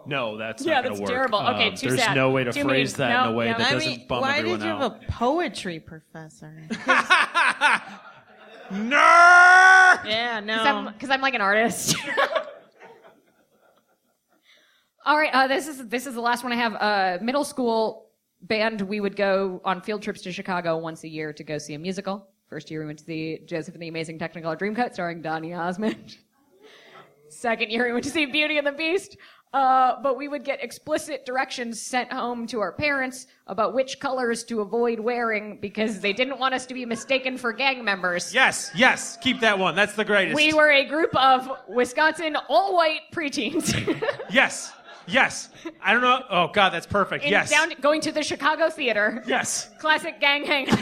No, 0.05 0.37
that's 0.37 0.65
Yeah, 0.65 0.75
not 0.75 0.83
going 0.83 0.93
that's 0.93 0.99
to 0.99 1.03
work. 1.03 1.09
terrible. 1.31 1.39
Okay, 1.55 1.69
Um, 1.69 1.75
too 1.75 1.87
there's 1.89 2.01
sad. 2.03 2.15
no 2.15 2.31
way 2.31 2.43
to 2.43 2.51
Too 2.51 2.63
phrase 2.63 2.97
mean. 2.97 3.07
that 3.09 3.25
in 3.27 3.33
a 3.33 3.35
way 3.35 3.51
no. 3.51 3.57
that 3.57 3.67
I 3.67 3.71
doesn't 3.73 3.89
mean, 3.89 4.07
bum 4.07 4.21
why 4.21 4.41
did 4.41 4.47
you 4.61 4.67
out. 4.69 4.81
have 4.81 4.81
a 4.81 4.99
poetry 5.11 5.79
professor? 5.79 6.55
Nerd! 8.71 10.05
yeah, 10.05 10.39
no. 10.43 10.53
Because 10.57 10.67
I'm, 10.67 10.93
'cause 10.99 11.09
I'm 11.09 11.21
like 11.21 11.33
an 11.33 11.41
artist. 11.41 11.95
All 15.05 15.17
right, 15.17 15.33
uh, 15.33 15.47
this 15.47 15.67
is 15.67 15.87
this 15.87 16.05
is 16.05 16.13
the 16.13 16.21
last 16.21 16.43
one 16.43 16.53
I 16.53 16.57
have. 16.57 16.75
Uh, 16.75 17.17
middle 17.23 17.43
school 17.43 18.09
band, 18.43 18.81
we 18.81 18.99
would 18.99 19.15
go 19.15 19.59
on 19.65 19.81
field 19.81 20.01
trips 20.03 20.21
to 20.21 20.31
Chicago 20.31 20.77
once 20.77 21.03
a 21.03 21.07
year 21.09 21.33
to 21.33 21.43
go 21.43 21.57
see 21.57 21.73
a 21.73 21.79
musical. 21.79 22.27
First 22.49 22.69
year 22.69 22.81
we 22.81 22.85
went 22.87 22.99
to 22.99 23.05
see 23.05 23.39
Joseph 23.45 23.73
and 23.73 23.81
the 23.81 23.87
Amazing 23.87 24.19
Technicolor 24.19 24.57
Dreamcoat, 24.59 24.93
starring 24.93 25.21
Donny 25.21 25.53
Osmond. 25.53 26.17
Second 27.29 27.71
year 27.71 27.85
we 27.87 27.93
went 27.93 28.03
to 28.03 28.09
see 28.11 28.25
Beauty 28.25 28.57
and 28.57 28.67
the 28.67 28.71
Beast. 28.73 29.17
Uh, 29.53 30.01
but 30.01 30.17
we 30.17 30.29
would 30.29 30.45
get 30.45 30.63
explicit 30.63 31.25
directions 31.25 31.81
sent 31.81 32.11
home 32.11 32.47
to 32.47 32.61
our 32.61 32.71
parents 32.71 33.27
about 33.47 33.73
which 33.73 33.99
colors 33.99 34.45
to 34.45 34.61
avoid 34.61 34.97
wearing 34.97 35.57
because 35.59 35.99
they 35.99 36.13
didn't 36.13 36.39
want 36.39 36.53
us 36.53 36.65
to 36.65 36.73
be 36.73 36.85
mistaken 36.85 37.37
for 37.37 37.51
gang 37.51 37.83
members. 37.83 38.33
Yes, 38.33 38.71
yes, 38.73 39.17
keep 39.17 39.41
that 39.41 39.59
one. 39.59 39.75
That's 39.75 39.93
the 39.93 40.05
greatest. 40.05 40.37
We 40.37 40.53
were 40.53 40.71
a 40.71 40.85
group 40.85 41.13
of 41.17 41.51
Wisconsin 41.67 42.37
all 42.47 42.75
white 42.75 43.01
preteens. 43.13 43.75
Yes, 44.31 44.71
yes. 45.07 45.49
I 45.83 45.93
don't 45.93 46.01
know. 46.01 46.23
Oh, 46.29 46.47
God, 46.53 46.69
that's 46.71 46.85
perfect. 46.87 47.23
in 47.25 47.31
yes. 47.31 47.49
down, 47.49 47.71
going 47.81 48.01
to 48.01 48.11
the 48.11 48.23
Chicago 48.23 48.69
theater. 48.69 49.23
yes. 49.27 49.69
Classic 49.79 50.19
gang 50.19 50.45
hang. 50.45 50.65
Wait, 50.67 50.77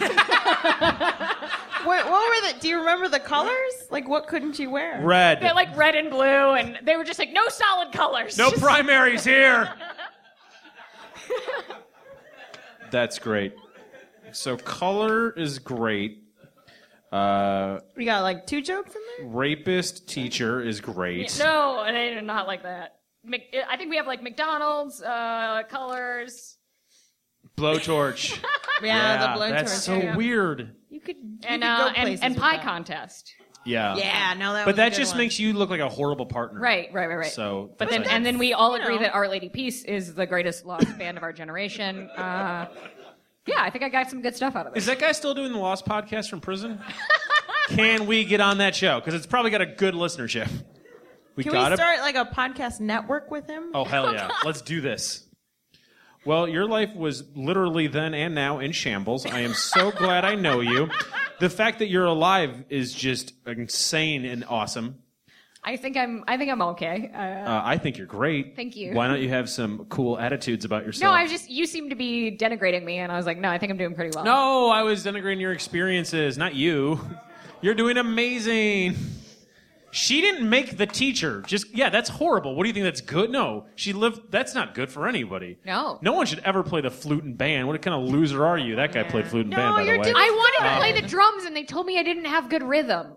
what 1.85 2.43
were 2.43 2.51
the? 2.51 2.55
Do 2.59 2.67
you 2.67 2.79
remember 2.79 3.07
the 3.07 3.19
colors? 3.21 3.73
Like, 3.89 4.07
what 4.07 4.27
couldn't 4.27 4.59
you 4.59 4.69
wear? 4.69 5.01
Red. 5.01 5.41
They're 5.41 5.53
like 5.53 5.75
red 5.77 5.95
and 5.95 6.09
blue, 6.09 6.25
and 6.53 6.77
they 6.85 6.97
were 6.97 7.05
just 7.05 7.19
like, 7.19 7.31
no 7.31 7.47
solid 7.47 7.91
colors. 7.93 8.37
no 8.37 8.49
Just- 8.49 8.61
primaries 8.61 9.23
here. 9.23 9.73
That's 12.91 13.19
great. 13.19 13.53
So 14.31 14.57
color 14.57 15.31
is 15.31 15.59
great. 15.59 16.23
Uh, 17.11 17.79
We 17.95 18.05
got 18.05 18.21
like 18.23 18.45
two 18.45 18.61
jokes 18.61 18.93
in 18.95 19.01
there. 19.17 19.27
rapist 19.35 20.07
teacher 20.07 20.61
is 20.61 20.79
great. 20.81 21.35
No, 21.39 21.81
and 21.81 21.97
I 21.97 22.09
did 22.13 22.23
not 22.23 22.45
like 22.47 22.63
that. 22.63 22.98
Mc- 23.23 23.53
I 23.69 23.77
think 23.77 23.89
we 23.89 23.97
have 23.97 24.07
like 24.07 24.23
McDonald's, 24.23 25.01
uh, 25.01 25.63
colors, 25.69 26.57
Blowtorch. 27.57 28.43
Yeah, 28.81 29.17
the 29.17 29.39
blowtorch. 29.39 29.49
That's 29.49 29.83
so 29.83 29.95
yeah. 29.95 30.15
weird. 30.15 30.73
You 30.89 31.01
could 31.01 31.17
you 31.17 31.39
and, 31.43 31.61
could 31.61 31.67
uh, 31.69 31.77
go 31.79 31.87
and, 31.87 31.95
places 31.97 32.23
and 32.23 32.33
with 32.33 32.41
pie 32.41 32.55
that. 32.55 32.63
contest. 32.63 33.33
Yeah. 33.65 33.97
Yeah, 33.97 34.35
no, 34.37 34.53
that. 34.53 34.63
But 34.63 34.67
was 34.67 34.73
a 34.75 34.77
that 34.77 34.89
good 34.91 34.97
just 34.97 35.11
one. 35.11 35.17
makes 35.17 35.37
you 35.37 35.51
look 35.51 35.69
like 35.69 35.81
a 35.81 35.89
horrible 35.89 36.25
partner. 36.25 36.61
Right, 36.61 36.87
right, 36.93 37.07
right, 37.07 37.15
right. 37.17 37.31
So, 37.31 37.71
but 37.77 37.89
then, 37.89 38.03
like- 38.03 38.13
and 38.13 38.25
then 38.25 38.37
we 38.37 38.53
all 38.53 38.75
agree 38.75 38.95
know. 38.95 39.01
that 39.01 39.13
Our 39.13 39.27
Lady 39.27 39.49
Peace 39.49 39.83
is 39.83 40.13
the 40.13 40.25
greatest 40.25 40.65
lost 40.65 40.97
band 40.97 41.17
of 41.17 41.23
our 41.23 41.33
generation. 41.33 42.09
Uh, 42.11 42.67
yeah, 43.45 43.57
I 43.57 43.69
think 43.69 43.83
I 43.83 43.89
got 43.89 44.09
some 44.09 44.21
good 44.21 44.35
stuff 44.35 44.55
out 44.55 44.67
of 44.67 44.75
it. 44.75 44.77
Is 44.77 44.85
that 44.85 44.99
guy 44.99 45.11
still 45.11 45.33
doing 45.33 45.51
the 45.51 45.57
Lost 45.57 45.85
podcast 45.85 46.29
from 46.29 46.39
prison? 46.39 46.79
Can 47.67 48.05
we 48.05 48.23
get 48.23 48.39
on 48.39 48.59
that 48.59 48.75
show? 48.75 48.99
Because 49.01 49.13
it's 49.13 49.25
probably 49.27 49.51
got 49.51 49.61
a 49.61 49.65
good 49.65 49.93
listenership. 49.93 50.49
We 51.39 51.43
Can 51.45 51.53
gotta. 51.53 51.71
we 51.71 51.77
start 51.77 51.99
like 52.01 52.15
a 52.15 52.25
podcast 52.25 52.81
network 52.81 53.31
with 53.31 53.47
him? 53.47 53.71
Oh 53.73 53.85
hell 53.85 54.13
yeah! 54.13 54.29
Let's 54.43 54.61
do 54.61 54.81
this. 54.81 55.25
Well, 56.25 56.49
your 56.49 56.67
life 56.67 56.93
was 56.93 57.23
literally 57.33 57.87
then 57.87 58.13
and 58.13 58.35
now 58.35 58.59
in 58.59 58.73
shambles. 58.73 59.25
I 59.25 59.39
am 59.39 59.53
so 59.53 59.89
glad 59.97 60.25
I 60.25 60.35
know 60.35 60.59
you. 60.59 60.89
The 61.39 61.49
fact 61.49 61.79
that 61.79 61.87
you're 61.87 62.03
alive 62.03 62.65
is 62.67 62.93
just 62.93 63.31
insane 63.47 64.25
and 64.25 64.43
awesome. 64.49 64.97
I 65.63 65.77
think 65.77 65.95
I'm. 65.95 66.25
I 66.27 66.35
think 66.35 66.51
I'm 66.51 66.61
okay. 66.61 67.09
Uh, 67.13 67.17
Uh, 67.17 67.61
I 67.63 67.77
think 67.77 67.97
you're 67.97 68.05
great. 68.05 68.57
Thank 68.57 68.75
you. 68.75 68.93
Why 68.93 69.07
don't 69.07 69.21
you 69.21 69.29
have 69.29 69.49
some 69.49 69.85
cool 69.87 70.19
attitudes 70.19 70.65
about 70.65 70.85
yourself? 70.85 71.09
no, 71.09 71.17
I 71.17 71.21
was 71.23 71.31
just. 71.31 71.49
You 71.49 71.65
seem 71.65 71.89
to 71.89 71.95
be 71.95 72.37
denigrating 72.37 72.83
me, 72.83 72.97
and 72.97 73.13
I 73.13 73.15
was 73.15 73.25
like, 73.25 73.37
no, 73.37 73.47
I 73.47 73.57
think 73.59 73.71
I'm 73.71 73.77
doing 73.77 73.95
pretty 73.95 74.11
well. 74.13 74.25
No, 74.25 74.69
I 74.69 74.83
was 74.83 75.05
denigrating 75.05 75.39
your 75.39 75.53
experiences, 75.53 76.37
not 76.37 76.53
you. 76.53 76.99
You're 77.61 77.75
doing 77.75 77.95
amazing. 77.95 78.97
She 79.91 80.21
didn't 80.21 80.47
make 80.49 80.77
the 80.77 80.85
teacher. 80.85 81.41
Just 81.47 81.73
yeah, 81.75 81.89
that's 81.89 82.09
horrible. 82.09 82.55
What 82.55 82.63
do 82.63 82.69
you 82.69 82.73
think 82.73 82.83
that's 82.85 83.01
good? 83.01 83.29
No, 83.31 83.65
she 83.75 83.91
lived. 83.93 84.31
That's 84.31 84.53
not 84.53 84.75
good 84.75 84.91
for 84.91 85.07
anybody. 85.07 85.57
No. 85.65 85.97
No 86.01 86.13
one 86.13 86.25
should 86.27 86.39
ever 86.39 86.61
play 86.63 86.81
the 86.81 86.91
flute 86.91 87.23
and 87.23 87.37
band. 87.37 87.67
What 87.67 87.81
kind 87.81 87.95
of 87.95 88.09
loser 88.09 88.45
are 88.45 88.57
you? 88.57 88.75
That 88.75 88.93
guy 88.93 89.03
played 89.03 89.27
flute 89.27 89.45
and 89.45 89.51
No, 89.51 89.57
band, 89.57 89.75
by 89.75 89.81
you're 89.83 89.93
the 89.95 89.99
way. 89.99 90.03
doing- 90.05 90.15
I 90.15 90.29
wanted 90.29 90.69
to 90.69 90.77
play 90.77 91.01
the 91.01 91.07
drums, 91.07 91.45
and 91.45 91.55
they 91.55 91.63
told 91.63 91.85
me 91.87 91.97
I 91.97 92.03
didn't 92.03 92.25
have 92.25 92.49
good 92.49 92.61
rhythm. 92.63 93.13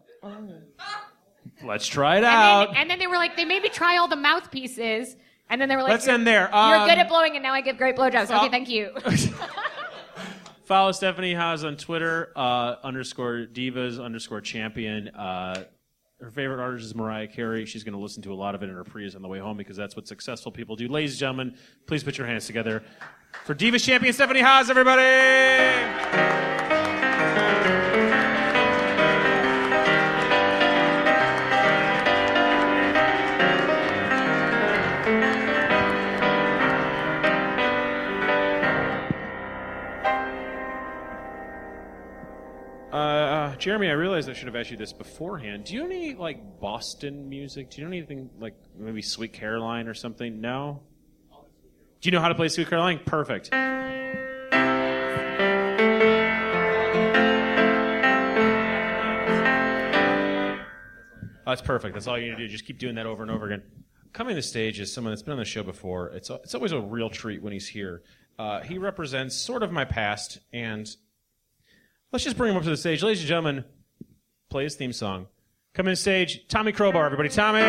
Let's 1.65 1.87
try 1.87 2.15
it 2.15 2.19
And 2.19 2.27
out. 2.27 2.67
then, 2.69 2.77
and 2.77 2.91
then 2.91 2.99
they 2.99 3.07
were 3.07 3.17
like, 3.17 3.37
they 3.37 3.45
made 3.45 3.63
me 3.63 3.69
try 3.69 3.97
all 3.99 4.09
the 4.09 4.17
mouthpieces, 4.17 5.17
and 5.51 5.61
then 5.61 5.69
they 5.69 5.77
were 5.77 5.83
like, 5.83 5.91
Let's 5.93 6.07
"You're- 6.07 6.15
end 6.15 6.27
there. 6.27 6.49
You're 6.53 6.77
Um, 6.77 6.89
good 6.89 6.99
at 6.99 7.09
blowing, 7.09 7.35
and 7.35 7.43
now 7.43 7.53
I 7.53 7.61
give 7.61 7.77
great 7.77 7.97
blowjobs. 7.97 8.31
uh, 8.31 8.39
okay, 8.41 8.49
thank 8.49 8.69
you. 8.69 8.91
Follow 10.65 10.93
Stephanie 10.93 11.35
Haas 11.35 11.65
on 11.65 11.77
Twitter, 11.77 12.33
uh, 12.37 12.77
underscore 12.83 13.47
divas 13.53 14.03
underscore 14.03 14.41
champion. 14.41 15.09
Uh, 15.09 15.65
her 16.23 16.31
favorite 16.31 16.63
artist 16.63 16.87
is 16.87 16.95
Mariah 16.95 17.27
Carey. 17.27 17.67
She's 17.67 17.83
going 17.83 17.95
to 17.95 18.01
listen 18.01 18.23
to 18.23 18.33
a 18.33 18.35
lot 18.35 18.55
of 18.55 18.63
it 18.63 18.69
in 18.69 18.75
her 18.75 18.85
Prius 18.85 19.17
on 19.17 19.23
the 19.23 19.29
way 19.29 19.41
home 19.41 19.57
because 19.57 19.77
that's 19.77 19.97
what 19.97 20.07
successful 20.07 20.53
people 20.53 20.77
do. 20.77 20.87
Ladies 20.87 21.13
and 21.13 21.19
gentlemen, 21.19 21.57
please 21.87 22.05
put 22.05 22.17
your 22.17 22.29
hands 22.29 22.47
together 22.47 22.83
for 23.45 23.55
Divas 23.55 23.85
champion 23.85 24.13
Stephanie 24.13 24.41
Haas, 24.41 24.71
everybody! 24.71 26.52
Jeremy, 43.63 43.89
I 43.91 43.93
realized 43.93 44.29
I 44.29 44.33
should 44.33 44.49
have 44.49 44.57
asked 44.57 44.73
you 44.73 44.77
this 44.77 44.93
beforehand. 44.93 45.67
Do 45.67 45.75
you 45.75 45.83
know 45.83 45.87
any 45.87 46.15
like 46.15 46.59
Boston 46.59 47.29
music? 47.29 47.71
Do 47.71 47.81
you 47.81 47.87
know 47.87 47.93
anything 47.97 48.29
like 48.41 48.57
maybe 48.77 49.03
Sweet 49.03 49.33
Caroline 49.33 49.87
or 49.87 49.95
something? 49.95 50.41
No. 50.41 50.83
Do 52.01 52.09
you 52.09 52.11
know 52.11 52.21
how 52.21 52.27
to 52.27 52.35
play 52.35 52.49
Sweet 52.49 52.69
Caroline? 52.69 52.99
Perfect. 53.07 53.51
That's 61.47 61.63
perfect. 61.63 61.95
That's 61.95 62.09
all 62.09 62.19
you 62.19 62.31
need 62.31 62.39
to 62.39 62.39
do. 62.39 62.49
Just 62.49 62.67
keep 62.67 62.81
doing 62.81 62.97
that 62.97 63.07
over 63.07 63.23
and 63.23 63.31
over 63.31 63.47
again. 63.47 63.63
Coming 64.13 64.35
to 64.35 64.43
stage 64.43 64.81
is 64.81 64.93
someone 64.93 65.13
that's 65.13 65.23
been 65.23 65.35
on 65.35 65.39
the 65.39 65.45
show 65.45 65.63
before. 65.63 66.09
It's 66.09 66.31
it's 66.31 66.57
always 66.57 66.73
a 66.73 66.81
real 66.81 67.11
treat 67.11 67.41
when 67.41 67.53
he's 67.53 67.69
here. 67.69 68.03
Uh, 68.41 68.63
he 68.63 68.79
represents 68.79 69.37
sort 69.37 69.63
of 69.63 69.71
my 69.71 69.85
past, 69.85 70.41
and 70.53 70.89
let's 72.13 72.25
just 72.25 72.37
bring 72.37 72.51
him 72.51 72.57
up 72.57 72.65
to 72.65 72.71
the 72.71 72.77
stage, 72.77 73.03
ladies 73.03 73.21
and 73.21 73.29
gentlemen. 73.29 73.65
Play 74.51 74.65
his 74.65 74.75
theme 74.75 74.93
song. 74.93 75.27
Come 75.75 75.89
in 75.89 75.97
stage, 75.97 76.47
Tommy 76.49 76.73
Crowbar, 76.73 77.07
everybody. 77.07 77.31
Tommy. 77.31 77.63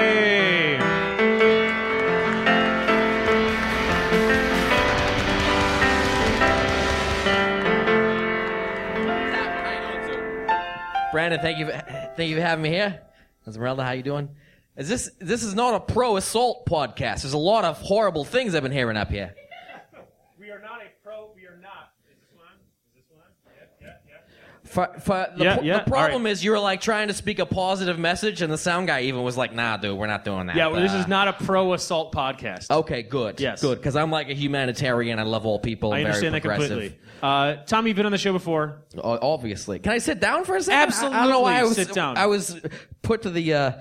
Brandon, 11.13 11.39
thank 11.39 11.59
you, 11.59 11.67
thank 12.17 12.29
you 12.29 12.35
for 12.35 12.41
having 12.41 12.63
me 12.63 12.69
here. 12.69 12.99
Esmeralda, 13.47 13.83
how 13.83 13.91
you 13.91 14.01
doing? 14.01 14.29
Is 14.75 14.89
this 14.89 15.11
this 15.19 15.43
is 15.43 15.53
not 15.53 15.75
a 15.75 15.79
pro 15.79 16.17
assault 16.17 16.65
podcast? 16.65 17.21
There's 17.21 17.33
a 17.33 17.37
lot 17.37 17.63
of 17.63 17.77
horrible 17.77 18.25
things 18.25 18.55
I've 18.55 18.63
been 18.63 18.71
hearing 18.71 18.97
up 18.97 19.11
here. 19.11 19.35
We 20.39 20.49
are 20.49 20.59
not 20.59 20.81
a 20.81 20.89
pro. 21.03 21.31
We 21.35 21.45
are 21.45 21.59
not. 21.61 21.93
Is 22.09 22.17
this 22.19 22.35
one? 22.35 22.47
Is 22.87 23.03
this 23.03 23.11
one? 23.11 23.27
Yeah, 23.79 23.87
yeah, 23.87 23.93
yeah. 24.09 24.62
For, 24.73 24.87
for 24.99 25.27
the, 25.37 25.43
Yeah, 25.43 25.61
yeah, 25.61 25.77
the 25.83 25.89
problem 25.91 26.23
right. 26.23 26.31
is 26.31 26.43
you 26.43 26.49
were 26.51 26.59
like 26.59 26.81
trying 26.81 27.07
to 27.09 27.13
speak 27.13 27.37
a 27.39 27.45
positive 27.45 27.99
message, 27.99 28.41
and 28.41 28.51
the 28.51 28.57
sound 28.57 28.87
guy 28.87 29.01
even 29.01 29.21
was 29.21 29.37
like, 29.37 29.53
"Nah, 29.53 29.77
dude, 29.77 29.97
we're 29.97 30.07
not 30.07 30.25
doing 30.25 30.47
that." 30.47 30.55
Yeah, 30.55 30.67
well, 30.67 30.81
this 30.81 30.91
Uh, 30.93 30.97
is 30.97 31.07
not 31.07 31.27
a 31.27 31.33
pro 31.33 31.73
assault 31.73 32.11
podcast. 32.11 32.71
Okay, 32.71 33.03
good. 33.03 33.39
Yes. 33.39 33.61
good. 33.61 33.77
Because 33.77 33.95
I'm 33.95 34.09
like 34.09 34.29
a 34.29 34.33
humanitarian. 34.33 35.19
I 35.19 35.23
love 35.23 35.45
all 35.45 35.59
people. 35.59 35.93
I 35.93 35.99
understand 36.03 36.31
very 36.31 36.41
that 36.41 36.41
completely. 36.69 36.97
Uh, 37.21 37.55
Tommy, 37.67 37.91
you've 37.91 37.97
been 37.97 38.05
on 38.07 38.11
the 38.11 38.17
show 38.17 38.33
before. 38.33 38.79
O- 38.97 39.19
Obviously. 39.33 39.77
Can 39.79 39.91
I 39.93 39.99
sit 39.99 40.19
down 40.19 40.43
for 40.43 40.55
a 40.55 40.61
second? 40.63 40.93
I- 40.93 41.07
I, 41.07 41.21
don't 41.21 41.29
know 41.29 41.39
why 41.41 41.59
I 41.59 41.61
was. 41.63 41.71
Absolutely, 41.77 41.93
sit 41.93 41.95
down. 41.95 42.17
I 42.17 42.25
was 42.25 42.59
put 43.03 43.21
to 43.21 43.29
the. 43.29 43.53
Uh, 43.53 43.71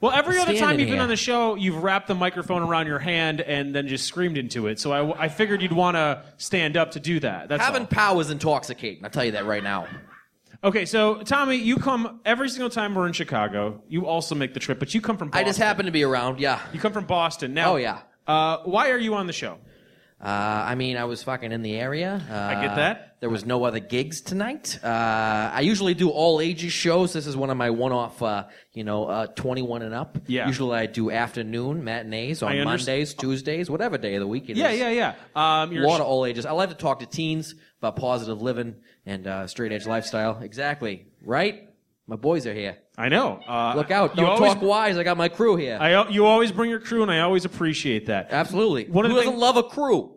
Well, 0.00 0.12
every 0.12 0.38
other 0.38 0.54
time 0.56 0.78
you've 0.78 0.86
been 0.88 0.94
here. 0.96 1.02
on 1.02 1.08
the 1.08 1.16
show, 1.16 1.56
you've 1.56 1.82
wrapped 1.82 2.06
the 2.06 2.14
microphone 2.14 2.62
around 2.62 2.86
your 2.86 3.00
hand 3.00 3.40
and 3.40 3.74
then 3.74 3.88
just 3.88 4.04
screamed 4.06 4.38
into 4.38 4.68
it. 4.68 4.78
So 4.78 4.92
I, 4.92 5.24
I 5.24 5.28
figured 5.28 5.60
you'd 5.60 5.72
want 5.72 5.96
to 5.96 6.22
stand 6.36 6.76
up 6.76 6.92
to 6.92 7.00
do 7.00 7.18
that. 7.20 7.48
That's 7.48 7.64
having 7.64 7.80
all. 7.82 7.86
power 7.88 8.20
is 8.20 8.30
intoxicating. 8.30 9.04
I'll 9.04 9.10
tell 9.10 9.24
you 9.24 9.32
that 9.32 9.46
right 9.46 9.62
now. 9.64 9.88
Okay, 10.62 10.86
so 10.86 11.22
Tommy, 11.22 11.56
you 11.56 11.76
come 11.76 12.20
every 12.24 12.48
single 12.48 12.68
time 12.70 12.94
we're 12.94 13.06
in 13.06 13.12
Chicago. 13.12 13.80
You 13.88 14.06
also 14.06 14.34
make 14.34 14.54
the 14.54 14.60
trip, 14.60 14.80
but 14.80 14.92
you 14.92 15.00
come 15.00 15.16
from. 15.16 15.28
Boston. 15.30 15.44
I 15.44 15.48
just 15.48 15.58
happen 15.58 15.86
to 15.86 15.92
be 15.92 16.02
around. 16.02 16.40
Yeah. 16.40 16.60
You 16.72 16.80
come 16.80 16.92
from 16.92 17.04
Boston. 17.06 17.54
Now, 17.54 17.74
Oh, 17.74 17.76
yeah. 17.76 18.00
Uh, 18.26 18.58
why 18.64 18.90
are 18.90 18.98
you 18.98 19.14
on 19.14 19.26
the 19.28 19.32
show? 19.32 19.58
Uh, 20.20 20.26
I 20.26 20.74
mean, 20.74 20.96
I 20.96 21.04
was 21.04 21.22
fucking 21.22 21.52
in 21.52 21.62
the 21.62 21.76
area. 21.76 22.20
Uh, 22.28 22.34
I 22.34 22.66
get 22.66 22.74
that. 22.74 23.16
There 23.20 23.30
was 23.30 23.46
no 23.46 23.62
other 23.62 23.78
gigs 23.78 24.20
tonight. 24.20 24.76
Uh, 24.82 24.88
I 24.88 25.60
usually 25.60 25.94
do 25.94 26.10
all 26.10 26.40
ages 26.40 26.72
shows. 26.72 27.12
This 27.12 27.28
is 27.28 27.36
one 27.36 27.50
of 27.50 27.56
my 27.56 27.70
one-off, 27.70 28.20
uh, 28.20 28.46
you 28.72 28.82
know, 28.82 29.06
uh, 29.06 29.26
21 29.28 29.82
and 29.82 29.94
up. 29.94 30.18
Yeah. 30.26 30.48
Usually 30.48 30.76
I 30.76 30.86
do 30.86 31.12
afternoon 31.12 31.84
matinees 31.84 32.42
on 32.42 32.64
Mondays, 32.64 33.14
Tuesdays, 33.14 33.70
whatever 33.70 33.96
day 33.96 34.16
of 34.16 34.20
the 34.20 34.26
week 34.26 34.48
it 34.48 34.52
is. 34.52 34.58
Yeah, 34.58 34.72
yeah, 34.72 34.90
yeah. 34.90 35.14
Um, 35.36 35.76
A 35.76 35.80
lot 35.80 36.00
of 36.00 36.06
all 36.08 36.26
ages. 36.26 36.46
I 36.46 36.50
like 36.50 36.70
to 36.70 36.74
talk 36.74 36.98
to 36.98 37.06
teens 37.06 37.54
about 37.78 37.94
positive 37.94 38.42
living 38.42 38.74
and 39.08 39.26
uh, 39.26 39.46
straight 39.46 39.72
edge 39.72 39.86
lifestyle. 39.86 40.38
Exactly. 40.42 41.06
Right? 41.24 41.68
My 42.06 42.16
boys 42.16 42.46
are 42.46 42.54
here. 42.54 42.76
I 42.96 43.08
know. 43.08 43.40
Uh, 43.46 43.74
Look 43.76 43.90
out. 43.90 44.10
You 44.16 44.22
Don't 44.22 44.30
always, 44.36 44.54
talk 44.54 44.62
wise. 44.62 44.96
I 44.98 45.02
got 45.02 45.16
my 45.16 45.28
crew 45.28 45.56
here. 45.56 45.78
I, 45.80 46.08
you 46.08 46.26
always 46.26 46.52
bring 46.52 46.70
your 46.70 46.80
crew, 46.80 47.02
and 47.02 47.10
I 47.10 47.20
always 47.20 47.44
appreciate 47.44 48.06
that. 48.06 48.28
Absolutely. 48.30 48.86
One 48.88 49.04
Who 49.04 49.14
doesn't 49.14 49.30
thing- 49.32 49.40
love 49.40 49.56
a 49.56 49.62
crew? 49.62 50.14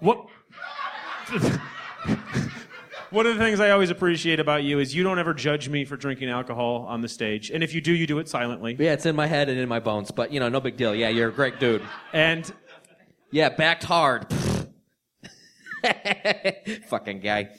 What? 0.00 0.26
One 3.10 3.24
of 3.24 3.36
the 3.38 3.42
things 3.42 3.60
I 3.60 3.70
always 3.70 3.90
appreciate 3.90 4.40
about 4.40 4.64
you 4.64 4.78
is 4.80 4.94
you 4.94 5.02
don't 5.04 5.18
ever 5.18 5.32
judge 5.32 5.68
me 5.68 5.84
for 5.84 5.96
drinking 5.96 6.28
alcohol 6.28 6.86
on 6.88 7.00
the 7.02 7.08
stage, 7.08 7.50
and 7.50 7.62
if 7.62 7.72
you 7.72 7.80
do, 7.80 7.92
you 7.92 8.06
do 8.06 8.18
it 8.18 8.28
silently. 8.28 8.76
Yeah, 8.78 8.92
it's 8.92 9.06
in 9.06 9.14
my 9.16 9.26
head 9.28 9.48
and 9.48 9.58
in 9.58 9.68
my 9.68 9.78
bones, 9.80 10.10
but 10.10 10.32
you 10.32 10.40
know, 10.40 10.48
no 10.48 10.60
big 10.60 10.76
deal. 10.76 10.94
Yeah, 10.94 11.08
you're 11.08 11.28
a 11.28 11.32
great 11.32 11.58
dude. 11.60 11.82
And 12.12 12.52
Yeah, 13.30 13.48
backed 13.50 13.84
hard. 13.84 14.26
Fucking 16.88 17.20
guy. 17.20 17.50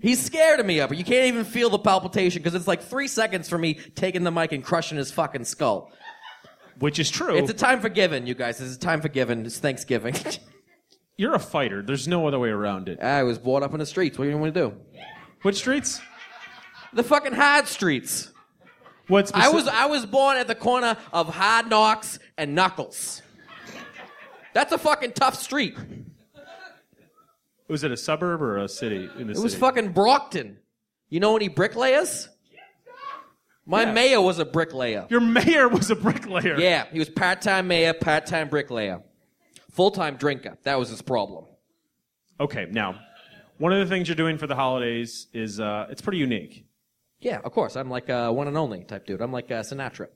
He's 0.00 0.22
scared 0.24 0.60
of 0.60 0.66
me 0.66 0.80
up. 0.80 0.94
You 0.96 1.04
can't 1.04 1.26
even 1.26 1.44
feel 1.44 1.70
the 1.70 1.78
palpitation 1.78 2.42
because 2.42 2.54
it's 2.54 2.68
like 2.68 2.82
three 2.82 3.08
seconds 3.08 3.48
for 3.48 3.58
me 3.58 3.74
taking 3.94 4.24
the 4.24 4.30
mic 4.30 4.52
and 4.52 4.64
crushing 4.64 4.96
his 4.98 5.10
fucking 5.12 5.44
skull. 5.44 5.92
which 6.78 6.98
is 6.98 7.10
true. 7.10 7.36
It's 7.36 7.50
a 7.50 7.54
time 7.54 7.80
for 7.80 7.88
giving, 7.88 8.26
you 8.26 8.34
guys. 8.34 8.60
It's 8.60 8.76
a 8.76 8.78
time 8.78 9.00
for 9.02 9.08
giving. 9.08 9.44
It's 9.44 9.58
Thanksgiving. 9.58 10.14
You're 11.16 11.34
a 11.34 11.38
fighter. 11.38 11.82
There's 11.82 12.08
no 12.08 12.26
other 12.26 12.38
way 12.38 12.48
around 12.48 12.88
it. 12.88 13.00
I 13.00 13.24
was 13.24 13.38
brought 13.38 13.62
up 13.62 13.72
in 13.74 13.78
the 13.78 13.84
streets. 13.86 14.18
What 14.18 14.24
do 14.24 14.30
you 14.30 14.38
want 14.38 14.54
to 14.54 14.60
do? 14.70 14.76
Which 15.42 15.56
streets? 15.56 16.00
The 16.94 17.02
fucking 17.04 17.34
hard 17.34 17.66
streets. 17.66 18.32
What's 19.06 19.30
I 19.34 19.48
was 19.48 19.68
I 19.68 19.86
was 19.86 20.06
born 20.06 20.36
at 20.38 20.46
the 20.46 20.54
corner 20.54 20.96
of 21.12 21.28
Hard 21.34 21.68
Knocks 21.68 22.18
and 22.38 22.54
Knuckles. 22.54 23.22
That's 24.54 24.72
a 24.72 24.78
fucking 24.78 25.12
tough 25.12 25.34
street. 25.34 25.76
Was 27.70 27.84
it 27.84 27.92
a 27.92 27.96
suburb 27.96 28.42
or 28.42 28.58
a 28.58 28.68
city 28.68 29.08
in 29.18 29.28
the 29.28 29.32
It 29.32 29.38
was 29.38 29.54
fucking 29.54 29.92
Brockton. 29.92 30.58
You 31.08 31.20
know 31.20 31.36
any 31.36 31.48
bricklayers? 31.48 32.28
My 33.64 33.82
Yeah. 33.84 33.92
mayor 33.92 34.20
was 34.20 34.38
a 34.40 34.44
bricklayer. 34.44 35.06
Your 35.08 35.20
mayor 35.20 35.68
was 35.68 35.90
a 35.90 35.94
bricklayer. 35.96 36.58
Yeah, 36.58 36.86
he 36.90 36.98
was 36.98 37.08
part-time 37.08 37.68
mayor, 37.68 37.92
part-time 37.94 38.48
bricklayer, 38.48 39.02
full-time 39.70 40.16
drinker. 40.16 40.58
That 40.64 40.78
was 40.78 40.88
his 40.88 41.00
problem. 41.02 41.44
Okay, 42.40 42.66
now, 42.70 42.98
one 43.58 43.72
of 43.72 43.78
the 43.78 43.86
things 43.86 44.08
you're 44.08 44.16
doing 44.16 44.36
for 44.38 44.48
the 44.48 44.56
holidays 44.56 45.28
is 45.32 45.60
uh, 45.60 45.86
it's 45.90 46.02
pretty 46.02 46.18
unique. 46.18 46.66
Yeah, 47.20 47.38
of 47.44 47.52
course. 47.52 47.76
I'm 47.76 47.90
like 47.90 48.08
a 48.08 48.32
one 48.32 48.48
and 48.48 48.56
only 48.58 48.82
type 48.82 49.06
dude. 49.06 49.20
I'm 49.20 49.30
like 49.32 49.50
uh, 49.52 49.60
Sinatra. 49.62 50.08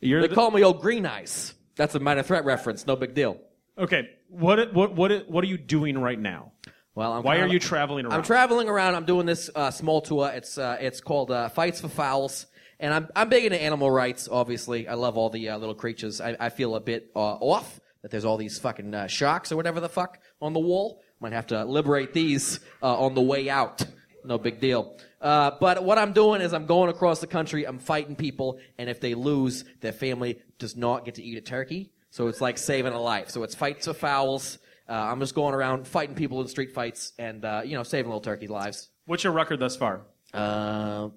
You're 0.00 0.20
They 0.20 0.28
the- 0.28 0.34
call 0.34 0.50
me 0.52 0.62
old 0.62 0.80
Green 0.80 1.06
Eyes. 1.06 1.54
That's 1.74 1.94
a 1.96 2.00
minor 2.00 2.22
threat 2.22 2.44
reference. 2.44 2.86
No 2.86 2.94
big 2.96 3.14
deal. 3.14 3.40
okay. 3.76 4.10
What 4.28 4.72
what 4.74 4.94
what 4.94 5.28
what 5.28 5.44
are 5.44 5.46
you 5.46 5.58
doing 5.58 5.98
right 5.98 6.18
now? 6.18 6.52
Well, 6.94 7.12
I'm 7.12 7.22
Why 7.22 7.36
are 7.36 7.40
kinda- 7.40 7.54
you 7.54 7.60
traveling 7.60 8.06
around? 8.06 8.14
I'm 8.14 8.22
traveling 8.22 8.68
around. 8.68 8.94
I'm 8.94 9.04
doing 9.04 9.24
this 9.26 9.48
uh, 9.54 9.70
small 9.70 10.00
tour. 10.00 10.30
It's 10.34 10.58
uh, 10.58 10.76
it's 10.80 11.00
called 11.00 11.30
uh, 11.30 11.48
Fights 11.48 11.80
for 11.80 11.88
Fowls, 11.88 12.46
and 12.78 12.92
I'm 12.92 13.08
I'm 13.16 13.28
big 13.28 13.44
into 13.44 13.60
animal 13.60 13.90
rights. 13.90 14.28
Obviously, 14.30 14.86
I 14.88 14.94
love 14.94 15.16
all 15.16 15.30
the 15.30 15.48
uh, 15.50 15.58
little 15.58 15.74
creatures. 15.74 16.20
I, 16.20 16.36
I 16.38 16.48
feel 16.50 16.74
a 16.74 16.80
bit 16.80 17.10
uh, 17.16 17.18
off 17.18 17.80
that 18.02 18.10
there's 18.10 18.24
all 18.24 18.36
these 18.36 18.58
fucking 18.58 18.94
uh, 18.94 19.06
sharks 19.06 19.50
or 19.50 19.56
whatever 19.56 19.80
the 19.80 19.88
fuck 19.88 20.18
on 20.42 20.52
the 20.52 20.60
wall. 20.60 21.00
Might 21.20 21.32
have 21.32 21.46
to 21.48 21.64
liberate 21.64 22.12
these 22.12 22.60
uh, 22.82 22.98
on 22.98 23.14
the 23.14 23.22
way 23.22 23.48
out. 23.48 23.84
No 24.24 24.36
big 24.38 24.60
deal. 24.60 24.98
Uh, 25.20 25.52
but 25.58 25.82
what 25.82 25.96
I'm 25.98 26.12
doing 26.12 26.40
is 26.42 26.52
I'm 26.52 26.66
going 26.66 26.90
across 26.90 27.20
the 27.20 27.26
country. 27.26 27.64
I'm 27.64 27.78
fighting 27.78 28.14
people, 28.14 28.58
and 28.76 28.90
if 28.90 29.00
they 29.00 29.14
lose, 29.14 29.64
their 29.80 29.92
family 29.92 30.38
does 30.58 30.76
not 30.76 31.04
get 31.04 31.14
to 31.16 31.22
eat 31.22 31.38
a 31.38 31.40
turkey. 31.40 31.92
So 32.18 32.26
it's 32.26 32.40
like 32.40 32.58
saving 32.58 32.94
a 32.94 33.00
life. 33.00 33.30
So 33.30 33.44
it's 33.44 33.54
fights 33.54 33.86
of 33.86 33.96
fouls. 33.96 34.58
Uh, 34.88 34.92
I'm 34.94 35.20
just 35.20 35.36
going 35.36 35.54
around 35.54 35.86
fighting 35.86 36.16
people 36.16 36.40
in 36.40 36.48
street 36.48 36.72
fights 36.72 37.12
and 37.16 37.44
uh, 37.44 37.62
you 37.64 37.76
know 37.76 37.84
saving 37.84 38.08
little 38.08 38.20
turkey 38.20 38.48
lives. 38.48 38.90
What's 39.06 39.22
your 39.22 39.32
record 39.32 39.60
thus 39.60 39.76
far? 39.76 40.00
Uh, 40.34 41.10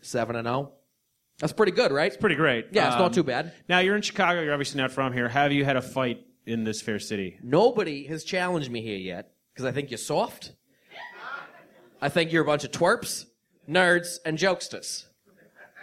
seven 0.00 0.36
and 0.36 0.46
zero. 0.46 0.72
That's 1.40 1.52
pretty 1.52 1.72
good, 1.72 1.92
right? 1.92 2.06
It's 2.06 2.16
pretty 2.16 2.36
great. 2.36 2.68
Yeah, 2.72 2.86
it's 2.86 2.94
Um, 2.96 3.02
not 3.02 3.12
too 3.12 3.22
bad. 3.22 3.52
Now 3.68 3.80
you're 3.80 3.96
in 3.96 4.00
Chicago. 4.00 4.40
You're 4.40 4.54
obviously 4.54 4.80
not 4.80 4.92
from 4.92 5.12
here. 5.12 5.28
Have 5.28 5.52
you 5.52 5.62
had 5.62 5.76
a 5.76 5.82
fight 5.82 6.24
in 6.46 6.64
this 6.64 6.80
fair 6.80 6.98
city? 6.98 7.38
Nobody 7.42 8.06
has 8.06 8.24
challenged 8.24 8.70
me 8.70 8.80
here 8.80 8.96
yet 8.96 9.30
because 9.52 9.66
I 9.66 9.72
think 9.72 9.90
you're 9.90 9.98
soft. 9.98 10.52
I 12.00 12.08
think 12.08 12.32
you're 12.32 12.44
a 12.44 12.46
bunch 12.46 12.64
of 12.64 12.70
twerps, 12.70 13.26
nerds, 13.68 14.20
and 14.24 14.38
jokesters. 14.38 15.04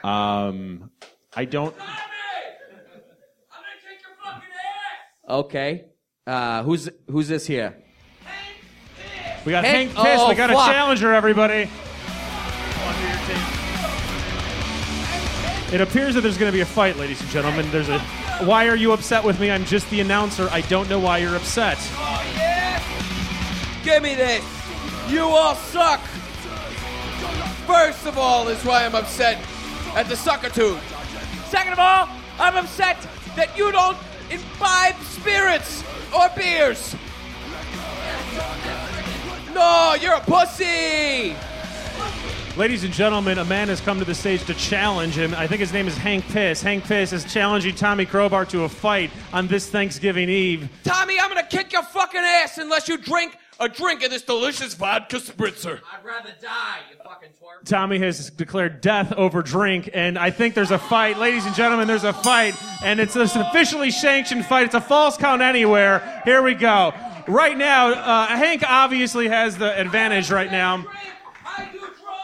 Um, 0.04 0.90
I 1.36 1.46
don't. 1.46 1.76
Okay. 5.32 5.86
Uh, 6.28 6.62
who's 6.64 6.90
who's 7.10 7.30
this 7.30 7.48
here? 7.48 7.78
We 9.46 9.52
got 9.54 9.64
Hank- 9.64 9.92
Hank, 9.94 10.06
Piss. 10.06 10.20
oh, 10.20 10.28
we 10.30 10.36
got 10.36 10.50
fuck. 10.50 10.68
a 10.70 10.72
challenger, 10.72 11.14
everybody. 11.14 11.70
It 15.74 15.80
appears 15.80 16.16
that 16.16 16.22
there's 16.22 16.38
going 16.38 16.52
to 16.52 16.56
be 16.56 16.60
a 16.60 16.66
fight, 16.66 16.98
ladies 16.98 17.22
and 17.22 17.30
gentlemen. 17.30 17.66
There's 17.72 17.88
a. 17.88 18.00
Why 18.44 18.68
are 18.68 18.76
you 18.76 18.92
upset 18.92 19.24
with 19.24 19.40
me? 19.40 19.50
I'm 19.50 19.64
just 19.64 19.90
the 19.90 20.02
announcer. 20.02 20.50
I 20.52 20.62
don't 20.62 20.90
know 20.90 21.00
why 21.00 21.20
you're 21.20 21.38
upset. 21.38 21.78
Give 23.84 24.04
me 24.04 24.14
this. 24.14 24.44
You 25.08 25.24
all 25.24 25.56
suck. 25.56 26.02
First 27.66 28.06
of 28.06 28.18
all, 28.18 28.50
is 28.50 28.64
why 28.66 28.84
I'm 28.86 28.96
upset 28.96 29.38
at 29.96 30.10
the 30.10 30.16
suckitude. 30.16 30.80
Second 31.46 31.72
of 31.72 31.80
all, 31.80 32.10
I'm 32.38 32.58
upset 32.58 32.98
that 33.38 33.58
you 33.58 33.72
don't 33.72 33.98
imbibe 34.32 34.96
spirits 35.04 35.84
or 36.16 36.30
beers. 36.36 36.96
No, 39.54 39.96
you're 40.00 40.16
a 40.16 40.22
pussy. 40.22 41.36
Ladies 42.58 42.84
and 42.84 42.94
gentlemen, 42.94 43.38
a 43.38 43.46
man 43.46 43.70
has 43.70 43.80
come 43.80 43.98
to 44.00 44.06
the 44.06 44.14
stage 44.14 44.44
to 44.46 44.54
challenge 44.54 45.16
him. 45.18 45.34
I 45.36 45.48
think 45.48 45.62
his 45.62 45.72
name 45.72 45.88
is 45.88 45.98
Hank 45.98 46.26
Piss. 46.26 46.62
Hank 46.62 46.84
Piss 46.84 47.14
is 47.14 47.32
challenging 47.32 47.76
Tommy 47.76 48.06
Crowbar 48.06 48.46
to 48.48 48.64
a 48.64 48.70
fight 48.70 49.10
on 49.32 49.48
this 49.48 49.70
Thanksgiving 49.70 50.30
Eve. 50.30 50.70
Tommy, 50.84 51.18
I'm 51.20 51.30
gonna 51.30 51.48
kick 51.48 51.72
your 51.72 51.84
fucking 51.84 52.20
ass 52.20 52.58
unless 52.58 52.90
you 52.90 52.98
drink 52.98 53.38
a 53.62 53.70
drink 53.70 54.04
of 54.04 54.10
this 54.10 54.24
delicious 54.24 54.74
vodka 54.74 55.18
spritzer. 55.18 55.80
I'd 55.94 56.04
rather 56.04 56.34
die, 56.42 56.80
you 56.90 56.98
fucking 57.04 57.30
twerp. 57.30 57.64
Tommy 57.64 58.00
has 58.00 58.32
declared 58.32 58.82
death 58.82 59.14
over 59.14 59.42
drink, 59.42 59.90
and 59.94 60.18
I 60.18 60.32
think 60.32 60.56
there's 60.56 60.72
a 60.72 60.80
fight. 60.80 61.18
Ladies 61.18 61.46
and 61.46 61.56
gentlemen, 61.56 61.88
there's 61.88 62.04
a 62.04 62.12
fight, 62.12 62.56
and 62.84 63.00
it's 63.00 63.16
an 63.16 63.22
officially 63.22 63.92
sanctioned 63.92 64.46
fight. 64.46 64.66
It's 64.66 64.76
a 64.76 64.82
false 64.82 65.16
count 65.16 65.42
anywhere. 65.44 66.22
Here 66.26 66.42
we 66.42 66.56
go. 66.56 66.94
Right 67.28 67.56
now, 67.56 67.92
uh, 67.92 68.28
Hank 68.28 68.64
obviously 68.68 69.28
has 69.28 69.58
the 69.58 69.80
advantage 69.80 70.32
right 70.32 70.52
now. 70.52 70.86
I. 71.46 71.70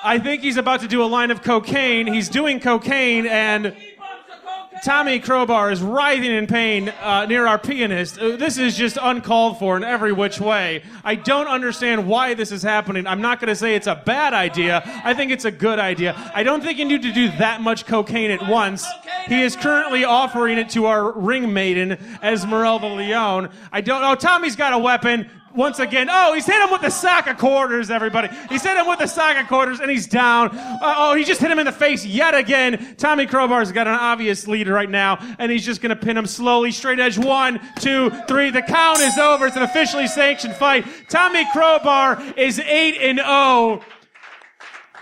I 0.04 0.20
think 0.20 0.42
he's 0.42 0.58
about 0.58 0.82
to 0.82 0.88
do 0.88 1.04
a 1.04 1.06
line 1.06 1.32
of 1.32 1.44
cocaine. 1.44 2.08
He's 2.08 2.30
doing 2.30 2.60
cocaine, 2.60 3.26
and 3.28 3.66
He 3.68 3.96
bumps 3.98 4.26
the 4.28 4.34
cocaine. 4.42 4.67
Tommy 4.84 5.20
Crowbar 5.20 5.72
is 5.72 5.82
writhing 5.82 6.32
in 6.32 6.48
pain 6.48 6.90
uh, 6.90 7.26
near 7.26 7.48
our 7.48 7.58
pianist. 7.58 8.20
Uh, 8.20 8.36
This 8.38 8.58
is 8.58 8.78
just 8.78 8.98
uncalled 9.02 9.60
for 9.60 9.76
in 9.76 9.84
every 9.84 10.12
which 10.14 10.40
way. 10.40 10.84
I 11.04 11.16
don't 11.16 11.48
understand 11.48 12.08
why 12.08 12.34
this 12.34 12.52
is 12.52 12.64
happening. 12.64 13.08
I'm 13.08 13.22
not 13.22 13.40
going 13.40 13.50
to 13.50 13.56
say 13.56 13.76
it's 13.76 13.88
a 13.88 13.96
bad 13.96 14.34
idea. 14.34 14.82
I 15.04 15.14
think 15.14 15.32
it's 15.32 15.46
a 15.46 15.52
good 15.52 15.80
idea. 15.80 16.16
I 16.34 16.44
don't 16.44 16.62
think 16.62 16.78
you 16.80 16.86
need 16.86 17.02
to 17.04 17.12
do 17.12 17.30
that 17.38 17.62
much 17.62 17.86
cocaine 17.86 18.32
at 18.32 18.48
once. 18.48 18.86
He 19.28 19.42
is 19.42 19.56
currently 19.56 20.06
offering 20.06 20.58
it 20.58 20.70
to 20.72 20.86
our 20.86 21.12
ring 21.12 21.54
maiden, 21.54 21.98
Esmeralda 22.24 22.88
Leone. 22.88 23.50
I 23.72 23.82
don't 23.82 24.02
know. 24.02 24.16
Tommy's 24.16 24.56
got 24.56 24.74
a 24.74 24.78
weapon. 24.78 25.30
Once 25.58 25.80
again, 25.80 26.08
oh, 26.08 26.34
he's 26.36 26.46
hit 26.46 26.62
him 26.62 26.70
with 26.72 26.82
the 26.82 26.90
sack 26.90 27.26
of 27.26 27.36
quarters, 27.36 27.90
everybody. 27.90 28.30
He's 28.48 28.62
hit 28.62 28.78
him 28.78 28.88
with 28.88 29.00
the 29.00 29.08
sack 29.08 29.42
of 29.42 29.48
quarters, 29.48 29.80
and 29.80 29.90
he's 29.90 30.06
down. 30.06 30.56
Uh, 30.56 30.78
oh, 30.98 31.16
he 31.16 31.24
just 31.24 31.42
hit 31.42 31.50
him 31.50 31.58
in 31.58 31.66
the 31.66 31.72
face 31.72 32.06
yet 32.06 32.36
again. 32.36 32.96
Tommy 32.98 33.26
Crowbar's 33.26 33.72
got 33.72 33.88
an 33.88 33.96
obvious 33.96 34.48
lead 34.48 34.68
right 34.68 34.90
now, 34.90 35.18
and 35.40 35.52
he's 35.52 35.66
just 35.66 35.82
going 35.82 35.90
to 35.90 35.96
pin 35.96 36.16
him 36.16 36.28
slowly. 36.28 36.72
Straight 36.72 37.00
edge, 37.00 37.18
one, 37.18 37.60
two, 37.80 38.12
three. 38.28 38.52
The 38.52 38.62
count 38.62 39.00
is 39.00 39.18
over. 39.18 39.48
It's 39.48 39.56
an 39.56 39.64
officially 39.64 40.06
sanctioned 40.06 40.54
fight. 40.54 40.86
Tommy 41.10 41.44
Crowbar 41.52 42.22
is 42.38 42.60
8 42.60 42.98
and 43.02 43.20
oh. 43.26 43.82
0. 43.82 43.86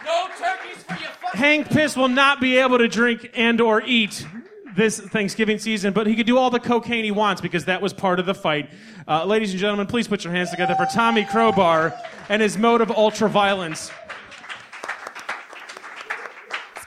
No 0.06 0.28
turkeys 0.38 0.84
for 0.84 0.93
your 0.93 1.12
fucking. 1.12 1.39
Hank 1.39 1.70
Piss 1.70 1.97
will 1.97 2.08
not 2.08 2.39
be 2.39 2.60
able 2.60 2.78
to 2.78 2.88
drink 2.88 3.30
and 3.34 3.60
or 3.60 3.82
eat 3.82 4.26
this 4.76 5.00
Thanksgiving 5.00 5.58
season, 5.58 5.94
but 5.94 6.08
he 6.08 6.16
could 6.16 6.26
do 6.26 6.38
all 6.38 6.50
the 6.50 6.60
cocaine 6.60 7.04
he 7.04 7.12
wants 7.12 7.42
because 7.42 7.66
that 7.66 7.82
was 7.82 7.94
part 7.94 8.20
of 8.20 8.26
the 8.26 8.36
fight. 8.36 8.70
Uh, 9.08 9.26
ladies 9.26 9.52
and 9.52 9.60
gentlemen, 9.60 9.88
please 9.88 10.08
put 10.08 10.24
your 10.24 10.34
hands 10.34 10.52
together 10.52 10.76
for 10.76 10.86
Tommy 10.86 11.26
Crowbar 11.26 11.94
and 12.30 12.42
his 12.42 12.58
mode 12.58 12.82
of 12.82 12.92
ultra-violence. 12.92 13.92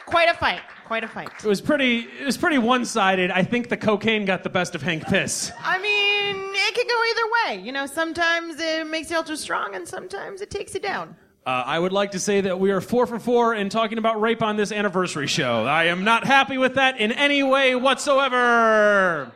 Quite 0.07 0.29
a 0.29 0.35
fight. 0.35 0.61
Quite 0.85 1.05
a 1.05 1.09
fight. 1.09 1.29
It 1.45 1.47
was 1.47 1.61
pretty. 1.61 2.09
It 2.19 2.25
was 2.25 2.39
pretty 2.39 2.57
one-sided. 2.57 3.31
I 3.31 3.43
think 3.43 3.69
the 3.69 3.77
cocaine 3.77 4.25
got 4.25 4.43
the 4.43 4.49
best 4.49 4.75
of 4.75 4.81
Hank 4.81 5.05
Piss. 5.05 5.53
I 5.63 5.79
mean, 5.79 6.51
it 6.55 6.75
can 6.75 6.87
go 6.87 7.03
either 7.11 7.59
way. 7.59 7.67
You 7.67 7.73
know, 7.73 7.85
sometimes 7.85 8.59
it 8.59 8.87
makes 8.87 9.11
you 9.11 9.19
ultra 9.19 9.37
strong, 9.37 9.75
and 9.75 9.87
sometimes 9.87 10.41
it 10.41 10.51
takes 10.51 10.73
you 10.73 10.81
down. 10.81 11.15
Uh, 11.49 11.65
I 11.65 11.79
would 11.79 11.95
like 11.95 12.11
to 12.11 12.21
say 12.21 12.43
that 12.43 12.61
we 12.61 12.73
are 12.73 12.83
four 12.83 13.07
for 13.07 13.19
four 13.19 13.55
in 13.55 13.71
talking 13.71 13.97
about 13.97 14.21
rape 14.21 14.43
on 14.43 14.59
this 14.59 14.71
anniversary 14.71 15.27
show. 15.27 15.65
I 15.65 15.85
am 15.85 16.05
not 16.05 16.27
happy 16.27 16.59
with 16.59 16.75
that 16.75 17.01
in 17.01 17.11
any 17.11 17.43
way 17.43 17.75
whatsoever. 17.75 19.33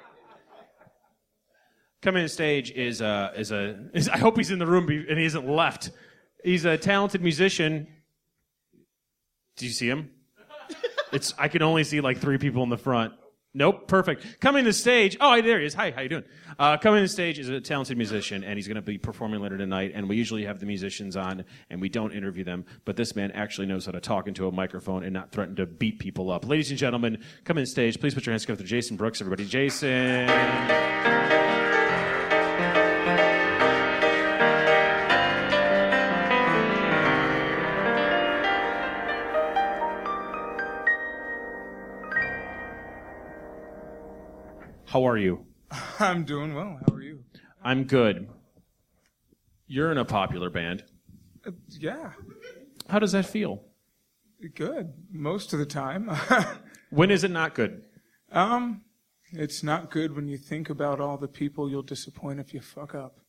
Coming 2.03 2.23
to 2.23 2.29
stage 2.29 2.71
is 2.71 3.01
uh, 3.01 3.33
is 3.35 3.51
a 3.51 3.89
is, 3.95 4.11
I 4.11 4.19
hope 4.19 4.37
he's 4.37 4.51
in 4.51 4.59
the 4.59 4.67
room 4.67 4.91
and 4.91 5.19
he 5.19 5.25
isn't 5.25 5.49
left. 5.49 5.91
He's 6.45 6.67
a 6.67 6.77
talented 6.77 7.23
musician. 7.23 7.87
Do 9.57 9.65
you 9.65 9.73
see 9.73 9.89
him? 9.89 10.11
It's 11.13 11.33
I 11.39 11.49
can 11.49 11.63
only 11.63 11.85
see 11.85 12.03
like 12.03 12.19
three 12.19 12.37
people 12.37 12.63
in 12.63 12.69
the 12.69 12.77
front. 12.77 13.15
Nope, 13.55 13.87
perfect. 13.87 14.41
Coming 14.41 14.65
to 14.65 14.73
stage. 14.73 15.19
Oh, 15.21 15.41
there 15.43 15.61
he 15.61 15.67
is. 15.67 15.75
Hi, 15.75 15.91
how 15.91 16.01
you 16.01 16.09
doing? 16.09 16.25
Uh, 16.59 16.79
coming 16.79 17.03
to 17.03 17.09
stage 17.09 17.39
is 17.39 17.51
a 17.51 17.61
talented 17.61 17.99
musician, 17.99 18.45
and 18.45 18.57
he's 18.57 18.67
going 18.67 18.77
to 18.77 18.83
be 18.83 18.97
performing 18.97 19.41
later 19.41 19.59
tonight. 19.59 19.93
And 19.95 20.09
we 20.09 20.17
usually 20.17 20.47
have 20.47 20.59
the 20.59 20.65
musicians 20.65 21.19
on, 21.19 21.45
and 21.69 21.79
we 21.79 21.91
don't 21.91 22.13
interview 22.13 22.45
them. 22.45 22.65
But 22.87 22.97
this 22.97 23.15
man 23.15 23.31
actually 23.33 23.67
knows 23.67 23.85
how 23.85 23.93
to 23.93 24.01
talk 24.01 24.27
into 24.27 24.49
a 24.49 24.53
microphone 24.53 25.05
and 25.05 25.13
not 25.13 25.33
threaten 25.33 25.55
to 25.57 25.67
beat 25.67 25.99
people 25.99 26.31
up. 26.31 26.49
Ladies 26.49 26.71
and 26.71 26.79
gentlemen, 26.79 27.23
coming 27.45 27.63
to 27.63 27.71
stage. 27.71 28.01
Please 28.01 28.15
put 28.15 28.25
your 28.25 28.33
hands 28.33 28.43
together 28.43 28.65
Jason 28.65 28.97
Brooks. 28.97 29.21
Everybody, 29.21 29.45
Jason. 29.45 30.31
How 44.93 45.09
are 45.09 45.17
you? 45.17 45.47
I'm 46.01 46.25
doing 46.25 46.55
well. 46.55 46.79
How 46.87 46.95
are 46.95 47.01
you? 47.01 47.25
I'm 47.65 47.85
good. 47.85 48.29
You're 49.67 49.91
in 49.91 49.97
a 49.97 50.05
popular 50.05 50.51
band. 50.51 50.85
Uh, 51.47 51.53
yeah, 51.71 52.11
How 52.91 52.99
does 52.99 53.13
that 53.13 53.25
feel? 53.25 53.65
good. 54.55 54.93
Most 55.11 55.55
of 55.55 55.59
the 55.59 55.67
time. 55.67 56.11
When 56.91 57.11
is 57.11 57.25
it 57.25 57.31
not 57.31 57.55
good? 57.55 57.85
um, 58.33 58.83
it's 59.33 59.63
not 59.63 59.91
good 59.91 60.15
when 60.15 60.29
you 60.29 60.37
think 60.37 60.69
about 60.69 61.01
all 61.01 61.17
the 61.17 61.27
people 61.27 61.71
you'll 61.71 61.81
disappoint 61.81 62.39
if 62.39 62.53
you 62.53 62.61
fuck 62.61 62.95
up. 62.95 63.21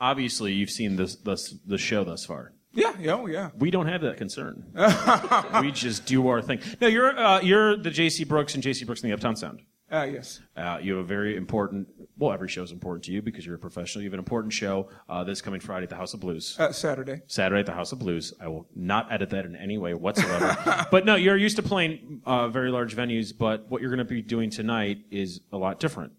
Obviously, 0.00 0.52
you've 0.52 0.70
seen 0.70 0.96
this, 0.96 1.14
this 1.14 1.54
the 1.64 1.78
show 1.78 2.02
thus 2.02 2.24
far. 2.26 2.52
Yeah, 2.72 2.94
yeah, 2.98 3.12
oh 3.12 3.26
yeah. 3.26 3.50
We 3.56 3.70
don't 3.70 3.86
have 3.86 4.00
that 4.00 4.16
concern. 4.16 4.64
we 5.60 5.70
just 5.70 6.04
do 6.04 6.26
our 6.26 6.42
thing. 6.42 6.58
No, 6.80 6.88
you're 6.88 7.16
uh, 7.16 7.40
you're 7.42 7.76
the 7.76 7.90
J.C. 7.90 8.24
Brooks 8.24 8.54
and 8.54 8.62
J.C. 8.64 8.84
Brooks 8.84 9.02
and 9.02 9.10
the 9.10 9.14
Uptown 9.14 9.36
Sound. 9.36 9.60
Uh, 9.90 10.08
yes. 10.10 10.40
Uh, 10.56 10.78
you 10.82 10.96
have 10.96 11.04
a 11.04 11.06
very 11.06 11.36
important. 11.36 11.86
Well, 12.18 12.32
every 12.32 12.48
show 12.48 12.62
is 12.62 12.72
important 12.72 13.04
to 13.04 13.12
you 13.12 13.22
because 13.22 13.46
you're 13.46 13.54
a 13.54 13.58
professional. 13.58 14.02
You 14.02 14.08
have 14.08 14.14
an 14.14 14.18
important 14.18 14.52
show 14.52 14.88
uh, 15.08 15.22
this 15.22 15.40
coming 15.40 15.60
Friday 15.60 15.84
at 15.84 15.90
the 15.90 15.96
House 15.96 16.12
of 16.12 16.20
Blues. 16.20 16.56
Uh, 16.58 16.72
Saturday. 16.72 17.22
Saturday 17.26 17.60
at 17.60 17.66
the 17.66 17.72
House 17.72 17.92
of 17.92 18.00
Blues. 18.00 18.34
I 18.40 18.48
will 18.48 18.66
not 18.74 19.12
edit 19.12 19.30
that 19.30 19.44
in 19.44 19.54
any 19.54 19.78
way 19.78 19.94
whatsoever. 19.94 20.86
but 20.90 21.04
no, 21.04 21.14
you're 21.14 21.36
used 21.36 21.56
to 21.56 21.62
playing 21.62 22.20
uh, 22.26 22.48
very 22.48 22.70
large 22.70 22.96
venues, 22.96 23.32
but 23.36 23.68
what 23.68 23.80
you're 23.80 23.90
going 23.90 23.98
to 23.98 24.04
be 24.04 24.22
doing 24.22 24.50
tonight 24.50 24.98
is 25.10 25.40
a 25.52 25.56
lot 25.56 25.78
different. 25.78 26.12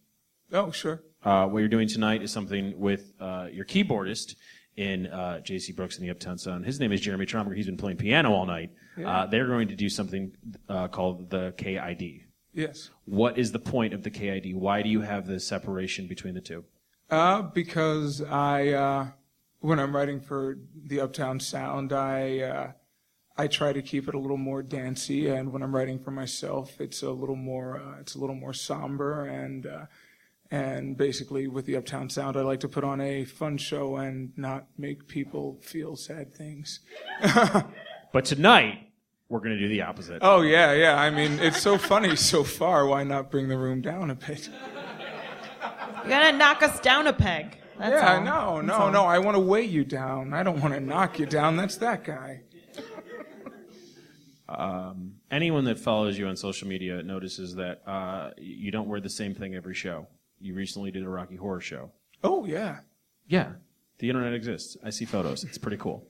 Oh, 0.53 0.72
sure. 0.72 1.03
Uh, 1.24 1.47
what 1.47 1.59
you're 1.59 1.68
doing 1.68 1.89
tonight 1.89 2.22
is 2.22 2.32
something 2.32 2.80
with 2.80 3.11
uh, 3.20 3.47
your 3.51 3.65
keyboardist 3.65 4.36
in 4.78 5.07
uh, 5.07 5.41
J.C. 5.41 5.74
Brooks 5.74 5.97
and 5.97 6.05
the 6.05 6.11
Uptown 6.11 6.38
Sound. 6.38 6.65
His 6.65 6.80
name 6.80 6.93
is 6.93 7.01
Jeremy 7.01 7.26
Tromberg. 7.26 7.57
He's 7.57 7.65
been 7.65 7.78
playing 7.78 7.97
piano 7.97 8.32
all 8.32 8.45
night. 8.45 8.70
Uh, 9.03 9.26
they're 9.26 9.47
going 9.47 9.68
to 9.68 9.76
do 9.76 9.89
something 9.89 10.32
uh, 10.70 10.88
called 10.88 11.30
the 11.30 11.53
KID. 11.57 12.26
Yes. 12.57 12.89
What 13.05 13.37
is 13.37 13.51
the 13.51 13.59
point 13.59 13.93
of 13.93 14.01
the 14.01 14.09
KID? 14.09 14.55
Why 14.55 14.81
do 14.81 14.89
you 14.89 15.01
have 15.01 15.27
the 15.27 15.39
separation 15.39 16.07
between 16.07 16.33
the 16.33 16.41
two? 16.41 16.65
Uh, 17.07 17.43
because 17.43 18.19
I, 18.23 18.69
uh, 18.69 19.07
when 19.59 19.79
I'm 19.79 19.95
writing 19.95 20.19
for 20.19 20.57
the 20.75 20.99
Uptown 21.01 21.39
Sound, 21.39 21.93
I, 21.93 22.39
uh, 22.39 22.71
I 23.37 23.45
try 23.45 23.73
to 23.73 23.83
keep 23.83 24.07
it 24.07 24.15
a 24.15 24.19
little 24.19 24.37
more 24.37 24.63
dancey, 24.63 25.27
and 25.27 25.53
when 25.53 25.61
I'm 25.61 25.73
writing 25.73 25.99
for 25.99 26.09
myself, 26.09 26.81
it's 26.81 27.03
a 27.03 27.11
little 27.11 27.35
more, 27.35 27.79
uh, 27.79 27.99
it's 27.99 28.15
a 28.15 28.19
little 28.19 28.35
more 28.35 28.53
somber, 28.53 29.27
and, 29.27 29.67
uh, 29.67 29.85
and 30.49 30.97
basically 30.97 31.47
with 31.47 31.67
the 31.67 31.75
Uptown 31.75 32.09
Sound, 32.09 32.35
I 32.35 32.41
like 32.41 32.61
to 32.61 32.67
put 32.67 32.83
on 32.83 32.99
a 32.99 33.23
fun 33.23 33.59
show 33.59 33.97
and 33.97 34.35
not 34.35 34.65
make 34.79 35.07
people 35.07 35.59
feel 35.61 35.95
sad 35.95 36.33
things. 36.33 36.79
But 38.13 38.25
tonight, 38.25 38.86
we're 39.30 39.39
going 39.39 39.51
to 39.55 39.59
do 39.59 39.67
the 39.67 39.82
opposite. 39.82 40.19
Oh 40.21 40.41
yeah, 40.41 40.73
yeah. 40.73 40.95
I 40.99 41.09
mean, 41.09 41.39
it's 41.39 41.61
so 41.61 41.78
funny 41.78 42.15
so 42.15 42.43
far. 42.43 42.86
Why 42.88 43.03
not 43.03 43.30
bring 43.32 43.47
the 43.49 43.57
room 43.57 43.82
down 43.82 44.09
a 44.09 44.15
bit? 44.15 44.47
You 46.03 46.09
gotta 46.09 46.38
knock 46.38 46.63
us 46.63 46.80
down 46.80 47.07
a 47.07 47.13
peg. 47.13 47.57
That's 47.78 47.91
yeah, 48.01 48.15
all. 48.17 48.23
no, 48.23 48.55
That's 48.67 48.67
no, 48.80 48.86
all. 48.86 48.91
no. 48.91 49.03
I 49.05 49.19
want 49.19 49.36
to 49.36 49.39
weigh 49.39 49.65
you 49.65 49.84
down. 49.84 50.34
I 50.34 50.41
don't 50.43 50.61
want 50.61 50.73
to 50.73 50.80
knock 50.80 51.19
you 51.19 51.25
down. 51.25 51.57
That's 51.57 51.75
that 51.78 52.03
guy. 52.05 52.41
um, 54.49 55.15
Anyone 55.30 55.65
that 55.65 55.78
follows 55.78 56.17
you 56.17 56.28
on 56.28 56.38
social 56.38 56.67
media 56.67 57.03
notices 57.03 57.55
that 57.55 57.82
uh, 57.86 58.32
you 58.38 58.71
don't 58.71 58.88
wear 58.88 59.01
the 59.01 59.09
same 59.09 59.36
thing 59.36 59.55
every 59.55 59.73
show. 59.75 60.07
You 60.39 60.53
recently 60.53 60.91
did 60.91 61.03
a 61.03 61.09
Rocky 61.09 61.36
Horror 61.36 61.59
show. 61.61 61.91
Oh 62.23 62.45
yeah. 62.45 62.80
Yeah, 63.28 63.53
the 63.99 64.07
internet 64.09 64.34
exists. 64.34 64.78
I 64.84 64.89
see 64.89 65.03
photos. 65.03 65.43
It's 65.43 65.57
pretty 65.57 65.75
cool. 65.78 66.07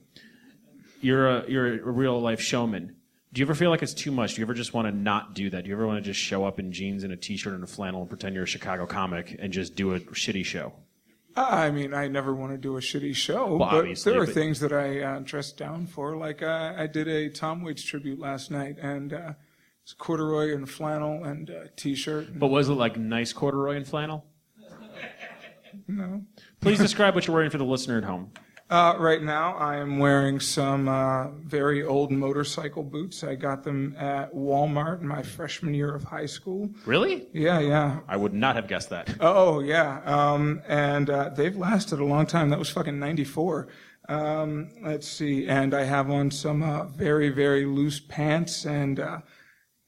You're 1.00 1.28
a 1.28 1.50
you're 1.50 1.88
a 1.88 1.90
real 1.90 2.20
life 2.20 2.40
showman. 2.40 2.94
Do 3.32 3.40
you 3.40 3.44
ever 3.46 3.54
feel 3.54 3.70
like 3.70 3.82
it's 3.82 3.92
too 3.94 4.10
much? 4.10 4.34
Do 4.34 4.40
you 4.40 4.46
ever 4.46 4.54
just 4.54 4.72
want 4.72 4.88
to 4.88 4.92
not 4.92 5.34
do 5.34 5.50
that? 5.50 5.64
Do 5.64 5.68
you 5.68 5.74
ever 5.76 5.86
want 5.86 6.02
to 6.02 6.10
just 6.10 6.18
show 6.20 6.44
up 6.46 6.58
in 6.58 6.72
jeans 6.72 7.04
and 7.04 7.12
a 7.12 7.16
t-shirt 7.16 7.52
and 7.52 7.62
a 7.62 7.66
flannel 7.66 8.00
and 8.00 8.08
pretend 8.08 8.34
you're 8.34 8.44
a 8.44 8.46
Chicago 8.46 8.86
comic 8.86 9.36
and 9.38 9.52
just 9.52 9.74
do 9.74 9.94
a 9.94 10.00
shitty 10.00 10.44
show? 10.44 10.72
I 11.36 11.70
mean, 11.70 11.92
I 11.94 12.08
never 12.08 12.34
want 12.34 12.52
to 12.52 12.58
do 12.58 12.76
a 12.78 12.80
shitty 12.80 13.14
show, 13.14 13.56
Well, 13.56 13.70
but 13.70 13.96
there 14.04 14.20
are 14.20 14.24
but- 14.26 14.34
things 14.34 14.60
that 14.60 14.72
I 14.72 15.00
uh, 15.02 15.18
dress 15.20 15.52
down 15.52 15.86
for. 15.86 16.16
Like 16.16 16.42
uh, 16.42 16.72
I 16.76 16.86
did 16.86 17.06
a 17.06 17.28
Tom 17.28 17.62
Waits 17.62 17.82
tribute 17.84 18.18
last 18.18 18.50
night, 18.50 18.76
and 18.80 19.12
uh, 19.12 19.32
it's 19.82 19.92
corduroy 19.92 20.54
and 20.54 20.68
flannel 20.68 21.22
and 21.24 21.50
uh, 21.50 21.54
t-shirt. 21.76 22.38
But 22.38 22.48
was 22.48 22.68
it 22.70 22.72
like 22.74 22.96
nice 22.96 23.32
corduroy 23.32 23.76
and 23.76 23.86
flannel? 23.86 24.24
No. 25.86 26.22
Please 26.60 26.78
describe 26.78 27.14
what 27.14 27.26
you're 27.26 27.34
wearing 27.34 27.50
for 27.50 27.58
the 27.58 27.64
listener 27.64 27.98
at 27.98 28.04
home. 28.04 28.32
Uh, 28.70 28.94
right 28.98 29.22
now, 29.22 29.54
I 29.54 29.76
am 29.76 29.98
wearing 29.98 30.40
some 30.40 30.88
uh, 30.88 31.28
very 31.28 31.82
old 31.82 32.10
motorcycle 32.10 32.82
boots. 32.82 33.24
I 33.24 33.34
got 33.34 33.64
them 33.64 33.96
at 33.98 34.34
Walmart 34.34 35.00
in 35.00 35.08
my 35.08 35.22
freshman 35.22 35.72
year 35.72 35.94
of 35.94 36.04
high 36.04 36.26
school. 36.26 36.68
Really? 36.84 37.28
Yeah, 37.32 37.60
yeah. 37.60 38.00
I 38.06 38.18
would 38.18 38.34
not 38.34 38.56
have 38.56 38.68
guessed 38.68 38.90
that. 38.90 39.08
Oh, 39.20 39.60
yeah. 39.60 40.00
Um, 40.04 40.62
and 40.68 41.08
uh, 41.10 41.30
they've 41.30 41.56
lasted 41.56 41.98
a 41.98 42.04
long 42.04 42.26
time. 42.26 42.50
That 42.50 42.58
was 42.58 42.70
fucking 42.70 42.98
94. 42.98 43.68
Um, 44.08 44.70
let's 44.82 45.08
see. 45.08 45.46
And 45.46 45.74
I 45.74 45.84
have 45.84 46.10
on 46.10 46.30
some 46.30 46.62
uh, 46.62 46.84
very, 46.84 47.30
very 47.30 47.64
loose 47.64 48.00
pants 48.00 48.64
and 48.64 49.00
uh, 49.00 49.20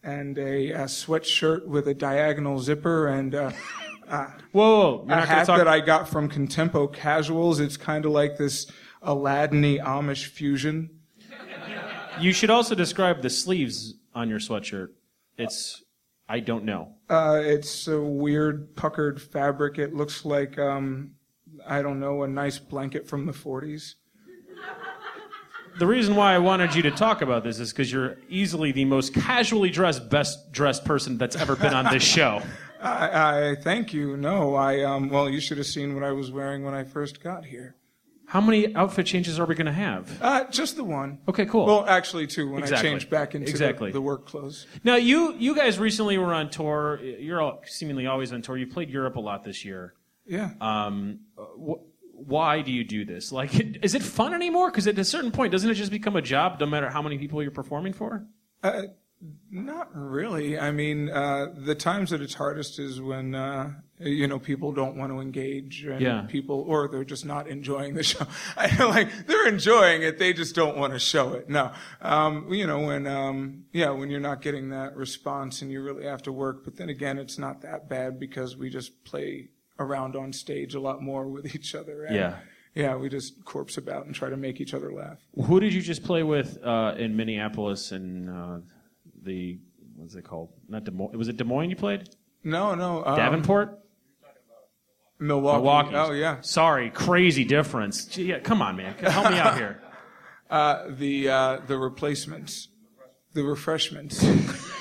and 0.03 0.39
a, 0.39 0.71
a 0.71 0.85
sweatshirt 0.85 1.67
with 1.67 1.87
a 1.87 1.95
diagonal 1.95 2.59
zipper 2.59 3.09
and 3.09 3.35
uh, 3.35 3.51
Whoa, 4.11 4.29
whoa, 4.53 5.05
you're 5.09 5.19
a 5.19 5.27
hat 5.27 5.47
gonna 5.47 5.65
that. 5.65 5.69
I 5.69 5.81
got 5.81 6.09
from 6.09 6.29
Contempo 6.29 6.93
Casuals. 6.93 7.61
It's 7.61 7.77
kind 7.77 8.05
of 8.05 8.13
like 8.13 8.37
this 8.37 8.67
Aladdin-y 9.03 9.79
Amish 9.85 10.27
fusion. 10.27 10.91
You 12.21 12.33
should 12.33 12.51
also 12.51 12.75
describe 12.75 13.23
the 13.23 13.31
sleeves 13.31 13.95
on 14.15 14.29
your 14.29 14.41
sweatshirt. 14.41 14.89
It's, 15.39 15.83
I 16.29 16.41
don't 16.41 16.65
know. 16.65 16.95
Uh, 17.09 17.41
it's 17.43 17.89
a 17.89 17.99
weird 17.99 18.77
puckered 18.77 19.23
fabric. 19.23 19.79
It 19.79 19.95
looks 19.95 20.25
like, 20.25 20.59
um, 20.59 21.13
I 21.67 21.81
don't 21.81 21.99
know, 21.99 22.23
a 22.25 22.29
nice 22.29 22.59
blanket 22.59 23.09
from 23.09 23.27
the 23.27 23.33
40s. 23.33 23.95
The 25.79 25.87
reason 25.87 26.15
why 26.17 26.35
I 26.35 26.39
wanted 26.39 26.75
you 26.75 26.83
to 26.83 26.91
talk 26.91 27.23
about 27.23 27.43
this 27.43 27.59
is 27.59 27.73
because 27.73 27.91
you're 27.91 28.19
easily 28.29 28.73
the 28.73 28.85
most 28.85 29.15
casually 29.15 29.71
dressed, 29.71 30.11
best 30.11 30.53
dressed 30.53 30.85
person 30.85 31.17
that's 31.17 31.37
ever 31.37 31.57
been 31.57 31.73
on 31.73 31.87
this 31.93 32.03
show. 32.17 32.43
I, 32.83 33.51
I 33.51 33.55
thank 33.57 33.93
you. 33.93 34.17
No, 34.17 34.55
I, 34.55 34.83
um, 34.83 35.09
well, 35.09 35.29
you 35.29 35.41
should 35.41 35.59
have 35.59 35.67
seen 35.67 35.95
what 35.95 36.03
I 36.05 36.13
was 36.13 36.31
wearing 36.31 36.65
when 36.65 36.75
I 36.75 36.85
first 36.85 37.23
got 37.23 37.45
here. 37.45 37.77
How 38.27 38.41
many 38.41 38.75
outfit 38.77 39.07
changes 39.07 39.41
are 39.41 39.45
we 39.45 39.57
going 39.57 39.67
to 39.67 39.73
have? 39.73 40.23
Uh, 40.23 40.45
just 40.51 40.77
the 40.77 40.85
one. 40.85 41.19
Okay, 41.29 41.47
cool. 41.47 41.67
Well, 41.67 41.85
actually, 41.87 42.29
two 42.29 42.49
when 42.51 42.63
Exactly. 42.63 42.89
I 42.89 42.93
changed 42.93 43.11
back 43.11 43.35
into 43.35 43.47
the- 43.47 43.51
Exactly. 43.51 43.91
the, 43.91 44.01
work 44.01 44.25
clothes. 44.27 44.67
Now, 44.85 44.95
you 44.95 45.35
you 45.37 45.55
guys 45.57 45.81
recently 45.81 46.17
were 46.17 46.33
on 46.33 46.49
tour. 46.49 47.01
You're 47.03 47.41
all, 47.43 47.61
seemingly 47.67 48.07
always 48.07 48.33
on 48.33 48.41
tour. 48.43 48.57
You 48.57 48.69
played 48.69 48.89
Europe 48.89 49.17
a 49.17 49.21
lot 49.21 49.43
this 49.43 49.65
year. 49.65 49.95
Yeah. 50.27 50.51
Um, 50.61 51.21
wh- 51.37 51.83
why 52.15 52.63
do 52.63 52.71
you 52.71 52.85
do 52.85 53.05
this? 53.05 53.33
Like, 53.33 53.53
is 53.83 53.97
it 53.97 54.03
fun 54.03 54.33
anymore? 54.33 54.71
Because 54.71 54.87
at 54.87 54.97
a 54.97 55.05
certain 55.05 55.33
point, 55.33 55.51
doesn't 55.51 55.69
it 55.69 55.75
just 55.75 55.91
become 55.91 56.15
a 56.15 56.23
job, 56.23 56.61
no 56.61 56.67
matter 56.67 56.89
how 56.89 57.03
many 57.03 57.19
people 57.19 57.43
you're 57.43 57.51
performing 57.51 57.93
for? 57.95 58.27
Uh, 58.63 58.83
not 59.51 59.89
really. 59.95 60.59
I 60.59 60.71
mean, 60.71 61.11
uh, 61.11 61.49
the 61.55 61.75
times 61.75 62.11
that 62.11 62.23
it's 62.23 62.35
hardest 62.35 62.79
is 62.79 63.01
when 63.01 63.35
uh, 63.35 63.73
you 63.99 64.27
know 64.27 64.39
people 64.39 64.73
don't 64.73 64.97
want 64.97 65.13
to 65.13 65.21
engage, 65.21 65.85
and 65.85 66.01
Yeah. 66.01 66.23
people, 66.23 66.65
or 66.67 66.89
they're 66.89 67.05
just 67.05 67.27
not 67.27 67.47
enjoying 67.49 67.95
the 67.95 68.03
show. 68.03 68.27
Like 68.79 69.27
they're 69.27 69.49
enjoying 69.49 70.03
it, 70.03 70.19
they 70.19 70.33
just 70.33 70.55
don't 70.55 70.77
want 70.77 70.93
to 70.95 70.99
show 70.99 71.35
it. 71.35 71.49
No, 71.51 71.73
um, 72.01 72.53
you 72.53 72.67
know 72.67 72.81
when 72.81 73.07
um, 73.07 73.65
yeah, 73.73 73.91
when 73.91 74.11
you're 74.11 74.21
not 74.21 74.41
getting 74.43 74.71
that 74.71 74.97
response 74.97 75.61
and 75.63 75.71
you 75.71 75.83
really 75.83 76.05
have 76.07 76.23
to 76.23 76.33
work. 76.33 76.65
But 76.65 76.77
then 76.77 76.89
again, 76.89 77.19
it's 77.19 77.39
not 77.39 77.61
that 77.63 77.89
bad 77.89 78.19
because 78.19 78.57
we 78.57 78.71
just 78.71 79.05
play 79.05 79.49
around 79.79 80.17
on 80.17 80.33
stage 80.33 80.75
a 80.75 80.81
lot 80.81 81.03
more 81.03 81.27
with 81.29 81.55
each 81.55 81.75
other. 81.75 82.05
And, 82.05 82.17
Yeah. 82.17 82.37
Yeah, 82.73 82.95
we 82.95 83.09
just 83.09 83.45
corpse 83.45 83.77
about 83.79 84.07
and 84.07 84.15
try 84.15 84.31
to 84.31 84.37
make 84.37 84.61
each 84.61 84.75
other 84.75 84.93
laugh. 84.93 85.19
Who 85.47 85.59
did 85.59 85.75
you 85.75 85.83
just 85.83 86.05
play 86.05 86.23
with 86.23 86.57
uh, 86.65 86.95
in 86.97 87.17
Minneapolis 87.17 87.91
and 87.91 88.31
uh, 88.31 88.59
the 89.23 89.59
what's 89.97 90.15
it 90.15 90.25
called? 90.25 90.51
Not 90.69 90.85
Des 90.85 90.91
Moines. 90.91 91.17
Was 91.17 91.29
it 91.29 91.37
Des 91.37 91.45
Moines 91.45 91.71
you 91.71 91.77
played? 91.77 92.09
No, 92.43 92.75
no. 92.75 93.05
Um, 93.05 93.17
Davenport. 93.17 93.79
Milwaukee. 95.19 95.59
Milwaukee. 95.59 95.95
Oh 95.97 96.13
yeah. 96.13 96.41
Sorry, 96.41 96.91
crazy 96.91 97.45
difference. 97.45 98.07
Gee, 98.07 98.25
yeah, 98.25 98.39
come 98.39 98.63
on, 98.63 98.77
man. 98.77 98.95
Help 98.95 99.31
me 99.31 99.39
out 99.39 99.57
here. 99.57 99.83
Uh, 100.51 100.89
the 100.99 101.29
uh, 101.29 101.61
the 101.69 101.79
replacements, 101.79 102.71
the 103.35 103.45
refreshments. 103.45 104.21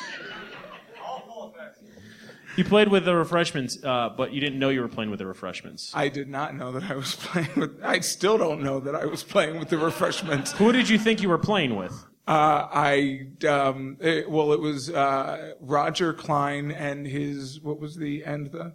You 2.60 2.66
played 2.66 2.90
with 2.90 3.06
the 3.06 3.16
refreshments, 3.16 3.82
uh, 3.82 4.10
but 4.18 4.34
you 4.34 4.42
didn't 4.42 4.60
know 4.60 4.68
you 4.68 4.82
were 4.82 4.90
playing 4.90 5.10
with 5.10 5.20
the 5.20 5.26
refreshments. 5.26 5.94
I 5.96 6.10
did 6.10 6.28
not 6.28 6.54
know 6.54 6.74
that 6.74 6.92
I 6.92 6.96
was 6.96 7.16
playing 7.20 7.52
with. 7.56 7.82
I 7.82 8.02
still 8.02 8.38
don't 8.38 8.62
know 8.62 8.82
that 8.82 8.96
I 8.96 9.06
was 9.06 9.24
playing 9.24 9.60
with 9.60 9.70
the 9.70 9.78
refreshments. 9.78 10.52
Who 10.52 10.74
did 10.74 10.90
you 10.90 11.00
think 11.00 11.22
you 11.22 11.30
were 11.30 11.38
playing 11.38 11.78
with? 11.78 12.06
Uh, 12.30 12.68
I 12.72 13.26
um, 13.48 13.98
it- 14.00 14.30
well, 14.30 14.54
it 14.54 14.60
was 14.60 14.92
uh, 14.92 15.54
Roger 15.60 16.14
Clyne 16.14 16.70
and 16.72 17.08
his 17.08 17.60
what 17.60 17.80
was 17.80 17.96
the 17.96 18.24
end 18.24 18.52
the. 18.52 18.74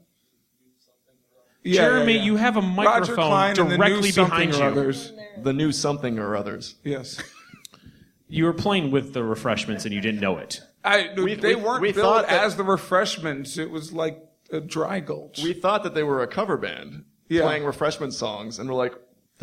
Yeah, 1.63 1.83
Jeremy, 1.83 2.15
yeah, 2.15 2.19
yeah. 2.19 2.25
you 2.25 2.37
have 2.37 2.57
a 2.57 2.63
microphone 2.63 3.15
Clyne 3.15 3.59
and 3.61 3.71
the 3.71 3.77
directly 3.77 4.11
behind 4.13 4.55
or 4.55 4.59
you. 4.59 4.63
Others. 4.65 5.13
The 5.43 5.53
new 5.53 5.71
something 5.71 6.19
or 6.19 6.35
others. 6.37 6.75
Yes, 6.83 7.23
You 8.29 8.45
were 8.47 8.53
playing 8.53 8.91
with 8.91 9.13
the 9.15 9.23
refreshments 9.23 9.85
and 9.85 9.95
you 9.95 10.01
didn't 10.01 10.21
know 10.21 10.37
it. 10.39 10.61
I, 10.85 11.11
We- 11.17 11.35
they 11.37 11.55
we- 11.55 11.63
weren't 11.63 11.81
we 11.81 11.93
billed 11.93 12.05
thought 12.05 12.29
that- 12.29 12.45
as 12.45 12.57
the 12.57 12.65
refreshments. 12.65 13.57
It 13.57 13.71
was 13.71 13.93
like 13.93 14.21
a 14.51 14.61
dry 14.61 14.99
gulch. 15.01 15.43
We 15.45 15.53
thought 15.55 15.85
that 15.85 15.95
they 15.95 16.03
were 16.03 16.23
a 16.23 16.27
cover 16.27 16.57
band 16.59 17.05
Yeah. 17.29 17.43
playing 17.43 17.65
refreshment 17.65 18.13
songs, 18.15 18.59
and 18.59 18.69
we're 18.69 18.75
like, 18.75 18.95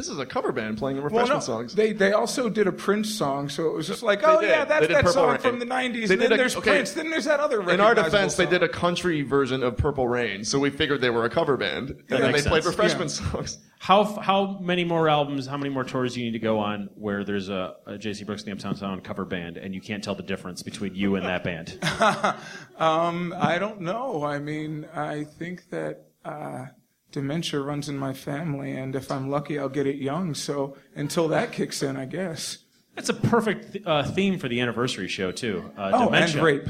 this 0.02 0.10
is 0.10 0.18
a 0.18 0.26
cover 0.26 0.52
band 0.52 0.80
playing 0.80 0.98
the 0.98 1.04
refreshment 1.04 1.42
no, 1.42 1.46
songs. 1.46 1.76
They 1.76 1.94
they 1.94 2.12
also 2.12 2.50
did 2.50 2.66
a 2.66 2.72
Prince 2.72 3.14
song, 3.14 3.50
so 3.50 3.68
it 3.68 3.74
was 3.74 3.86
just 3.86 4.02
like, 4.02 4.22
oh 4.24 4.42
yeah, 4.42 4.66
that's 4.66 4.88
that 4.88 4.96
Purple 4.98 5.12
song 5.12 5.30
Rain. 5.30 5.38
from 5.40 5.60
the 5.60 5.66
'90s. 5.66 6.08
They 6.08 6.14
and 6.14 6.22
then 6.22 6.34
a- 6.34 6.38
there's 6.38 6.56
okay. 6.56 6.72
Prince. 6.72 6.94
Then 6.94 7.12
there's 7.12 7.26
that 7.26 7.40
other. 7.40 7.62
In 7.62 7.80
our 7.80 7.90
recognizable 7.90 8.10
defense, 8.10 8.36
they 8.36 8.48
did 8.48 8.64
a 8.64 8.70
country 8.70 9.22
version 9.22 9.62
of 9.62 9.78
Purple 9.78 10.08
Rain, 10.08 10.44
so 10.44 10.58
we 10.58 10.72
figured 10.72 11.02
they 11.02 11.12
were 11.12 11.26
a 11.26 11.30
cover 11.30 11.56
band, 11.56 11.92
and 11.92 12.00
then 12.08 12.22
they 12.22 12.32
makes 12.32 12.48
played 12.48 12.64
sense. 12.64 12.76
refreshment 12.76 13.12
songs. 13.12 13.60
How 13.78 14.04
how 14.04 14.58
many 14.60 14.84
more 14.84 15.08
albums, 15.08 15.46
how 15.46 15.58
many 15.58 15.70
more 15.70 15.84
tours 15.84 16.16
do 16.16 16.20
you 16.20 16.26
need 16.26 16.38
to 16.38 16.40
go 16.40 16.58
on 16.58 16.90
where 16.96 17.24
there's 17.24 17.50
a, 17.50 17.76
a 17.86 17.92
JC 17.94 18.26
Brooks 18.26 18.42
and 18.42 18.52
the 18.52 18.56
Uptown 18.56 18.76
Sound 18.76 19.04
cover 19.04 19.26
band 19.26 19.58
and 19.58 19.74
you 19.76 19.82
can't 19.82 20.04
tell 20.04 20.16
the 20.16 20.24
difference 20.24 20.64
between 20.64 20.96
you 20.96 21.16
and 21.16 21.26
that 21.26 21.44
band? 21.44 21.78
Um, 22.78 23.32
I 23.38 23.60
don't 23.60 23.82
know. 23.82 24.24
I 24.24 24.40
mean, 24.40 24.88
I 24.96 25.24
think 25.24 25.70
that 25.70 26.08
uh, 26.26 26.66
dementia 27.12 27.60
runs 27.62 27.90
in 27.90 27.98
my 27.98 28.14
family, 28.14 28.72
and 28.72 28.96
if 28.96 29.12
I'm 29.12 29.30
lucky, 29.30 29.60
I'll 29.60 29.70
get 29.70 29.88
it 29.88 29.98
young. 29.98 30.34
So 30.34 30.78
until 30.96 31.28
that 31.30 31.52
kicks 31.52 31.82
in, 31.84 31.98
I 31.98 32.06
guess. 32.06 32.60
That's 32.96 33.10
a 33.10 33.14
perfect 33.14 33.78
uh, 33.86 34.04
theme 34.04 34.38
for 34.38 34.48
the 34.50 34.60
anniversary 34.62 35.08
show 35.08 35.32
too. 35.32 35.72
Uh, 35.78 35.92
Oh, 35.94 36.06
dementia. 36.06 36.38
and 36.38 36.46
rape. 36.46 36.70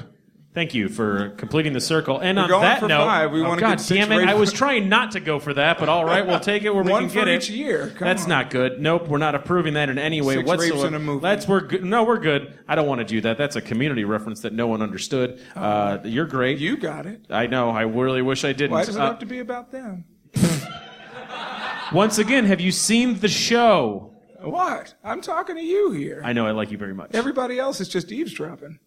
Thank 0.54 0.74
you 0.74 0.90
for 0.90 1.30
completing 1.38 1.72
the 1.72 1.80
circle. 1.80 2.20
And 2.20 2.38
on 2.38 2.50
going 2.50 2.64
that 2.64 2.82
note, 2.84 3.06
five. 3.06 3.32
We 3.32 3.42
oh, 3.42 3.56
God 3.56 3.78
get 3.78 3.88
damn 3.88 4.12
it! 4.12 4.18
rape- 4.18 4.28
I 4.28 4.34
was 4.34 4.52
trying 4.62 4.90
not 4.90 5.12
to 5.14 5.22
go 5.22 5.40
for 5.40 5.54
that, 5.54 5.80
but 5.80 5.88
all 5.88 6.04
right, 6.04 6.28
we'll 6.28 6.42
take 6.42 6.64
it 6.64 6.76
where 6.76 6.84
we 6.84 6.92
One 6.92 7.10
can 7.10 7.24
for 7.24 7.30
each 7.30 7.50
year. 7.50 7.88
Come 7.96 8.06
That's 8.06 8.24
on. 8.24 8.30
not 8.30 8.50
good. 8.50 8.82
Nope, 8.82 9.08
we're 9.08 9.18
not 9.18 9.34
approving 9.34 9.76
that 9.76 9.88
in 9.88 9.98
any 9.98 10.20
way 10.20 10.36
Six 10.36 10.50
rapes 10.50 10.84
in 10.84 10.94
a 10.94 11.00
movie. 11.00 11.22
That's 11.22 11.48
we're 11.48 11.62
good. 11.62 11.86
No, 11.86 12.04
we're 12.04 12.20
good. 12.20 12.60
I 12.68 12.76
don't 12.76 12.86
want 12.86 13.00
to 13.00 13.06
do 13.06 13.22
that. 13.22 13.38
That's 13.38 13.56
a 13.56 13.62
community 13.62 14.04
reference 14.04 14.42
that 14.42 14.52
no 14.52 14.68
one 14.68 14.82
understood. 14.82 15.40
Uh, 15.56 16.00
you're 16.04 16.26
great. 16.28 16.58
You 16.60 16.76
got 16.76 17.06
it. 17.06 17.26
I 17.30 17.48
know. 17.48 17.70
I 17.70 17.84
really 17.84 18.22
wish 18.22 18.44
I 18.44 18.52
didn't. 18.52 18.72
Why 18.72 18.84
does 18.84 18.98
it 18.98 19.00
Uh, 19.02 19.08
have 19.08 19.20
to 19.20 19.26
be 19.26 19.40
about 19.40 19.72
them? 19.72 20.04
once 21.94 22.18
again, 22.18 22.46
have 22.46 22.62
you 22.62 22.72
seen 22.72 23.20
the 23.20 23.28
show? 23.28 24.14
What? 24.42 24.96
I'm 25.04 25.22
talking 25.22 25.56
to 25.56 25.62
you 25.62 25.92
here. 25.92 26.22
I 26.24 26.34
know. 26.34 26.48
I 26.48 26.52
like 26.52 26.72
you 26.72 26.78
very 26.78 26.94
much. 26.96 27.12
Everybody 27.14 27.60
else 27.60 27.80
is 27.80 27.88
just 27.90 28.12
eavesdropping. 28.12 28.80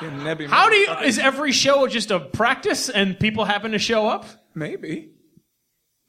You 0.00 0.08
nebby 0.08 0.46
How 0.48 0.68
do 0.68 0.74
you? 0.76 0.92
Is 1.04 1.18
every 1.18 1.52
show 1.52 1.86
just 1.86 2.10
a 2.10 2.18
practice 2.18 2.88
and 2.88 3.18
people 3.18 3.44
happen 3.44 3.70
to 3.72 3.78
show 3.78 4.08
up? 4.08 4.26
Maybe. 4.54 5.10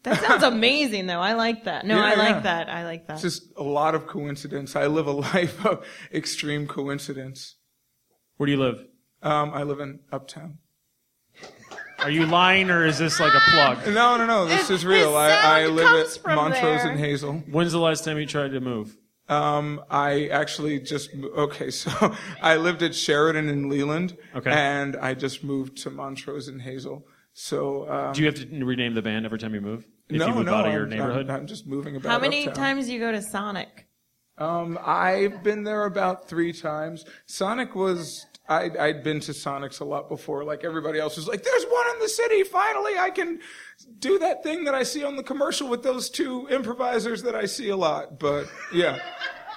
That 0.04 0.20
sounds 0.22 0.44
amazing, 0.54 1.06
though. 1.06 1.20
I 1.22 1.34
like 1.34 1.66
that. 1.66 1.86
No, 1.86 1.96
Yeah, 1.96 2.04
I 2.04 2.16
like 2.16 2.30
yeah. 2.30 2.40
that. 2.42 2.70
I 2.70 2.86
like 2.86 3.08
that. 3.08 3.14
It's 3.14 3.22
just 3.22 3.54
a 3.56 3.64
lot 3.64 3.96
of 3.96 4.08
coincidence. 4.08 4.76
I 4.76 4.88
live 4.88 5.08
a 5.08 5.12
life 5.34 5.64
of 5.66 5.86
extreme 6.12 6.68
coincidence. 6.68 7.56
Where 8.38 8.48
do 8.48 8.52
you 8.52 8.60
live? 8.60 8.84
Um, 9.22 9.52
I 9.54 9.64
live 9.64 9.80
in 9.80 10.00
Uptown. 10.12 10.58
Are 12.04 12.12
you 12.12 12.26
lying 12.26 12.70
or 12.70 12.86
is 12.86 12.98
this 12.98 13.20
like 13.20 13.34
a 13.34 13.40
plug? 13.52 13.86
No, 13.88 14.18
no, 14.18 14.26
no. 14.26 14.46
This 14.46 14.70
is 14.70 14.86
real. 14.86 15.16
I, 15.16 15.30
I 15.32 15.66
live 15.68 16.06
at 16.06 16.36
Montrose 16.36 16.82
there. 16.84 16.92
and 16.92 17.00
Hazel. 17.00 17.44
When's 17.50 17.72
the 17.72 17.80
last 17.80 18.04
time 18.04 18.18
you 18.18 18.26
tried 18.26 18.52
to 18.52 18.60
move? 18.60 18.98
Um, 19.30 19.82
I 19.90 20.28
actually 20.28 20.80
just 20.80 21.12
okay. 21.16 21.70
So 21.72 22.14
I 22.42 22.58
lived 22.58 22.84
at 22.84 22.94
Sheridan 22.94 23.48
and 23.48 23.70
Leland, 23.70 24.18
Okay. 24.36 24.52
and 24.52 24.98
I 24.98 25.14
just 25.14 25.44
moved 25.44 25.78
to 25.84 25.90
Montrose 25.90 26.50
and 26.50 26.62
Hazel. 26.62 27.08
So 27.34 27.90
um, 27.90 28.14
Do 28.14 28.22
you 28.22 28.28
have 28.28 28.36
to 28.36 28.66
rename 28.66 28.94
the 28.94 29.02
band 29.02 29.26
every 29.26 29.40
time 29.40 29.56
you 29.56 29.62
move? 29.62 29.88
If 30.10 30.18
no, 30.20 30.28
you 30.28 30.34
move 30.36 30.46
no, 30.46 30.56
out 30.56 30.68
of 30.68 30.74
your 30.74 30.84
I'm, 30.84 30.90
neighborhood? 30.90 31.30
I'm, 31.30 31.42
I'm 31.42 31.48
just 31.48 31.66
moving 31.66 31.96
about. 31.96 32.10
How 32.12 32.20
many 32.20 32.48
uptown. 32.48 32.64
times 32.64 32.86
do 32.88 32.94
you 32.94 33.00
go 33.00 33.12
to 33.12 33.22
Sonic? 33.22 33.88
Um, 34.38 34.78
I've 34.84 35.42
been 35.44 35.64
there 35.64 35.86
about 35.86 36.28
three 36.28 36.54
times. 36.54 37.06
Sonic 37.26 37.76
was. 37.76 38.26
I'd, 38.62 38.78
I'd 38.78 39.04
been 39.04 39.20
to 39.22 39.32
Sonics 39.32 39.82
a 39.82 39.86
lot 39.86 40.10
before. 40.10 40.44
Like 40.44 40.64
everybody 40.64 41.00
else 41.00 41.16
was 41.18 41.28
like, 41.28 41.44
"There's 41.44 41.66
one 41.66 41.86
in 41.94 42.00
the 42.00 42.10
city. 42.10 42.44
Finally, 42.44 42.98
I 42.98 43.10
can 43.10 43.40
do 44.00 44.20
that 44.20 44.44
thing 44.44 44.64
that 44.66 44.76
I 44.76 44.84
see 44.84 45.04
on 45.04 45.16
the 45.16 45.24
commercial 45.24 45.68
with 45.68 45.84
those 45.84 46.10
two 46.10 46.48
improvisers 46.50 47.24
that 47.24 47.36
I 47.36 47.46
see 47.46 47.70
a 47.70 47.78
lot." 47.78 48.20
But 48.20 48.48
yeah, 48.74 49.00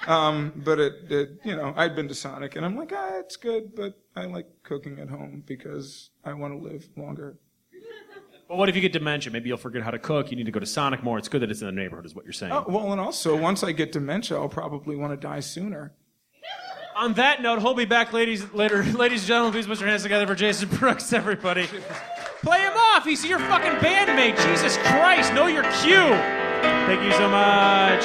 um, 0.07 0.53
but 0.55 0.79
it, 0.79 0.93
it, 1.11 1.29
you 1.43 1.55
know, 1.55 1.73
I'd 1.75 1.95
been 1.95 2.07
to 2.07 2.15
Sonic, 2.15 2.55
and 2.55 2.65
I'm 2.65 2.77
like, 2.77 2.93
ah, 2.95 3.19
it's 3.19 3.35
good, 3.35 3.75
but 3.75 3.99
I 4.15 4.25
like 4.25 4.47
cooking 4.63 4.99
at 4.99 5.09
home 5.09 5.43
because 5.45 6.11
I 6.23 6.33
want 6.33 6.53
to 6.53 6.69
live 6.69 6.87
longer. 6.95 7.37
Well, 8.47 8.57
what 8.57 8.69
if 8.69 8.75
you 8.75 8.81
get 8.81 8.93
dementia? 8.93 9.33
Maybe 9.33 9.49
you'll 9.49 9.57
forget 9.57 9.83
how 9.83 9.91
to 9.91 9.99
cook. 9.99 10.31
You 10.31 10.37
need 10.37 10.45
to 10.45 10.53
go 10.53 10.61
to 10.61 10.65
Sonic 10.65 11.03
more. 11.03 11.17
It's 11.17 11.27
good 11.27 11.41
that 11.41 11.51
it's 11.51 11.59
in 11.59 11.67
the 11.67 11.73
neighborhood, 11.73 12.05
is 12.05 12.15
what 12.15 12.23
you're 12.23 12.31
saying. 12.31 12.53
Oh, 12.53 12.63
well, 12.69 12.93
and 12.93 13.01
also, 13.01 13.35
once 13.35 13.61
I 13.61 13.73
get 13.73 13.91
dementia, 13.91 14.37
I'll 14.37 14.47
probably 14.47 14.95
want 14.95 15.11
to 15.11 15.17
die 15.17 15.41
sooner. 15.41 15.93
On 16.97 17.13
that 17.13 17.43
note, 17.43 17.59
he'll 17.59 17.75
be 17.75 17.85
back, 17.85 18.11
ladies, 18.11 18.51
later. 18.53 18.83
Ladies 18.97 19.21
and 19.21 19.27
gentlemen, 19.27 19.53
please 19.53 19.67
put 19.67 19.79
your 19.79 19.87
hands 19.87 20.01
together 20.01 20.25
for 20.25 20.33
Jason 20.33 20.67
Brooks, 20.67 21.13
everybody. 21.13 21.67
Play 22.41 22.61
him 22.61 22.73
off. 22.73 23.05
He's 23.05 23.23
your 23.23 23.37
fucking 23.37 23.73
bandmate. 23.73 24.35
Jesus 24.43 24.77
Christ, 24.77 25.31
know 25.35 25.45
your 25.45 25.61
cue. 25.61 26.09
Thank 26.87 27.03
you 27.03 27.11
so 27.11 27.29
much. 27.29 28.01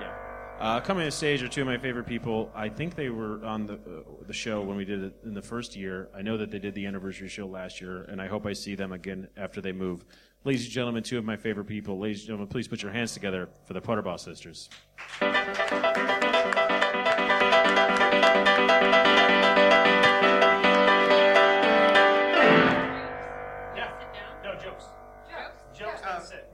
Yeah. 0.00 0.14
Uh, 0.58 0.80
coming 0.80 1.04
to 1.04 1.10
stage 1.10 1.42
are 1.42 1.48
two 1.48 1.60
of 1.60 1.66
my 1.66 1.76
favorite 1.76 2.06
people. 2.06 2.50
I 2.54 2.70
think 2.70 2.94
they 2.94 3.10
were 3.10 3.44
on 3.44 3.66
the 3.66 3.74
uh, 3.74 4.24
the 4.26 4.32
show 4.32 4.62
when 4.62 4.78
we 4.78 4.86
did 4.86 5.02
it 5.02 5.14
in 5.24 5.34
the 5.34 5.42
first 5.42 5.76
year. 5.76 6.08
I 6.16 6.22
know 6.22 6.38
that 6.38 6.50
they 6.50 6.58
did 6.58 6.74
the 6.74 6.86
anniversary 6.86 7.28
show 7.28 7.46
last 7.46 7.82
year, 7.82 8.04
and 8.04 8.18
I 8.18 8.28
hope 8.28 8.46
I 8.46 8.54
see 8.54 8.76
them 8.76 8.92
again 8.92 9.28
after 9.36 9.60
they 9.60 9.72
move. 9.72 10.06
Ladies 10.44 10.64
and 10.64 10.72
gentlemen, 10.72 11.02
two 11.02 11.18
of 11.18 11.24
my 11.24 11.36
favorite 11.36 11.66
people. 11.66 11.98
Ladies 11.98 12.20
and 12.20 12.28
gentlemen, 12.28 12.48
please 12.48 12.68
put 12.68 12.80
your 12.82 12.92
hands 12.92 13.12
together 13.12 13.48
for 13.66 13.74
the 13.74 13.80
Puterbaugh 13.80 14.20
sisters. 14.20 14.70
Yeah. 23.76 23.90
No 24.44 24.54
jokes. 24.54 24.84
Jokes. 25.76 26.00
That's 26.02 26.30
it. 26.32 26.44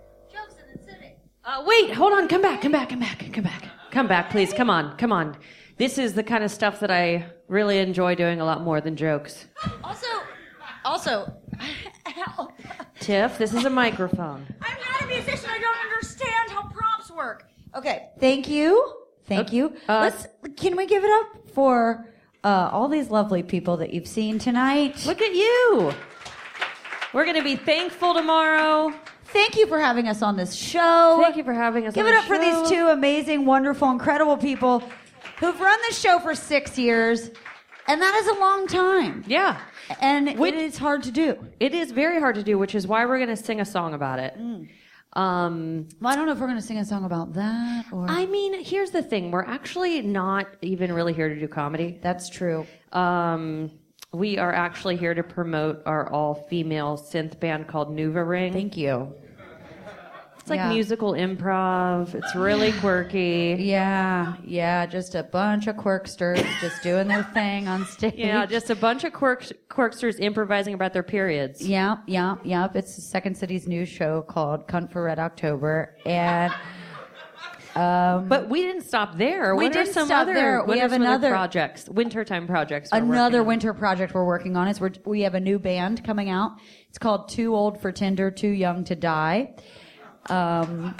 Uh, 1.45 1.63
wait, 1.67 1.93
hold 1.93 2.13
on. 2.15 2.27
Come 2.27 2.41
back. 2.41 2.63
Come 2.63 2.73
back. 2.73 2.89
Come 2.89 3.01
back. 3.01 3.33
Come 3.33 3.45
back. 3.45 3.65
Come 3.91 4.09
back, 4.09 4.31
please. 4.31 4.53
Come 4.55 4.71
on. 4.71 4.97
Come 4.97 5.13
on. 5.13 5.37
This 5.77 5.99
is 5.99 6.15
the 6.15 6.23
kind 6.23 6.43
of 6.43 6.51
stuff 6.51 6.81
that 6.81 6.91
I 6.91 7.27
really 7.49 7.79
enjoy 7.79 8.15
doing 8.15 8.41
a 8.41 8.45
lot 8.45 8.63
more 8.63 8.81
than 8.81 8.97
jokes. 8.97 9.47
Also, 9.83 10.07
also, 10.85 11.35
help. 12.07 12.54
Tiff, 13.05 13.37
this 13.37 13.53
is 13.53 13.67
a 13.67 13.71
microphone. 13.71 14.47
I'm 14.63 14.77
not 14.81 15.03
a 15.03 15.07
musician. 15.07 15.51
I 15.51 15.59
don't 15.59 15.77
understand 15.93 16.51
how 16.51 16.63
props 16.69 17.11
work. 17.11 17.51
Okay, 17.75 18.09
thank 18.19 18.49
you. 18.49 18.95
Thank 19.27 19.49
Okay, 19.49 19.57
you. 19.59 19.77
uh, 19.91 20.01
Let's. 20.11 20.27
Can 20.57 20.75
we 20.75 20.87
give 20.87 21.05
it 21.05 21.11
up 21.11 21.47
for 21.51 22.09
uh, 22.43 22.71
all 22.73 22.89
these 22.89 23.11
lovely 23.11 23.43
people 23.43 23.77
that 23.77 23.93
you've 23.93 24.09
seen 24.09 24.39
tonight? 24.39 25.05
Look 25.05 25.21
at 25.21 25.35
you. 25.35 25.93
We're 27.13 27.25
going 27.25 27.37
to 27.37 27.45
be 27.45 27.57
thankful 27.57 28.15
tomorrow. 28.15 28.91
Thank 29.27 29.57
you 29.57 29.67
for 29.67 29.79
having 29.79 30.09
us 30.09 30.23
on 30.23 30.39
this 30.39 30.55
show. 30.55 31.19
Thank 31.23 31.37
you 31.37 31.45
for 31.45 31.53
having 31.53 31.87
us 31.87 31.93
Give 31.95 32.07
it 32.07 32.15
up 32.15 32.25
for 32.25 32.39
these 32.39 32.71
two 32.71 32.89
amazing, 32.89 33.45
wonderful, 33.45 33.91
incredible 33.91 34.39
people 34.39 34.83
who've 35.41 35.61
run 35.61 35.79
this 35.89 35.99
show 35.99 36.21
for 36.21 36.35
six 36.35 36.79
years, 36.79 37.31
and 37.87 38.01
that 38.01 38.15
is 38.15 38.29
a 38.29 38.41
long 38.41 38.67
time. 38.67 39.25
Yeah. 39.27 39.61
And 40.01 40.39
Which- 40.39 40.55
it 40.55 40.61
is 40.61 40.79
hard 40.79 41.03
to 41.05 41.11
do. 41.11 41.37
It 41.61 41.75
is 41.75 41.93
very 41.93 42.21
hard 42.21 42.35
to 42.37 42.43
do, 42.43 42.59
which 42.59 42.75
is 42.75 42.87
why 42.87 43.05
we're 43.07 43.19
going 43.19 43.29
to 43.29 43.37
sing 43.37 43.61
a 43.61 43.65
song 43.65 43.95
about 43.95 44.19
it. 44.19 44.35
Um, 45.17 45.89
Well, 46.01 46.13
I 46.13 46.17
don't 46.17 46.27
know 46.27 46.33
if 46.33 46.41
we're 46.41 46.47
going 46.49 46.59
to 46.59 46.67
sing 46.67 46.79
a 46.79 46.85
song 46.85 47.05
about 47.05 47.35
that 47.35 47.87
or. 47.93 48.07
I 48.09 48.27
mean, 48.27 48.65
here's 48.65 48.91
the 48.91 49.03
thing. 49.03 49.31
We're 49.31 49.45
actually 49.45 50.03
not 50.03 50.47
even 50.63 50.93
really 50.93 51.13
here 51.13 51.29
to 51.29 51.39
do 51.39 51.47
comedy. 51.47 51.99
That's 52.03 52.29
true. 52.29 52.67
Um, 52.93 53.71
we 54.13 54.39
are 54.39 54.53
actually 54.53 54.97
here 54.97 55.15
to 55.15 55.23
promote 55.23 55.83
our 55.87 56.11
all-female 56.11 56.97
synth 56.99 57.39
band 57.41 57.69
called 57.69 57.91
Nuva 57.97 58.27
Ring. 58.27 58.53
Thank 58.53 58.77
you. 58.77 59.15
It's 60.45 60.51
like 60.51 60.59
Yeah. 60.59 60.69
musical 60.75 61.13
improv. 61.15 62.15
It's 62.15 62.35
really 62.35 62.73
quirky. 62.73 63.57
Yeah, 63.61 64.35
yeah, 64.45 64.85
just 64.85 65.15
a 65.15 65.23
bunch 65.23 65.69
of 65.69 65.77
quirksters 65.77 66.45
just 66.61 66.83
doing 66.83 67.09
their 67.09 67.23
thing 67.23 67.67
on 67.67 67.87
stage. 67.87 68.13
Yeah, 68.19 68.45
just 68.45 68.69
a 68.69 68.77
bunch 68.77 69.05
of 69.05 69.15
quirk- 69.15 69.49
quirksters 69.71 70.21
improvising 70.21 70.75
about 70.75 70.93
their 70.93 71.03
periods. 71.03 71.67
Yep, 71.67 72.01
yep, 72.09 72.41
yep. 72.45 72.77
It's 72.77 73.03
Second 73.11 73.39
City's 73.39 73.67
new 73.67 73.87
show 73.87 74.21
called 74.21 74.69
Cunt 74.69 74.93
for 74.93 75.05
Red 75.05 75.19
October, 75.19 75.97
and 76.05 76.53
um, 77.75 78.29
But 78.29 78.51
we 78.51 78.61
didn't 78.61 78.83
stop 78.83 79.17
there. 79.17 79.57
We 79.57 79.65
what 79.65 79.73
didn't 79.73 79.95
some 79.95 80.11
other, 80.13 80.35
there. 80.35 80.63
We 80.67 80.79
have 80.81 80.93
another- 80.93 81.31
projects, 81.31 81.89
wintertime 81.89 82.47
projects. 82.47 82.91
another 82.93 83.43
winter 83.43 83.73
project 83.73 84.13
we're 84.13 84.27
working 84.27 84.59
on 84.59 84.69
is 84.69 84.79
we're, 84.79 84.93
we 85.07 85.23
have 85.23 85.35
a 85.35 85.41
new 85.41 85.59
band 85.59 86.05
coming 86.05 86.29
out. 86.29 86.53
It's 86.91 86.99
called 86.99 87.31
Too 87.31 87.57
Old 87.57 87.81
for 87.81 87.91
Tinder, 87.93 88.31
Too 88.31 88.51
Young 88.51 88.85
to 88.85 88.95
Die. 88.95 89.55
Um, 90.31 90.95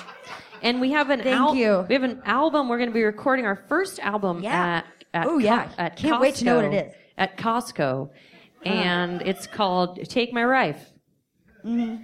And 0.63 0.81
we 0.81 0.93
have 0.93 1.11
an 1.11 1.21
Thank 1.21 1.37
al- 1.39 1.55
you. 1.55 1.85
We 1.89 1.95
have 1.95 2.05
an 2.05 2.23
album. 2.25 2.69
We're 2.69 2.79
going 2.79 2.89
to 2.89 2.95
be 2.95 3.05
recording 3.05 3.45
our 3.45 3.57
first 3.69 3.99
album 4.01 4.43
Yeah. 4.43 4.83
at 4.83 4.87
at 5.13 5.27
Oh, 5.27 5.39
yeah. 5.39 5.71
at 5.79 5.97
Can't 5.97 6.21
wait 6.21 6.35
to 6.37 6.45
know 6.45 6.57
what 6.57 6.65
it 6.67 6.87
is 6.89 6.95
At 7.19 7.37
Costco, 7.37 8.07
uh-huh. 8.09 8.69
and 8.69 9.23
it's 9.23 9.47
called 9.47 10.03
"Take 10.09 10.33
My 10.33 10.43
Rife," 10.45 10.91
mm-hmm. 11.65 12.03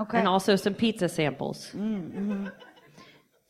okay. 0.00 0.18
and 0.18 0.26
also 0.26 0.56
some 0.56 0.74
pizza 0.74 1.08
samples. 1.08 1.70
Mm, 1.74 2.10
mm-hmm. 2.12 2.46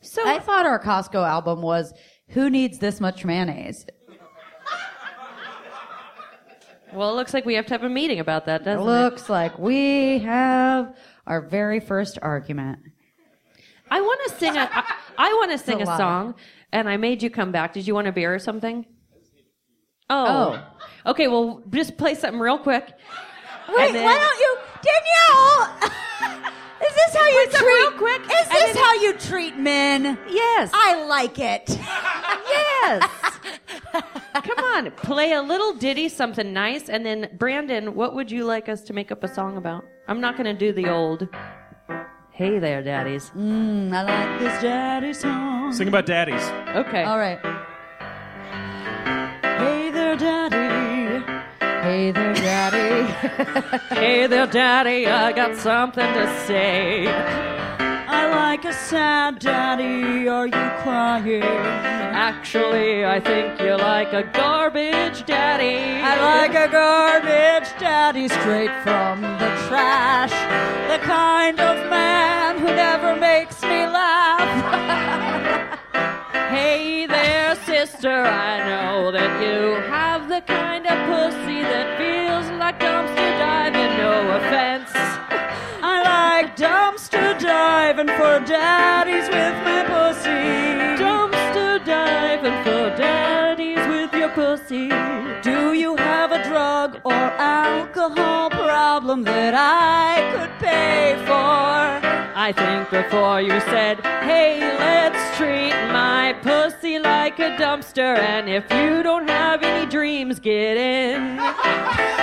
So 0.01 0.21
I 0.27 0.39
thought 0.39 0.65
our 0.65 0.79
Costco 0.79 1.27
album 1.27 1.61
was 1.61 1.93
"Who 2.29 2.49
Needs 2.49 2.77
This 2.79 2.99
Much 2.99 3.23
Mayonnaise." 3.25 3.85
well, 6.93 7.09
it 7.09 7.13
looks 7.15 7.33
like 7.33 7.45
we 7.45 7.55
have 7.55 7.65
to 7.67 7.73
have 7.73 7.83
a 7.83 7.89
meeting 7.89 8.19
about 8.19 8.45
that, 8.45 8.63
doesn't 8.65 8.81
it? 8.81 8.85
Looks 8.85 9.29
like 9.29 9.57
we 9.57 10.19
have 10.19 10.95
our 11.25 11.41
very 11.47 11.79
first 11.79 12.19
argument. 12.21 12.79
I 13.91 14.01
want 14.01 14.19
to 14.27 14.39
sing 14.39 14.55
a. 14.57 14.69
I, 14.71 14.95
I 15.17 15.33
want 15.33 15.51
to 15.51 15.57
sing 15.57 15.79
a 15.87 15.91
a, 15.91 15.97
song, 15.97 16.35
and 16.71 16.89
I 16.89 16.97
made 16.97 17.21
you 17.21 17.29
come 17.29 17.51
back. 17.51 17.73
Did 17.73 17.85
you 17.85 17.93
want 17.93 18.07
a 18.07 18.11
beer 18.11 18.33
or 18.33 18.39
something? 18.39 18.85
Oh. 20.09 20.63
Okay. 21.05 21.27
Well, 21.27 21.61
just 21.69 21.97
play 21.97 22.15
something 22.15 22.39
real 22.39 22.57
quick. 22.57 22.87
Wait, 23.69 23.93
then- 23.93 24.03
why 24.03 24.17
don't 24.17 24.39
you, 24.39 24.57
Danielle? 24.81 25.91
Is 26.81 26.95
this 26.95 27.15
how 27.15 27.27
you 27.27 27.47
treat? 27.47 27.65
real 27.67 27.91
quick, 27.91 28.21
Is 28.23 28.49
this 28.49 28.75
how 28.75 28.93
you 28.95 29.13
treat 29.13 29.55
men? 29.55 30.17
Yes. 30.27 30.71
I 30.73 31.05
like 31.05 31.37
it. 31.39 31.79
Yes. 32.83 33.11
Come 34.33 34.57
on, 34.57 34.91
play 34.91 35.33
a 35.33 35.41
little 35.41 35.73
ditty, 35.73 36.09
something 36.09 36.51
nice, 36.51 36.89
and 36.89 37.05
then 37.05 37.29
Brandon, 37.37 37.93
what 37.93 38.15
would 38.15 38.31
you 38.31 38.43
like 38.43 38.67
us 38.69 38.81
to 38.83 38.93
make 38.93 39.11
up 39.11 39.23
a 39.23 39.27
song 39.27 39.55
about? 39.55 39.85
I'm 40.07 40.19
not 40.19 40.35
going 40.35 40.45
to 40.45 40.57
do 40.57 40.73
the 40.73 40.89
old. 40.89 41.27
Hey 42.41 42.57
there, 42.57 42.81
daddies. 42.81 43.29
Mm, 43.37 43.93
I 43.93 44.01
like 44.01 44.39
this 44.39 44.63
daddy 44.63 45.13
song. 45.13 45.71
Sing 45.73 45.87
about 45.87 46.07
daddies. 46.07 46.41
Okay. 46.75 47.03
All 47.03 47.19
right. 47.19 47.37
Hey 49.59 49.91
there, 49.91 50.15
daddy. 50.15 51.23
Hey 51.59 52.09
there, 52.09 52.33
daddy. 52.33 53.77
Hey 53.95 54.25
there, 54.25 54.47
daddy. 54.47 55.05
I 55.05 55.31
got 55.33 55.55
something 55.55 56.13
to 56.15 56.45
say. 56.47 57.05
Like 58.51 58.65
a 58.65 58.73
sad 58.73 59.39
daddy. 59.39 60.27
Are 60.27 60.45
you 60.45 60.67
crying? 60.83 61.41
Actually, 61.41 63.05
I 63.05 63.17
think 63.17 63.57
you're 63.61 63.77
like 63.77 64.11
a 64.11 64.23
garbage 64.23 65.25
daddy. 65.25 66.01
I 66.03 66.13
like 66.19 66.53
a 66.53 66.67
garbage 66.69 67.69
daddy 67.79 68.27
straight 68.27 68.75
from 68.83 69.21
the 69.21 69.51
trash. 69.69 70.35
The 70.91 70.99
kind 71.07 71.61
of 71.61 71.89
man 71.89 72.59
who 72.59 72.65
never 72.65 73.15
makes 73.15 73.61
me 73.63 73.87
laugh. 73.87 75.77
Hey 76.51 77.05
there, 77.05 77.55
sister, 77.65 78.25
I 78.25 78.59
know 78.67 79.11
that 79.13 79.31
you 79.41 79.79
have 79.89 80.27
the 80.27 80.41
kind 80.41 80.85
of 80.85 80.97
pussy 81.07 81.61
that 81.61 81.97
feels 81.97 82.51
like 82.59 82.77
dumpster 82.77 83.31
diving, 83.39 83.97
no 83.97 84.35
offense. 84.35 85.00
Like 86.41 86.55
dumpster 86.55 87.37
diving 87.39 88.07
for 88.07 88.39
daddies 88.39 89.29
with 89.29 89.53
my 89.63 89.83
pussy. 89.85 90.41
Dumpster 90.97 91.85
diving 91.85 92.63
for 92.63 92.89
daddies 92.97 93.85
with 93.87 94.11
your 94.19 94.29
pussy. 94.29 94.89
Do 95.43 95.73
you 95.73 95.95
have 95.97 96.31
a 96.31 96.43
drug 96.43 96.99
or 97.03 97.13
alcohol 97.13 98.49
problem 98.49 99.21
that 99.25 99.53
I 99.53 100.31
could 100.33 100.49
pay 100.57 101.13
for? 101.27 102.01
I 102.35 102.51
think 102.53 102.89
before 102.89 103.39
you 103.39 103.59
said, 103.69 104.03
hey, 104.23 104.61
let's 104.79 105.37
treat 105.37 105.75
my 105.93 106.33
pussy 106.41 106.97
like 106.97 107.37
a 107.37 107.51
dumpster, 107.51 108.17
and 108.17 108.49
if 108.49 108.63
you 108.71 109.03
don't 109.03 109.29
have 109.29 109.61
any 109.61 109.85
dreams, 109.85 110.39
get 110.39 110.75
in. 110.75 111.37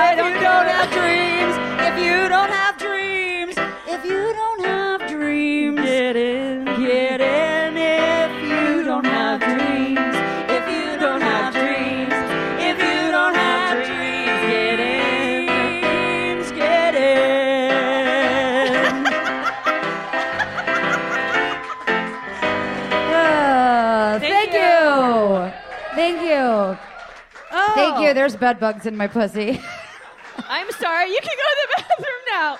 I 0.00 0.14
don't, 0.14 0.32
don't 0.34 0.68
have 0.76 0.90
dreams. 0.92 1.54
If 1.88 1.94
you 2.04 2.28
don't 2.28 2.50
have 2.50 2.78
dreams, 2.78 3.54
if 3.86 4.04
you 4.04 4.32
don't 4.32 4.64
have 4.64 5.08
dreams, 5.08 5.80
Get 5.80 6.16
in. 6.16 6.64
get 6.64 7.20
in. 7.20 7.76
If 7.76 8.32
you 8.50 8.82
don't 8.84 9.04
have 9.04 9.40
dreams, 9.40 10.16
if 10.56 10.64
you 10.74 10.96
don't 10.98 11.20
have 11.20 11.52
dreams, 11.52 12.14
if 12.70 12.78
you 12.78 13.10
don't 13.10 13.34
have 13.34 13.86
dreams, 13.86 14.40
Get 14.52 14.80
in. 14.80 15.46
get 16.56 16.94
in. 16.94 19.04
Ah, 23.10 24.18
Thank 24.20 24.52
you. 24.52 25.52
thank 25.94 26.22
you. 26.22 26.78
you. 28.00 28.08
you. 28.08 28.14
There's 28.14 28.36
bed 28.36 28.60
bugs 28.60 28.86
in 28.86 28.96
my 28.96 29.06
pussy. 29.06 29.60
Sorry. 30.80 31.10
You 31.10 31.18
can 31.20 31.36
go 31.36 31.48
to 31.50 31.68
the 31.68 31.82
bathroom 31.82 32.22
now. 32.30 32.58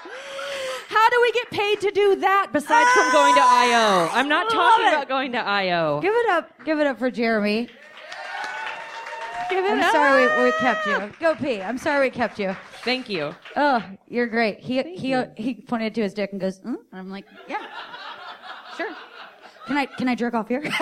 How 0.88 1.10
do 1.10 1.20
we 1.22 1.32
get 1.32 1.50
paid 1.50 1.80
to 1.82 1.90
do 1.90 2.16
that 2.16 2.48
besides 2.52 2.90
from 2.90 3.12
going 3.12 3.34
to 3.34 3.40
IO? 3.40 4.08
I'm 4.12 4.28
not 4.28 4.50
talking 4.50 4.86
it. 4.86 4.88
about 4.88 5.08
going 5.08 5.32
to 5.32 5.38
IO. 5.38 6.00
Give 6.00 6.14
it 6.14 6.28
up. 6.30 6.50
Give 6.64 6.80
it 6.80 6.86
up 6.86 6.98
for 6.98 7.10
Jeremy. 7.10 7.68
Give 9.50 9.64
it 9.64 9.70
I'm 9.70 9.80
up. 9.80 9.92
sorry 9.92 10.26
we, 10.26 10.44
we 10.44 10.52
kept 10.58 10.86
you. 10.86 11.12
Go 11.20 11.34
pee. 11.34 11.62
I'm 11.62 11.78
sorry 11.78 12.06
we 12.06 12.10
kept 12.10 12.38
you. 12.38 12.54
Thank 12.84 13.08
you. 13.08 13.34
Oh, 13.56 13.82
you're 14.08 14.26
great. 14.26 14.60
He 14.60 14.82
he 14.82 15.16
he 15.36 15.54
pointed 15.54 15.94
to 15.94 16.02
his 16.02 16.14
dick 16.14 16.32
and 16.32 16.40
goes, 16.40 16.60
mm? 16.60 16.66
and 16.74 16.76
I'm 16.92 17.10
like, 17.10 17.24
yeah, 17.48 17.64
sure. 18.76 18.94
Can 19.66 19.76
I 19.76 19.86
can 19.86 20.08
I 20.08 20.14
jerk 20.14 20.34
off 20.34 20.48
here? 20.48 20.64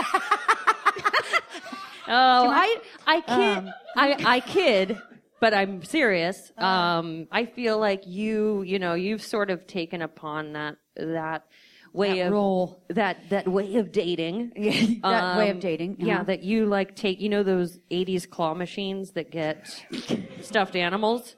Oh, 2.08 2.48
I 2.48 2.80
I 3.06 3.20
kid 3.20 3.58
Um, 3.58 3.72
I 3.96 4.16
I 4.24 4.40
kid, 4.40 4.96
but 5.40 5.52
I'm 5.54 5.82
serious. 5.84 6.52
Um, 6.58 7.28
I 7.30 7.46
feel 7.46 7.78
like 7.78 8.06
you 8.06 8.62
you 8.62 8.78
know 8.78 8.94
you've 8.94 9.22
sort 9.22 9.50
of 9.50 9.66
taken 9.66 10.02
upon 10.02 10.52
that 10.54 10.76
that 10.96 11.44
way 11.92 12.18
That 12.18 12.26
of 12.26 12.32
role. 12.32 12.82
that 12.90 13.16
that 13.30 13.48
way 13.48 13.76
of 13.76 13.92
dating. 13.92 14.52
that 15.02 15.38
way 15.38 15.50
of 15.50 15.56
Um, 15.56 15.60
dating. 15.60 15.96
Yeah, 16.00 16.14
uh-huh. 16.16 16.24
that 16.24 16.42
you 16.42 16.66
like 16.66 16.94
take 16.96 17.20
you 17.20 17.28
know 17.28 17.42
those 17.42 17.78
'80s 17.90 18.28
claw 18.28 18.54
machines 18.54 19.12
that 19.12 19.30
get 19.30 19.66
stuffed 20.42 20.76
animals. 20.76 21.36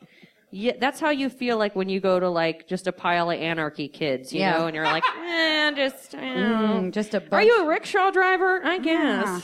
Yeah, 0.50 0.72
that's 0.80 0.98
how 0.98 1.10
you 1.10 1.28
feel 1.28 1.58
like 1.58 1.76
when 1.76 1.90
you 1.90 2.00
go 2.00 2.18
to 2.18 2.28
like 2.30 2.66
just 2.66 2.86
a 2.86 2.92
pile 2.92 3.30
of 3.30 3.38
anarchy 3.38 3.86
kids, 3.86 4.32
you 4.32 4.40
Yeah. 4.40 4.56
know, 4.56 4.66
and 4.66 4.74
you're 4.74 4.86
like, 4.86 5.04
eh, 5.18 5.72
just. 5.72 6.14
Know. 6.14 6.20
Mm, 6.20 6.92
just 6.92 7.12
a 7.12 7.22
Are 7.30 7.42
you 7.42 7.64
a 7.64 7.66
rickshaw 7.68 8.10
driver? 8.10 8.64
I 8.64 8.78
guess. 8.78 9.26
Yeah. 9.26 9.40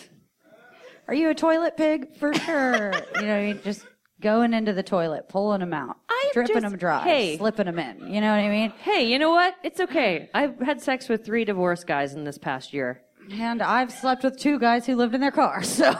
Are 1.07 1.15
you 1.15 1.29
a 1.29 1.35
toilet 1.35 1.77
pig? 1.77 2.17
For 2.17 2.33
sure. 2.33 2.95
you 3.21 3.27
know, 3.27 3.39
you 3.41 3.55
just 3.63 3.85
going 4.25 4.53
into 4.55 4.73
the 4.73 4.83
toilet, 4.83 5.29
pulling 5.29 5.61
them 5.61 5.73
out, 5.75 5.99
I 6.09 6.31
dripping 6.33 6.55
just- 6.57 6.63
them 6.65 6.77
dry, 6.79 7.05
hey. 7.05 7.37
slipping 7.37 7.67
them 7.67 7.79
in. 7.79 8.13
You 8.13 8.21
know 8.21 8.31
what 8.31 8.41
I 8.43 8.49
mean? 8.49 8.71
Hey, 8.83 9.07
you 9.07 9.19
know 9.21 9.31
what? 9.31 9.55
It's 9.63 9.79
okay. 9.79 10.31
I've 10.35 10.59
had 10.59 10.81
sex 10.83 11.09
with 11.09 11.25
three 11.25 11.45
divorced 11.45 11.87
guys 11.87 12.15
in 12.15 12.25
this 12.25 12.39
past 12.39 12.73
year. 12.73 13.03
And 13.31 13.63
I've 13.63 13.93
slept 13.93 14.25
with 14.25 14.39
two 14.39 14.59
guys 14.59 14.85
who 14.87 14.97
lived 14.97 15.15
in 15.15 15.21
their 15.21 15.31
car. 15.31 15.63
So 15.75 15.93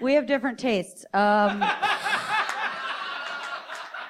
we 0.00 0.14
have 0.14 0.26
different 0.26 0.58
tastes. 0.58 1.04
Um, 1.14 1.62
uh, 1.62 1.66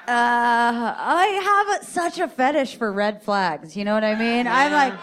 I 0.08 1.70
have 1.76 1.84
such 1.86 2.18
a 2.18 2.28
fetish 2.28 2.76
for 2.76 2.92
red 2.92 3.22
flags. 3.22 3.76
You 3.76 3.84
know 3.84 3.94
what 3.94 4.04
I 4.04 4.14
mean? 4.18 4.46
I'm 4.46 4.72
like, 4.72 4.94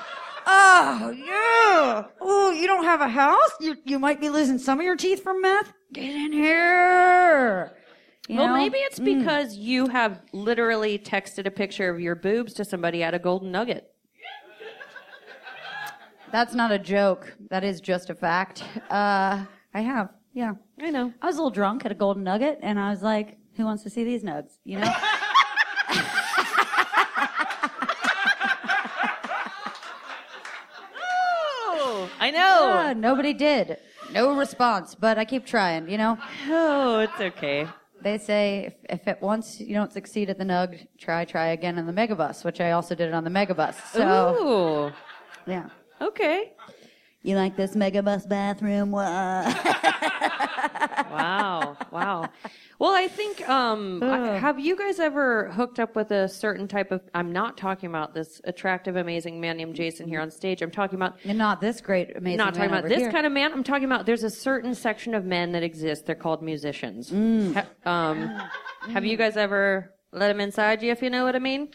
oh 0.52 1.14
yeah, 1.16 2.06
oh 2.22 2.52
you 2.52 2.68
don't 2.68 2.84
have 2.84 3.02
a 3.02 3.08
house? 3.08 3.52
You 3.60 3.76
you 3.86 4.00
might 4.00 4.20
be 4.20 4.30
losing 4.30 4.58
some 4.58 4.80
of 4.80 4.86
your 4.86 4.96
teeth 4.96 5.24
from 5.24 5.42
meth. 5.42 5.74
Get 5.94 6.16
in 6.16 6.32
here. 6.32 7.76
You 8.28 8.38
well, 8.38 8.48
know? 8.48 8.58
maybe 8.58 8.78
it's 8.78 9.00
because 9.00 9.56
you 9.56 9.88
have 9.88 10.22
literally 10.34 11.00
texted 11.00 11.48
a 11.48 11.52
picture 11.52 11.90
of 11.90 12.00
your 12.00 12.16
boobs 12.16 12.54
to 12.56 12.66
somebody 12.66 13.02
at 13.02 13.14
a 13.14 13.20
golden 13.20 13.52
nugget. 13.52 13.92
That's 16.32 16.54
not 16.54 16.72
a 16.72 16.78
joke. 16.78 17.36
That 17.50 17.64
is 17.64 17.82
just 17.82 18.12
a 18.12 18.16
fact. 18.16 18.64
Uh, 18.90 19.46
I 19.74 19.82
have. 19.82 20.10
Yeah. 20.34 20.54
I 20.80 20.92
know. 20.92 21.14
I 21.22 21.26
was 21.26 21.36
a 21.36 21.40
little 21.40 21.50
drunk 21.50 21.86
at 21.86 21.92
a 21.92 21.96
Golden 21.96 22.24
Nugget, 22.24 22.60
and 22.62 22.80
I 22.80 22.92
was 22.92 23.02
like, 23.02 23.38
"Who 23.56 23.66
wants 23.66 23.84
to 23.84 23.90
see 23.90 24.04
these 24.04 24.24
nugs?" 24.24 24.58
You 24.64 24.80
know. 24.80 24.94
I 32.30 32.32
know. 32.32 32.60
Ah, 32.62 32.94
nobody 32.94 33.34
did. 33.34 33.78
No 34.12 34.38
response, 34.38 34.94
but 34.94 35.18
I 35.18 35.26
keep 35.26 35.46
trying. 35.46 35.90
You 35.90 35.98
know. 35.98 36.18
Oh, 36.48 37.00
it's 37.00 37.20
okay. 37.20 37.68
They 38.02 38.18
say 38.18 38.66
if, 38.68 39.02
if 39.02 39.08
at 39.08 39.22
once 39.22 39.60
you 39.60 39.74
don't 39.74 39.92
succeed 39.92 40.30
at 40.30 40.38
the 40.38 40.46
nug, 40.46 40.88
try 40.98 41.26
try 41.26 41.48
again 41.48 41.80
on 41.80 41.86
the 41.88 41.94
megabus, 41.94 42.46
which 42.46 42.62
I 42.62 42.72
also 42.72 42.94
did 42.96 43.08
it 43.08 43.14
on 43.14 43.24
the 43.24 43.32
megabus. 43.32 43.76
So 43.92 44.06
Ooh. 44.40 45.52
yeah. 45.52 45.70
Okay. 46.02 46.54
You 47.24 47.36
like 47.36 47.58
this 47.58 47.76
megabus 47.76 48.28
bathroom? 48.30 48.92
Wow. 51.10 51.78
Wow. 51.92 52.30
Well, 52.80 52.94
I 52.96 53.10
think, 53.10 53.48
um, 53.50 54.02
I- 54.02 54.38
have 54.38 54.58
you 54.58 54.76
guys 54.78 55.00
ever 55.02 55.50
hooked 55.52 55.80
up 55.82 55.98
with 55.98 56.12
a 56.12 56.30
certain 56.30 56.66
type 56.68 56.92
of, 56.92 57.02
I'm 57.14 57.34
not 57.34 57.58
talking 57.58 57.90
about 57.90 58.14
this 58.14 58.40
attractive, 58.46 58.96
amazing 58.96 59.42
man 59.42 59.58
named 59.58 59.76
Jason 59.76 60.08
here 60.08 60.22
on 60.22 60.32
stage. 60.32 60.62
I'm 60.62 60.72
talking 60.72 60.96
about 60.96 61.18
And 61.26 61.38
not 61.38 61.60
this 61.60 61.82
great, 61.82 62.16
amazing. 62.16 62.38
not 62.38 62.54
talking 62.54 62.70
about 62.70 62.86
this 62.88 63.00
here. 63.00 63.12
kind 63.12 63.26
of 63.26 63.34
man. 63.34 63.52
I'm 63.52 63.66
talking 63.66 63.84
about 63.84 64.06
there's 64.06 64.24
a 64.24 64.30
certain 64.30 64.74
section 64.74 65.14
of 65.14 65.26
men 65.26 65.52
that 65.52 65.62
exist. 65.62 66.06
They're 66.06 66.16
called 66.16 66.42
musicians. 66.42 67.10
Ha- 67.54 67.66
um, 67.86 68.42
have 68.94 69.04
you 69.06 69.18
guys 69.18 69.36
ever 69.36 69.94
let 70.14 70.30
them 70.30 70.40
inside 70.40 70.82
you, 70.82 70.92
if 70.92 71.02
you 71.02 71.10
know 71.10 71.26
what 71.26 71.36
I 71.36 71.40
mean? 71.40 71.70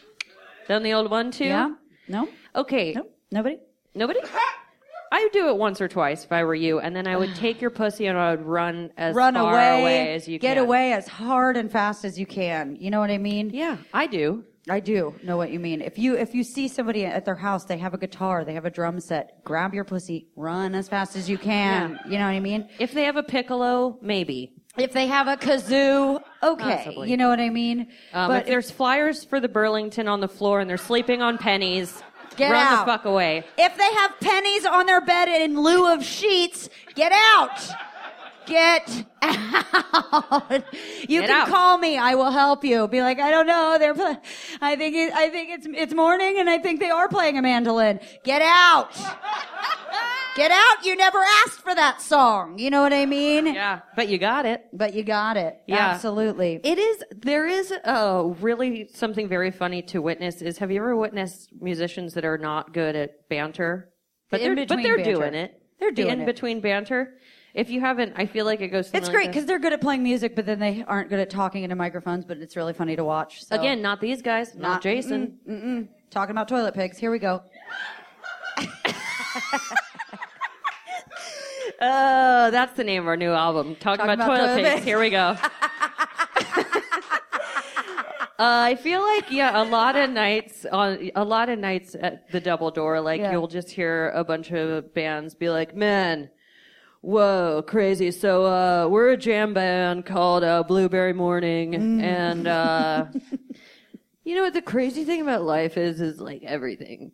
Done 0.67 0.81
the 0.81 0.93
old 0.93 1.11
one 1.11 1.29
too? 1.29 1.45
Yeah. 1.45 1.69
No. 2.07 2.27
Okay. 2.55 2.93
Nope. 2.93 3.15
Nobody. 3.31 3.57
Nobody? 3.93 4.19
I 5.11 5.23
would 5.23 5.31
do 5.31 5.49
it 5.49 5.57
once 5.57 5.79
or 5.81 5.87
twice 5.87 6.23
if 6.25 6.31
I 6.31 6.43
were 6.43 6.55
you, 6.55 6.79
and 6.79 6.95
then 6.95 7.07
I 7.07 7.15
would 7.17 7.35
take 7.35 7.61
your 7.61 7.69
pussy 7.69 8.05
and 8.07 8.17
I 8.17 8.31
would 8.31 8.45
run 8.45 8.91
as 8.97 9.15
Run 9.15 9.35
far 9.35 9.53
away, 9.53 9.81
away 9.81 10.13
as 10.15 10.27
you 10.27 10.39
get 10.39 10.55
can. 10.55 10.63
away 10.65 10.93
as 10.93 11.07
hard 11.07 11.57
and 11.57 11.71
fast 11.71 12.03
as 12.05 12.19
you 12.19 12.25
can. 12.25 12.75
You 12.79 12.91
know 12.91 12.99
what 12.99 13.11
I 13.11 13.17
mean? 13.17 13.51
Yeah, 13.53 13.77
I 13.93 14.07
do. 14.07 14.43
I 14.67 14.79
do 14.79 15.13
know 15.23 15.37
what 15.37 15.51
you 15.51 15.59
mean. 15.59 15.81
If 15.81 15.99
you 15.99 16.15
if 16.15 16.33
you 16.33 16.43
see 16.43 16.67
somebody 16.67 17.05
at 17.05 17.23
their 17.23 17.35
house, 17.35 17.65
they 17.65 17.77
have 17.77 17.93
a 17.93 17.99
guitar, 17.99 18.43
they 18.43 18.53
have 18.55 18.65
a 18.65 18.71
drum 18.71 18.99
set, 18.99 19.43
grab 19.43 19.75
your 19.75 19.83
pussy, 19.83 20.27
run 20.35 20.73
as 20.73 20.89
fast 20.89 21.15
as 21.15 21.29
you 21.29 21.37
can. 21.37 21.99
You 22.05 22.17
know 22.17 22.25
what 22.25 22.31
I 22.31 22.39
mean? 22.39 22.67
If 22.79 22.91
they 22.93 23.03
have 23.03 23.15
a 23.15 23.21
piccolo, 23.23 23.99
maybe. 24.01 24.53
If 24.77 24.91
they 24.91 25.05
have 25.07 25.27
a 25.27 25.37
kazoo, 25.37 26.19
okay. 26.43 26.75
Possibly. 26.83 27.09
You 27.11 27.15
know 27.15 27.29
what 27.29 27.39
I 27.39 27.49
mean? 27.49 27.87
Um, 28.11 28.27
but 28.29 28.41
if 28.41 28.47
there's 28.47 28.71
flyers 28.71 29.23
for 29.23 29.39
the 29.39 29.47
Burlington 29.47 30.07
on 30.09 30.19
the 30.19 30.27
floor 30.27 30.59
and 30.59 30.69
they're 30.69 30.75
sleeping 30.77 31.21
on 31.21 31.37
pennies, 31.37 32.01
Get 32.35 32.51
run 32.51 32.65
out. 32.65 32.85
the 32.85 32.91
fuck 32.91 33.05
away. 33.05 33.43
if 33.57 33.77
they 33.77 33.93
have 33.93 34.19
pennies 34.19 34.65
on 34.65 34.85
their 34.85 35.01
bed 35.01 35.27
in 35.27 35.59
lieu 35.59 35.91
of 35.91 36.03
sheets, 36.03 36.69
get 36.93 37.11
out. 37.11 37.69
Get 38.45 39.05
out. 39.21 40.63
You 41.07 41.21
Get 41.21 41.29
can 41.29 41.41
out. 41.41 41.47
call 41.47 41.77
me. 41.77 41.97
I 41.97 42.15
will 42.15 42.31
help 42.31 42.63
you. 42.63 42.87
Be 42.87 43.01
like, 43.01 43.19
I 43.19 43.29
don't 43.31 43.45
know. 43.47 43.77
They're. 43.79 43.93
Play- 43.93 44.17
I 44.61 44.75
think. 44.75 44.95
It, 44.95 45.13
I 45.13 45.29
think 45.29 45.49
it's 45.51 45.67
it's 45.69 45.93
morning, 45.93 46.39
and 46.39 46.49
I 46.49 46.57
think 46.57 46.79
they 46.79 46.89
are 46.89 47.07
playing 47.07 47.37
a 47.37 47.41
mandolin. 47.41 47.99
Get 48.23 48.41
out. 48.41 48.89
Get 50.35 50.51
out. 50.51 50.83
You 50.83 50.95
never 50.97 51.19
asked 51.45 51.61
for 51.61 51.73
that 51.75 52.01
song. 52.01 52.57
You 52.59 52.69
know 52.69 52.81
what 52.81 52.91
I 52.91 53.05
mean? 53.05 53.45
Yeah, 53.53 53.81
but 53.95 54.09
you 54.09 54.17
got 54.17 54.45
it. 54.45 54.65
But 54.73 54.93
you 54.93 55.03
got 55.03 55.37
it. 55.37 55.57
Yeah. 55.67 55.77
Absolutely. 55.91 56.59
It 56.63 56.77
is. 56.77 57.03
There 57.15 57.47
is 57.47 57.71
uh, 57.71 58.33
really 58.41 58.89
something 58.93 59.27
very 59.29 59.51
funny 59.51 59.81
to 59.83 60.01
witness. 60.01 60.41
Is 60.41 60.57
have 60.57 60.71
you 60.71 60.79
ever 60.81 60.95
witnessed 60.95 61.51
musicians 61.61 62.13
that 62.15 62.25
are 62.25 62.37
not 62.37 62.73
good 62.73 62.95
at 62.95 63.29
banter, 63.29 63.89
but 64.29 64.39
The 64.41 64.43
they're 64.47 64.55
but 64.55 64.67
they're 64.83 64.97
banter. 64.97 65.13
doing 65.13 65.33
it. 65.35 65.61
They're 65.79 65.91
the 65.91 65.95
doing 65.95 66.09
it. 66.09 66.19
in 66.19 66.25
between 66.25 66.59
banter. 66.61 67.13
If 67.55 67.69
you 67.69 67.79
haven't, 67.79 68.13
I 68.17 68.25
feel 68.25 68.45
like 68.45 68.59
it 68.59 68.67
goes. 68.67 68.91
It's 68.93 69.07
great 69.07 69.27
because 69.27 69.43
this. 69.43 69.47
they're 69.47 69.59
good 69.59 69.71
at 69.71 69.79
playing 69.79 70.03
music, 70.03 70.35
but 70.35 70.45
then 70.45 70.59
they 70.59 70.83
aren't 70.85 71.09
good 71.09 71.19
at 71.19 71.29
talking 71.29 71.63
into 71.63 71.75
microphones. 71.77 72.25
But 72.25 72.39
it's 72.39 72.57
really 72.57 72.73
funny 72.73 72.97
to 72.97 73.03
watch. 73.05 73.45
So. 73.45 73.55
again, 73.55 73.81
not 73.81 74.01
these 74.01 74.21
guys, 74.21 74.55
not, 74.55 74.81
Jason. 74.81 75.39
Mm, 75.47 75.63
mm-mm. 75.63 75.87
Talking 76.09 76.31
about 76.31 76.49
toilet 76.49 76.73
pigs. 76.73 76.97
Here 76.97 77.09
we 77.11 77.19
go. 77.19 77.41
Oh, 81.81 82.51
that's 82.51 82.73
the 82.77 82.85
name 82.85 83.01
of 83.01 83.07
our 83.07 83.17
new 83.17 83.31
album. 83.31 83.75
Talking, 83.75 84.05
Talking 84.05 84.13
about, 84.13 84.13
about 84.13 84.37
toilet 84.37 84.47
toilet 84.47 84.63
pigs. 84.63 84.75
pigs. 84.75 84.85
Here 84.85 84.99
we 84.99 85.09
go. 85.09 85.37
Uh, 88.37 88.67
I 88.67 88.75
feel 88.75 89.01
like 89.01 89.31
yeah, 89.31 89.61
a 89.61 89.63
lot 89.63 89.95
of 89.95 90.09
nights 90.09 90.65
on 90.69 91.09
a 91.15 91.23
lot 91.23 91.47
of 91.47 91.57
nights 91.57 91.95
at 91.97 92.29
the 92.33 92.41
Double 92.41 92.69
Door, 92.69 92.99
like 92.99 93.21
Yeah. 93.21 93.31
you'll 93.31 93.47
just 93.47 93.69
hear 93.69 94.09
a 94.09 94.25
bunch 94.25 94.51
of 94.51 94.93
bands 94.93 95.33
be 95.33 95.49
like, 95.49 95.73
"Man, 95.73 96.29
whoa, 97.05 97.63
crazy!" 97.65 98.11
So 98.11 98.45
uh, 98.45 98.87
we're 98.89 99.09
a 99.09 99.17
jam 99.17 99.53
band 99.53 100.05
called 100.05 100.43
uh, 100.43 100.63
Blueberry 100.63 101.13
Morning, 101.13 101.73
Mm. 101.73 102.01
and 102.01 102.47
uh, 102.47 103.05
you 104.23 104.35
know 104.35 104.41
what 104.43 104.53
the 104.53 104.61
crazy 104.61 105.03
thing 105.05 105.21
about 105.21 105.43
life 105.43 105.77
is? 105.77 106.01
Is 106.01 106.19
like 106.19 106.43
everything, 106.43 107.11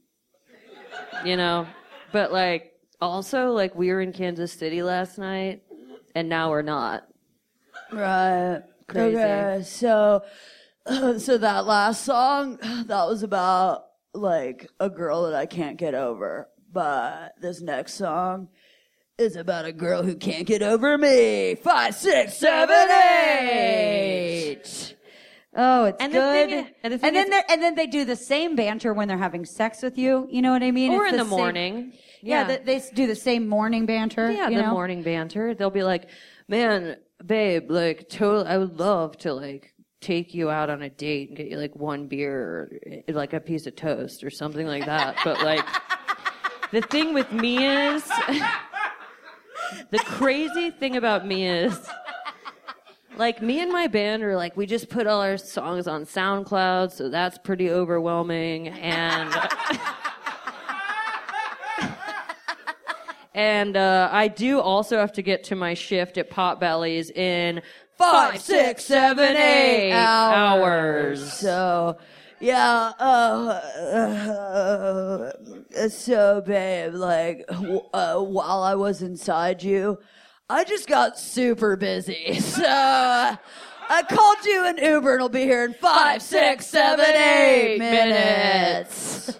you 1.25 1.35
know. 1.37 1.67
But 2.11 2.31
like 2.31 2.73
also 2.99 3.51
like 3.51 3.75
we 3.75 3.89
were 3.91 4.01
in 4.01 4.13
Kansas 4.13 4.51
City 4.53 4.81
last 4.83 5.17
night, 5.17 5.63
and 6.15 6.29
now 6.29 6.49
we're 6.49 6.61
not. 6.61 7.07
Right. 7.91 8.61
Crazy. 8.87 9.17
Okay. 9.17 9.61
So, 9.63 10.23
so 11.17 11.37
that 11.37 11.65
last 11.65 12.03
song, 12.03 12.57
that 12.87 13.05
was 13.07 13.23
about 13.23 13.85
like 14.13 14.69
a 14.79 14.89
girl 14.89 15.23
that 15.23 15.35
I 15.35 15.45
can't 15.45 15.77
get 15.77 15.93
over. 15.93 16.49
But 16.73 17.33
this 17.41 17.61
next 17.61 17.93
song 17.95 18.47
is 19.21 19.35
about 19.35 19.65
a 19.65 19.71
girl 19.71 20.03
who 20.03 20.15
can't 20.15 20.45
get 20.45 20.61
over 20.61 20.97
me. 20.97 21.55
Five, 21.55 21.95
six, 21.95 22.37
seven, 22.37 22.89
eight. 22.91 24.95
Oh, 25.55 25.85
it's 25.85 25.97
And 26.01 26.13
the 26.13 26.17
good. 26.19 26.49
thing 26.49 26.67
and 26.83 26.93
the 26.93 27.05
and 27.05 27.15
then 27.15 27.33
is- 27.33 27.43
and 27.49 27.61
then 27.61 27.75
they 27.75 27.87
do 27.87 28.05
the 28.05 28.15
same 28.15 28.55
banter 28.55 28.93
when 28.93 29.07
they're 29.07 29.17
having 29.17 29.45
sex 29.45 29.81
with 29.83 29.97
you. 29.97 30.27
You 30.31 30.41
know 30.41 30.51
what 30.51 30.63
I 30.63 30.71
mean? 30.71 30.93
Or 30.93 31.03
It's 31.05 31.13
in 31.13 31.17
the 31.19 31.23
same- 31.25 31.29
morning. 31.29 31.93
Yeah, 32.21 32.47
Yeah. 32.47 32.57
they, 32.57 32.79
they 32.79 32.85
do 32.93 33.07
the 33.07 33.15
same 33.15 33.47
morning 33.47 33.85
banter. 33.85 34.31
Yeah, 34.31 34.49
the 34.49 34.61
know? 34.61 34.71
morning 34.71 35.03
banter. 35.03 35.53
They'll 35.53 35.69
be 35.69 35.83
like, 35.83 36.09
"Man, 36.47 36.95
babe, 37.25 37.69
like, 37.69 38.07
totally, 38.09 38.47
I 38.47 38.57
would 38.57 38.79
love 38.79 39.17
to 39.19 39.33
like 39.33 39.73
take 39.99 40.33
you 40.33 40.49
out 40.49 40.69
on 40.69 40.81
a 40.81 40.89
date 40.89 41.29
and 41.29 41.37
get 41.37 41.47
you 41.47 41.57
like 41.57 41.75
one 41.75 42.07
beer 42.07 42.33
or 42.33 42.71
eh, 42.87 43.01
like 43.09 43.33
a 43.33 43.39
piece 43.41 43.67
of 43.67 43.75
toast 43.75 44.23
or 44.23 44.29
something 44.29 44.65
like 44.67 44.85
that." 44.85 45.17
but 45.25 45.43
like, 45.43 45.65
the 46.71 46.81
thing 46.81 47.13
with 47.13 47.29
me 47.33 47.65
is, 47.67 48.09
the 49.89 49.99
crazy 49.99 50.71
thing 50.71 50.95
about 50.97 51.25
me 51.25 51.47
is. 51.47 51.79
Like 53.17 53.41
me 53.41 53.59
and 53.59 53.71
my 53.71 53.87
band 53.87 54.23
are 54.23 54.37
like 54.37 54.55
we 54.55 54.65
just 54.65 54.89
put 54.89 55.05
all 55.05 55.21
our 55.21 55.37
songs 55.37 55.85
on 55.85 56.05
SoundCloud, 56.05 56.91
so 56.93 57.09
that's 57.09 57.37
pretty 57.37 57.69
overwhelming 57.69 58.69
and 58.69 59.29
And 63.33 63.77
uh, 63.77 64.09
I 64.11 64.27
do 64.27 64.59
also 64.59 64.97
have 64.97 65.13
to 65.13 65.21
get 65.21 65.45
to 65.45 65.55
my 65.55 65.73
shift 65.73 66.17
at 66.17 66.29
Potbelly's 66.29 67.09
in 67.11 67.61
five, 67.97 68.41
six, 68.41 68.85
seven, 68.85 69.37
eight 69.37 69.93
hours. 69.93 71.31
So, 71.33 71.97
yeah, 72.41 72.91
uh, 72.99 73.61
uh, 75.75 75.89
so 75.89 76.41
babe, 76.41 76.93
like, 76.93 77.45
uh, 77.93 78.19
while 78.19 78.63
I 78.63 78.75
was 78.75 79.01
inside 79.01 79.63
you, 79.63 79.99
I 80.49 80.63
just 80.63 80.87
got 80.87 81.17
super 81.17 81.75
busy. 81.75 82.39
So, 82.51 83.37
I 83.93 84.03
called 84.03 84.45
you 84.45 84.65
an 84.67 84.77
Uber 84.77 85.11
and 85.11 85.19
it'll 85.19 85.29
be 85.29 85.41
here 85.41 85.65
in 85.65 85.73
five, 85.73 86.21
six, 86.21 86.65
seven, 86.65 87.05
eight 87.05 87.77
minutes. 87.77 89.37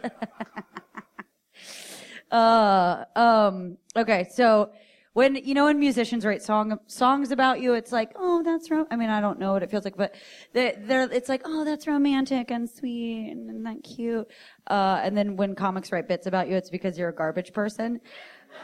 uh, 2.32 3.06
um, 3.16 3.78
okay, 3.96 4.28
so 4.34 4.72
when 5.14 5.36
you 5.36 5.54
know 5.54 5.66
when 5.66 5.80
musicians 5.80 6.26
write 6.26 6.42
song 6.42 6.80
songs 6.88 7.32
about 7.32 7.60
you, 7.62 7.74
it's 7.74 7.92
like, 7.92 8.12
oh, 8.16 8.44
that's 8.44 8.70
ro-. 8.72 8.88
I 8.90 8.96
mean, 8.96 9.10
I 9.10 9.20
don't 9.20 9.40
know 9.40 9.54
what 9.54 9.64
it 9.64 9.70
feels 9.70 9.84
like, 9.84 9.98
but 9.98 10.16
they, 10.54 10.78
they're 10.80 11.12
it's 11.12 11.30
like, 11.30 11.42
oh, 11.46 11.66
that's 11.66 11.88
romantic 11.88 12.52
and 12.52 12.70
sweet 12.70 13.32
and, 13.32 13.50
and 13.50 13.66
that 13.66 13.84
cute. 13.84 14.28
Uh, 14.68 15.02
and 15.04 15.18
then 15.18 15.36
when 15.36 15.56
comics 15.56 15.92
write 15.92 16.08
bits 16.08 16.28
about 16.28 16.48
you, 16.48 16.56
it's 16.56 16.70
because 16.70 16.98
you're 16.98 17.10
a 17.10 17.16
garbage 17.16 17.52
person. 17.52 18.00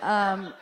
Um, 0.01 0.53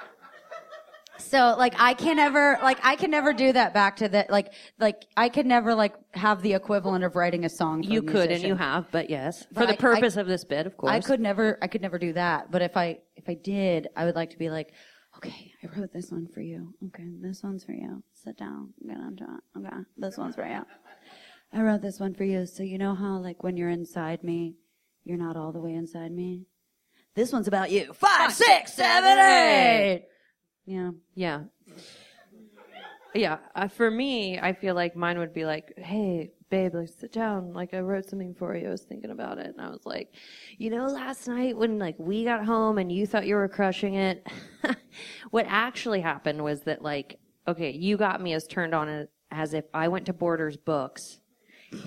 so 1.17 1.55
like 1.57 1.75
I 1.79 1.93
can 1.93 2.17
never 2.17 2.59
like 2.61 2.79
I 2.83 2.95
can 2.95 3.09
never 3.09 3.31
do 3.31 3.53
that 3.53 3.73
back 3.73 3.97
to 3.97 4.09
that 4.09 4.29
like 4.29 4.53
like 4.79 5.05
I 5.15 5.29
could 5.29 5.45
never 5.45 5.73
like 5.73 5.93
have 6.13 6.41
the 6.41 6.53
equivalent 6.53 7.03
of 7.03 7.15
writing 7.15 7.45
a 7.45 7.49
song. 7.49 7.83
You 7.83 7.99
a 7.99 8.03
could 8.03 8.31
and 8.31 8.43
you 8.43 8.55
have, 8.55 8.87
but 8.91 9.09
yes, 9.09 9.45
But 9.51 9.61
for 9.61 9.71
the 9.71 9.77
purpose 9.77 10.17
I- 10.17 10.21
of 10.21 10.27
this 10.27 10.43
bit, 10.43 10.65
of 10.65 10.75
course. 10.77 10.91
I 10.91 10.99
could 10.99 11.19
never, 11.19 11.57
I 11.61 11.67
could 11.67 11.81
never 11.81 11.97
do 11.97 12.13
that. 12.13 12.51
But 12.51 12.61
if 12.61 12.75
I, 12.75 12.99
if 13.15 13.29
I 13.29 13.35
did, 13.35 13.87
I 13.95 14.05
would 14.05 14.15
like 14.15 14.31
to 14.31 14.37
be 14.37 14.49
like, 14.49 14.73
okay, 15.17 15.53
I 15.65 15.79
wrote 15.79 15.93
this 15.93 16.11
one 16.11 16.27
for 16.27 16.41
you. 16.41 16.73
Okay, 16.87 17.09
this 17.21 17.43
one's 17.43 17.63
for 17.63 17.71
you. 17.71 18.03
Sit 18.13 18.37
down. 18.37 18.73
Get 18.85 18.97
on 18.97 19.15
top. 19.15 19.43
Okay, 19.57 19.77
this 19.97 20.17
one's 20.17 20.35
for 20.35 20.45
you. 20.45 20.65
I 21.53 21.61
wrote 21.61 21.81
this 21.81 21.99
one 21.99 22.13
for 22.13 22.23
you. 22.23 22.45
So 22.45 22.63
you 22.63 22.77
know 22.77 22.95
how, 22.95 23.17
like, 23.17 23.43
when 23.43 23.57
you're 23.57 23.69
inside 23.69 24.23
me, 24.23 24.55
you're 25.03 25.17
not 25.17 25.37
all 25.37 25.51
the 25.51 25.59
way 25.59 25.73
inside 25.73 26.11
me. 26.11 26.45
This 27.15 27.31
one's 27.31 27.47
about 27.47 27.71
you. 27.71 27.93
Five, 27.93 28.33
six, 28.33 28.73
seven, 28.73 29.17
eight. 29.17 30.07
Yeah. 30.65 30.91
Yeah. 31.13 31.43
Yeah. 33.13 33.37
Uh, 33.55 33.67
for 33.69 33.89
me, 33.89 34.39
I 34.39 34.53
feel 34.53 34.75
like 34.75 34.95
mine 34.95 35.17
would 35.19 35.33
be 35.33 35.45
like, 35.45 35.73
hey, 35.77 36.33
babe, 36.49 36.75
like 36.75 36.89
sit 36.89 37.11
down. 37.11 37.53
Like 37.53 37.73
I 37.73 37.79
wrote 37.79 38.05
something 38.05 38.33
for 38.33 38.55
you. 38.55 38.67
I 38.67 38.71
was 38.71 38.83
thinking 38.83 39.11
about 39.11 39.37
it. 39.37 39.47
And 39.47 39.61
I 39.61 39.69
was 39.69 39.85
like, 39.85 40.13
you 40.57 40.69
know, 40.69 40.85
last 40.85 41.27
night 41.27 41.57
when 41.57 41.79
like 41.79 41.95
we 41.97 42.23
got 42.23 42.45
home 42.45 42.77
and 42.77 42.91
you 42.91 43.05
thought 43.05 43.25
you 43.25 43.35
were 43.35 43.47
crushing 43.47 43.95
it, 43.95 44.25
what 45.31 45.45
actually 45.47 46.01
happened 46.01 46.43
was 46.43 46.61
that 46.61 46.81
like, 46.81 47.19
okay, 47.47 47.71
you 47.71 47.97
got 47.97 48.21
me 48.21 48.33
as 48.33 48.47
turned 48.47 48.73
on 48.73 49.07
as, 49.31 49.53
if 49.53 49.65
I 49.73 49.87
went 49.87 50.05
to 50.05 50.13
Borders 50.13 50.55
Books 50.57 51.19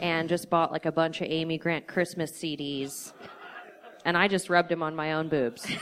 and 0.01 0.29
just 0.29 0.51
bought 0.51 0.71
like 0.71 0.85
a 0.85 0.93
bunch 0.93 1.21
of 1.21 1.29
Amy 1.31 1.57
Grant 1.57 1.87
Christmas 1.87 2.33
CDs 2.33 3.13
and 4.05 4.17
I 4.17 4.29
just 4.29 4.51
rubbed 4.51 4.69
them 4.69 4.83
on 4.83 4.95
my 4.95 5.15
own 5.15 5.29
boobs. 5.29 5.67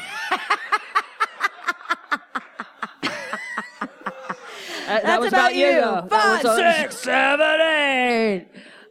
Uh, 4.87 5.01
that 5.01 5.21
was 5.21 5.33
about, 5.33 5.53
you. 5.53 5.73
That 5.73 6.09
Five, 6.09 6.43
six, 6.43 6.99
seven, 6.99 7.61
eight. 7.61 8.47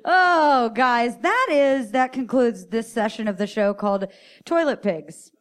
Oh, 0.07 0.69
guys, 0.69 1.17
that 1.17 1.47
is, 1.49 1.91
that 1.91 2.13
concludes 2.13 2.67
this 2.67 2.91
session 2.91 3.27
of 3.27 3.37
the 3.37 3.47
show 3.47 3.73
called 3.73 4.05
Toilet 4.45 4.83
Pigs. 4.83 5.31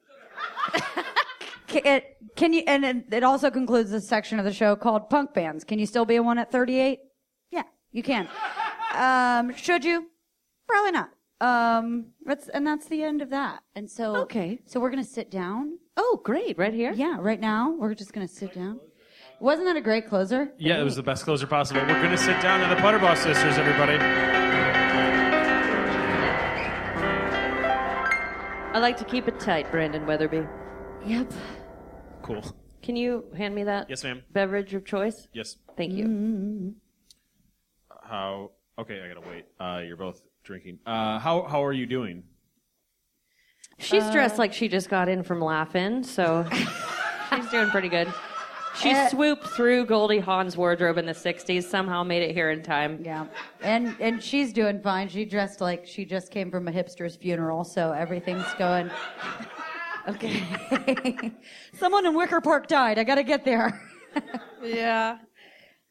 can, 1.66 1.82
it, 1.84 2.16
can 2.34 2.54
you, 2.54 2.62
and 2.66 2.82
it, 2.82 3.04
it 3.12 3.22
also 3.22 3.50
concludes 3.50 3.90
this 3.90 4.08
section 4.08 4.38
of 4.38 4.46
the 4.46 4.52
show 4.54 4.74
called 4.74 5.10
Punk 5.10 5.34
Bands. 5.34 5.64
Can 5.64 5.78
you 5.78 5.84
still 5.84 6.06
be 6.06 6.16
a 6.16 6.22
one 6.22 6.38
at 6.38 6.50
38? 6.50 6.98
Yeah, 7.50 7.64
you 7.92 8.02
can. 8.02 8.26
Um, 8.94 9.54
should 9.54 9.84
you? 9.84 10.06
Probably 10.66 10.92
not. 10.92 11.10
Um, 11.42 12.06
that's, 12.24 12.48
and 12.48 12.66
that's 12.66 12.86
the 12.86 13.02
end 13.02 13.20
of 13.20 13.28
that. 13.30 13.62
And 13.74 13.90
so, 13.90 14.16
Okay. 14.22 14.60
So 14.64 14.80
we're 14.80 14.90
going 14.90 15.04
to 15.04 15.08
sit 15.08 15.30
down. 15.30 15.78
Oh, 15.98 16.22
great. 16.24 16.56
Right 16.56 16.72
here? 16.72 16.92
Yeah, 16.94 17.18
right 17.20 17.40
now. 17.40 17.72
We're 17.78 17.94
just 17.94 18.14
going 18.14 18.26
to 18.26 18.32
sit 18.32 18.54
down. 18.54 18.80
Wasn't 19.40 19.66
that 19.66 19.76
a 19.76 19.82
great 19.82 20.08
closer? 20.08 20.52
Yeah, 20.58 20.80
it 20.80 20.84
was 20.84 20.96
the 20.96 21.02
best 21.02 21.24
closer 21.24 21.46
possible. 21.46 21.82
We're 21.82 22.00
going 22.00 22.10
to 22.10 22.16
sit 22.16 22.40
down 22.40 22.66
to 22.66 22.74
the 22.74 22.80
Puterbaugh 22.80 23.16
sisters, 23.16 23.58
everybody. 23.58 24.43
I 28.74 28.80
like 28.80 28.96
to 28.96 29.04
keep 29.04 29.28
it 29.28 29.38
tight, 29.38 29.70
Brandon 29.70 30.04
Weatherby. 30.04 30.44
Yep. 31.06 31.32
Cool. 32.22 32.42
Can 32.82 32.96
you 32.96 33.24
hand 33.36 33.54
me 33.54 33.62
that 33.64 33.88
Yes, 33.88 34.02
ma'am. 34.02 34.22
beverage 34.32 34.74
of 34.74 34.84
choice? 34.84 35.28
Yes. 35.32 35.56
Thank 35.76 35.92
you. 35.92 36.74
How? 38.02 38.50
Okay, 38.78 39.00
I 39.00 39.08
gotta 39.14 39.26
wait. 39.28 39.44
Uh, 39.60 39.80
you're 39.86 39.96
both 39.96 40.22
drinking. 40.42 40.80
Uh, 40.84 41.18
how 41.20 41.42
how 41.44 41.64
are 41.64 41.72
you 41.72 41.86
doing? 41.86 42.24
She's 43.78 44.08
dressed 44.10 44.38
like 44.38 44.52
she 44.52 44.68
just 44.68 44.88
got 44.90 45.08
in 45.08 45.22
from 45.22 45.40
laughing, 45.40 46.02
so 46.02 46.44
she's 47.34 47.48
doing 47.50 47.68
pretty 47.70 47.88
good. 47.88 48.12
She 48.76 48.90
Uh, 48.90 49.08
swooped 49.08 49.46
through 49.48 49.86
Goldie 49.86 50.18
Hawn's 50.18 50.56
wardrobe 50.56 50.98
in 50.98 51.06
the 51.06 51.12
60s, 51.14 51.62
somehow 51.64 52.02
made 52.02 52.22
it 52.22 52.32
here 52.34 52.50
in 52.50 52.62
time. 52.62 53.00
Yeah, 53.04 53.26
and 53.62 53.94
and 54.00 54.22
she's 54.22 54.52
doing 54.52 54.80
fine. 54.82 55.08
She 55.08 55.24
dressed 55.24 55.60
like 55.60 55.86
she 55.86 56.04
just 56.04 56.30
came 56.32 56.50
from 56.50 56.66
a 56.68 56.72
hipster's 56.72 57.14
funeral, 57.16 57.62
so 57.64 57.92
everything's 57.92 58.52
going. 58.54 58.90
Okay. 60.06 61.32
Someone 61.78 62.04
in 62.04 62.14
Wicker 62.14 62.42
Park 62.42 62.66
died. 62.66 62.98
I 62.98 63.04
got 63.04 63.14
to 63.14 63.22
get 63.22 63.42
there. 63.44 63.80
Yeah. 64.62 65.16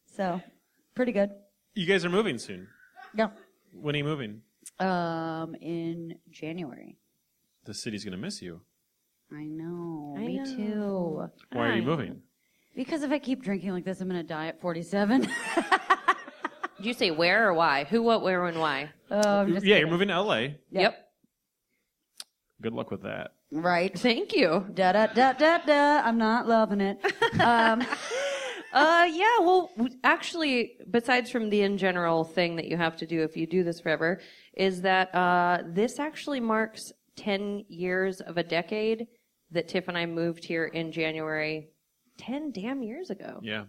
So, 0.06 0.40
pretty 0.94 1.12
good. 1.14 1.32
You 1.74 1.88
guys 1.88 2.06
are 2.06 2.10
moving 2.10 2.38
soon. 2.38 2.68
Yeah. 3.16 3.30
When 3.74 3.96
are 3.96 3.98
you 3.98 4.04
moving? 4.04 4.42
Um, 4.80 5.56
in 5.56 6.20
January. 6.30 6.98
The 7.66 7.74
city's 7.74 8.06
gonna 8.06 8.18
miss 8.18 8.42
you. 8.42 8.62
I 9.32 9.46
know. 9.46 10.14
I 10.16 10.22
me 10.22 10.38
know. 10.38 10.46
too. 10.46 11.58
Why 11.58 11.70
are 11.70 11.76
you 11.76 11.82
moving? 11.82 12.22
Because 12.76 13.04
if 13.04 13.12
I 13.12 13.20
keep 13.20 13.44
drinking 13.44 13.72
like 13.72 13.86
this, 13.86 14.02
I'm 14.02 14.08
gonna 14.08 14.24
die 14.24 14.48
at 14.48 14.60
47. 14.62 15.22
Did 16.78 16.86
you 16.88 16.94
say 16.94 17.12
where 17.12 17.48
or 17.48 17.54
why? 17.54 17.86
Who, 17.86 18.02
what, 18.02 18.24
where, 18.24 18.46
and 18.46 18.60
why? 18.60 18.90
oh, 19.12 19.40
I'm 19.40 19.54
just 19.54 19.66
yeah, 19.66 19.76
kidding. 19.76 19.88
you're 19.88 19.92
moving 19.92 20.08
to 20.10 20.22
LA. 20.22 20.48
Yep. 20.72 20.98
Good 22.62 22.74
luck 22.74 22.92
with 22.92 23.04
that. 23.04 23.32
Right. 23.52 23.98
Thank 23.98 24.34
you. 24.34 24.66
Da 24.74 24.92
da 24.94 25.08
da 25.08 25.34
da 25.34 25.60
da. 25.60 26.02
I'm 26.04 26.18
not 26.18 26.48
loving 26.48 26.82
it. 26.82 27.00
Um, 27.40 27.84
Uh, 28.74 29.08
yeah, 29.14 29.38
well, 29.40 29.70
w- 29.78 29.96
actually, 30.04 30.78
besides 30.90 31.30
from 31.30 31.52
the 31.52 31.62
in 31.62 31.78
general 31.78 32.24
thing 32.24 32.56
that 32.56 32.66
you 32.66 32.76
have 32.76 32.98
to 32.98 33.06
do 33.06 33.22
if 33.22 33.38
you 33.38 33.46
do 33.46 33.64
this 33.64 33.80
forever, 33.80 34.20
is 34.58 34.82
that 34.82 35.14
uh, 35.14 35.60
this 35.68 36.00
actually 36.00 36.40
marks 36.40 36.92
10 37.16 37.66
years 37.70 38.20
of 38.20 38.38
a 38.38 38.44
decade 38.44 39.06
that 39.52 39.68
Tiff 39.68 39.88
and 39.90 39.96
I 39.96 40.08
moved 40.08 40.44
here 40.44 40.66
in 40.66 40.92
January 40.92 41.68
10 42.18 42.52
damn 42.52 42.84
years 42.84 43.10
ago. 43.10 43.40
Yeah. 43.42 43.66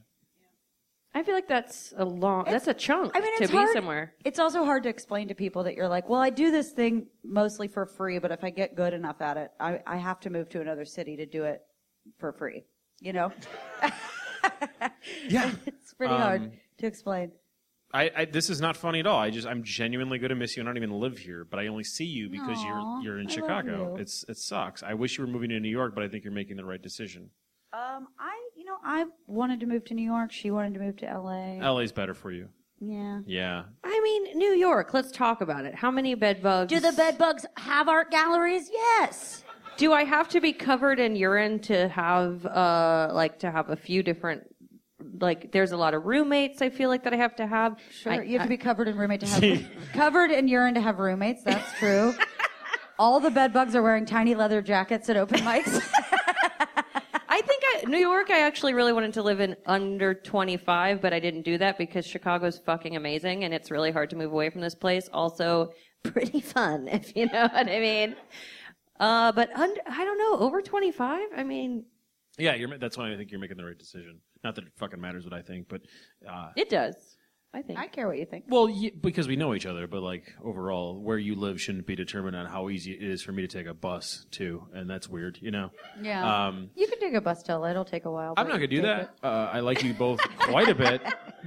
I 1.16 1.22
feel 1.22 1.34
like 1.34 1.46
that's 1.46 1.94
a 1.96 2.04
long, 2.04 2.44
that's 2.46 2.66
a 2.66 2.74
chunk 2.74 3.12
I 3.14 3.20
mean, 3.20 3.36
to 3.36 3.44
it's 3.44 3.52
be 3.52 3.56
hard. 3.56 3.72
somewhere. 3.72 4.14
It's 4.24 4.40
also 4.40 4.64
hard 4.64 4.82
to 4.82 4.88
explain 4.88 5.28
to 5.28 5.34
people 5.34 5.62
that 5.62 5.74
you're 5.76 5.86
like, 5.88 6.08
well, 6.08 6.20
I 6.20 6.30
do 6.30 6.50
this 6.50 6.72
thing 6.72 7.06
mostly 7.24 7.68
for 7.68 7.86
free, 7.86 8.18
but 8.18 8.32
if 8.32 8.42
I 8.42 8.50
get 8.50 8.74
good 8.74 8.92
enough 8.92 9.20
at 9.20 9.36
it, 9.36 9.52
I, 9.60 9.78
I 9.86 9.96
have 9.96 10.18
to 10.20 10.30
move 10.30 10.48
to 10.50 10.60
another 10.60 10.84
city 10.84 11.16
to 11.18 11.26
do 11.26 11.44
it 11.44 11.60
for 12.18 12.32
free. 12.32 12.64
You 13.00 13.12
know? 13.12 13.32
Yeah. 15.28 15.52
it's 15.66 15.94
pretty 15.94 16.14
hard 16.14 16.42
Um, 16.42 16.52
to 16.78 16.86
explain. 16.86 17.32
I, 17.92 18.10
I 18.16 18.24
this 18.24 18.50
is 18.50 18.60
not 18.60 18.76
funny 18.76 18.98
at 18.98 19.06
all. 19.06 19.18
I 19.20 19.30
just 19.30 19.46
I'm 19.46 19.62
genuinely 19.62 20.18
going 20.18 20.30
to 20.30 20.34
miss 20.34 20.56
you. 20.56 20.62
I 20.64 20.66
don't 20.66 20.76
even 20.76 20.90
live 20.98 21.16
here, 21.18 21.46
but 21.48 21.60
I 21.60 21.68
only 21.68 21.84
see 21.84 22.04
you 22.06 22.28
because 22.28 22.58
Aw, 22.58 22.64
you're 22.66 23.02
you're 23.02 23.20
in 23.20 23.26
I 23.26 23.30
love 23.30 23.34
Chicago. 23.34 23.94
you. 23.94 24.00
It's 24.02 24.24
it 24.28 24.36
sucks. 24.36 24.82
I 24.82 24.94
wish 24.94 25.16
you 25.16 25.24
were 25.24 25.30
moving 25.30 25.50
to 25.50 25.60
New 25.60 25.68
York, 25.68 25.94
but 25.94 26.02
I 26.02 26.08
think 26.08 26.24
you're 26.24 26.32
making 26.32 26.56
the 26.56 26.64
right 26.64 26.82
decision. 26.82 27.30
Um, 27.74 28.06
I, 28.20 28.30
you 28.56 28.64
know, 28.64 28.76
I 28.84 29.04
wanted 29.26 29.58
to 29.60 29.66
move 29.66 29.84
to 29.86 29.94
New 29.94 30.04
York. 30.04 30.30
She 30.30 30.52
wanted 30.52 30.74
to 30.74 30.80
move 30.80 30.96
to 30.98 31.06
LA. 31.06 31.54
LA's 31.72 31.90
better 31.90 32.14
for 32.14 32.30
you. 32.30 32.48
Yeah. 32.80 33.20
Yeah. 33.26 33.64
I 33.82 34.00
mean, 34.00 34.38
New 34.38 34.52
York. 34.52 34.94
Let's 34.94 35.10
talk 35.10 35.40
about 35.40 35.64
it. 35.64 35.74
How 35.74 35.90
many 35.90 36.14
bed 36.14 36.40
bugs? 36.40 36.70
Do 36.72 36.78
the 36.78 36.92
bed 36.92 37.18
bugs 37.18 37.44
have 37.56 37.88
art 37.88 38.12
galleries? 38.12 38.70
Yes. 38.72 39.42
Do 39.76 39.92
I 39.92 40.04
have 40.04 40.28
to 40.28 40.40
be 40.40 40.52
covered 40.52 41.00
in 41.00 41.16
urine 41.16 41.58
to 41.60 41.88
have 41.88 42.46
uh 42.46 43.08
like 43.12 43.40
to 43.40 43.50
have 43.50 43.70
a 43.70 43.76
few 43.76 44.04
different 44.04 44.42
like 45.20 45.50
there's 45.50 45.72
a 45.72 45.76
lot 45.76 45.94
of 45.94 46.04
roommates 46.04 46.62
I 46.62 46.70
feel 46.70 46.88
like 46.88 47.02
that 47.04 47.12
I 47.12 47.16
have 47.16 47.34
to 47.36 47.46
have. 47.46 47.76
Sure. 47.90 48.12
I- 48.12 48.22
you 48.22 48.38
have 48.38 48.46
to 48.46 48.48
be 48.48 48.56
covered 48.56 48.86
in 48.86 48.96
roommate 48.96 49.20
to 49.20 49.26
have 49.26 49.64
covered 49.94 50.30
in 50.30 50.46
urine 50.46 50.74
to 50.74 50.80
have 50.80 51.00
roommates. 51.00 51.42
That's 51.42 51.72
true. 51.80 52.14
All 53.00 53.18
the 53.18 53.30
bed 53.30 53.52
bugs 53.52 53.74
are 53.74 53.82
wearing 53.82 54.06
tiny 54.06 54.36
leather 54.36 54.62
jackets 54.62 55.08
at 55.08 55.16
open 55.16 55.40
mics. 55.40 55.82
I 57.94 57.98
think 57.98 58.06
I, 58.06 58.08
New 58.08 58.10
York, 58.10 58.30
I 58.30 58.40
actually 58.40 58.74
really 58.74 58.92
wanted 58.92 59.14
to 59.14 59.22
live 59.22 59.40
in 59.40 59.56
under 59.66 60.14
25, 60.14 61.00
but 61.00 61.12
I 61.12 61.20
didn't 61.20 61.42
do 61.42 61.58
that 61.58 61.78
because 61.78 62.06
Chicago's 62.06 62.58
fucking 62.58 62.96
amazing 62.96 63.44
and 63.44 63.54
it's 63.54 63.70
really 63.70 63.92
hard 63.92 64.10
to 64.10 64.16
move 64.16 64.32
away 64.32 64.50
from 64.50 64.60
this 64.60 64.74
place. 64.74 65.08
Also, 65.12 65.72
pretty 66.02 66.40
fun, 66.40 66.88
if 66.92 67.16
you 67.16 67.26
know 67.26 67.42
what 67.42 67.68
I 67.68 67.80
mean. 67.80 68.16
Uh, 69.00 69.32
but 69.32 69.50
under, 69.56 69.80
I 69.88 70.04
don't 70.04 70.18
know, 70.18 70.44
over 70.44 70.62
25? 70.62 71.28
I 71.36 71.42
mean, 71.42 71.84
Yeah, 72.38 72.54
you're, 72.54 72.78
that's 72.78 72.96
why 72.96 73.12
I 73.12 73.16
think 73.16 73.30
you're 73.30 73.40
making 73.40 73.56
the 73.56 73.64
right 73.64 73.78
decision. 73.78 74.20
Not 74.42 74.54
that 74.56 74.64
it 74.64 74.72
fucking 74.76 75.00
matters 75.00 75.24
what 75.24 75.32
I 75.32 75.42
think, 75.42 75.68
but 75.68 75.82
uh, 76.28 76.50
it 76.56 76.68
does. 76.68 77.13
I 77.54 77.62
think. 77.62 77.78
I 77.78 77.86
care 77.86 78.06
what 78.08 78.18
you 78.18 78.26
think. 78.26 78.44
well, 78.48 78.66
y 78.66 78.90
because 79.00 79.28
we 79.28 79.36
know 79.36 79.54
each 79.54 79.64
other. 79.66 79.86
But 79.86 80.02
like 80.02 80.34
overall, 80.42 81.00
where 81.00 81.16
you 81.18 81.34
live 81.36 81.60
shouldn't 81.60 81.86
be 81.86 81.94
determined 81.94 82.34
on 82.36 82.46
how 82.46 82.68
easy 82.68 82.92
it 82.92 83.02
is 83.02 83.22
for 83.22 83.32
me 83.32 83.42
to 83.42 83.48
take 83.48 83.66
a 83.66 83.74
bus 83.74 84.26
too, 84.30 84.66
and 84.74 84.90
that's 84.90 85.08
weird, 85.08 85.38
you 85.40 85.50
know. 85.50 85.70
Yeah. 86.02 86.46
Um, 86.48 86.70
you 86.74 86.86
can 86.88 86.98
take 86.98 87.14
a 87.14 87.20
bus 87.20 87.42
to 87.44 87.56
LA. 87.58 87.70
It'll 87.70 87.84
take 87.84 88.04
a 88.04 88.10
while. 88.10 88.34
I'm 88.36 88.44
but 88.46 88.50
not 88.50 88.56
gonna 88.56 88.66
do 88.66 88.76
take 88.82 88.84
that. 88.86 89.14
Uh, 89.22 89.50
I 89.52 89.60
like 89.60 89.82
you 89.84 89.94
both 89.94 90.20
quite 90.38 90.68
a 90.68 90.74
bit, 90.74 91.00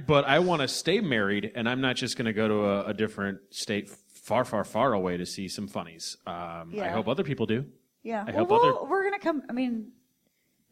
but 0.06 0.24
I 0.24 0.38
want 0.38 0.62
to 0.62 0.68
stay 0.68 1.00
married, 1.00 1.52
and 1.54 1.68
I'm 1.68 1.80
not 1.80 1.96
just 1.96 2.16
gonna 2.16 2.32
go 2.32 2.48
to 2.48 2.54
a, 2.64 2.84
a 2.86 2.94
different 2.94 3.40
state 3.50 3.90
far, 3.90 4.44
far, 4.44 4.64
far 4.64 4.92
away 4.94 5.16
to 5.18 5.26
see 5.26 5.48
some 5.48 5.68
funnies. 5.68 6.16
Um, 6.26 6.34
I 6.34 6.66
Yeah. 6.72 6.92
hope 6.92 7.08
other 7.08 7.24
people 7.24 7.46
do. 7.46 7.66
Yeah. 8.02 8.24
I 8.26 8.30
well, 8.32 8.46
hope 8.46 8.48
we'll- 8.62 8.86
we're 8.88 9.04
gonna 9.04 9.18
come. 9.18 9.42
I 9.48 9.52
mean, 9.52 9.92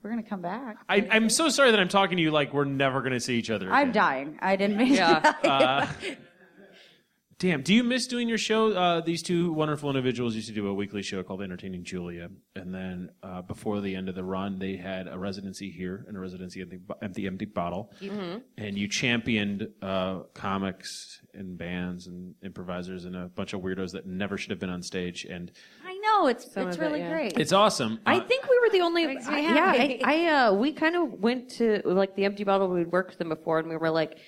we're 0.06 0.10
gonna 0.10 0.22
come 0.22 0.40
back. 0.40 0.76
I, 0.88 1.08
I'm 1.10 1.28
so 1.28 1.48
sorry 1.48 1.72
that 1.72 1.80
I'm 1.80 1.88
talking 1.88 2.16
to 2.16 2.22
you 2.22 2.30
like 2.30 2.54
we're 2.54 2.64
never 2.64 3.02
gonna 3.02 3.18
see 3.18 3.36
each 3.36 3.50
other. 3.50 3.72
I'm 3.72 3.90
again. 3.90 3.92
dying. 3.92 4.38
I 4.40 4.54
didn't 4.54 4.76
mean. 4.76 4.94
Yeah. 4.94 5.18
to 5.18 5.34
die. 5.42 5.86
Uh, 6.06 6.14
damn, 7.38 7.62
do 7.62 7.74
you 7.74 7.82
miss 7.82 8.06
doing 8.06 8.28
your 8.28 8.38
show? 8.38 8.72
Uh, 8.72 9.00
these 9.00 9.22
two 9.22 9.52
wonderful 9.52 9.90
individuals 9.90 10.36
used 10.36 10.46
to 10.46 10.54
do 10.54 10.68
a 10.68 10.74
weekly 10.74 11.02
show 11.02 11.22
called 11.22 11.42
Entertaining 11.42 11.82
Julia, 11.82 12.28
and 12.54 12.72
then 12.72 13.10
uh, 13.22 13.42
before 13.42 13.80
the 13.80 13.96
end 13.96 14.08
of 14.08 14.14
the 14.14 14.22
run, 14.22 14.58
they 14.60 14.76
had 14.76 15.08
a 15.08 15.18
residency 15.18 15.70
here 15.70 16.04
and 16.06 16.16
a 16.16 16.20
residency 16.20 16.60
at 16.60 16.70
the, 16.70 16.78
at 17.02 17.14
the 17.14 17.26
Empty 17.26 17.46
Bottle, 17.46 17.92
mm-hmm. 18.00 18.38
and 18.56 18.78
you 18.78 18.86
championed 18.88 19.68
uh, 19.82 20.20
comics 20.34 21.20
and 21.34 21.58
bands 21.58 22.06
and 22.06 22.34
improvisers 22.44 23.04
and 23.04 23.16
a 23.16 23.26
bunch 23.26 23.54
of 23.54 23.60
weirdos 23.60 23.92
that 23.92 24.06
never 24.06 24.38
should 24.38 24.50
have 24.50 24.60
been 24.60 24.70
on 24.70 24.82
stage, 24.82 25.24
and 25.24 25.50
I 25.75 25.75
know 26.06 26.26
it's 26.28 26.52
Some 26.52 26.68
it's 26.68 26.76
of 26.76 26.82
it, 26.82 26.86
really 26.86 27.00
yeah. 27.00 27.10
great. 27.10 27.38
it's 27.38 27.52
awesome. 27.52 28.00
I 28.06 28.16
Uh, 28.18 28.24
think 28.26 28.48
we 28.48 28.58
were 28.62 28.70
the 28.70 28.80
only. 28.80 29.06
Makes 29.06 29.28
me 29.28 29.34
I- 29.36 29.40
yeah, 29.40 29.74
happy. 29.74 30.04
I, 30.04 30.26
I 30.26 30.46
uh, 30.46 30.52
we 30.54 30.72
kind 30.72 30.96
of 30.96 31.04
went 31.20 31.48
to 31.58 31.82
like 31.84 32.14
the 32.16 32.24
Empty 32.24 32.44
Bottle. 32.44 32.68
We'd 32.68 32.92
worked 32.92 33.10
with 33.10 33.18
them 33.18 33.28
before, 33.30 33.58
and 33.60 33.68
we 33.68 33.76
were 33.76 33.90
like, 33.90 34.18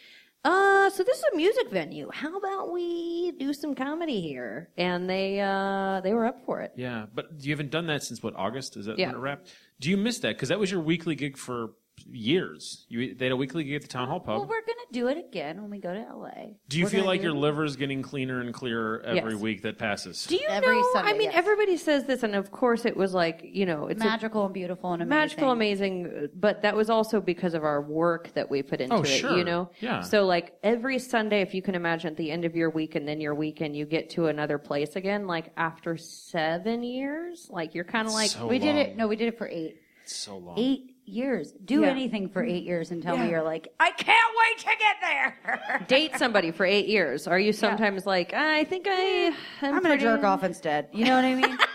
uh, 0.45 0.89
so 0.91 1.03
this 1.03 1.18
is 1.18 1.24
a 1.33 1.37
music 1.37 1.70
venue. 1.70 2.09
How 2.12 2.37
about 2.37 2.72
we 2.72 3.33
do 3.39 3.53
some 3.53 3.74
comedy 3.74 4.20
here? 4.20 4.70
And 4.76 5.09
they 5.11 5.41
uh, 5.41 6.01
they 6.03 6.14
were 6.14 6.26
up 6.26 6.45
for 6.47 6.61
it. 6.62 6.72
Yeah, 6.76 7.07
but 7.14 7.26
you 7.41 7.53
haven't 7.53 7.70
done 7.70 7.87
that 7.89 8.03
since 8.03 8.22
what 8.22 8.35
August? 8.37 8.76
Is 8.76 8.87
that 8.87 8.99
Yeah. 8.99 9.07
when 9.09 9.16
it 9.16 9.18
wrapped? 9.18 9.53
Do 9.81 9.91
you 9.91 9.97
miss 9.97 10.18
that? 10.20 10.37
Because 10.37 10.49
that 10.51 10.59
was 10.59 10.70
your 10.70 10.81
weekly 10.81 11.14
gig 11.14 11.37
for 11.37 11.70
years. 12.11 12.84
You 12.88 13.14
they 13.14 13.26
had 13.26 13.32
a 13.32 13.36
weekly 13.36 13.64
gig 13.64 13.74
at 13.76 13.82
the 13.82 13.88
town 13.88 14.09
hall 14.09 14.20
pub. 14.20 14.38
well, 14.40 14.49
we're 14.49 14.61
gonna 14.62 14.78
do 14.92 15.09
it 15.09 15.18
again 15.18 15.61
when 15.61 15.70
we 15.70 15.78
go 15.78 15.92
to 15.92 16.01
LA. 16.01 16.55
do 16.68 16.78
you 16.78 16.84
We're 16.84 16.90
feel 16.90 17.01
gonna 17.01 17.09
like 17.09 17.20
do 17.20 17.28
your 17.28 17.36
it- 17.36 17.40
liver's 17.40 17.76
getting 17.76 18.03
cleaner 18.03 18.40
and 18.40 18.53
clearer 18.55 19.01
every 19.05 19.32
Yes. 19.32 19.40
week 19.42 19.62
that 19.62 19.78
passes? 19.78 20.26
Do 20.26 20.36
you 20.36 20.46
Every 20.49 20.74
know? 20.76 20.88
Sunday, 20.92 21.11
I 21.11 21.12
mean, 21.12 21.22
yes. 21.30 21.34
everybody 21.36 21.76
says 21.76 22.05
this, 22.05 22.22
and 22.22 22.34
of 22.34 22.51
course, 22.51 22.84
it 22.84 22.96
was 22.96 23.14
like 23.14 23.40
you 23.44 23.66
know, 23.66 23.86
it's 23.88 24.01
a 24.01 24.05
magical 24.05 24.44
and 24.44 24.55
beautiful 24.55 24.92
and 24.92 25.03
amazing. 25.03 25.18
magical, 25.20 25.51
amazing. 25.51 26.28
But 26.34 26.62
that 26.62 26.74
was 26.76 26.90
also 26.90 27.20
because 27.20 27.55
of 27.55 27.64
our 27.64 27.80
work 27.82 28.32
that 28.34 28.51
we 28.51 28.62
put 28.62 28.80
into 28.80 28.94
Oh, 28.96 29.03
it. 29.03 29.07
sure. 29.07 29.36
You 29.36 29.44
know. 29.44 29.70
Yeah. 29.80 30.01
So 30.03 30.24
like 30.26 30.55
every 30.62 30.99
Sunday, 30.99 31.40
if 31.42 31.55
you 31.55 31.62
can 31.62 31.74
imagine, 31.74 32.11
at 32.12 32.16
the 32.16 32.30
end 32.30 32.44
of 32.44 32.57
your 32.57 32.70
week 32.70 32.94
and 32.94 33.07
then 33.07 33.20
your 33.20 33.34
weekend, 33.34 33.76
you 33.76 33.84
get 33.86 34.11
to 34.11 34.26
another 34.26 34.59
place 34.59 34.96
again. 34.96 35.26
Like 35.26 35.53
after 35.57 35.96
seven 35.96 36.82
years, 36.82 37.49
like 37.51 37.74
you're 37.74 37.84
kind 37.84 38.07
of 38.09 38.14
like 38.14 38.30
So 38.30 38.46
We 38.46 38.59
did 38.59 38.74
long. 38.74 38.78
it. 38.78 38.96
No, 38.96 39.07
we 39.09 39.16
did 39.16 39.28
it 39.28 39.38
for 39.38 39.49
eight. 39.49 39.76
It's 40.05 40.16
so 40.16 40.38
long. 40.38 40.59
Eight 40.59 40.94
years. 41.09 41.52
Do 41.64 41.80
Yeah. 41.82 41.88
anything 41.88 42.28
for 42.28 42.42
eight 42.44 42.64
years 42.64 42.90
and 42.90 43.02
tell 43.02 43.16
me 43.16 43.28
you're 43.30 43.42
like, 43.42 43.68
I 43.80 43.90
can't 43.90 44.32
wait 44.38 44.59
to 44.59 44.70
get 44.78 44.96
there. 45.00 45.84
date 45.88 46.16
somebody 46.16 46.50
for 46.50 46.64
eight 46.66 46.86
years. 46.86 47.26
Are 47.26 47.38
you 47.38 47.52
sometimes 47.52 48.06
like 48.06 48.32
I 48.34 48.64
think 48.64 48.86
I 48.88 48.92
am 48.92 49.34
I'm 49.62 49.82
gonna 49.82 49.96
jerk 49.98 50.24
off 50.24 50.44
instead. 50.44 50.88
You 50.92 51.04
know 51.06 51.16
what 51.16 51.24
I 51.24 51.34
mean? 51.34 51.59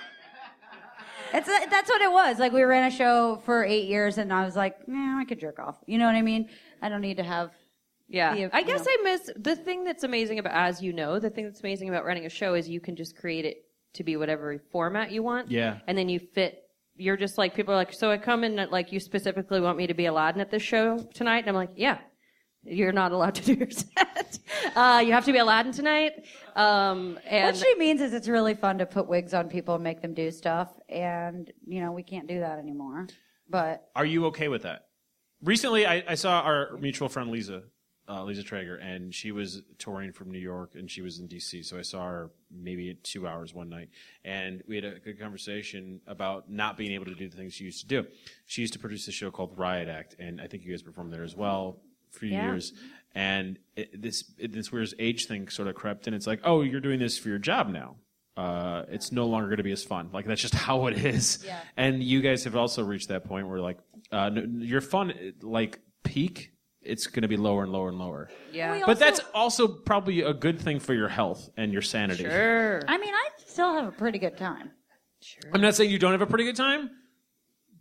It's 1.35 1.47
that's 1.47 1.89
what 1.89 1.99
it 2.01 2.11
was. 2.11 2.37
Like 2.37 2.51
we 2.51 2.61
ran 2.61 2.83
a 2.91 2.95
show 2.95 3.41
for 3.43 3.65
eight 3.65 3.87
years, 3.87 4.19
and 4.19 4.31
I 4.31 4.45
was 4.45 4.55
like, 4.55 4.87
nah, 4.87 5.19
I 5.19 5.25
could 5.25 5.39
jerk 5.39 5.57
off. 5.57 5.77
You 5.87 5.97
know 5.97 6.05
what 6.05 6.13
I 6.13 6.21
mean? 6.21 6.47
I 6.79 6.89
don't 6.89 7.01
need 7.01 7.17
to 7.17 7.23
have. 7.23 7.49
Yeah, 8.07 8.35
the- 8.35 8.55
I 8.55 8.61
guess 8.61 8.85
know. 8.85 8.91
I 8.91 8.97
miss 9.03 9.29
the 9.37 9.55
thing 9.55 9.83
that's 9.83 10.03
amazing 10.03 10.37
about, 10.37 10.53
as 10.53 10.79
you 10.83 10.93
know, 10.93 11.17
the 11.17 11.31
thing 11.31 11.45
that's 11.45 11.61
amazing 11.61 11.89
about 11.89 12.05
running 12.05 12.27
a 12.27 12.29
show 12.29 12.53
is 12.53 12.69
you 12.69 12.79
can 12.79 12.95
just 12.95 13.17
create 13.17 13.45
it 13.45 13.65
to 13.93 14.03
be 14.03 14.15
whatever 14.15 14.61
format 14.71 15.11
you 15.11 15.23
want. 15.23 15.49
Yeah. 15.49 15.79
and 15.87 15.97
then 15.97 16.07
you 16.07 16.19
fit. 16.19 16.62
You're 16.95 17.17
just 17.17 17.37
like 17.37 17.55
people 17.55 17.73
are 17.73 17.77
like, 17.77 17.93
so 17.93 18.11
I 18.11 18.17
come 18.17 18.43
in 18.43 18.55
like 18.69 18.91
you 18.91 18.99
specifically 18.99 19.59
want 19.59 19.77
me 19.77 19.87
to 19.87 19.93
be 19.93 20.05
Aladdin 20.05 20.41
at 20.41 20.51
this 20.51 20.63
show 20.63 20.99
tonight, 21.13 21.39
and 21.39 21.49
I'm 21.49 21.55
like, 21.55 21.71
yeah. 21.75 21.99
You're 22.65 22.93
not 22.93 23.11
allowed 23.11 23.35
to 23.35 23.41
do 23.43 23.55
your 23.55 23.69
set. 23.71 24.39
Uh, 24.73 25.03
you 25.05 25.11
have 25.11 25.25
to 25.25 25.33
be 25.33 25.37
Aladdin 25.39 25.73
tonight. 25.73 26.13
Um, 26.55 27.19
and 27.29 27.43
what 27.43 27.57
she 27.57 27.75
means 27.75 27.99
is 27.99 28.13
it's 28.13 28.29
really 28.29 28.53
fun 28.53 28.77
to 28.77 28.85
put 28.85 29.05
wigs 29.05 29.33
on 29.33 29.49
people 29.49 29.75
and 29.75 29.83
make 29.83 30.01
them 30.01 30.13
do 30.13 30.31
stuff, 30.31 30.69
and 30.87 31.51
you 31.67 31.81
know 31.81 31.91
we 31.91 32.03
can't 32.03 32.25
do 32.25 32.39
that 32.39 32.59
anymore. 32.59 33.07
But 33.49 33.89
Are 33.95 34.05
you 34.05 34.27
okay 34.27 34.47
with 34.47 34.61
that? 34.61 34.85
Recently, 35.41 35.85
I, 35.85 36.03
I 36.07 36.15
saw 36.15 36.39
our 36.39 36.77
mutual 36.77 37.09
friend 37.09 37.29
Lisa, 37.29 37.63
uh, 38.09 38.23
Lisa 38.23 38.43
Traeger, 38.43 38.75
and 38.75 39.13
she 39.13 39.31
was 39.31 39.61
touring 39.77 40.11
from 40.11 40.29
New 40.31 40.39
York, 40.39 40.71
and 40.75 40.89
she 40.91 41.01
was 41.01 41.19
in 41.19 41.27
D.C. 41.27 41.63
So 41.63 41.77
I 41.77 41.81
saw 41.83 42.03
her 42.05 42.31
maybe 42.51 42.93
two 43.03 43.27
hours 43.27 43.53
one 43.53 43.69
night, 43.69 43.89
and 44.25 44.61
we 44.67 44.75
had 44.75 44.85
a 44.85 44.99
good 44.99 45.19
conversation 45.19 46.01
about 46.07 46.49
not 46.51 46.77
being 46.77 46.91
able 46.91 47.05
to 47.05 47.15
do 47.15 47.29
the 47.29 47.37
things 47.37 47.53
she 47.53 47.63
used 47.63 47.79
to 47.81 47.87
do. 47.87 48.05
She 48.45 48.61
used 48.61 48.73
to 48.73 48.79
produce 48.79 49.07
a 49.07 49.11
show 49.11 49.31
called 49.31 49.57
Riot 49.57 49.87
Act, 49.87 50.15
and 50.19 50.41
I 50.41 50.47
think 50.47 50.63
you 50.65 50.71
guys 50.71 50.81
performed 50.81 51.13
there 51.13 51.23
as 51.23 51.35
well 51.35 51.77
for 52.11 52.25
Yeah. 52.25 52.43
years. 52.43 52.73
And 53.15 53.59
it, 53.75 54.01
this 54.01 54.23
it, 54.39 54.51
this 54.51 54.71
weird 54.71 54.89
age 54.99 55.27
thing 55.27 55.47
sort 55.47 55.67
of 55.67 55.75
crept 55.75 56.07
in. 56.07 56.13
It's 56.13 56.25
like, 56.27 56.41
oh, 56.43 56.61
you're 56.63 56.81
doing 56.81 56.99
this 56.99 57.17
for 57.17 57.29
your 57.29 57.37
job 57.37 57.69
now. 57.69 57.95
Uh, 58.35 58.83
it's 58.89 59.11
no 59.11 59.27
longer 59.27 59.47
going 59.47 59.57
to 59.57 59.63
be 59.63 59.71
as 59.71 59.83
fun. 59.83 60.09
Like 60.11 60.25
that's 60.25 60.41
just 60.41 60.55
how 60.67 60.87
it 60.87 60.97
is. 61.05 61.43
Yeah. 61.45 61.59
And 61.77 62.01
you 62.03 62.21
guys 62.21 62.43
have 62.45 62.55
also 62.55 62.83
reached 62.83 63.09
that 63.09 63.23
point 63.25 63.47
where 63.47 63.59
like 63.59 63.77
uh, 64.11 64.31
your 64.57 64.81
fun 64.81 65.13
like 65.43 65.79
peak. 66.03 66.52
It's 66.85 67.07
going 67.07 67.21
to 67.23 67.27
be 67.27 67.37
lower 67.37 67.63
and 67.63 67.71
lower 67.71 67.89
and 67.89 67.97
lower. 67.97 68.29
yeah, 68.51 68.81
But 68.85 68.99
that's 68.99 69.19
also 69.33 69.67
probably 69.67 70.21
a 70.21 70.33
good 70.33 70.59
thing 70.59 70.79
for 70.79 70.93
your 70.93 71.07
health 71.09 71.49
and 71.57 71.71
your 71.71 71.81
sanity. 71.81 72.23
sure. 72.23 72.81
I 72.87 72.97
mean, 72.97 73.13
I 73.13 73.29
still 73.45 73.73
have 73.73 73.87
a 73.87 73.91
pretty 73.91 74.19
good 74.19 74.37
time. 74.37 74.71
Sure. 75.21 75.51
I'm 75.53 75.61
not 75.61 75.75
saying 75.75 75.89
you 75.89 75.99
don't 75.99 76.11
have 76.11 76.21
a 76.21 76.25
pretty 76.27 76.43
good 76.43 76.57
time, 76.57 76.89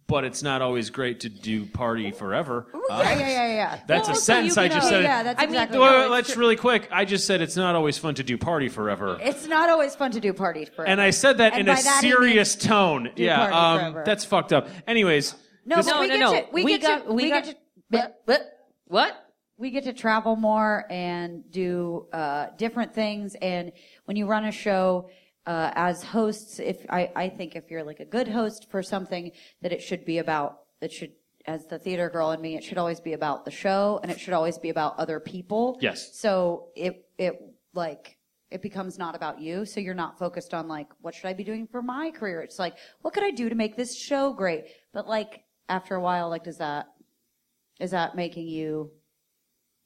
but 0.07 0.23
it's 0.25 0.43
not 0.43 0.63
always 0.63 0.91
great 0.91 1.21
to 1.21 1.29
do 1.29 1.67
party 1.67 2.13
forever. 2.13 2.67
Uh, 2.75 3.01
yeah, 3.03 3.19
yeah, 3.19 3.29
yeah, 3.29 3.47
yeah. 3.55 3.81
That's 3.89 3.89
Well, 3.89 3.97
a 3.97 4.11
also 4.11 4.21
sentence 4.21 4.57
you 4.57 4.63
I 4.63 4.69
can, 4.69 4.77
just 4.77 4.89
said. 4.89 5.03
yeah, 5.03 5.23
that's 5.25 5.39
I 5.41 5.47
mean, 5.47 5.55
exactly. 5.55 5.79
Wait, 5.81 5.87
right. 5.87 6.11
let's 6.11 6.37
really 6.37 6.57
quick. 6.57 6.89
I 6.93 7.05
just 7.05 7.27
said 7.27 7.41
it's 7.41 7.57
not 7.57 7.75
always 7.75 7.99
fun 7.99 8.15
to 8.17 8.23
do 8.23 8.39
party 8.39 8.69
forever. 8.69 9.19
It's 9.21 9.47
not 9.49 9.69
always 9.71 9.95
fun 9.97 10.13
to 10.13 10.21
do 10.21 10.33
parties 10.33 10.69
forever. 10.69 10.89
And 10.91 11.01
I 11.01 11.11
said 11.11 11.39
that 11.39 11.53
And 11.55 11.63
in 11.63 11.69
a 11.69 11.75
by 11.77 11.83
that 11.83 12.05
he 12.05 12.11
serious 12.11 12.55
tone. 12.55 13.11
Yeah, 13.17 13.39
party 13.39 13.55
um, 13.55 13.79
forever. 13.81 14.03
that's 14.07 14.25
fucked 14.25 14.53
up. 14.53 14.69
Anyways, 14.87 15.35
no, 15.65 15.77
this- 15.77 15.87
but 15.87 15.93
No, 15.95 16.01
we 16.01 16.07
no, 16.09 16.13
get 16.15 16.21
no. 16.21 16.33
to 16.33 16.47
we, 16.53 16.65
We 16.65 16.73
get 16.79 16.83
got- 16.83 17.07
to 17.07 17.13
we 17.13 17.23
we 17.25 17.31
got- 17.31 17.45
get 17.45 17.53
to 17.55 17.59
What? 17.91 18.21
What? 18.27 18.52
What? 18.93 19.33
we 19.63 19.71
get 19.71 19.85
to 19.85 19.93
travel 19.93 20.35
more 20.35 20.85
and 20.91 21.49
do 21.51 22.09
uh, 22.13 22.49
different 22.59 22.93
things. 22.93 23.37
And 23.41 23.71
when 24.07 24.17
you 24.17 24.27
run 24.27 24.45
a 24.45 24.51
show 24.51 25.09
uh, 25.47 25.71
as 25.75 26.03
hosts, 26.03 26.59
if 26.59 26.85
I, 26.91 27.11
I 27.15 27.29
think 27.29 27.55
if 27.55 27.71
you're 27.71 27.85
like 27.85 28.01
a 28.01 28.05
good 28.05 28.27
host 28.27 28.69
for 28.71 28.83
something, 28.83 29.31
that 29.63 29.73
it 29.73 29.81
should 29.81 30.05
be 30.05 30.19
about 30.19 30.61
it 30.81 30.93
should. 30.93 31.13
As 31.45 31.67
the 31.67 31.77
theater 31.77 32.09
girl 32.09 32.31
in 32.31 32.41
me, 32.41 32.57
it 32.57 32.63
should 32.63 32.79
always 32.79 33.01
be 33.01 33.15
about 33.15 33.45
the 33.45 33.51
show, 33.51 33.99
and 34.05 34.13
it 34.13 34.21
should 34.21 34.33
always 34.33 34.59
be 34.59 34.69
about 34.69 34.97
other 34.97 35.19
people. 35.19 35.77
Yes. 35.81 36.17
So 36.17 36.69
it 36.77 37.05
it 37.19 37.35
like 37.75 38.17
it 38.53 38.63
becomes 38.63 38.97
not 38.97 39.17
about 39.17 39.41
you. 39.41 39.65
So 39.65 39.81
you're 39.81 39.93
not 39.93 40.21
focused 40.21 40.55
on 40.55 40.69
like 40.69 40.87
what 41.01 41.17
should 41.17 41.27
I 41.27 41.33
be 41.33 41.43
doing 41.43 41.67
for 41.67 41.83
my 41.83 42.13
career. 42.13 42.43
It's 42.43 42.61
like 42.61 42.77
what 43.01 43.13
could 43.13 43.25
I 43.25 43.33
do 43.33 43.49
to 43.49 43.57
make 43.57 43.77
this 43.77 43.99
show 43.99 44.33
great. 44.33 44.67
But 44.93 45.09
like 45.09 45.43
after 45.69 45.97
a 45.97 46.01
while, 46.01 46.29
like 46.29 46.45
does 46.45 46.59
that 46.59 46.92
is 47.83 47.91
that 47.91 48.15
making 48.15 48.47
you, 48.47 48.93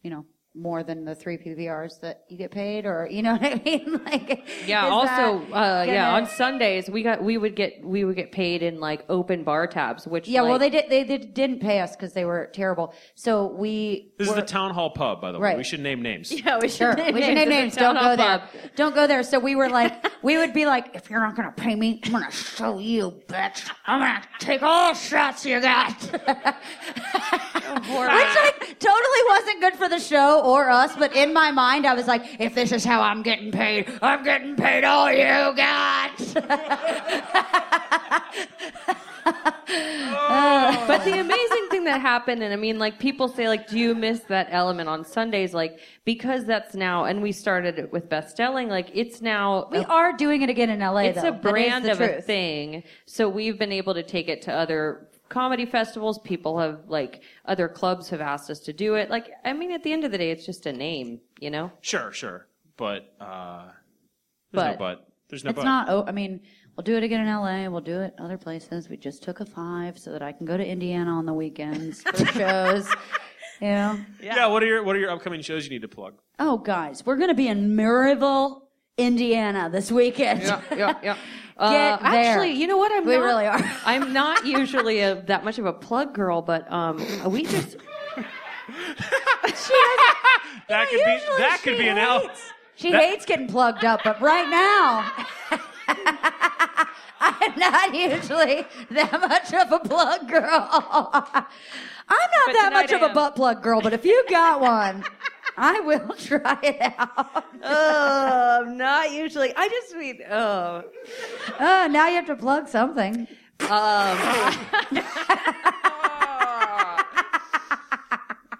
you 0.02 0.10
know, 0.10 0.26
more 0.56 0.82
than 0.82 1.04
the 1.04 1.14
three 1.14 1.36
PBRs 1.36 2.00
that 2.00 2.24
you 2.28 2.36
get 2.38 2.50
paid, 2.50 2.86
or 2.86 3.06
you 3.10 3.22
know 3.22 3.32
what 3.36 3.44
I 3.44 3.60
mean? 3.64 4.00
Like, 4.06 4.48
Yeah. 4.66 4.86
Also, 4.88 5.10
uh, 5.52 5.84
yeah. 5.86 6.10
gonna- 6.10 6.22
On 6.22 6.26
Sundays, 6.26 6.88
we 6.88 7.02
got 7.02 7.22
we 7.22 7.36
would 7.38 7.54
get 7.56 7.84
we 7.84 8.04
would 8.04 8.16
get 8.16 8.32
paid 8.32 8.62
in 8.62 8.80
like 8.80 9.04
open 9.08 9.44
bar 9.44 9.66
tabs, 9.66 10.06
which 10.06 10.26
yeah. 10.28 10.42
well, 10.42 10.58
they 10.58 10.70
did. 10.70 10.88
They, 10.88 11.02
they 11.04 11.18
didn't 11.18 11.60
pay 11.60 11.80
us 11.80 11.94
because 11.94 12.12
they 12.12 12.24
were 12.24 12.46
terrible. 12.52 12.94
So 13.14 13.46
we. 13.46 14.12
This 14.18 14.28
is 14.28 14.34
the 14.34 14.42
town 14.42 14.72
hall 14.72 14.90
pub, 14.90 15.20
by 15.20 15.32
the 15.32 15.38
way. 15.38 15.48
Right. 15.48 15.56
We 15.58 15.64
should 15.64 15.80
name 15.80 16.02
names. 16.02 16.30
Yeah, 16.32 16.58
we 16.58 16.68
should 16.68 16.76
Sure. 16.78 16.94
name 16.94 17.14
we 17.14 17.20
should 17.22 17.34
names 17.34 17.48
name 17.48 17.48
names. 17.48 17.74
Don't 17.76 17.96
hall 17.96 18.16
go 18.16 18.22
there. 18.22 18.38
pub. 18.38 18.48
Don't 18.76 18.94
go 18.94 19.06
there. 19.06 19.22
So 19.22 19.38
we 19.38 19.54
were 19.56 19.68
like, 19.68 19.92
we 20.22 20.36
would 20.38 20.52
be 20.54 20.64
like, 20.66 20.94
if 20.94 21.10
you're 21.10 21.20
not 21.20 21.34
gonna 21.36 21.52
pay 21.52 21.74
me, 21.74 22.00
I'm 22.04 22.12
gonna 22.12 22.30
show 22.30 22.78
you, 22.78 23.20
bitch. 23.28 23.68
I'm 23.86 24.00
gonna 24.00 24.22
take 24.38 24.62
all 24.62 24.94
shots 24.94 25.44
you 25.44 25.60
got. 25.60 25.92
Which 27.76 27.90
like 27.90 28.55
totally 28.78 29.22
wasn't 29.28 29.60
good 29.60 29.74
for 29.74 29.88
the 29.88 29.98
show 29.98 30.40
or 30.44 30.70
us, 30.70 30.94
but 30.96 31.14
in 31.14 31.32
my 31.32 31.50
mind 31.50 31.86
I 31.86 31.94
was 31.94 32.06
like, 32.06 32.22
if 32.40 32.54
this 32.54 32.72
is 32.72 32.84
how 32.84 33.00
I'm 33.00 33.22
getting 33.22 33.52
paid, 33.52 33.90
I'm 34.02 34.24
getting 34.24 34.56
paid 34.56 34.84
all 34.84 35.10
you 35.12 35.54
got. 35.56 36.20
Oh. 39.68 40.84
But 40.86 41.04
the 41.04 41.18
amazing 41.18 41.68
thing 41.70 41.84
that 41.84 42.00
happened, 42.00 42.42
and 42.42 42.52
I 42.52 42.56
mean, 42.56 42.78
like 42.78 42.98
people 42.98 43.28
say, 43.28 43.48
like, 43.48 43.68
do 43.68 43.78
you 43.78 43.94
miss 43.94 44.20
that 44.28 44.48
element 44.50 44.88
on 44.88 45.04
Sundays? 45.04 45.52
Like, 45.54 45.80
because 46.04 46.44
that's 46.44 46.74
now, 46.74 47.04
and 47.04 47.22
we 47.22 47.32
started 47.32 47.78
it 47.78 47.92
with 47.92 48.08
best 48.08 48.36
selling. 48.36 48.68
Like, 48.68 48.90
it's 48.94 49.20
now 49.20 49.68
we 49.70 49.78
a- 49.78 49.84
are 49.84 50.12
doing 50.12 50.42
it 50.42 50.50
again 50.50 50.70
in 50.70 50.80
LA 50.80 50.98
it's 51.00 51.22
though. 51.22 51.28
a 51.28 51.32
brand 51.32 51.86
of 51.86 52.00
a 52.00 52.20
thing. 52.22 52.84
So 53.06 53.28
we've 53.28 53.58
been 53.58 53.72
able 53.72 53.94
to 53.94 54.02
take 54.02 54.28
it 54.28 54.42
to 54.42 54.52
other 54.52 55.08
comedy 55.28 55.66
festivals. 55.66 56.18
People 56.20 56.58
have 56.58 56.80
like 56.88 57.22
other 57.44 57.68
clubs 57.68 58.08
have 58.10 58.20
asked 58.20 58.50
us 58.50 58.60
to 58.60 58.72
do 58.72 58.94
it. 58.94 59.10
Like, 59.10 59.30
I 59.44 59.52
mean, 59.52 59.72
at 59.72 59.82
the 59.82 59.92
end 59.92 60.04
of 60.04 60.12
the 60.12 60.18
day, 60.18 60.30
it's 60.30 60.46
just 60.46 60.66
a 60.66 60.72
name, 60.72 61.20
you 61.40 61.50
know. 61.50 61.70
Sure, 61.80 62.12
sure. 62.12 62.46
But 62.76 63.14
uh, 63.20 63.64
there's 64.52 64.64
no 64.64 64.70
But 64.70 64.78
but. 64.78 65.08
There's 65.28 65.44
no 65.44 65.50
It's 65.50 65.56
but. 65.56 65.64
not. 65.64 65.88
Oh, 65.88 66.04
I 66.06 66.12
mean, 66.12 66.40
we'll 66.76 66.84
do 66.84 66.96
it 66.96 67.02
again 67.02 67.26
in 67.26 67.34
LA. 67.34 67.68
We'll 67.68 67.80
do 67.80 68.00
it 68.00 68.14
other 68.18 68.38
places. 68.38 68.88
We 68.88 68.96
just 68.96 69.22
took 69.22 69.40
a 69.40 69.44
five 69.46 69.98
so 69.98 70.12
that 70.12 70.22
I 70.22 70.30
can 70.32 70.46
go 70.46 70.56
to 70.56 70.64
Indiana 70.64 71.10
on 71.10 71.26
the 71.26 71.32
weekends 71.34 72.02
for 72.02 72.24
shows. 72.32 72.88
You 73.60 73.68
know. 73.68 73.98
yeah. 74.22 74.46
What 74.46 74.62
are 74.62 74.66
your 74.66 74.82
What 74.84 74.94
are 74.94 74.98
your 75.00 75.10
upcoming 75.10 75.40
shows 75.40 75.64
you 75.64 75.70
need 75.70 75.82
to 75.82 75.88
plug? 75.88 76.14
Oh, 76.38 76.58
guys, 76.58 77.04
we're 77.06 77.16
gonna 77.16 77.34
be 77.34 77.48
in 77.48 77.74
Merrillville, 77.74 78.60
Indiana 78.98 79.68
this 79.72 79.90
weekend. 79.90 80.42
yeah, 80.42 80.60
yeah. 80.70 80.94
Get 81.02 81.16
Uh, 81.58 81.70
there. 81.70 81.98
Actually, 82.02 82.52
you 82.52 82.66
know 82.66 82.76
what? 82.76 82.92
I'm 82.92 83.04
We 83.06 83.16
not, 83.16 83.24
really 83.24 83.46
are. 83.46 83.60
I'm 83.86 84.12
not 84.12 84.44
usually 84.46 85.00
a, 85.00 85.22
that 85.22 85.42
much 85.44 85.58
of 85.58 85.64
a 85.66 85.72
plug 85.72 86.12
girl, 86.14 86.42
but 86.42 86.70
um, 86.70 86.98
we 87.30 87.44
just 87.44 87.76
That 90.68 90.88
could 90.90 91.04
be 91.04 91.12
usually 91.12 91.38
that 91.38 91.60
could 91.62 91.74
she 91.76 91.78
be 91.82 91.88
an 91.88 91.98
L. 91.98 92.20
hates- 92.20 92.52
She 92.74 92.90
That- 92.92 93.02
hates 93.02 93.24
getting 93.26 93.48
plugged 93.48 93.84
up, 93.84 94.00
but 94.04 94.20
right 94.20 94.48
now, 94.48 95.10
I'm 97.20 97.58
not 97.58 97.94
usually 97.94 98.66
that 98.90 99.12
much 99.20 99.52
of 99.54 99.72
a 99.72 99.78
plug 99.78 100.28
girl. 100.28 100.68
I'm 100.72 101.08
not 101.10 101.46
But 102.46 102.52
that 102.52 102.68
tonight 102.68 102.82
much 102.82 102.92
of 102.92 103.02
a 103.02 103.06
am. 103.06 103.14
butt 103.14 103.34
plug 103.36 103.62
girl, 103.62 103.80
but 103.80 103.92
if 103.92 104.04
you 104.04 104.24
got 104.28 104.60
one, 104.60 105.04
I 105.56 105.80
will 105.80 106.14
try 106.18 106.58
it 106.62 106.94
out. 106.98 107.44
oh, 107.62 108.62
I'm 108.62 108.76
not 108.76 109.12
usually. 109.12 109.52
I 109.56 109.68
just 109.68 109.96
mean, 109.96 110.20
oh. 110.30 110.84
Oh, 111.58 111.88
now 111.90 112.08
you 112.08 112.16
have 112.16 112.26
to 112.26 112.36
plug 112.36 112.68
something. 112.68 113.26
Um, 113.60 113.68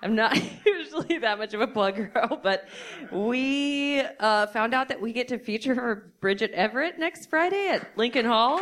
I'm 0.02 0.14
not 0.14 0.40
usually 0.66 1.18
that 1.18 1.36
much 1.38 1.52
of 1.52 1.60
a 1.60 1.66
plug 1.66 1.96
girl, 1.96 2.40
but 2.42 2.68
we 3.10 4.02
uh, 4.20 4.46
found 4.46 4.72
out 4.72 4.88
that 4.88 5.00
we 5.00 5.12
get 5.12 5.26
to 5.28 5.38
feature 5.38 6.12
Bridget 6.20 6.52
Everett 6.52 6.98
next 6.98 7.28
Friday 7.28 7.68
at 7.70 7.88
Lincoln 7.98 8.24
Hall, 8.24 8.60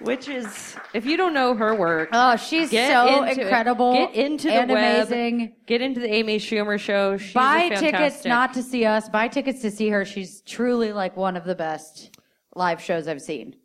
which 0.00 0.28
is, 0.28 0.76
if 0.92 1.06
you 1.06 1.16
don't 1.16 1.32
know 1.34 1.54
her 1.54 1.74
work, 1.74 2.08
Oh, 2.12 2.36
she's 2.36 2.70
get 2.70 2.90
so 2.90 3.24
into 3.24 3.30
it. 3.40 3.44
incredible. 3.44 3.92
Get 3.94 4.14
into 4.14 4.48
the 4.48 4.54
and 4.54 4.70
web. 4.70 5.06
amazing. 5.08 5.54
Get 5.66 5.80
into 5.82 6.00
the 6.00 6.12
Amy 6.12 6.38
Schumer 6.38 6.78
show. 6.78 7.16
She's 7.16 7.30
a 7.30 7.34
buy 7.34 7.68
tickets 7.70 8.24
not 8.24 8.54
to 8.54 8.62
see 8.62 8.84
us. 8.84 9.08
Buy 9.08 9.28
tickets 9.28 9.60
to 9.62 9.70
see 9.70 9.88
her. 9.88 10.04
She's 10.04 10.40
truly 10.42 10.92
like 10.92 11.16
one 11.16 11.36
of 11.36 11.44
the 11.44 11.54
best 11.54 12.16
live 12.54 12.80
shows 12.82 13.08
I've 13.08 13.22
seen. 13.22 13.56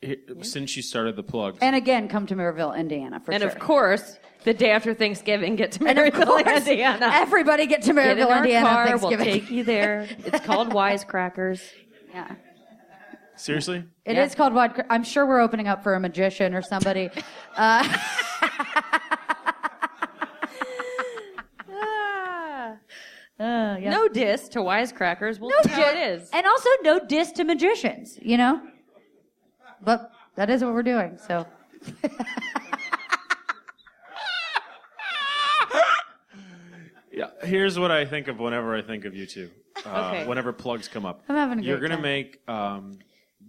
Here- 0.00 0.16
Since 0.42 0.76
you 0.76 0.82
started 0.82 1.16
the 1.16 1.22
plug. 1.22 1.58
And 1.60 1.76
again, 1.76 2.08
come 2.08 2.26
to 2.26 2.34
Merrillville, 2.36 2.76
Indiana 2.76 3.20
for 3.20 3.32
And 3.32 3.42
sure. 3.42 3.50
of 3.50 3.58
course, 3.58 4.18
the 4.44 4.54
day 4.54 4.70
after 4.70 4.94
Thanksgiving, 4.94 5.56
get 5.56 5.72
to 5.72 5.86
and 5.86 5.98
Merrillville, 5.98 6.56
Indiana. 6.56 7.10
everybody 7.12 7.66
get 7.66 7.82
to 7.82 7.92
Get 7.92 8.16
in 8.18 8.18
Merrillville, 8.24 8.30
our 8.30 8.36
Indiana. 8.38 8.66
on 8.66 8.72
car. 8.74 8.84
We'll 8.98 9.10
Thanksgiving. 9.10 9.26
take 9.42 9.50
you 9.50 9.64
there. 9.64 10.08
It's 10.24 10.40
called 10.46 10.70
Wisecrackers. 10.72 11.60
yeah. 12.14 12.34
Seriously, 13.40 13.84
It 14.04 14.16
is 14.16 14.30
Yeah. 14.32 14.36
called 14.36 14.54
Wide. 14.54 14.74
Cra- 14.74 14.86
I'm 14.90 15.02
sure 15.04 15.26
we're 15.26 15.40
opening 15.40 15.68
up 15.68 15.82
for 15.82 15.94
a 15.94 16.00
magician 16.00 16.54
or 16.54 16.62
somebody. 16.62 17.10
Uh, 17.56 17.82
uh, 23.40 23.76
yeah. 23.80 23.90
No 23.90 24.08
diss 24.08 24.48
to 24.50 24.58
Wisecrackers. 24.60 25.40
We'll 25.40 25.50
No 25.50 25.56
see 25.64 25.70
how 25.70 25.90
it 25.90 25.94
diss. 25.94 26.22
is. 26.24 26.30
And 26.32 26.46
also 26.46 26.68
no 26.82 27.00
diss 27.00 27.32
to 27.32 27.44
magicians, 27.44 28.18
you 28.22 28.36
know? 28.36 28.60
But 29.82 30.10
that 30.36 30.50
is 30.50 30.62
what 30.62 30.74
we're 30.74 30.82
doing, 30.82 31.18
so. 31.26 31.46
yeah. 37.12 37.26
Here's 37.42 37.78
what 37.78 37.90
I 37.90 38.04
think 38.04 38.28
of 38.28 38.38
whenever 38.38 38.74
I 38.74 38.82
think 38.82 39.04
of 39.04 39.14
you 39.14 39.26
two. 39.26 39.50
Uh, 39.84 40.08
Okay. 40.12 40.26
Whenever 40.26 40.52
plugs 40.52 40.88
come 40.88 41.06
up, 41.06 41.22
I'm 41.28 41.36
having 41.36 41.60
a 41.60 41.62
you're 41.62 41.78
great 41.78 41.88
gonna 41.90 41.96
time. 41.96 42.02
make 42.02 42.40
um, 42.48 42.98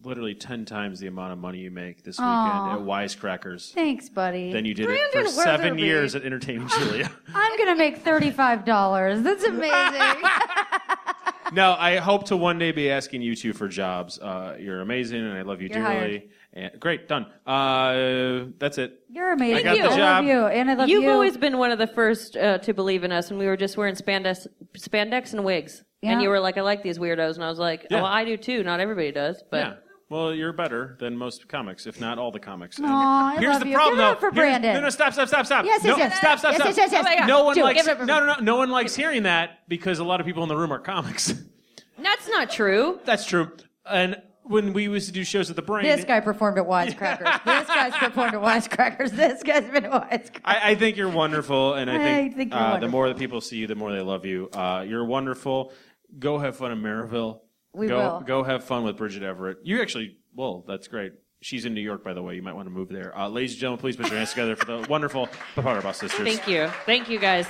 literally 0.04 0.34
ten 0.36 0.66
times 0.66 1.00
the 1.00 1.08
amount 1.08 1.34
of 1.34 1.40
money 1.40 1.60
you 1.60 1.72
make 1.72 2.04
this 2.04 2.18
Aw. 2.20 2.24
weekend 2.66 2.82
at 2.82 2.88
Wisecrackers 2.88 3.72
Thanks, 3.74 4.10
buddy. 4.10 4.52
Then 4.52 4.66
you 4.66 4.74
did 4.74 4.84
it 4.84 5.12
Brandon 5.12 5.24
for 5.26 5.42
seven 5.42 5.78
years 5.78 6.16
at 6.16 6.24
Entertaining 6.24 6.68
Julia. 6.80 7.12
I'm 7.34 7.58
going 7.58 7.70
to 7.70 7.76
make 7.76 8.04
$35. 8.04 9.24
That's 9.24 9.44
amazing. 9.44 10.30
no, 11.54 11.76
I 11.78 11.98
hope 11.98 12.26
to 12.28 12.38
one 12.38 12.58
day 12.60 12.72
be 12.72 12.90
asking 12.90 13.22
you 13.22 13.36
two 13.36 13.54
for 13.54 13.68
jobs. 13.68 14.18
Uh, 14.20 14.56
you're 14.60 14.82
amazing, 14.82 15.20
and 15.22 15.34
I 15.38 15.42
love 15.42 15.62
you 15.62 15.70
You're 15.70 15.80
dearly. 15.84 15.96
hired. 15.96 16.22
And, 16.54 16.80
great, 16.80 17.08
done. 17.08 17.28
Uh, 17.46 18.46
that's 18.60 18.78
it. 18.78 19.00
You're 19.10 19.32
amazing. 19.34 19.68
I 19.68 19.76
got 19.76 19.78
the 19.78 19.84
I 19.84 19.88
love 19.88 19.98
job. 19.98 20.26
you, 20.26 20.46
and 20.48 20.70
I 20.70 20.74
love 20.74 20.90
You've 20.90 21.04
you. 21.04 21.12
always 21.12 21.38
been 21.38 21.58
one 21.58 21.72
of 21.72 21.80
the 21.80 21.88
first 21.88 22.36
uh, 22.36 22.58
to 22.60 22.74
believe 22.74 23.04
in 23.04 23.12
us, 23.12 23.30
and 23.30 23.40
we 23.40 23.46
were 23.46 23.56
just 23.58 23.78
wearing 23.78 23.96
spandex, 23.96 24.48
spandex 24.78 25.34
and 25.34 25.44
wigs. 25.46 25.84
Yeah. 26.02 26.12
And 26.14 26.22
you 26.22 26.30
were 26.30 26.40
like, 26.40 26.58
"I 26.58 26.62
like 26.62 26.82
these 26.84 26.98
weirdos," 26.98 27.36
and 27.36 27.44
I 27.44 27.50
was 27.50 27.60
like, 27.60 27.86
Yeah. 27.90 27.98
"Well, 27.98 28.06
I 28.08 28.26
do 28.26 28.36
too. 28.36 28.64
Not 28.64 28.80
everybody 28.80 29.12
does, 29.12 29.44
but 29.52 29.58
yeah. 29.58 29.74
Well, 30.12 30.34
you're 30.34 30.52
better 30.52 30.98
than 31.00 31.18
most 31.18 31.48
comics, 31.48 31.88
if 31.88 32.02
not 32.02 32.20
all 32.20 32.32
the 32.32 32.40
comics. 32.40 32.78
And 32.78 32.86
Aw, 32.88 33.30
I 33.36 33.40
here's 33.40 33.54
love 33.54 33.62
the 33.62 33.70
you. 33.70 33.76
problem, 33.76 33.96
Give 33.96 34.00
it 34.00 34.06
though. 34.06 34.12
up 34.12 34.20
for 34.20 34.32
Here's- 34.32 34.50
Brandon. 34.62 34.74
No, 34.76 34.82
no, 34.82 34.90
stop, 34.90 35.14
stop, 35.14 35.28
stop, 35.30 35.46
stop. 35.46 35.64
Yes, 35.66 35.84
no, 35.86 35.92
yes, 35.96 36.00
yes. 36.00 36.18
Stop, 36.18 36.40
stop, 36.40 36.52
Yes, 36.52 36.62
stop. 36.62 36.68
yes, 36.68 36.78
yes, 36.78 36.92
yes. 36.92 37.00
Oh 37.00 37.04
my 37.10 37.16
God. 37.18 37.28
No 37.28 37.44
one 37.46 37.56
Do 37.56 37.62
it. 37.62 37.64
likes. 37.64 37.78
Give 37.82 37.88
it 37.88 37.92
up 37.92 37.98
for- 38.00 38.06
no, 38.06 38.20
no, 38.20 38.26
no. 38.34 38.40
No 38.42 38.56
one 38.58 38.70
likes 38.70 38.94
hearing 38.96 39.24
that 39.24 39.60
because 39.70 40.00
a 40.00 40.04
lot 40.04 40.20
of 40.20 40.26
people 40.26 40.44
in 40.44 40.50
the 40.50 40.58
room 40.58 40.72
are 40.74 40.80
comics. 40.80 41.34
that's 41.98 42.28
not 42.30 42.52
true." 42.52 43.00
That's 43.06 43.26
true. 43.26 43.52
And 43.90 44.22
when 44.44 44.74
we 44.74 44.84
used 44.84 45.08
to 45.08 45.14
do 45.14 45.24
shows 45.24 45.50
at 45.50 45.56
the 45.56 45.62
Brain, 45.62 45.86
This 45.86 46.04
guy 46.04 46.20
performed 46.20 46.58
at 46.58 46.66
Wisecrackers. 46.66 47.44
this 47.46 47.68
guy's 47.68 47.94
performed 47.94 48.34
at 48.34 48.42
Wisecrackers. 48.42 49.12
This 49.12 49.42
guy's 49.44 49.64
been 49.72 49.86
at 49.86 49.92
Wisecrackers. 50.12 50.42
I, 50.44 50.72
I 50.72 50.76
think 50.76 50.98
you're 50.98 51.08
wonderful, 51.10 51.76
and 51.76 51.90
I 51.90 51.96
I 51.96 51.98
think, 52.00 52.36
think 52.36 52.52
you're 52.54 52.60
uh, 52.62 52.80
the 52.80 52.90
more 52.90 53.08
that 53.08 53.18
people 53.18 53.40
see 53.40 53.58
you, 53.58 53.68
the 53.68 53.76
more 53.76 53.94
they 53.94 54.02
love 54.02 54.26
you. 54.26 54.50
Uh, 54.52 54.84
you're 54.86 55.06
wonderful. 55.06 55.72
Go 56.20 56.38
have 56.40 56.58
fun 56.58 56.74
in 56.74 56.82
Merrillville. 56.82 57.40
We 57.74 57.88
go, 57.88 57.98
will. 57.98 58.20
Go 58.22 58.44
have 58.44 58.64
fun 58.64 58.84
with 58.84 58.98
Bridget 58.98 59.24
Everett. 59.24 59.60
You 59.64 59.82
actually, 59.82 60.18
well, 60.36 60.64
that's 60.68 60.88
great. 60.88 61.14
She's 61.42 61.66
in 61.66 61.74
New 61.74 61.82
York, 61.82 62.04
by 62.04 62.14
the 62.14 62.22
way. 62.22 62.36
You 62.36 62.44
might 62.44 62.54
want 62.54 62.68
to 62.68 62.72
move 62.72 62.90
there. 62.90 63.18
Uh, 63.18 63.28
ladies 63.30 63.52
and 63.54 63.62
gentlemen, 63.62 63.80
please 63.82 63.96
put 63.96 64.08
your 64.10 64.18
hands 64.18 64.30
together 64.32 64.56
for 64.56 64.66
the 64.66 64.86
wonderful 64.90 65.28
Puterbaugh 65.56 65.96
sisters. 65.96 66.28
Thank 66.28 66.48
you, 66.48 66.68
thank 66.86 67.10
you, 67.10 67.18
guys. 67.20 67.48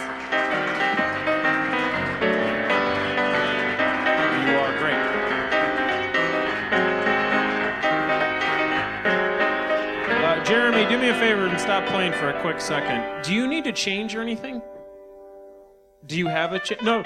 You 4.45 4.57
are 4.57 4.77
great. 4.79 5.01
Uh, 10.23 10.43
Jeremy, 10.45 10.87
do 10.89 10.97
me 10.97 11.09
a 11.09 11.13
favor 11.15 11.45
and 11.47 11.59
stop 11.59 11.85
playing 11.87 12.13
for 12.13 12.29
a 12.29 12.41
quick 12.41 12.61
second. 12.61 13.23
Do 13.23 13.33
you 13.33 13.47
need 13.47 13.63
to 13.65 13.71
change 13.73 14.15
or 14.15 14.21
anything? 14.21 14.61
Do 16.05 16.17
you 16.17 16.27
have 16.27 16.53
a 16.53 16.59
cha- 16.59 16.81
no? 16.83 17.03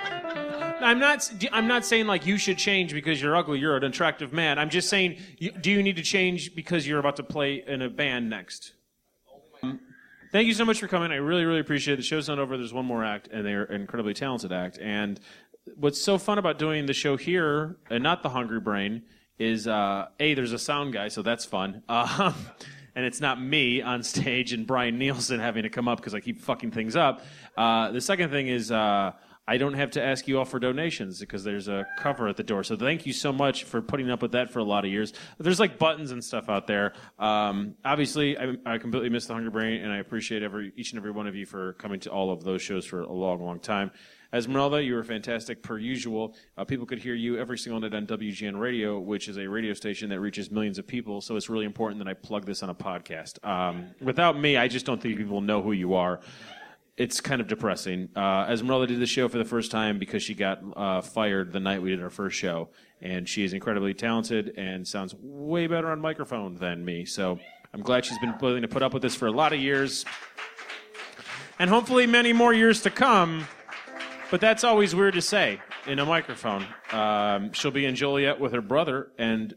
I'm 0.82 1.00
not. 1.00 1.32
I'm 1.52 1.68
not 1.68 1.86
saying 1.86 2.08
like 2.08 2.26
you 2.26 2.38
should 2.38 2.58
change 2.58 2.94
because 2.94 3.22
you're 3.22 3.36
ugly. 3.36 3.60
You're 3.60 3.78
an 3.78 3.84
attractive 3.84 4.34
man. 4.34 4.60
I'm 4.60 4.70
just 4.70 4.90
saying, 4.90 5.18
do 5.62 5.72
you 5.72 5.82
need 5.82 5.96
to 5.96 6.04
change 6.04 6.56
because 6.56 6.88
you're 6.88 7.00
about 7.00 7.16
to 7.18 7.24
play 7.24 7.64
in 7.66 7.82
a 7.82 7.90
band 7.90 8.30
next? 8.30 8.74
Thank 10.32 10.48
you 10.48 10.54
so 10.54 10.66
much 10.66 10.80
for 10.80 10.88
coming. 10.88 11.12
I 11.12 11.16
really, 11.16 11.46
really 11.46 11.62
appreciate 11.62 11.94
it. 11.94 11.98
The 11.98 12.04
show's 12.04 12.28
not 12.28 12.40
over. 12.40 12.58
There's 12.58 12.74
one 12.74 12.86
more 12.86 13.06
act, 13.06 13.30
and 13.32 13.46
they're 13.46 13.64
an 13.64 13.80
incredibly 13.80 14.14
talented 14.14 14.52
act. 14.52 14.78
And 14.82 15.20
what's 15.76 16.02
so 16.02 16.18
fun 16.18 16.38
about 16.38 16.60
doing 16.60 16.86
the 16.86 16.94
show 16.94 17.16
here 17.16 17.78
and 17.90 18.04
not 18.04 18.22
the 18.22 18.30
Hungry 18.30 18.60
Brain 18.60 19.04
is 19.40 19.68
uh, 19.68 20.08
a 20.20 20.34
there's 20.34 20.54
a 20.54 20.60
sound 20.60 20.94
guy, 20.94 21.08
so 21.08 21.22
that's 21.22 21.46
fun. 21.46 21.84
Um, 21.90 22.36
and 22.98 23.04
it's 23.06 23.20
not 23.20 23.42
me 23.42 23.82
on 23.82 24.04
stage 24.04 24.54
and 24.54 24.66
Brian 24.66 24.98
Nielsen 24.98 25.40
having 25.40 25.64
to 25.64 25.70
come 25.70 25.90
up 25.90 25.98
because 25.98 26.16
I 26.16 26.22
keep 26.22 26.40
fucking 26.40 26.72
things 26.72 26.96
up. 26.96 27.26
Uh, 27.58 27.92
the 27.92 28.00
second 28.00 28.30
thing 28.30 28.48
is 28.48 28.72
uh, 28.72 29.12
I 29.48 29.58
don't 29.58 29.74
have 29.76 29.92
to 29.92 30.04
ask 30.04 30.28
you 30.28 30.40
all 30.40 30.46
for 30.46 30.60
donations 30.60 31.20
because 31.20 31.44
there's 31.44 31.68
a 31.68 31.86
cover 31.98 32.28
at 32.28 32.36
the 32.36 32.44
door. 32.44 32.64
So 32.64 32.76
thank 32.76 33.06
you 33.06 33.14
so 33.14 33.32
much 33.32 33.64
for 33.64 33.82
putting 33.82 34.10
up 34.10 34.22
with 34.22 34.32
that 34.32 34.52
for 34.52 34.60
a 34.60 34.64
lot 34.64 34.86
of 34.86 34.92
years. 34.92 35.14
There's 35.38 35.60
like 35.60 35.78
buttons 35.78 36.12
and 36.12 36.24
stuff 36.24 36.50
out 36.50 36.66
there. 36.66 36.94
Um, 37.20 37.76
obviously, 37.86 38.38
I, 38.38 38.56
I 38.66 38.78
completely 38.80 39.10
miss 39.10 39.28
the 39.28 39.34
Hungry 39.34 39.52
Brain, 39.52 39.82
and 39.82 39.92
I 39.92 39.98
appreciate 39.98 40.42
every 40.42 40.74
each 40.76 40.92
and 40.92 41.00
every 41.00 41.12
one 41.12 41.28
of 41.28 41.36
you 41.36 41.46
for 41.46 41.74
coming 41.74 42.00
to 42.02 42.12
all 42.12 42.32
of 42.32 42.44
those 42.44 42.62
shows 42.62 42.86
for 42.86 43.02
a 43.02 43.12
long, 43.12 43.44
long 43.44 43.60
time. 43.60 43.92
Esmeralda, 44.34 44.84
you 44.84 44.96
were 44.96 45.04
fantastic 45.04 45.64
per 45.64 45.78
usual. 45.78 46.36
Uh, 46.58 46.66
people 46.66 46.86
could 46.86 47.00
hear 47.00 47.14
you 47.14 47.38
every 47.38 47.58
single 47.58 47.80
night 47.80 47.94
on 47.94 48.06
WGN 48.06 48.60
Radio, 48.60 49.00
which 49.00 49.30
is 49.30 49.38
a 49.38 49.48
radio 49.48 49.74
station 49.74 50.10
that 50.10 50.20
reaches 50.20 50.52
millions 50.52 50.78
of 50.78 50.86
people. 50.86 51.22
So 51.22 51.38
it's 51.38 51.50
really 51.50 51.66
important 51.66 52.04
that 52.04 52.10
I 52.10 52.16
plug 52.16 52.46
this 52.46 52.62
on 52.62 52.70
a 52.70 52.76
podcast. 52.76 53.46
Um, 53.48 53.92
without 54.02 54.38
me, 54.38 54.58
I 54.58 54.68
just 54.68 54.86
don't 54.86 55.02
think 55.02 55.18
people 55.18 55.40
know 55.40 55.62
who 55.62 55.72
you 55.72 55.94
are 55.94 56.20
it's 56.98 57.20
kind 57.20 57.42
of 57.42 57.48
depressing. 57.48 58.10
Uh, 58.16 58.48
Esmeralda 58.50 58.88
did 58.88 59.00
the 59.00 59.06
show 59.06 59.28
for 59.28 59.38
the 59.38 59.46
first 59.46 59.70
time 59.70 60.00
because 60.00 60.24
she 60.24 60.34
got 60.34 60.60
uh, 60.76 61.02
fired 61.02 61.52
the 61.52 61.60
night 61.60 61.82
we 61.82 61.90
did 61.90 62.02
our 62.02 62.10
first 62.10 62.38
show, 62.38 62.70
and 63.02 63.28
she 63.28 63.44
is 63.44 63.54
incredibly 63.54 63.94
talented 63.94 64.54
and 64.58 64.88
sounds 64.88 65.14
way 65.20 65.68
better 65.68 65.92
on 65.92 66.00
microphone 66.00 66.56
than 66.56 66.86
me. 66.86 67.04
So 67.06 67.38
I'm 67.74 67.82
glad 67.82 68.06
she's 68.06 68.20
been 68.20 68.36
willing 68.40 68.62
to 68.62 68.70
put 68.70 68.82
up 68.82 68.94
with 68.94 69.02
this 69.02 69.16
for 69.16 69.28
a 69.28 69.32
lot 69.32 69.52
of 69.52 69.60
years, 69.60 70.06
and 71.60 71.70
hopefully 71.70 72.08
many 72.08 72.32
more 72.32 72.54
years 72.54 72.82
to 72.84 72.90
come. 72.90 73.46
But 74.32 74.42
that's 74.42 74.64
always 74.64 74.96
weird 74.96 75.16
to 75.16 75.22
say 75.22 75.60
in 75.86 76.00
a 76.00 76.06
microphone. 76.06 76.66
Um, 76.92 77.52
she'll 77.52 77.72
be 77.72 77.86
in 77.86 77.96
Joliet 77.96 78.40
with 78.40 78.54
her 78.54 78.62
brother, 78.62 79.12
and 79.18 79.54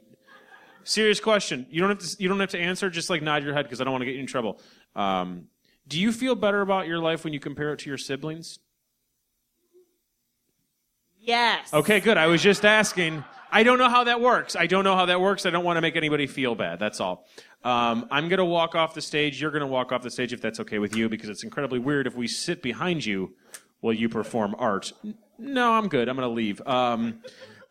serious 0.82 1.20
question. 1.20 1.66
You 1.70 1.80
don't 1.80 1.90
have 1.90 1.98
to. 2.00 2.16
You 2.22 2.28
don't 2.28 2.40
have 2.40 2.50
to 2.50 2.58
answer. 2.58 2.90
Just 2.90 3.10
like 3.10 3.22
nod 3.22 3.44
your 3.44 3.54
head 3.54 3.62
because 3.62 3.80
I 3.80 3.84
don't 3.84 3.92
want 3.92 4.02
to 4.02 4.06
get 4.06 4.14
you 4.14 4.20
in 4.20 4.26
trouble. 4.26 4.60
Um, 4.96 5.46
do 5.88 5.98
you 5.98 6.12
feel 6.12 6.34
better 6.34 6.60
about 6.60 6.86
your 6.86 6.98
life 6.98 7.24
when 7.24 7.32
you 7.32 7.40
compare 7.40 7.72
it 7.72 7.80
to 7.80 7.90
your 7.90 7.98
siblings? 7.98 8.58
Yes. 11.18 11.72
Okay, 11.74 12.00
good. 12.00 12.16
I 12.16 12.26
was 12.26 12.42
just 12.42 12.64
asking. 12.64 13.24
I 13.50 13.62
don't 13.62 13.78
know 13.78 13.88
how 13.88 14.04
that 14.04 14.20
works. 14.20 14.56
I 14.56 14.66
don't 14.66 14.84
know 14.84 14.94
how 14.94 15.06
that 15.06 15.20
works. 15.20 15.46
I 15.46 15.50
don't 15.50 15.64
want 15.64 15.78
to 15.78 15.80
make 15.80 15.96
anybody 15.96 16.26
feel 16.26 16.54
bad. 16.54 16.78
That's 16.78 17.00
all. 17.00 17.26
Um, 17.64 18.06
I'm 18.10 18.28
going 18.28 18.38
to 18.38 18.44
walk 18.44 18.74
off 18.74 18.94
the 18.94 19.00
stage. 19.00 19.40
You're 19.40 19.50
going 19.50 19.62
to 19.62 19.66
walk 19.66 19.90
off 19.90 20.02
the 20.02 20.10
stage 20.10 20.32
if 20.32 20.40
that's 20.40 20.60
okay 20.60 20.78
with 20.78 20.94
you, 20.94 21.08
because 21.08 21.28
it's 21.28 21.44
incredibly 21.44 21.78
weird 21.78 22.06
if 22.06 22.14
we 22.14 22.28
sit 22.28 22.62
behind 22.62 23.04
you 23.04 23.34
while 23.80 23.94
you 23.94 24.08
perform 24.08 24.54
art. 24.58 24.92
No, 25.38 25.72
I'm 25.72 25.88
good. 25.88 26.08
I'm 26.08 26.16
going 26.16 26.28
to 26.28 26.34
leave. 26.34 26.60
Um, 26.66 27.20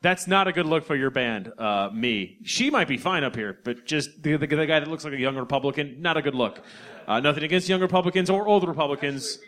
that's 0.01 0.27
not 0.27 0.47
a 0.47 0.51
good 0.51 0.65
look 0.65 0.85
for 0.85 0.95
your 0.95 1.09
band. 1.09 1.51
Uh, 1.57 1.89
me. 1.93 2.37
She 2.43 2.69
might 2.69 2.87
be 2.87 2.97
fine 2.97 3.23
up 3.23 3.35
here, 3.35 3.59
but 3.63 3.85
just 3.85 4.21
the, 4.21 4.35
the, 4.35 4.47
the 4.47 4.65
guy 4.65 4.79
that 4.79 4.87
looks 4.87 5.03
like 5.03 5.13
a 5.13 5.19
young 5.19 5.35
Republican, 5.35 6.01
not 6.01 6.17
a 6.17 6.21
good 6.21 6.35
look. 6.35 6.63
Uh, 7.07 7.21
nothing 7.21 7.43
against 7.43 7.69
young 7.69 7.79
Republicans 7.79 8.29
or 8.29 8.45
old 8.47 8.67
Republicans. 8.67 9.39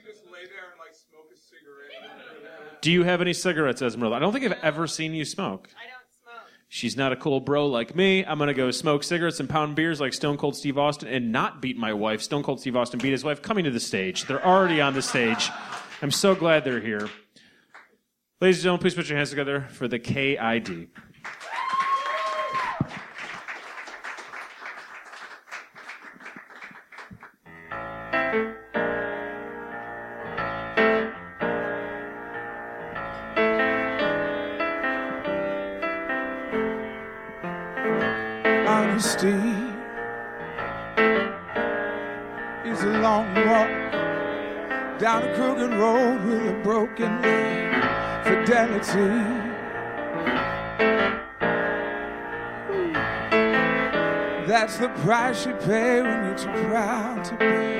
Do 2.81 2.91
you 2.91 3.03
have 3.03 3.19
any 3.19 3.33
cigarettes, 3.33 3.81
Esmeralda? 3.81 4.15
I 4.15 4.19
don't 4.19 4.31
think 4.31 4.45
I've 4.45 4.63
ever 4.63 4.87
seen 4.87 5.13
you 5.13 5.25
smoke. 5.25 5.67
I 5.77 5.89
don't 5.89 6.07
smoke. 6.23 6.47
She's 6.69 6.95
not 6.95 7.11
a 7.11 7.17
cool 7.17 7.41
bro 7.41 7.67
like 7.67 7.93
me. 7.93 8.23
I'm 8.23 8.39
gonna 8.39 8.53
go 8.53 8.71
smoke 8.71 9.03
cigarettes 9.03 9.41
and 9.41 9.49
pound 9.49 9.75
beers 9.75 9.99
like 9.99 10.13
Stone 10.13 10.37
Cold 10.37 10.55
Steve 10.55 10.77
Austin 10.77 11.09
and 11.09 11.33
not 11.33 11.61
beat 11.61 11.77
my 11.77 11.91
wife. 11.91 12.21
Stone 12.21 12.43
Cold 12.43 12.61
Steve 12.61 12.77
Austin 12.77 12.99
beat 12.99 13.11
his 13.11 13.25
wife 13.25 13.41
coming 13.41 13.65
to 13.65 13.71
the 13.71 13.81
stage. 13.81 14.25
They're 14.25 14.45
already 14.45 14.79
on 14.79 14.93
the 14.93 15.01
stage. 15.01 15.49
I'm 16.01 16.11
so 16.11 16.35
glad 16.35 16.63
they're 16.63 16.79
here. 16.79 17.09
Ladies 18.39 18.59
and 18.59 18.63
gentlemen, 18.63 18.81
please 18.81 18.95
put 18.95 19.09
your 19.09 19.17
hands 19.17 19.31
together 19.31 19.67
for 19.71 19.89
the 19.89 19.99
KID. 19.99 20.87
Down 45.59 45.73
a 45.73 45.77
crooked 45.77 45.77
road 45.77 46.25
with 46.25 46.47
a 46.47 46.63
broken 46.63 47.21
leg. 47.21 47.83
Fidelity. 48.23 49.49
That's 54.47 54.77
the 54.77 54.89
price 55.03 55.45
you 55.45 55.53
pay 55.53 56.01
when 56.01 56.25
you're 56.25 56.37
too 56.37 56.51
proud 56.69 57.23
to 57.25 57.35
pay 57.37 57.79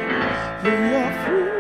for 0.61 1.37
your 1.37 1.58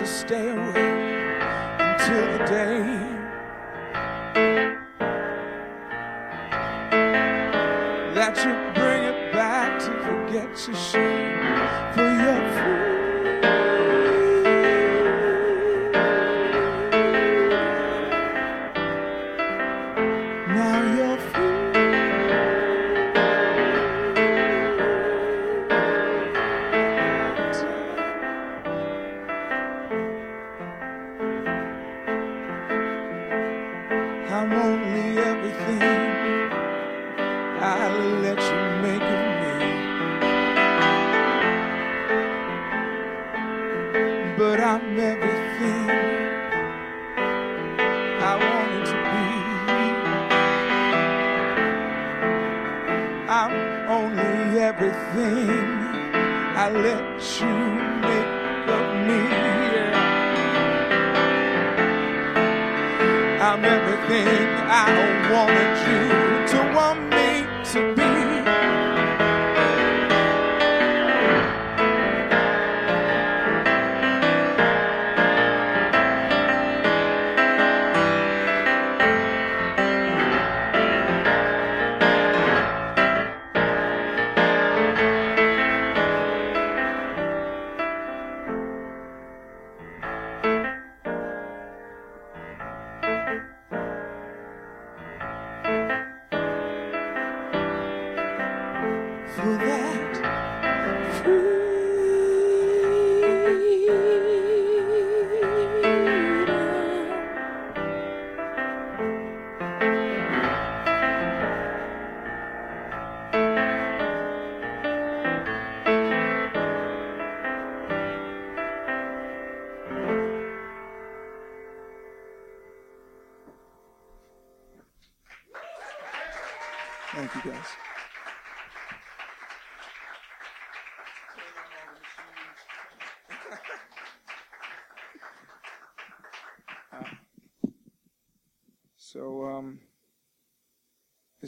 to 0.00 0.06
stay 0.06 0.48
away 0.48 1.36
until 1.78 2.38
the 2.38 2.44
day 2.48 2.99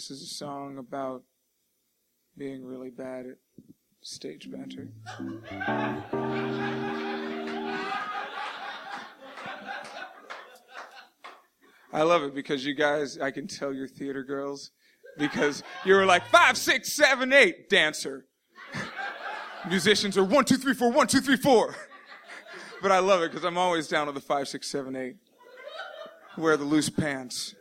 this 0.09 0.19
is 0.19 0.33
a 0.33 0.35
song 0.35 0.79
about 0.79 1.23
being 2.37 2.65
really 2.65 2.91
bad 2.91 3.25
at 3.25 3.37
stage 4.01 4.51
banter. 4.51 4.89
I 11.93 12.03
love 12.03 12.25
it 12.25 12.35
because 12.35 12.67
you 12.67 12.75
guys, 12.75 13.17
I 13.17 13.31
can 13.31 13.47
tell 13.47 13.73
you're 13.73 13.87
theater 13.87 14.25
girls 14.25 14.73
because 15.19 15.63
you 15.85 15.95
were 15.95 16.05
like 16.05 16.27
five, 16.27 16.57
six, 16.57 16.93
seven, 16.93 17.33
eight, 17.33 17.69
dancer. 17.69 18.27
Musicians 19.69 20.19
are 20.19 20.25
one, 20.25 20.45
two, 20.45 20.57
three, 20.57 20.75
four, 20.75 20.91
one, 20.91 21.07
two, 21.07 21.21
three, 21.21 21.37
four. 21.37 21.77
But 22.83 22.91
I 22.91 22.99
love 22.99 23.23
it 23.23 23.31
because 23.31 23.45
I'm 23.45 23.59
always 23.59 23.87
down 23.87 24.07
to 24.07 24.13
the 24.13 24.21
five, 24.21 24.49
six, 24.49 24.69
seven, 24.69 24.97
eight. 24.97 25.19
Wear 26.37 26.57
the 26.57 26.65
loose 26.65 26.91
pants. 26.91 27.55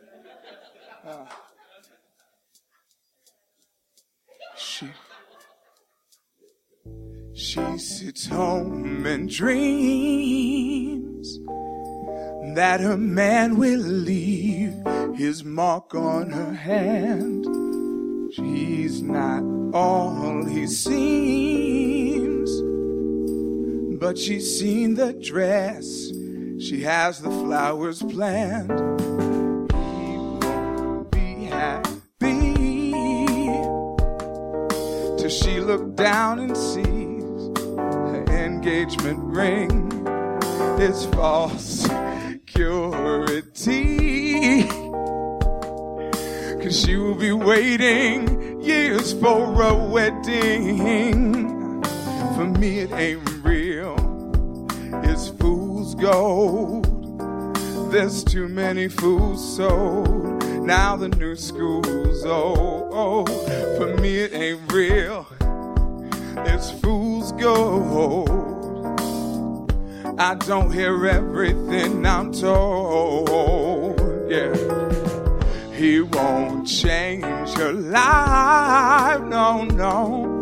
Sits 8.02 8.26
home 8.26 9.06
and 9.06 9.30
dreams 9.30 10.58
that 12.56 12.80
a 12.80 12.96
man 12.96 13.56
will 13.56 13.78
leave 13.78 14.74
his 15.14 15.44
mark 15.44 15.94
on 15.94 16.28
her 16.28 16.52
hand. 16.52 17.46
She's 18.34 19.00
not 19.02 19.44
all 19.72 20.44
he 20.44 20.66
seems, 20.66 22.50
but 24.00 24.18
she's 24.18 24.58
seen 24.58 24.94
the 24.94 25.12
dress. 25.12 26.10
She 26.58 26.82
has 26.82 27.20
the 27.20 27.30
flowers 27.30 28.02
planned. 28.02 28.72
He 29.70 30.16
won't 30.18 31.08
be 31.12 31.44
happy 31.44 32.52
till 35.18 35.30
she 35.30 35.60
looked 35.60 35.94
down 35.94 36.40
and 36.40 36.56
her 36.56 36.81
engagement 38.92 39.34
ring 39.34 39.90
is 40.78 41.06
false 41.06 41.88
security. 42.44 43.42
Cause 46.62 46.80
she 46.80 46.96
will 46.96 47.14
be 47.14 47.32
waiting 47.32 48.60
years 48.60 49.14
for 49.14 49.62
a 49.62 49.74
wedding. 49.74 51.82
For 52.34 52.44
me, 52.44 52.80
it 52.80 52.92
ain't 52.92 53.26
real, 53.44 53.96
it's 55.04 55.28
fool's 55.28 55.94
gold. 55.94 56.84
There's 57.90 58.22
too 58.24 58.48
many 58.48 58.88
fools 58.88 59.56
sold. 59.56 60.44
Now 60.66 60.96
the 60.96 61.08
new 61.08 61.36
school's 61.36 62.24
old. 62.24 63.30
For 63.76 63.96
me, 64.00 64.18
it 64.18 64.34
ain't 64.34 64.72
real, 64.72 65.26
it's 66.46 66.70
fool's 66.80 67.32
gold. 67.32 68.51
I 70.18 70.34
don't 70.34 70.70
hear 70.70 71.06
everything 71.06 72.04
I'm 72.04 72.32
told. 72.32 74.00
Yeah. 74.30 74.54
He 75.72 76.00
won't 76.00 76.68
change 76.68 77.48
her 77.56 77.72
life. 77.72 79.22
No, 79.22 79.64
no. 79.64 80.38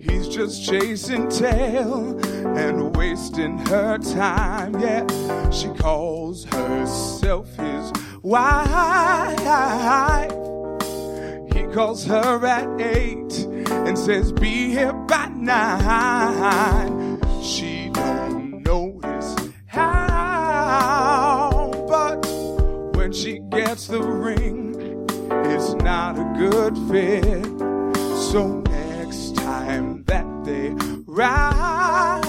He's 0.00 0.28
just 0.28 0.64
chasing 0.64 1.28
tail 1.28 2.18
and 2.56 2.94
wasting 2.96 3.58
her 3.66 3.98
time. 3.98 4.78
Yeah. 4.78 5.06
She 5.50 5.68
calls 5.68 6.44
herself 6.44 7.48
his 7.56 7.92
wife. 8.22 9.38
He 11.54 11.62
calls 11.74 12.04
her 12.04 12.44
at 12.46 12.80
eight 12.80 13.46
and 13.70 13.98
says, 13.98 14.32
Be 14.32 14.70
here 14.70 14.92
by 14.92 15.28
nine. 15.28 17.20
She 17.42 17.90
don't 17.92 18.62
notice 18.64 18.97
when 23.08 23.14
she 23.14 23.38
gets 23.48 23.86
the 23.86 24.02
ring, 24.02 24.74
it's 25.46 25.72
not 25.82 26.18
a 26.18 26.24
good 26.36 26.76
fit. 26.90 27.42
So 28.30 28.60
next 28.68 29.34
time 29.34 30.04
that 30.04 30.26
they 30.44 30.74
round, 31.06 32.26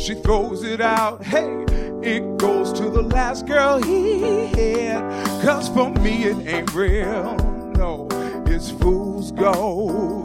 she 0.00 0.14
throws 0.14 0.62
it 0.62 0.80
out. 0.80 1.22
Hey, 1.22 1.66
it 2.02 2.38
goes 2.38 2.72
to 2.72 2.88
the 2.88 3.02
last 3.02 3.46
girl 3.46 3.82
he 3.82 4.46
had. 4.46 5.02
Cause 5.44 5.68
for 5.68 5.90
me 5.90 6.24
it 6.24 6.38
ain't 6.46 6.74
real. 6.74 7.36
No, 7.76 8.08
it's 8.46 8.70
fool's 8.70 9.30
gold. 9.30 10.24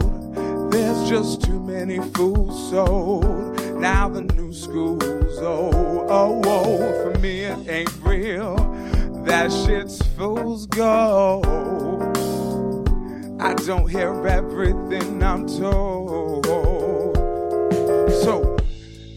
There's 0.72 1.10
just 1.10 1.42
too 1.42 1.60
many 1.60 1.98
fools 2.14 2.70
sold. 2.70 3.34
Now 3.82 4.08
the 4.08 4.22
new 4.22 4.52
school's 4.52 5.02
oh, 5.40 6.06
Oh, 6.08 6.40
oh, 6.44 7.02
for 7.02 7.18
me 7.18 7.40
it 7.40 7.68
ain't 7.68 7.92
real. 8.00 8.54
That 9.24 9.50
shit's 9.50 10.00
fool's 10.14 10.66
gold. 10.66 11.44
I 13.40 13.54
don't 13.66 13.90
hear 13.90 14.24
everything 14.24 15.20
I'm 15.20 15.48
told. 15.48 16.46
So 18.22 18.56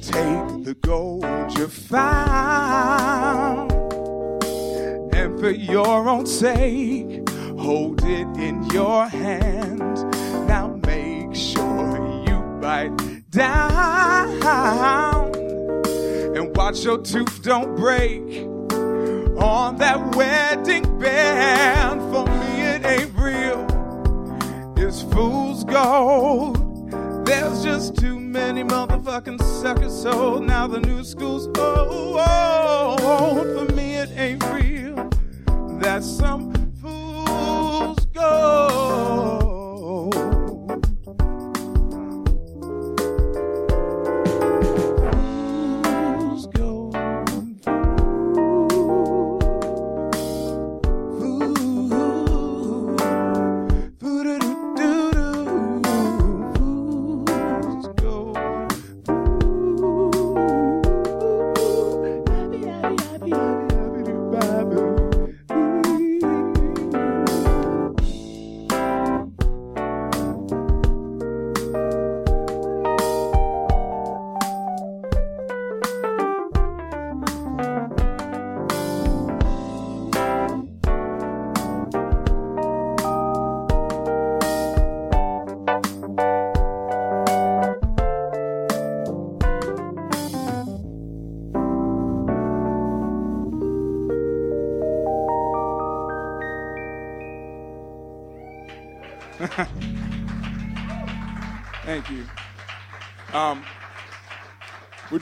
take 0.02 0.64
the 0.64 0.76
gold 0.82 1.26
you 1.60 1.68
found, 1.68 3.72
and 5.14 5.40
for 5.40 5.52
your 5.52 6.10
own 6.10 6.26
sake, 6.26 7.30
hold 7.60 8.02
it 8.04 8.28
in 8.40 8.66
your 8.72 9.08
hand. 9.08 9.96
Now 10.48 10.80
make 10.88 11.36
sure 11.36 12.26
you 12.28 12.40
bite 12.60 13.15
down 13.36 15.36
and 16.38 16.56
watch 16.56 16.86
your 16.86 17.00
tooth 17.00 17.42
don't 17.42 17.76
break 17.76 18.22
on 19.38 19.76
that 19.76 20.16
wedding 20.16 20.98
band. 21.00 22.00
For 22.14 22.26
me, 22.26 22.62
it 22.62 22.86
ain't 22.86 23.14
real. 23.18 23.68
It's 24.78 25.02
fool's 25.02 25.66
gold. 25.66 27.26
There's 27.26 27.62
just 27.62 27.98
too 27.98 28.18
many 28.18 28.64
motherfucking 28.64 29.42
suckers 29.62 30.02
sold. 30.02 30.44
Now 30.44 30.68
the 30.68 30.80
new 30.80 31.04
school's 31.04 31.48
old. 31.60 32.22
For 32.22 33.66
me, 33.74 33.96
it 33.96 34.12
ain't 34.16 34.46
real. 34.54 35.10
That's 35.80 36.10
some 36.10 36.54
fool's 36.82 38.06
gold. 38.14 39.45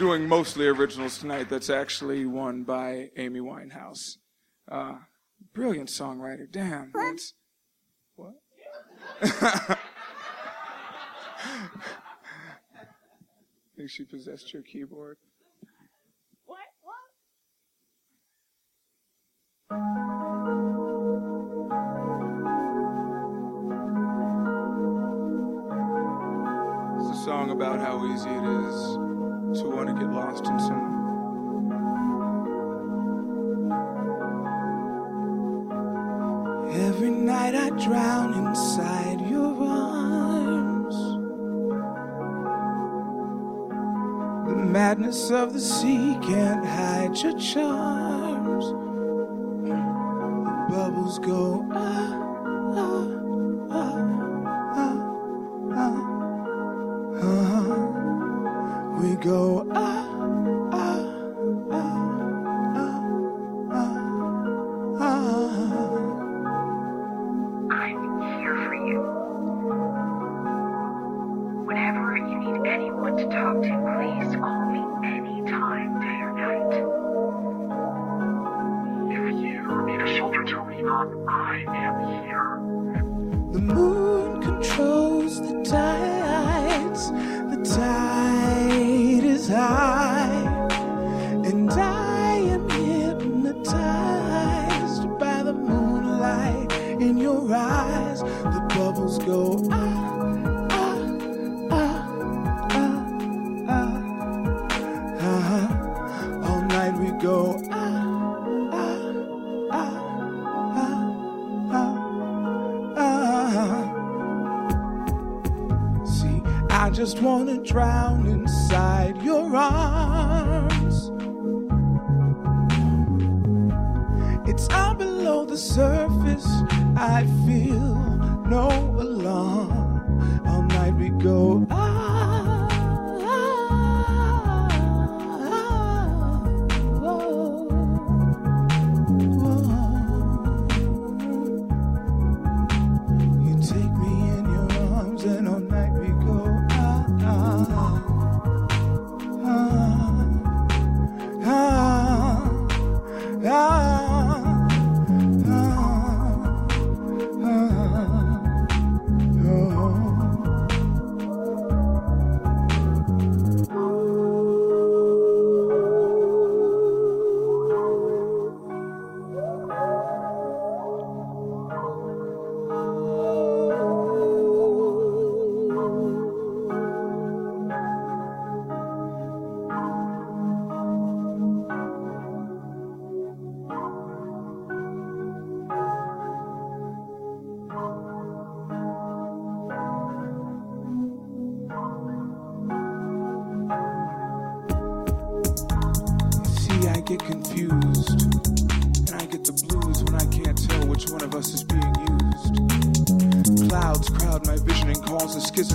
Doing 0.03 0.27
mostly 0.27 0.67
originals 0.67 1.17
tonight. 1.17 1.47
That's 1.47 1.69
actually 1.69 2.25
one 2.25 2.63
by 2.63 3.09
Amy 3.15 3.39
Winehouse. 3.39 4.17
Uh, 4.69 4.95
brilliant 5.53 5.87
songwriter. 5.87 6.51
Damn. 6.51 6.91
That's, 6.93 7.33
What? 8.17 8.33
think 13.77 13.89
she 13.89 14.03
possessed 14.03 14.51
your 14.51 14.61
keyboard. 14.63 15.15
What? 16.47 16.59
What? 16.81 16.97
It's 26.99 27.19
a 27.21 27.23
song 27.23 27.51
about 27.51 27.79
how 27.79 28.05
easy 28.13 28.29
it 28.29 28.43
is 28.43 29.12
to 29.59 29.69
want 29.69 29.87
to 29.87 29.93
get 29.93 30.11
lost 30.11 30.45
in 30.47 30.59
someone. 30.59 30.93
Every 36.71 37.11
night 37.11 37.53
I 37.53 37.69
drown 37.69 38.33
inside 38.33 39.21
your 39.29 39.53
arms. 39.63 40.95
The 44.49 44.55
madness 44.55 45.29
of 45.29 45.53
the 45.53 45.59
sea 45.59 46.17
can't 46.23 46.65
hide 46.65 47.15
your 47.17 47.37
charms. 47.37 48.65
The 49.67 50.65
bubbles 50.69 51.19
go 51.19 51.63
ah, 51.73 52.73
ah, 52.75 53.12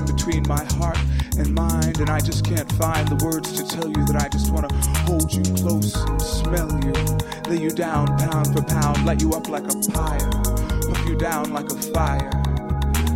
between 0.07 0.47
my 0.49 0.65
heart 0.75 0.99
and 1.39 1.55
mind. 1.55 2.01
And 2.01 2.11
I 2.11 2.21
just 2.21 2.45
can't 2.45 2.71
find 2.73 3.07
the 3.09 3.25
words 3.25 3.53
to 3.53 3.67
tell 3.67 3.89
you 3.89 4.05
that 4.07 4.17
I 4.17 4.29
just 4.29 4.53
want 4.53 4.69
to 4.69 4.75
hold 5.03 5.33
you 5.33 5.43
close 5.57 5.95
and 5.95 6.21
smell 6.21 6.71
you. 6.85 6.93
Lay 7.49 7.63
you 7.63 7.71
down 7.71 8.07
pound 8.19 8.53
for 8.53 8.63
pound, 8.63 9.05
light 9.07 9.23
you 9.23 9.33
up 9.33 9.49
like 9.49 9.65
a 9.65 9.77
pyre, 9.91 10.31
puff 10.87 11.09
you 11.09 11.17
down 11.17 11.53
like 11.53 11.71
a 11.71 11.77
fire. 11.95 12.31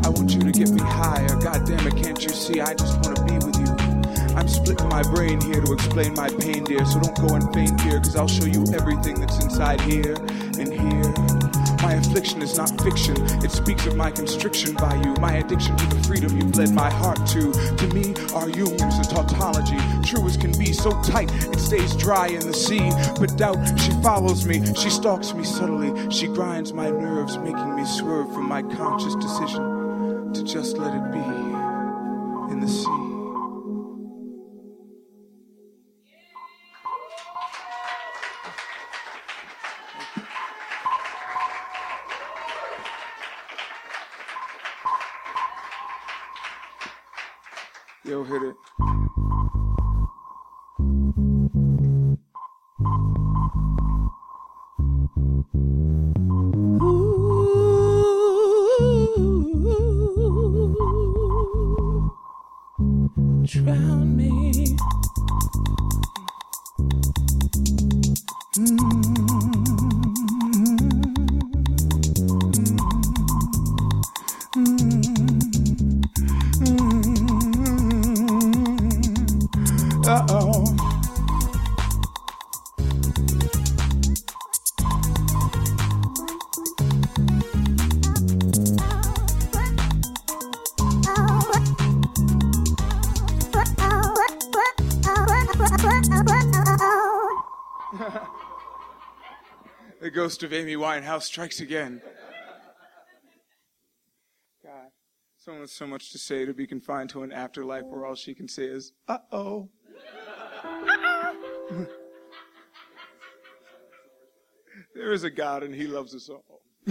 I 0.04 0.08
want 0.08 0.30
you 0.34 0.40
to 0.40 0.52
get 0.52 0.70
me 0.70 0.80
higher. 0.80 1.36
God 1.40 1.66
damn 1.66 1.86
it, 1.86 1.96
can't 2.02 2.22
you 2.22 2.30
see? 2.30 2.60
I 2.60 2.74
just 2.74 2.94
want 3.04 3.16
to 3.16 3.24
be 3.24 3.34
with 3.34 3.58
you. 3.58 3.92
I'm 4.34 4.48
splitting 4.48 4.88
my 4.88 5.02
brain 5.02 5.40
here 5.40 5.60
to 5.60 5.72
explain 5.72 6.14
my 6.14 6.28
pain, 6.28 6.64
dear. 6.64 6.84
So 6.86 7.00
don't 7.00 7.16
go 7.28 7.34
and 7.34 7.52
faint 7.54 7.80
here, 7.82 7.98
cause 7.98 8.16
I'll 8.16 8.28
show 8.28 8.46
you 8.46 8.64
everything 8.74 9.20
that's 9.20 9.42
inside 9.44 9.80
here 9.82 10.14
and 10.58 10.72
here. 10.72 11.51
My 11.92 11.98
affliction 11.98 12.40
is 12.40 12.56
not 12.56 12.80
fiction, 12.80 13.14
it 13.44 13.50
speaks 13.50 13.84
of 13.84 13.96
my 13.96 14.10
constriction 14.10 14.72
by 14.72 14.94
you. 15.04 15.12
My 15.20 15.34
addiction 15.34 15.76
to 15.76 15.86
the 15.88 16.02
freedom 16.04 16.34
you've 16.34 16.56
led 16.56 16.70
my 16.70 16.90
heart 16.90 17.18
to. 17.26 17.52
To 17.52 17.86
me, 17.88 18.14
our 18.32 18.48
union's 18.48 18.98
a 18.98 19.02
tautology. 19.02 19.76
True 20.02 20.26
as 20.26 20.38
can 20.38 20.52
be, 20.58 20.72
so 20.72 20.90
tight 21.02 21.30
it 21.30 21.60
stays 21.60 21.94
dry 21.94 22.28
in 22.28 22.46
the 22.46 22.54
sea. 22.54 22.90
But 23.20 23.36
doubt, 23.36 23.58
she 23.78 23.90
follows 24.00 24.46
me, 24.46 24.64
she 24.74 24.88
stalks 24.88 25.34
me 25.34 25.44
subtly. 25.44 26.10
She 26.10 26.28
grinds 26.28 26.72
my 26.72 26.88
nerves, 26.88 27.36
making 27.36 27.76
me 27.76 27.84
swerve 27.84 28.32
from 28.32 28.48
my 28.48 28.62
conscious 28.62 29.14
decision 29.16 30.32
to 30.32 30.42
just 30.44 30.78
let 30.78 30.94
it 30.94 31.12
be 31.12 31.18
in 32.54 32.60
the 32.60 32.68
sea. 32.68 33.11
Drown 63.44 64.16
me. 64.16 64.76
Uh 68.58 69.12
ghost 100.12 100.42
of 100.42 100.52
Amy 100.52 100.76
Winehouse 100.76 101.22
strikes 101.22 101.60
again. 101.60 102.02
God, 104.62 104.90
someone 105.38 105.62
with 105.62 105.70
so 105.70 105.86
much 105.86 106.12
to 106.12 106.18
say 106.18 106.44
to 106.44 106.52
be 106.52 106.66
confined 106.66 107.08
to 107.10 107.22
an 107.22 107.32
afterlife 107.32 107.84
where 107.84 108.04
all 108.04 108.14
she 108.14 108.34
can 108.34 108.46
say 108.46 108.64
is, 108.64 108.92
uh 109.08 109.18
oh. 109.32 109.70
there 114.94 115.12
is 115.12 115.24
a 115.24 115.30
God 115.30 115.62
and 115.62 115.74
he 115.74 115.86
loves 115.86 116.14
us 116.14 116.28
all. 116.28 116.60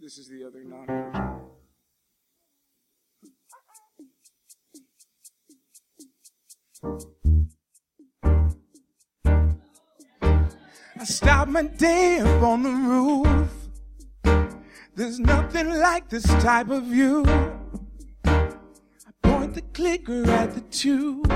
this 0.00 0.18
is 0.18 0.28
the 0.28 0.44
other 0.44 0.64
non 0.64 1.20
I 11.00 11.04
stop 11.04 11.48
my 11.48 11.62
day 11.62 12.18
up 12.18 12.42
on 12.42 12.62
the 12.62 12.68
roof. 12.68 13.48
There's 14.94 15.18
nothing 15.18 15.70
like 15.70 16.10
this 16.10 16.24
type 16.24 16.68
of 16.68 16.82
view. 16.82 17.24
I 18.26 18.50
point 19.22 19.54
the 19.54 19.62
clicker 19.72 20.30
at 20.30 20.52
the 20.52 20.60
tube. 20.60 21.26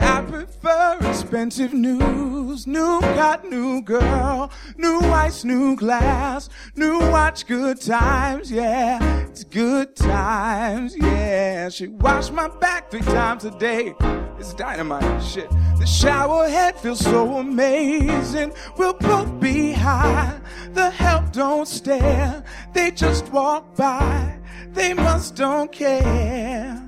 I 0.00 0.22
prefer 0.22 0.96
expensive 1.02 1.74
news. 1.74 2.66
New 2.66 2.98
got 3.00 3.44
new 3.44 3.82
girl, 3.82 4.50
new 4.78 5.00
ice, 5.00 5.44
new 5.44 5.76
glass, 5.76 6.48
new 6.76 6.98
watch, 7.10 7.46
good 7.46 7.78
times, 7.82 8.50
yeah. 8.50 9.26
It's 9.26 9.44
good 9.44 9.94
times, 9.94 10.96
yeah. 10.96 11.68
She 11.68 11.88
washed 11.88 12.32
my 12.32 12.48
back 12.48 12.90
three 12.90 13.02
times 13.02 13.44
a 13.44 13.50
day. 13.50 13.94
It's 14.38 14.52
dynamite 14.54 15.22
shit. 15.22 15.50
The 15.78 15.86
shower 15.86 16.48
head 16.48 16.78
feels 16.78 17.00
so 17.00 17.38
amazing. 17.38 18.52
We'll 18.76 18.94
both 18.94 19.40
be 19.40 19.72
high. 19.72 20.38
The 20.74 20.90
help 20.90 21.32
don't 21.32 21.66
stare. 21.66 22.44
They 22.72 22.90
just 22.90 23.32
walk 23.32 23.74
by. 23.76 24.38
They 24.72 24.92
must 24.92 25.36
don't 25.36 25.72
care. 25.72 26.82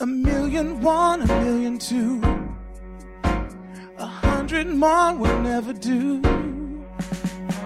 A 0.00 0.06
million 0.06 0.80
one, 0.80 1.22
a 1.22 1.26
million 1.26 1.78
two. 1.78 2.20
A 3.98 4.06
hundred 4.06 4.66
more 4.66 5.14
will 5.14 5.40
never 5.40 5.72
do. 5.72 6.20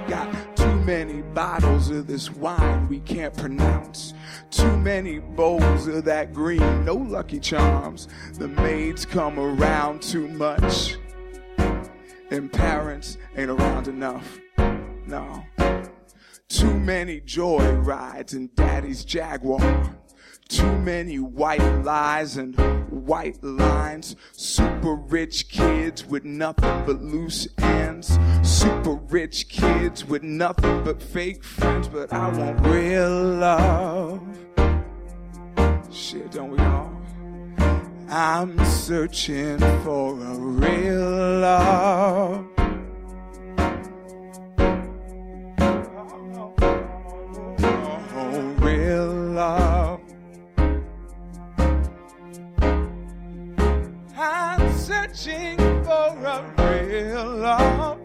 Got 0.08 0.53
many 0.85 1.23
bottles 1.23 1.89
of 1.89 2.06
this 2.06 2.31
wine 2.31 2.86
we 2.89 3.01
can't 3.01 3.35
pronounce. 3.36 4.12
Too 4.51 4.77
many 4.77 5.19
bowls 5.19 5.86
of 5.86 6.05
that 6.05 6.35
green, 6.35 6.85
no 6.85 6.94
lucky 6.94 7.40
charms. 7.40 8.09
The 8.35 8.48
maids 8.48 9.06
come 9.06 9.39
around 9.39 10.02
too 10.02 10.28
much. 10.28 10.97
And 12.31 12.52
parents 12.52 13.16
ain't 13.36 13.51
around 13.51 13.89
enough. 13.89 14.39
No. 15.06 15.44
Too 16.48 16.74
many 16.78 17.20
joy 17.20 17.73
rides 17.73 18.35
in 18.35 18.51
daddy's 18.55 19.05
Jaguar. 19.05 19.97
Too 20.48 20.78
many 20.78 21.19
white 21.19 21.85
lies 21.85 22.36
and 22.36 22.55
white 22.90 23.43
lines. 23.43 24.16
Super 24.32 24.94
rich 24.94 25.48
kids 25.48 26.05
with 26.05 26.24
nothing 26.24 26.85
but 26.85 27.02
loose 27.02 27.48
ends. 27.59 27.84
Super 28.43 28.94
rich 29.09 29.48
kids 29.48 30.05
with 30.05 30.22
nothing 30.22 30.85
but 30.85 31.02
fake 31.02 31.43
friends. 31.43 31.89
But 31.89 32.12
I 32.12 32.28
want 32.28 32.66
real 32.66 33.22
love. 33.22 34.20
Shit, 35.90 36.32
don't 36.32 36.51
we 36.51 36.59
all? 36.59 36.93
I'm 38.10 38.62
searching 38.64 39.59
for 39.82 40.12
a 40.20 40.35
real 40.35 41.40
love. 41.40 42.47
Oh, 48.16 48.55
real 48.60 49.06
love. 49.06 50.01
I'm 54.16 54.72
searching 54.78 55.73
I 56.96 57.98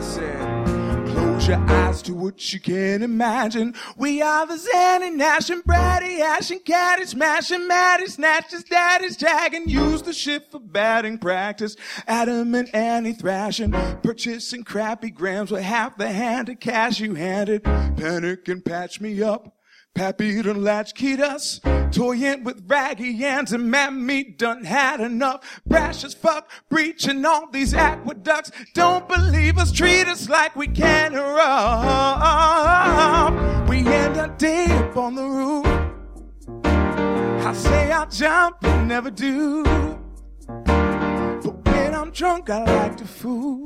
said, 0.00 1.06
close 1.06 1.46
your 1.46 1.58
eyes 1.70 2.02
to 2.02 2.12
what 2.14 2.52
you 2.52 2.58
can 2.58 3.04
imagine. 3.04 3.76
We 3.96 4.20
are 4.20 4.44
the 4.44 4.54
Zanny, 4.54 5.14
Nash, 5.14 5.50
and 5.50 5.62
Brady, 5.62 6.20
Ash, 6.20 6.50
and 6.50 6.64
Caddy, 6.64 7.06
smashing, 7.06 7.68
Maddie, 7.68 8.08
snatches, 8.08 8.64
daddies, 8.64 9.16
tagging, 9.16 9.68
use 9.68 10.02
the 10.02 10.12
shit 10.12 10.50
for 10.50 10.58
batting 10.58 11.18
practice. 11.18 11.76
Adam 12.08 12.56
and 12.56 12.74
Annie 12.74 13.12
thrashing, 13.12 13.70
purchasing 14.02 14.64
crappy 14.64 15.10
grams 15.10 15.52
with 15.52 15.62
half 15.62 15.96
the 15.96 16.10
hand 16.10 16.48
of 16.48 16.58
cash 16.58 16.98
you 16.98 17.14
handed. 17.14 17.62
Panic 17.62 18.48
and 18.48 18.64
patch 18.64 19.00
me 19.00 19.22
up. 19.22 19.56
Pappy 19.94 20.40
done 20.40 20.64
latchkeyed 20.64 21.20
us, 21.20 21.60
toying 21.90 22.44
with 22.44 22.64
raggy 22.66 23.12
hands 23.18 23.52
and 23.52 23.70
mammy 23.70 24.24
done 24.24 24.64
had 24.64 25.00
enough. 25.00 25.60
Brash 25.66 26.02
as 26.02 26.14
fuck, 26.14 26.50
breaching 26.70 27.26
all 27.26 27.50
these 27.50 27.74
aqueducts. 27.74 28.50
Don't 28.72 29.06
believe 29.06 29.58
us, 29.58 29.70
treat 29.70 30.08
us 30.08 30.30
like 30.30 30.56
we 30.56 30.66
can't 30.66 31.14
rob. 31.14 32.58
We 33.68 33.86
end 33.86 34.16
up 34.16 34.38
deep 34.38 34.96
on 34.96 35.14
the 35.14 35.24
roof. 35.24 35.66
I 37.44 37.52
say 37.52 37.92
I'll 37.92 38.08
jump 38.08 38.64
and 38.64 38.88
never 38.88 39.10
do. 39.10 39.62
But 40.46 41.66
when 41.66 41.94
I'm 41.94 42.12
drunk, 42.12 42.48
I 42.48 42.64
like 42.64 42.96
to 42.96 43.04
fool. 43.04 43.62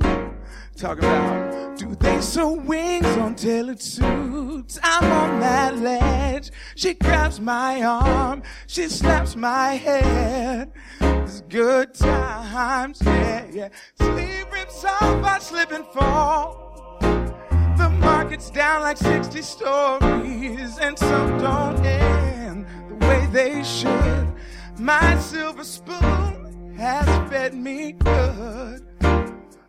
Talking 0.77 1.05
about, 1.05 1.75
do 1.79 1.95
they 1.95 2.21
sew 2.21 2.53
wings 2.53 3.07
on 3.17 3.33
tailored 3.33 3.81
suits? 3.81 4.79
I'm 4.83 5.11
on 5.11 5.39
that 5.39 5.75
ledge. 5.79 6.51
She 6.75 6.93
grabs 6.93 7.39
my 7.39 7.81
arm. 7.81 8.43
She 8.67 8.87
slaps 8.87 9.35
my 9.35 9.73
head. 9.73 10.71
It's 11.01 11.41
good 11.49 11.95
times, 11.95 13.01
yeah, 13.03 13.45
yeah. 13.51 13.69
Sleep 13.99 14.53
rips 14.53 14.85
off, 14.85 15.23
I 15.23 15.39
slip 15.39 15.71
and 15.71 15.85
fall. 15.87 16.99
The 16.99 17.89
market's 17.99 18.51
down 18.51 18.83
like 18.83 18.97
60 18.97 19.41
stories, 19.41 20.77
and 20.77 20.97
some 20.99 21.39
don't 21.39 21.83
end 21.83 22.67
the 22.87 23.07
way 23.07 23.27
they 23.31 23.63
should. 23.63 24.31
My 24.77 25.17
silver 25.17 25.63
spoon 25.63 26.75
has 26.77 27.07
fed 27.31 27.55
me 27.55 27.93
good. 27.93 28.83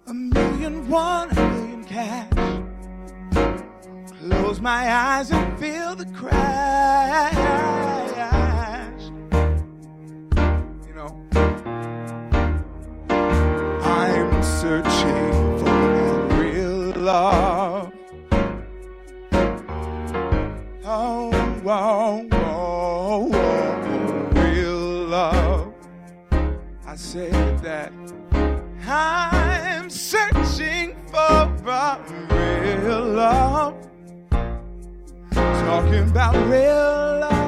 A 0.08 0.14
million, 0.14 0.88
one, 0.88 1.30
a 1.30 1.34
million 1.34 1.84
cash. 1.84 2.32
Close 4.18 4.58
my 4.58 4.90
eyes 4.90 5.30
and 5.30 5.58
feel 5.58 5.94
the 5.94 6.06
crash. 6.06 7.34
You 10.86 10.94
know, 10.94 11.12
I'm 13.84 14.42
searching 14.42 15.58
for 15.58 16.26
real 16.40 16.92
love. 17.02 17.92
Oh, 20.86 21.30
oh, 21.66 22.28
oh, 22.32 23.30
oh, 23.34 24.30
real 24.40 25.04
love. 25.04 25.74
I 26.86 26.96
said 26.96 27.58
that. 27.58 27.92
Searching 28.80 29.37
for 31.18 31.98
real 32.30 33.04
love. 33.14 33.74
Talking 35.32 36.04
about 36.10 36.34
real 36.48 37.20
love. 37.20 37.47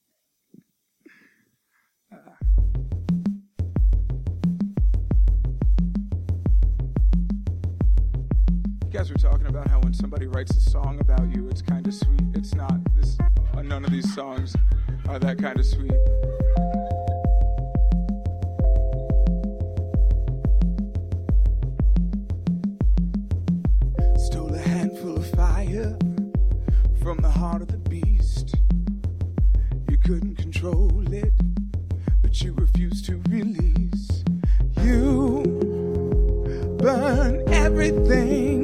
guys 9.11 9.23
were 9.23 9.29
talking 9.29 9.47
about 9.47 9.67
how 9.67 9.79
when 9.79 9.93
somebody 9.93 10.27
writes 10.27 10.55
a 10.55 10.61
song 10.61 10.99
about 10.99 11.27
you, 11.35 11.47
it's 11.49 11.61
kind 11.61 11.85
of 11.87 11.93
sweet. 11.93 12.21
It's 12.33 12.53
not. 12.53 12.79
This 12.95 13.17
uh, 13.53 13.61
none 13.61 13.83
of 13.83 13.91
these 13.91 14.13
songs 14.13 14.55
are 15.09 15.19
that 15.19 15.37
kind 15.37 15.59
of 15.59 15.65
sweet. 15.65 15.91
Stole 24.17 24.53
a 24.53 24.59
handful 24.59 25.17
of 25.17 25.27
fire 25.31 25.97
from 27.01 27.17
the 27.17 27.29
heart 27.29 27.61
of 27.61 27.67
the 27.69 27.77
beast. 27.89 28.55
You 29.89 29.97
couldn't 29.97 30.35
control 30.35 31.03
it, 31.13 31.33
but 32.21 32.41
you 32.41 32.53
refused 32.53 33.05
to 33.05 33.21
release. 33.29 34.23
You 34.81 35.43
burn 36.79 37.43
everything 37.53 38.60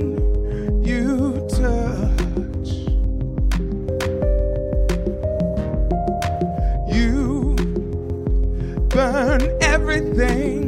everything 9.98 10.66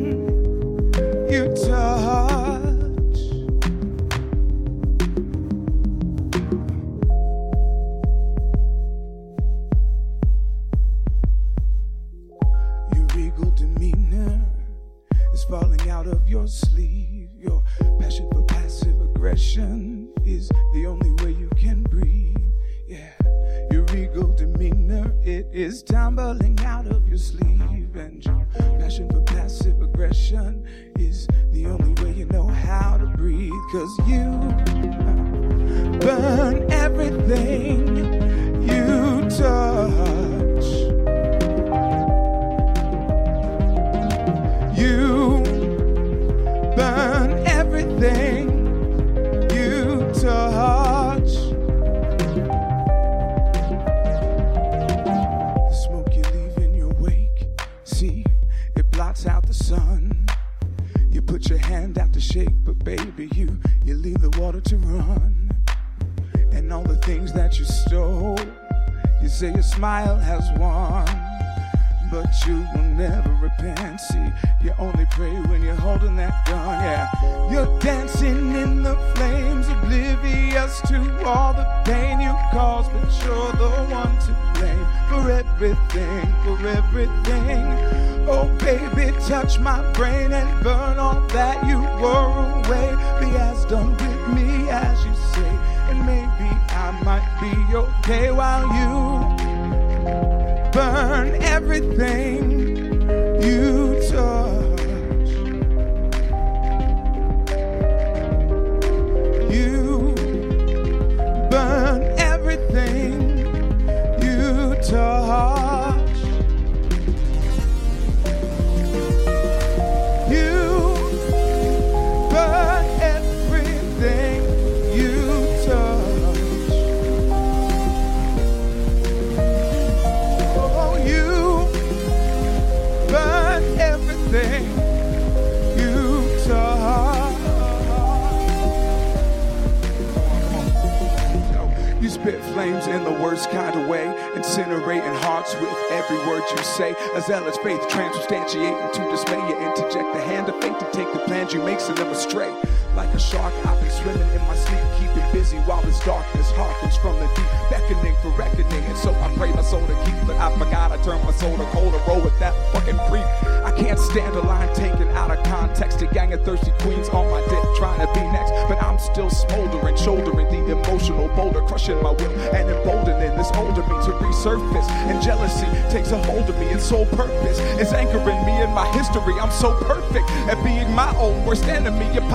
flames 142.70 142.88
in 142.88 143.04
the 143.04 143.12
worst 143.12 143.50
kind 143.52 143.76
of 143.80 143.88
way, 143.88 144.06
incinerating 144.36 145.16
hearts 145.22 145.54
with 145.56 145.74
every 145.92 146.18
word 146.28 146.44
you 146.52 146.58
say. 146.64 146.96
A 147.16 147.22
zealous 147.22 147.58
faith 147.58 147.82
transubstantiating 147.90 148.94
to 148.94 149.10
dismay. 149.10 149.38
You 149.50 149.58
interject 149.58 150.14
the 150.14 150.22
hand 150.22 150.50
of 150.50 150.62
fate 150.62 150.80
to 150.80 150.86
take 150.92 151.12
the 151.14 151.20
plans 151.20 151.54
you 151.54 151.64
make, 151.64 151.80
send 151.80 151.98
them 151.98 152.10
astray. 152.10 152.54
Like 152.96 153.14
a 153.14 153.20
shark, 153.20 153.54
I've 153.66 153.80
been 153.80 153.92
swimming 153.92 154.30
in 154.34 154.42
my 154.48 154.56
sleep, 154.56 154.82
keeping 155.00 155.32
busy 155.32 155.58
while 155.60 155.82
this 155.84 156.00
darkness 156.04 156.52
harkens 156.52 156.98
from 157.02 157.16
the 157.20 157.28
deep, 157.36 157.48
beckoning 157.70 158.16
for 158.22 158.30
reckoning. 158.32 158.84
And 158.86 158.98
so 158.98 159.14
I 159.14 159.34
pray 159.36 159.54
my 159.54 159.62
soul 159.62 159.86
to 159.86 159.96
keep, 160.06 160.16
but 160.28 160.36
I 160.38 160.52
forgot 160.58 160.92
I 160.92 160.98
turned 161.04 161.24
my 161.24 161.32
soul 161.32 161.56
to 161.58 161.66
cold 161.72 161.94
to 161.94 162.00
roll 162.10 162.22
with 162.22 162.38
that 162.40 162.54
fucking 162.74 162.98
creep. 163.08 163.26
I 163.64 163.72
can't 163.72 164.00
stand 164.00 164.36
a 164.36 164.42
line 164.42 164.74
taken 164.74 165.08
out 165.10 165.32
of 165.32 165.44
context. 165.46 166.02
A 166.02 166.08
gang 166.08 166.34
of 166.34 166.44
thirsty 166.44 166.72
queens 166.80 167.08
on 167.10 167.30
my 167.30 167.42
dick 167.48 167.64
trying 167.78 168.00
to 168.00 168.12
be 168.14 168.26
next, 168.32 168.52
but 168.68 168.82
I'm 168.82 168.98
still 169.00 169.30
smoldering, 169.30 169.96
shouldering 169.96 170.50
the 170.50 170.72
emotional 170.72 171.28
boulder, 171.30 171.62
crushing 171.62 172.02
my 172.02 172.12
will 172.12 172.32
and 172.56 172.70
emboldening 172.70 173.38
this 173.38 173.52
older 173.56 173.82
me 173.84 173.96
to 174.06 174.12
resurface. 174.20 174.90
And 175.10 175.22
jealousy 175.22 175.68
takes 175.90 176.12
a 176.12 176.22
hold 176.24 176.50
of 176.50 176.58
me. 176.60 176.68
Its 176.68 176.86
sole 176.86 177.06
purpose 177.06 177.60
is 177.80 177.94
anchoring 177.94 178.44
me 178.46 178.62
in 178.62 178.72
my 178.72 178.88
history. 178.94 179.36
I'm 179.40 179.52
so 179.52 179.74
perfect 179.84 180.30
at 180.50 180.62
being 180.64 180.92
my 180.94 181.16
own 181.18 181.46
worst 181.46 181.66
enemy. 181.66 182.12
Your 182.14 182.28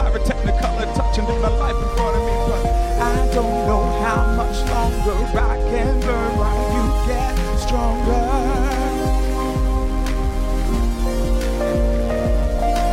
pyrotechnicolor 0.44 0.94
touching 0.94 1.24
in 1.24 1.40
my 1.40 1.48
life 1.48 1.76
in 1.76 1.96
front 1.96 2.16
of 2.16 2.22
me, 2.22 2.36
but 2.48 2.66
I 3.00 3.34
don't 3.34 3.66
know 3.66 3.84
how 4.02 4.34
much 4.36 4.58
longer 4.68 5.38
I 5.38 5.56
can 5.70 6.00
burn 6.00 6.36
while 6.36 6.64
you 6.74 6.84
get 7.08 7.34
stronger. 7.58 8.24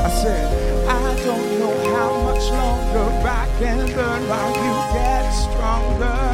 I 0.04 0.10
said, 0.22 0.88
I 0.88 1.16
don't 1.24 1.60
know 1.60 1.76
how 1.96 2.22
much 2.24 2.46
longer 2.50 3.28
I 3.28 3.48
can 3.60 3.94
burn 3.94 4.30
while 4.30 4.52
you 4.52 4.94
get 4.94 5.32
stronger. 5.32 6.31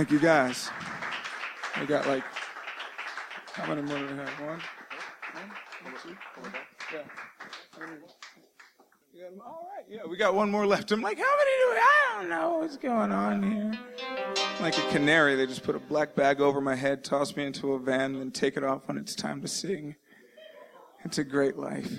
Thank 0.00 0.12
you 0.12 0.18
guys. 0.18 0.70
I 1.76 1.84
got 1.84 2.06
like, 2.06 2.24
how 3.52 3.66
many 3.66 3.82
more 3.82 3.98
do 3.98 4.06
we 4.06 4.16
have? 4.16 4.28
One? 4.40 4.62
All 9.44 9.68
right, 9.76 9.84
yeah, 9.90 9.98
we 10.08 10.16
got 10.16 10.34
one 10.34 10.50
more 10.50 10.66
left. 10.66 10.90
I'm 10.90 11.02
like, 11.02 11.18
how 11.18 11.36
many 11.36 11.50
do 11.50 11.70
we? 11.70 11.76
I 11.76 12.16
don't 12.16 12.30
know 12.30 12.58
what's 12.60 12.78
going 12.78 13.12
on 13.12 13.42
here. 13.42 13.78
Like 14.62 14.78
a 14.78 14.90
canary, 14.90 15.34
they 15.36 15.44
just 15.44 15.64
put 15.64 15.76
a 15.76 15.78
black 15.78 16.14
bag 16.14 16.40
over 16.40 16.62
my 16.62 16.76
head, 16.76 17.04
toss 17.04 17.36
me 17.36 17.44
into 17.44 17.74
a 17.74 17.78
van, 17.78 18.12
and 18.12 18.20
then 18.22 18.30
take 18.30 18.56
it 18.56 18.64
off 18.64 18.88
when 18.88 18.96
it's 18.96 19.14
time 19.14 19.42
to 19.42 19.48
sing. 19.48 19.96
It's 21.04 21.18
a 21.18 21.24
great 21.24 21.58
life. 21.58 21.92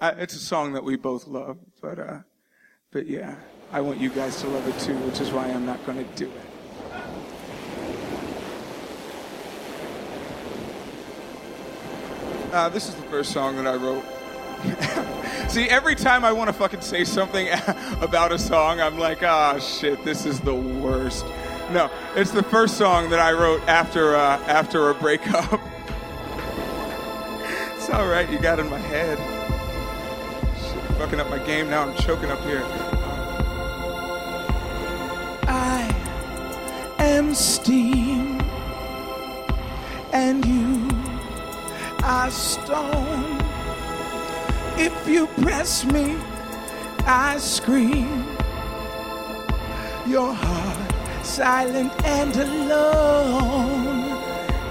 I, 0.00 0.12
it's 0.12 0.34
a 0.34 0.38
song 0.38 0.72
that 0.72 0.84
we 0.84 0.96
both 0.96 1.26
love, 1.26 1.58
but 1.82 1.98
uh, 1.98 2.20
but 2.90 3.06
yeah. 3.06 3.36
I 3.72 3.82
want 3.82 4.00
you 4.00 4.08
guys 4.08 4.40
to 4.40 4.48
love 4.48 4.66
it 4.66 4.80
too, 4.80 4.96
which 5.00 5.20
is 5.20 5.32
why 5.32 5.48
I'm 5.48 5.66
not 5.66 5.84
going 5.84 5.98
to 5.98 6.14
do 6.14 6.30
it. 6.30 6.55
Uh, 12.52 12.68
this 12.68 12.88
is 12.88 12.94
the 12.94 13.02
first 13.02 13.32
song 13.32 13.56
that 13.56 13.66
I 13.66 13.74
wrote. 13.74 14.04
See, 15.50 15.68
every 15.68 15.94
time 15.94 16.24
I 16.24 16.32
want 16.32 16.48
to 16.48 16.52
fucking 16.52 16.80
say 16.80 17.04
something 17.04 17.48
about 18.00 18.32
a 18.32 18.38
song, 18.38 18.80
I'm 18.80 18.98
like, 18.98 19.22
ah, 19.22 19.58
shit, 19.58 20.04
this 20.04 20.26
is 20.26 20.40
the 20.40 20.54
worst. 20.54 21.24
No, 21.72 21.90
it's 22.14 22.30
the 22.30 22.42
first 22.44 22.76
song 22.76 23.10
that 23.10 23.18
I 23.18 23.32
wrote 23.32 23.60
after 23.62 24.14
uh, 24.14 24.38
after 24.46 24.90
a 24.90 24.94
breakup. 24.94 25.52
it's 27.76 27.90
all 27.90 28.06
right, 28.06 28.30
you 28.30 28.38
got 28.38 28.60
in 28.60 28.70
my 28.70 28.78
head. 28.78 29.18
Shit, 30.58 30.98
fucking 30.98 31.18
up 31.18 31.28
my 31.28 31.38
game 31.40 31.68
now. 31.68 31.82
I'm 31.82 31.96
choking 31.96 32.30
up 32.30 32.40
here. 32.42 32.62
I 35.48 35.94
am 36.98 37.34
steam, 37.34 38.40
and 40.12 40.44
you 40.44 40.85
are 42.06 42.30
stone. 42.30 43.40
If 44.78 45.08
you 45.08 45.26
press 45.42 45.84
me, 45.84 46.16
I 47.04 47.36
scream. 47.38 48.24
Your 50.06 50.32
heart 50.32 50.92
silent 51.26 51.92
and 52.04 52.34
alone. 52.36 54.22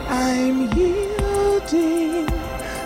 I'm 0.08 0.72
yielding 0.78 2.26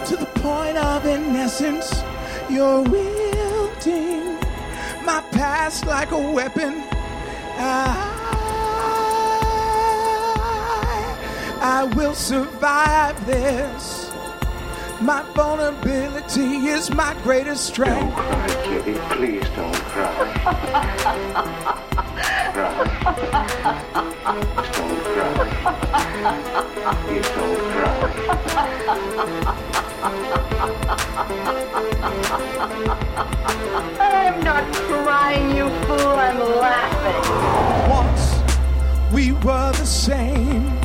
to 0.08 0.16
the 0.18 0.30
point 0.42 0.78
of 0.78 1.06
innocence. 1.06 2.04
You're 2.50 2.82
wielding 2.82 4.34
my 5.06 5.24
past 5.32 5.86
like 5.86 6.12
a 6.12 6.32
weapon. 6.32 6.84
I, 7.58 8.16
I 11.62 11.84
will 11.96 12.16
survive 12.16 13.24
this. 13.28 14.09
My 15.02 15.24
vulnerability 15.34 16.68
is 16.68 16.94
my 16.94 17.14
greatest 17.24 17.66
strength. 17.68 18.02
Don't 18.02 18.12
cry, 18.12 18.48
Kitty, 18.66 18.94
please 19.12 19.50
don't 19.56 19.74
cry. 19.74 20.14
cry. 22.54 22.76
Don't 24.74 25.04
cry. 25.06 25.32
You 27.10 27.22
don't 27.22 27.60
cry. 27.72 28.00
I'm 34.02 34.44
not 34.44 34.64
crying, 34.74 35.56
you 35.56 35.70
fool. 35.86 36.10
I'm 36.10 36.40
laughing. 36.60 37.24
Once 37.90 38.26
we 39.14 39.32
were 39.32 39.72
the 39.72 39.86
same. 39.86 40.78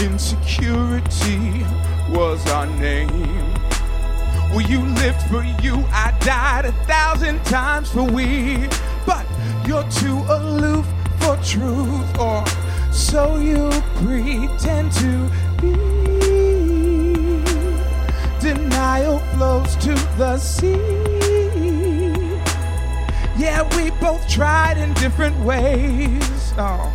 Insecurity 0.00 1.64
was 2.12 2.46
our 2.50 2.66
name. 2.66 3.08
Well, 4.50 4.60
you 4.60 4.80
lived 4.80 5.22
for 5.22 5.42
you, 5.62 5.84
I 5.90 6.16
died 6.20 6.66
a 6.66 6.72
thousand 6.84 7.42
times 7.44 7.90
for 7.90 8.02
we. 8.02 8.68
But 9.06 9.26
you're 9.66 9.88
too 9.90 10.18
aloof 10.28 10.86
for 11.20 11.36
truth, 11.38 12.18
or 12.18 12.44
so 12.92 13.36
you 13.36 13.70
pretend 14.04 14.92
to 14.92 15.30
be. 15.60 15.72
Denial 18.40 19.18
flows 19.34 19.76
to 19.76 19.94
the 20.18 20.36
sea. 20.38 20.76
Yeah, 23.38 23.62
we 23.76 23.90
both 23.92 24.28
tried 24.28 24.76
in 24.76 24.92
different 24.94 25.38
ways. 25.44 26.52
Oh, 26.58 26.92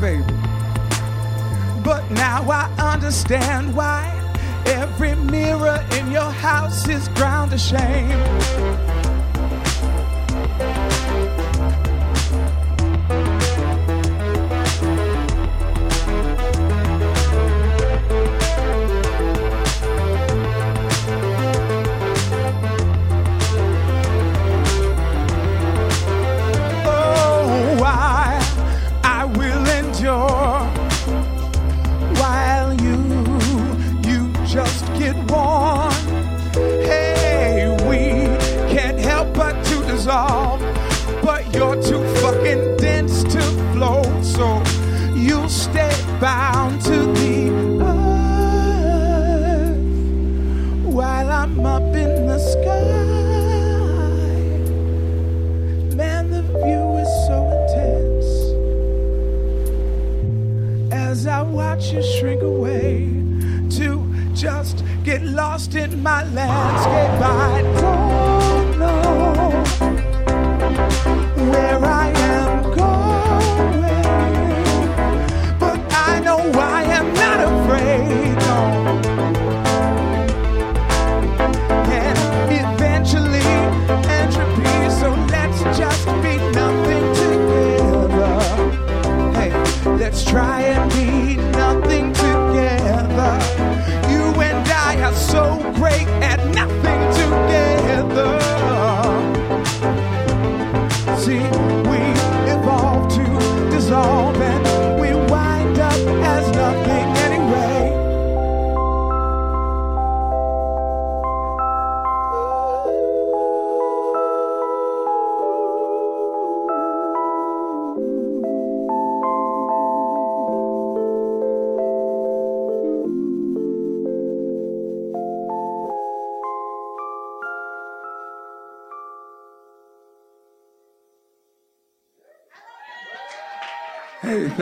baby. 0.00 0.24
But 1.84 2.08
now 2.12 2.48
I 2.50 2.70
understand 2.78 3.74
why 3.76 4.21
every 4.66 5.14
mirror 5.14 5.84
in 5.98 6.10
your 6.10 6.30
house 6.30 6.88
is 6.88 7.08
ground 7.08 7.50
to 7.50 7.58
shame. 7.58 8.91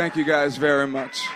Thank 0.00 0.16
you 0.16 0.24
guys 0.24 0.56
very 0.56 0.86
much. 0.86 1.28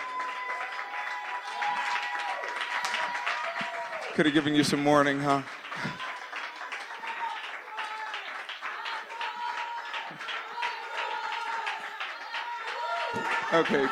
Could 4.15 4.25
have 4.25 4.33
given 4.33 4.55
you 4.55 4.63
some 4.63 4.83
warning, 4.83 5.19
huh? 5.19 5.43
Okay. 13.53 13.87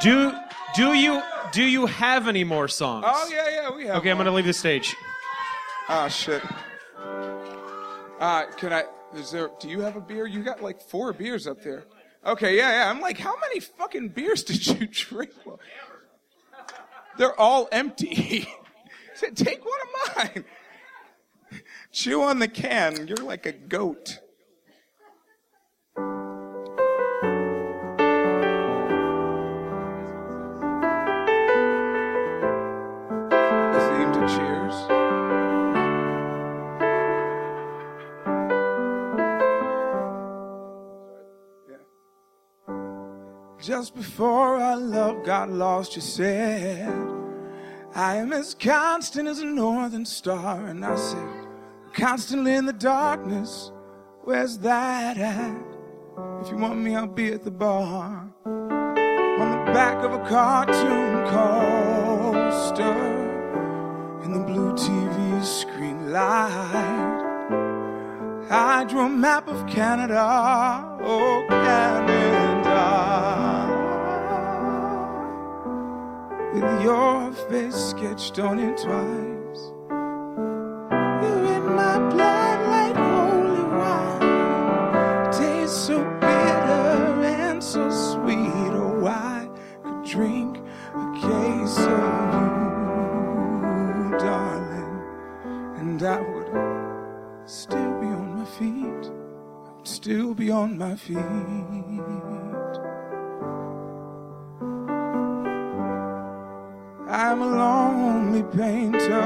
Do 0.00 0.32
do 0.74 0.94
you 0.94 1.22
do 1.52 1.64
you 1.64 1.84
have 1.84 2.28
any 2.28 2.44
more 2.44 2.66
songs? 2.66 3.04
Oh 3.06 3.28
yeah, 3.30 3.50
yeah, 3.50 3.76
we 3.76 3.84
have. 3.88 3.96
Okay, 3.96 4.10
I'm 4.10 4.16
gonna 4.16 4.30
leave 4.30 4.46
the 4.46 4.54
stage. 4.54 4.96
Ah, 5.90 6.08
shit. 6.08 6.42
Uh, 8.20 8.46
can 8.56 8.72
I? 8.72 8.84
Is 9.14 9.30
there? 9.30 9.50
Do 9.60 9.68
you 9.68 9.80
have 9.80 9.96
a 9.96 10.00
beer? 10.00 10.26
You 10.26 10.42
got 10.42 10.62
like 10.62 10.80
four 10.80 11.12
beers 11.12 11.46
up 11.46 11.62
there. 11.62 11.84
Okay, 12.28 12.58
yeah, 12.58 12.70
yeah. 12.70 12.90
I'm 12.90 13.00
like, 13.00 13.16
how 13.16 13.34
many 13.40 13.58
fucking 13.58 14.10
beers 14.10 14.42
did 14.42 14.66
you 14.66 14.86
drink? 14.92 15.30
They're 17.16 17.38
all 17.40 17.68
empty. 17.72 18.46
Said, 19.14 19.34
Take 19.36 19.64
one 19.64 19.78
of 19.82 20.16
mine. 20.16 20.44
Chew 21.90 22.22
on 22.22 22.38
the 22.38 22.46
can. 22.46 23.06
You're 23.08 23.16
like 23.16 23.46
a 23.46 23.52
goat. 23.52 24.20
Just 43.68 43.94
before 43.94 44.56
our 44.56 44.78
love 44.78 45.26
got 45.26 45.50
lost, 45.50 45.94
you 45.94 46.00
said, 46.00 46.88
I 47.94 48.16
am 48.16 48.32
as 48.32 48.54
constant 48.54 49.28
as 49.28 49.40
a 49.40 49.44
northern 49.44 50.06
star. 50.06 50.64
And 50.68 50.82
I 50.82 50.96
said, 50.96 51.28
constantly 51.92 52.54
in 52.54 52.64
the 52.64 52.72
darkness, 52.72 53.70
where's 54.24 54.56
that 54.60 55.18
at? 55.18 55.62
If 56.40 56.50
you 56.50 56.56
want 56.56 56.78
me, 56.78 56.96
I'll 56.96 57.06
be 57.06 57.30
at 57.30 57.44
the 57.44 57.50
bar. 57.50 58.32
On 58.46 59.50
the 59.50 59.72
back 59.74 60.02
of 60.02 60.14
a 60.14 60.26
cartoon 60.26 61.26
coaster, 61.28 62.94
in 64.24 64.32
the 64.32 64.44
blue 64.46 64.72
TV 64.72 65.44
screen 65.44 66.10
light. 66.10 67.18
I 68.50 68.84
drew 68.84 69.00
a 69.02 69.10
map 69.10 69.46
of 69.46 69.66
Canada, 69.66 70.96
oh 71.02 71.44
Canada, 71.50 72.17
with 76.52 76.82
your 76.82 77.32
face 77.32 77.74
sketched 77.74 78.38
on 78.38 78.58
it 78.58 78.76
twice. 78.78 79.72
You're 81.22 81.46
in 81.56 81.64
my 81.74 81.98
blood 82.10 82.60
like 82.74 82.96
holy 82.96 83.64
wine, 83.78 85.32
tastes 85.32 85.76
so 85.86 85.98
bitter 86.20 87.22
and 87.24 87.62
so 87.62 87.90
sweet. 87.90 88.72
Oh, 88.72 89.06
I 89.06 89.48
could 89.82 90.04
drink 90.04 90.58
a 90.94 91.12
case 91.14 91.78
of 91.78 92.32
you, 93.52 94.18
darling, 94.18 95.02
and 95.78 96.02
I 96.02 96.20
would 96.20 96.48
still 97.48 97.92
be 98.00 98.06
on 98.06 98.38
my 98.38 98.44
feet. 98.44 99.10
I 99.66 99.70
would 99.76 99.86
still 99.86 100.34
be 100.34 100.50
on 100.50 100.78
my 100.78 100.96
feet. 100.96 101.77
I'm 107.10 107.40
a 107.40 107.46
lonely 107.46 108.42
painter. 108.42 109.22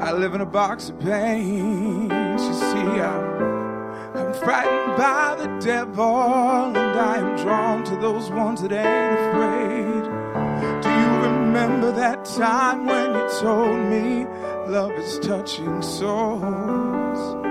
I 0.00 0.10
live 0.12 0.32
in 0.34 0.40
a 0.40 0.46
box 0.46 0.88
of 0.88 0.98
paints. 1.00 2.44
You 2.44 2.54
see, 2.54 2.98
I'm, 2.98 4.16
I'm 4.16 4.32
frightened 4.32 4.96
by 4.96 5.36
the 5.38 5.48
devil, 5.60 6.04
and 6.74 6.78
I 6.78 7.18
am 7.18 7.36
drawn 7.36 7.84
to 7.84 7.96
those 7.96 8.30
ones 8.30 8.62
that 8.62 8.72
ain't 8.72 9.20
afraid. 9.20 10.04
Do 10.82 10.88
you 10.88 11.30
remember 11.30 11.92
that 11.92 12.24
time 12.24 12.86
when 12.86 13.12
you 13.12 13.28
told 13.40 13.78
me 13.78 14.24
love 14.66 14.92
is 14.92 15.18
touching 15.18 15.82
souls? 15.82 17.44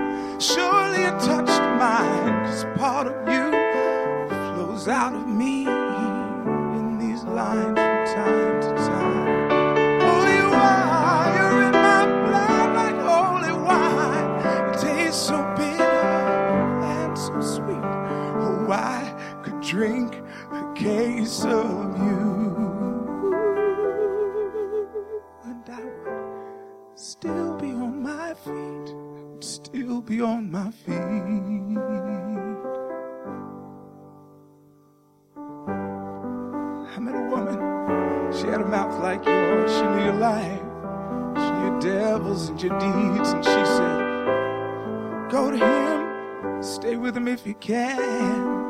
Surely 0.44 1.04
it 1.04 1.20
touched 1.20 1.62
mine, 1.78 2.44
cause 2.44 2.64
part 2.76 3.06
of 3.06 3.14
you 3.32 3.50
flows 4.56 4.88
out 4.88 5.14
of 5.14 5.28
me 5.28 5.77
case 21.28 21.44
of 21.44 21.98
you. 21.98 22.56
And 25.44 25.68
I 25.68 25.84
would 25.84 26.98
still 26.98 27.52
be 27.58 27.66
on 27.66 28.02
my 28.02 28.32
feet. 28.34 28.94
I 28.94 29.22
would 29.30 29.44
still 29.44 30.00
be 30.00 30.22
on 30.22 30.50
my 30.50 30.70
feet. 30.70 30.94
I 36.96 36.98
met 36.98 37.14
a 37.14 37.28
woman. 37.30 38.32
She 38.32 38.46
had 38.46 38.62
a 38.62 38.66
mouth 38.66 38.98
like 39.02 39.26
yours. 39.26 39.70
She 39.70 39.82
knew 39.82 40.04
your 40.04 40.14
life. 40.14 40.62
She 41.36 41.50
knew 41.50 41.66
your 41.68 41.80
devils 41.80 42.48
and 42.48 42.62
your 42.62 42.78
deeds. 42.78 43.32
And 43.32 43.44
she 43.44 43.64
said, 43.76 45.30
Go 45.30 45.50
to 45.50 45.58
him. 45.58 46.62
Stay 46.62 46.96
with 46.96 47.14
him 47.14 47.28
if 47.28 47.46
you 47.46 47.54
can. 47.54 48.67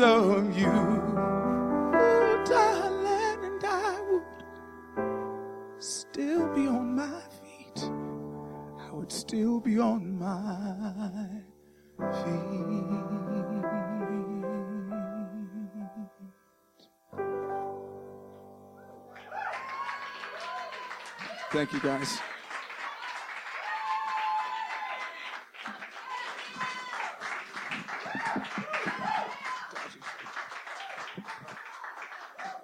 Of 0.00 0.58
you. 0.58 0.66
Oh, 0.66 2.44
darling, 2.44 3.44
and 3.44 3.64
I 3.64 4.00
would 4.10 4.22
still 5.82 6.54
be 6.54 6.66
on 6.66 6.94
my 6.96 7.20
feet. 7.40 7.90
I 8.78 8.92
would 8.92 9.10
still 9.10 9.60
be 9.60 9.78
on 9.78 10.18
my 10.18 11.42
feet. 12.00 12.56
Thank 21.52 21.72
you, 21.72 21.80
guys. 21.80 22.20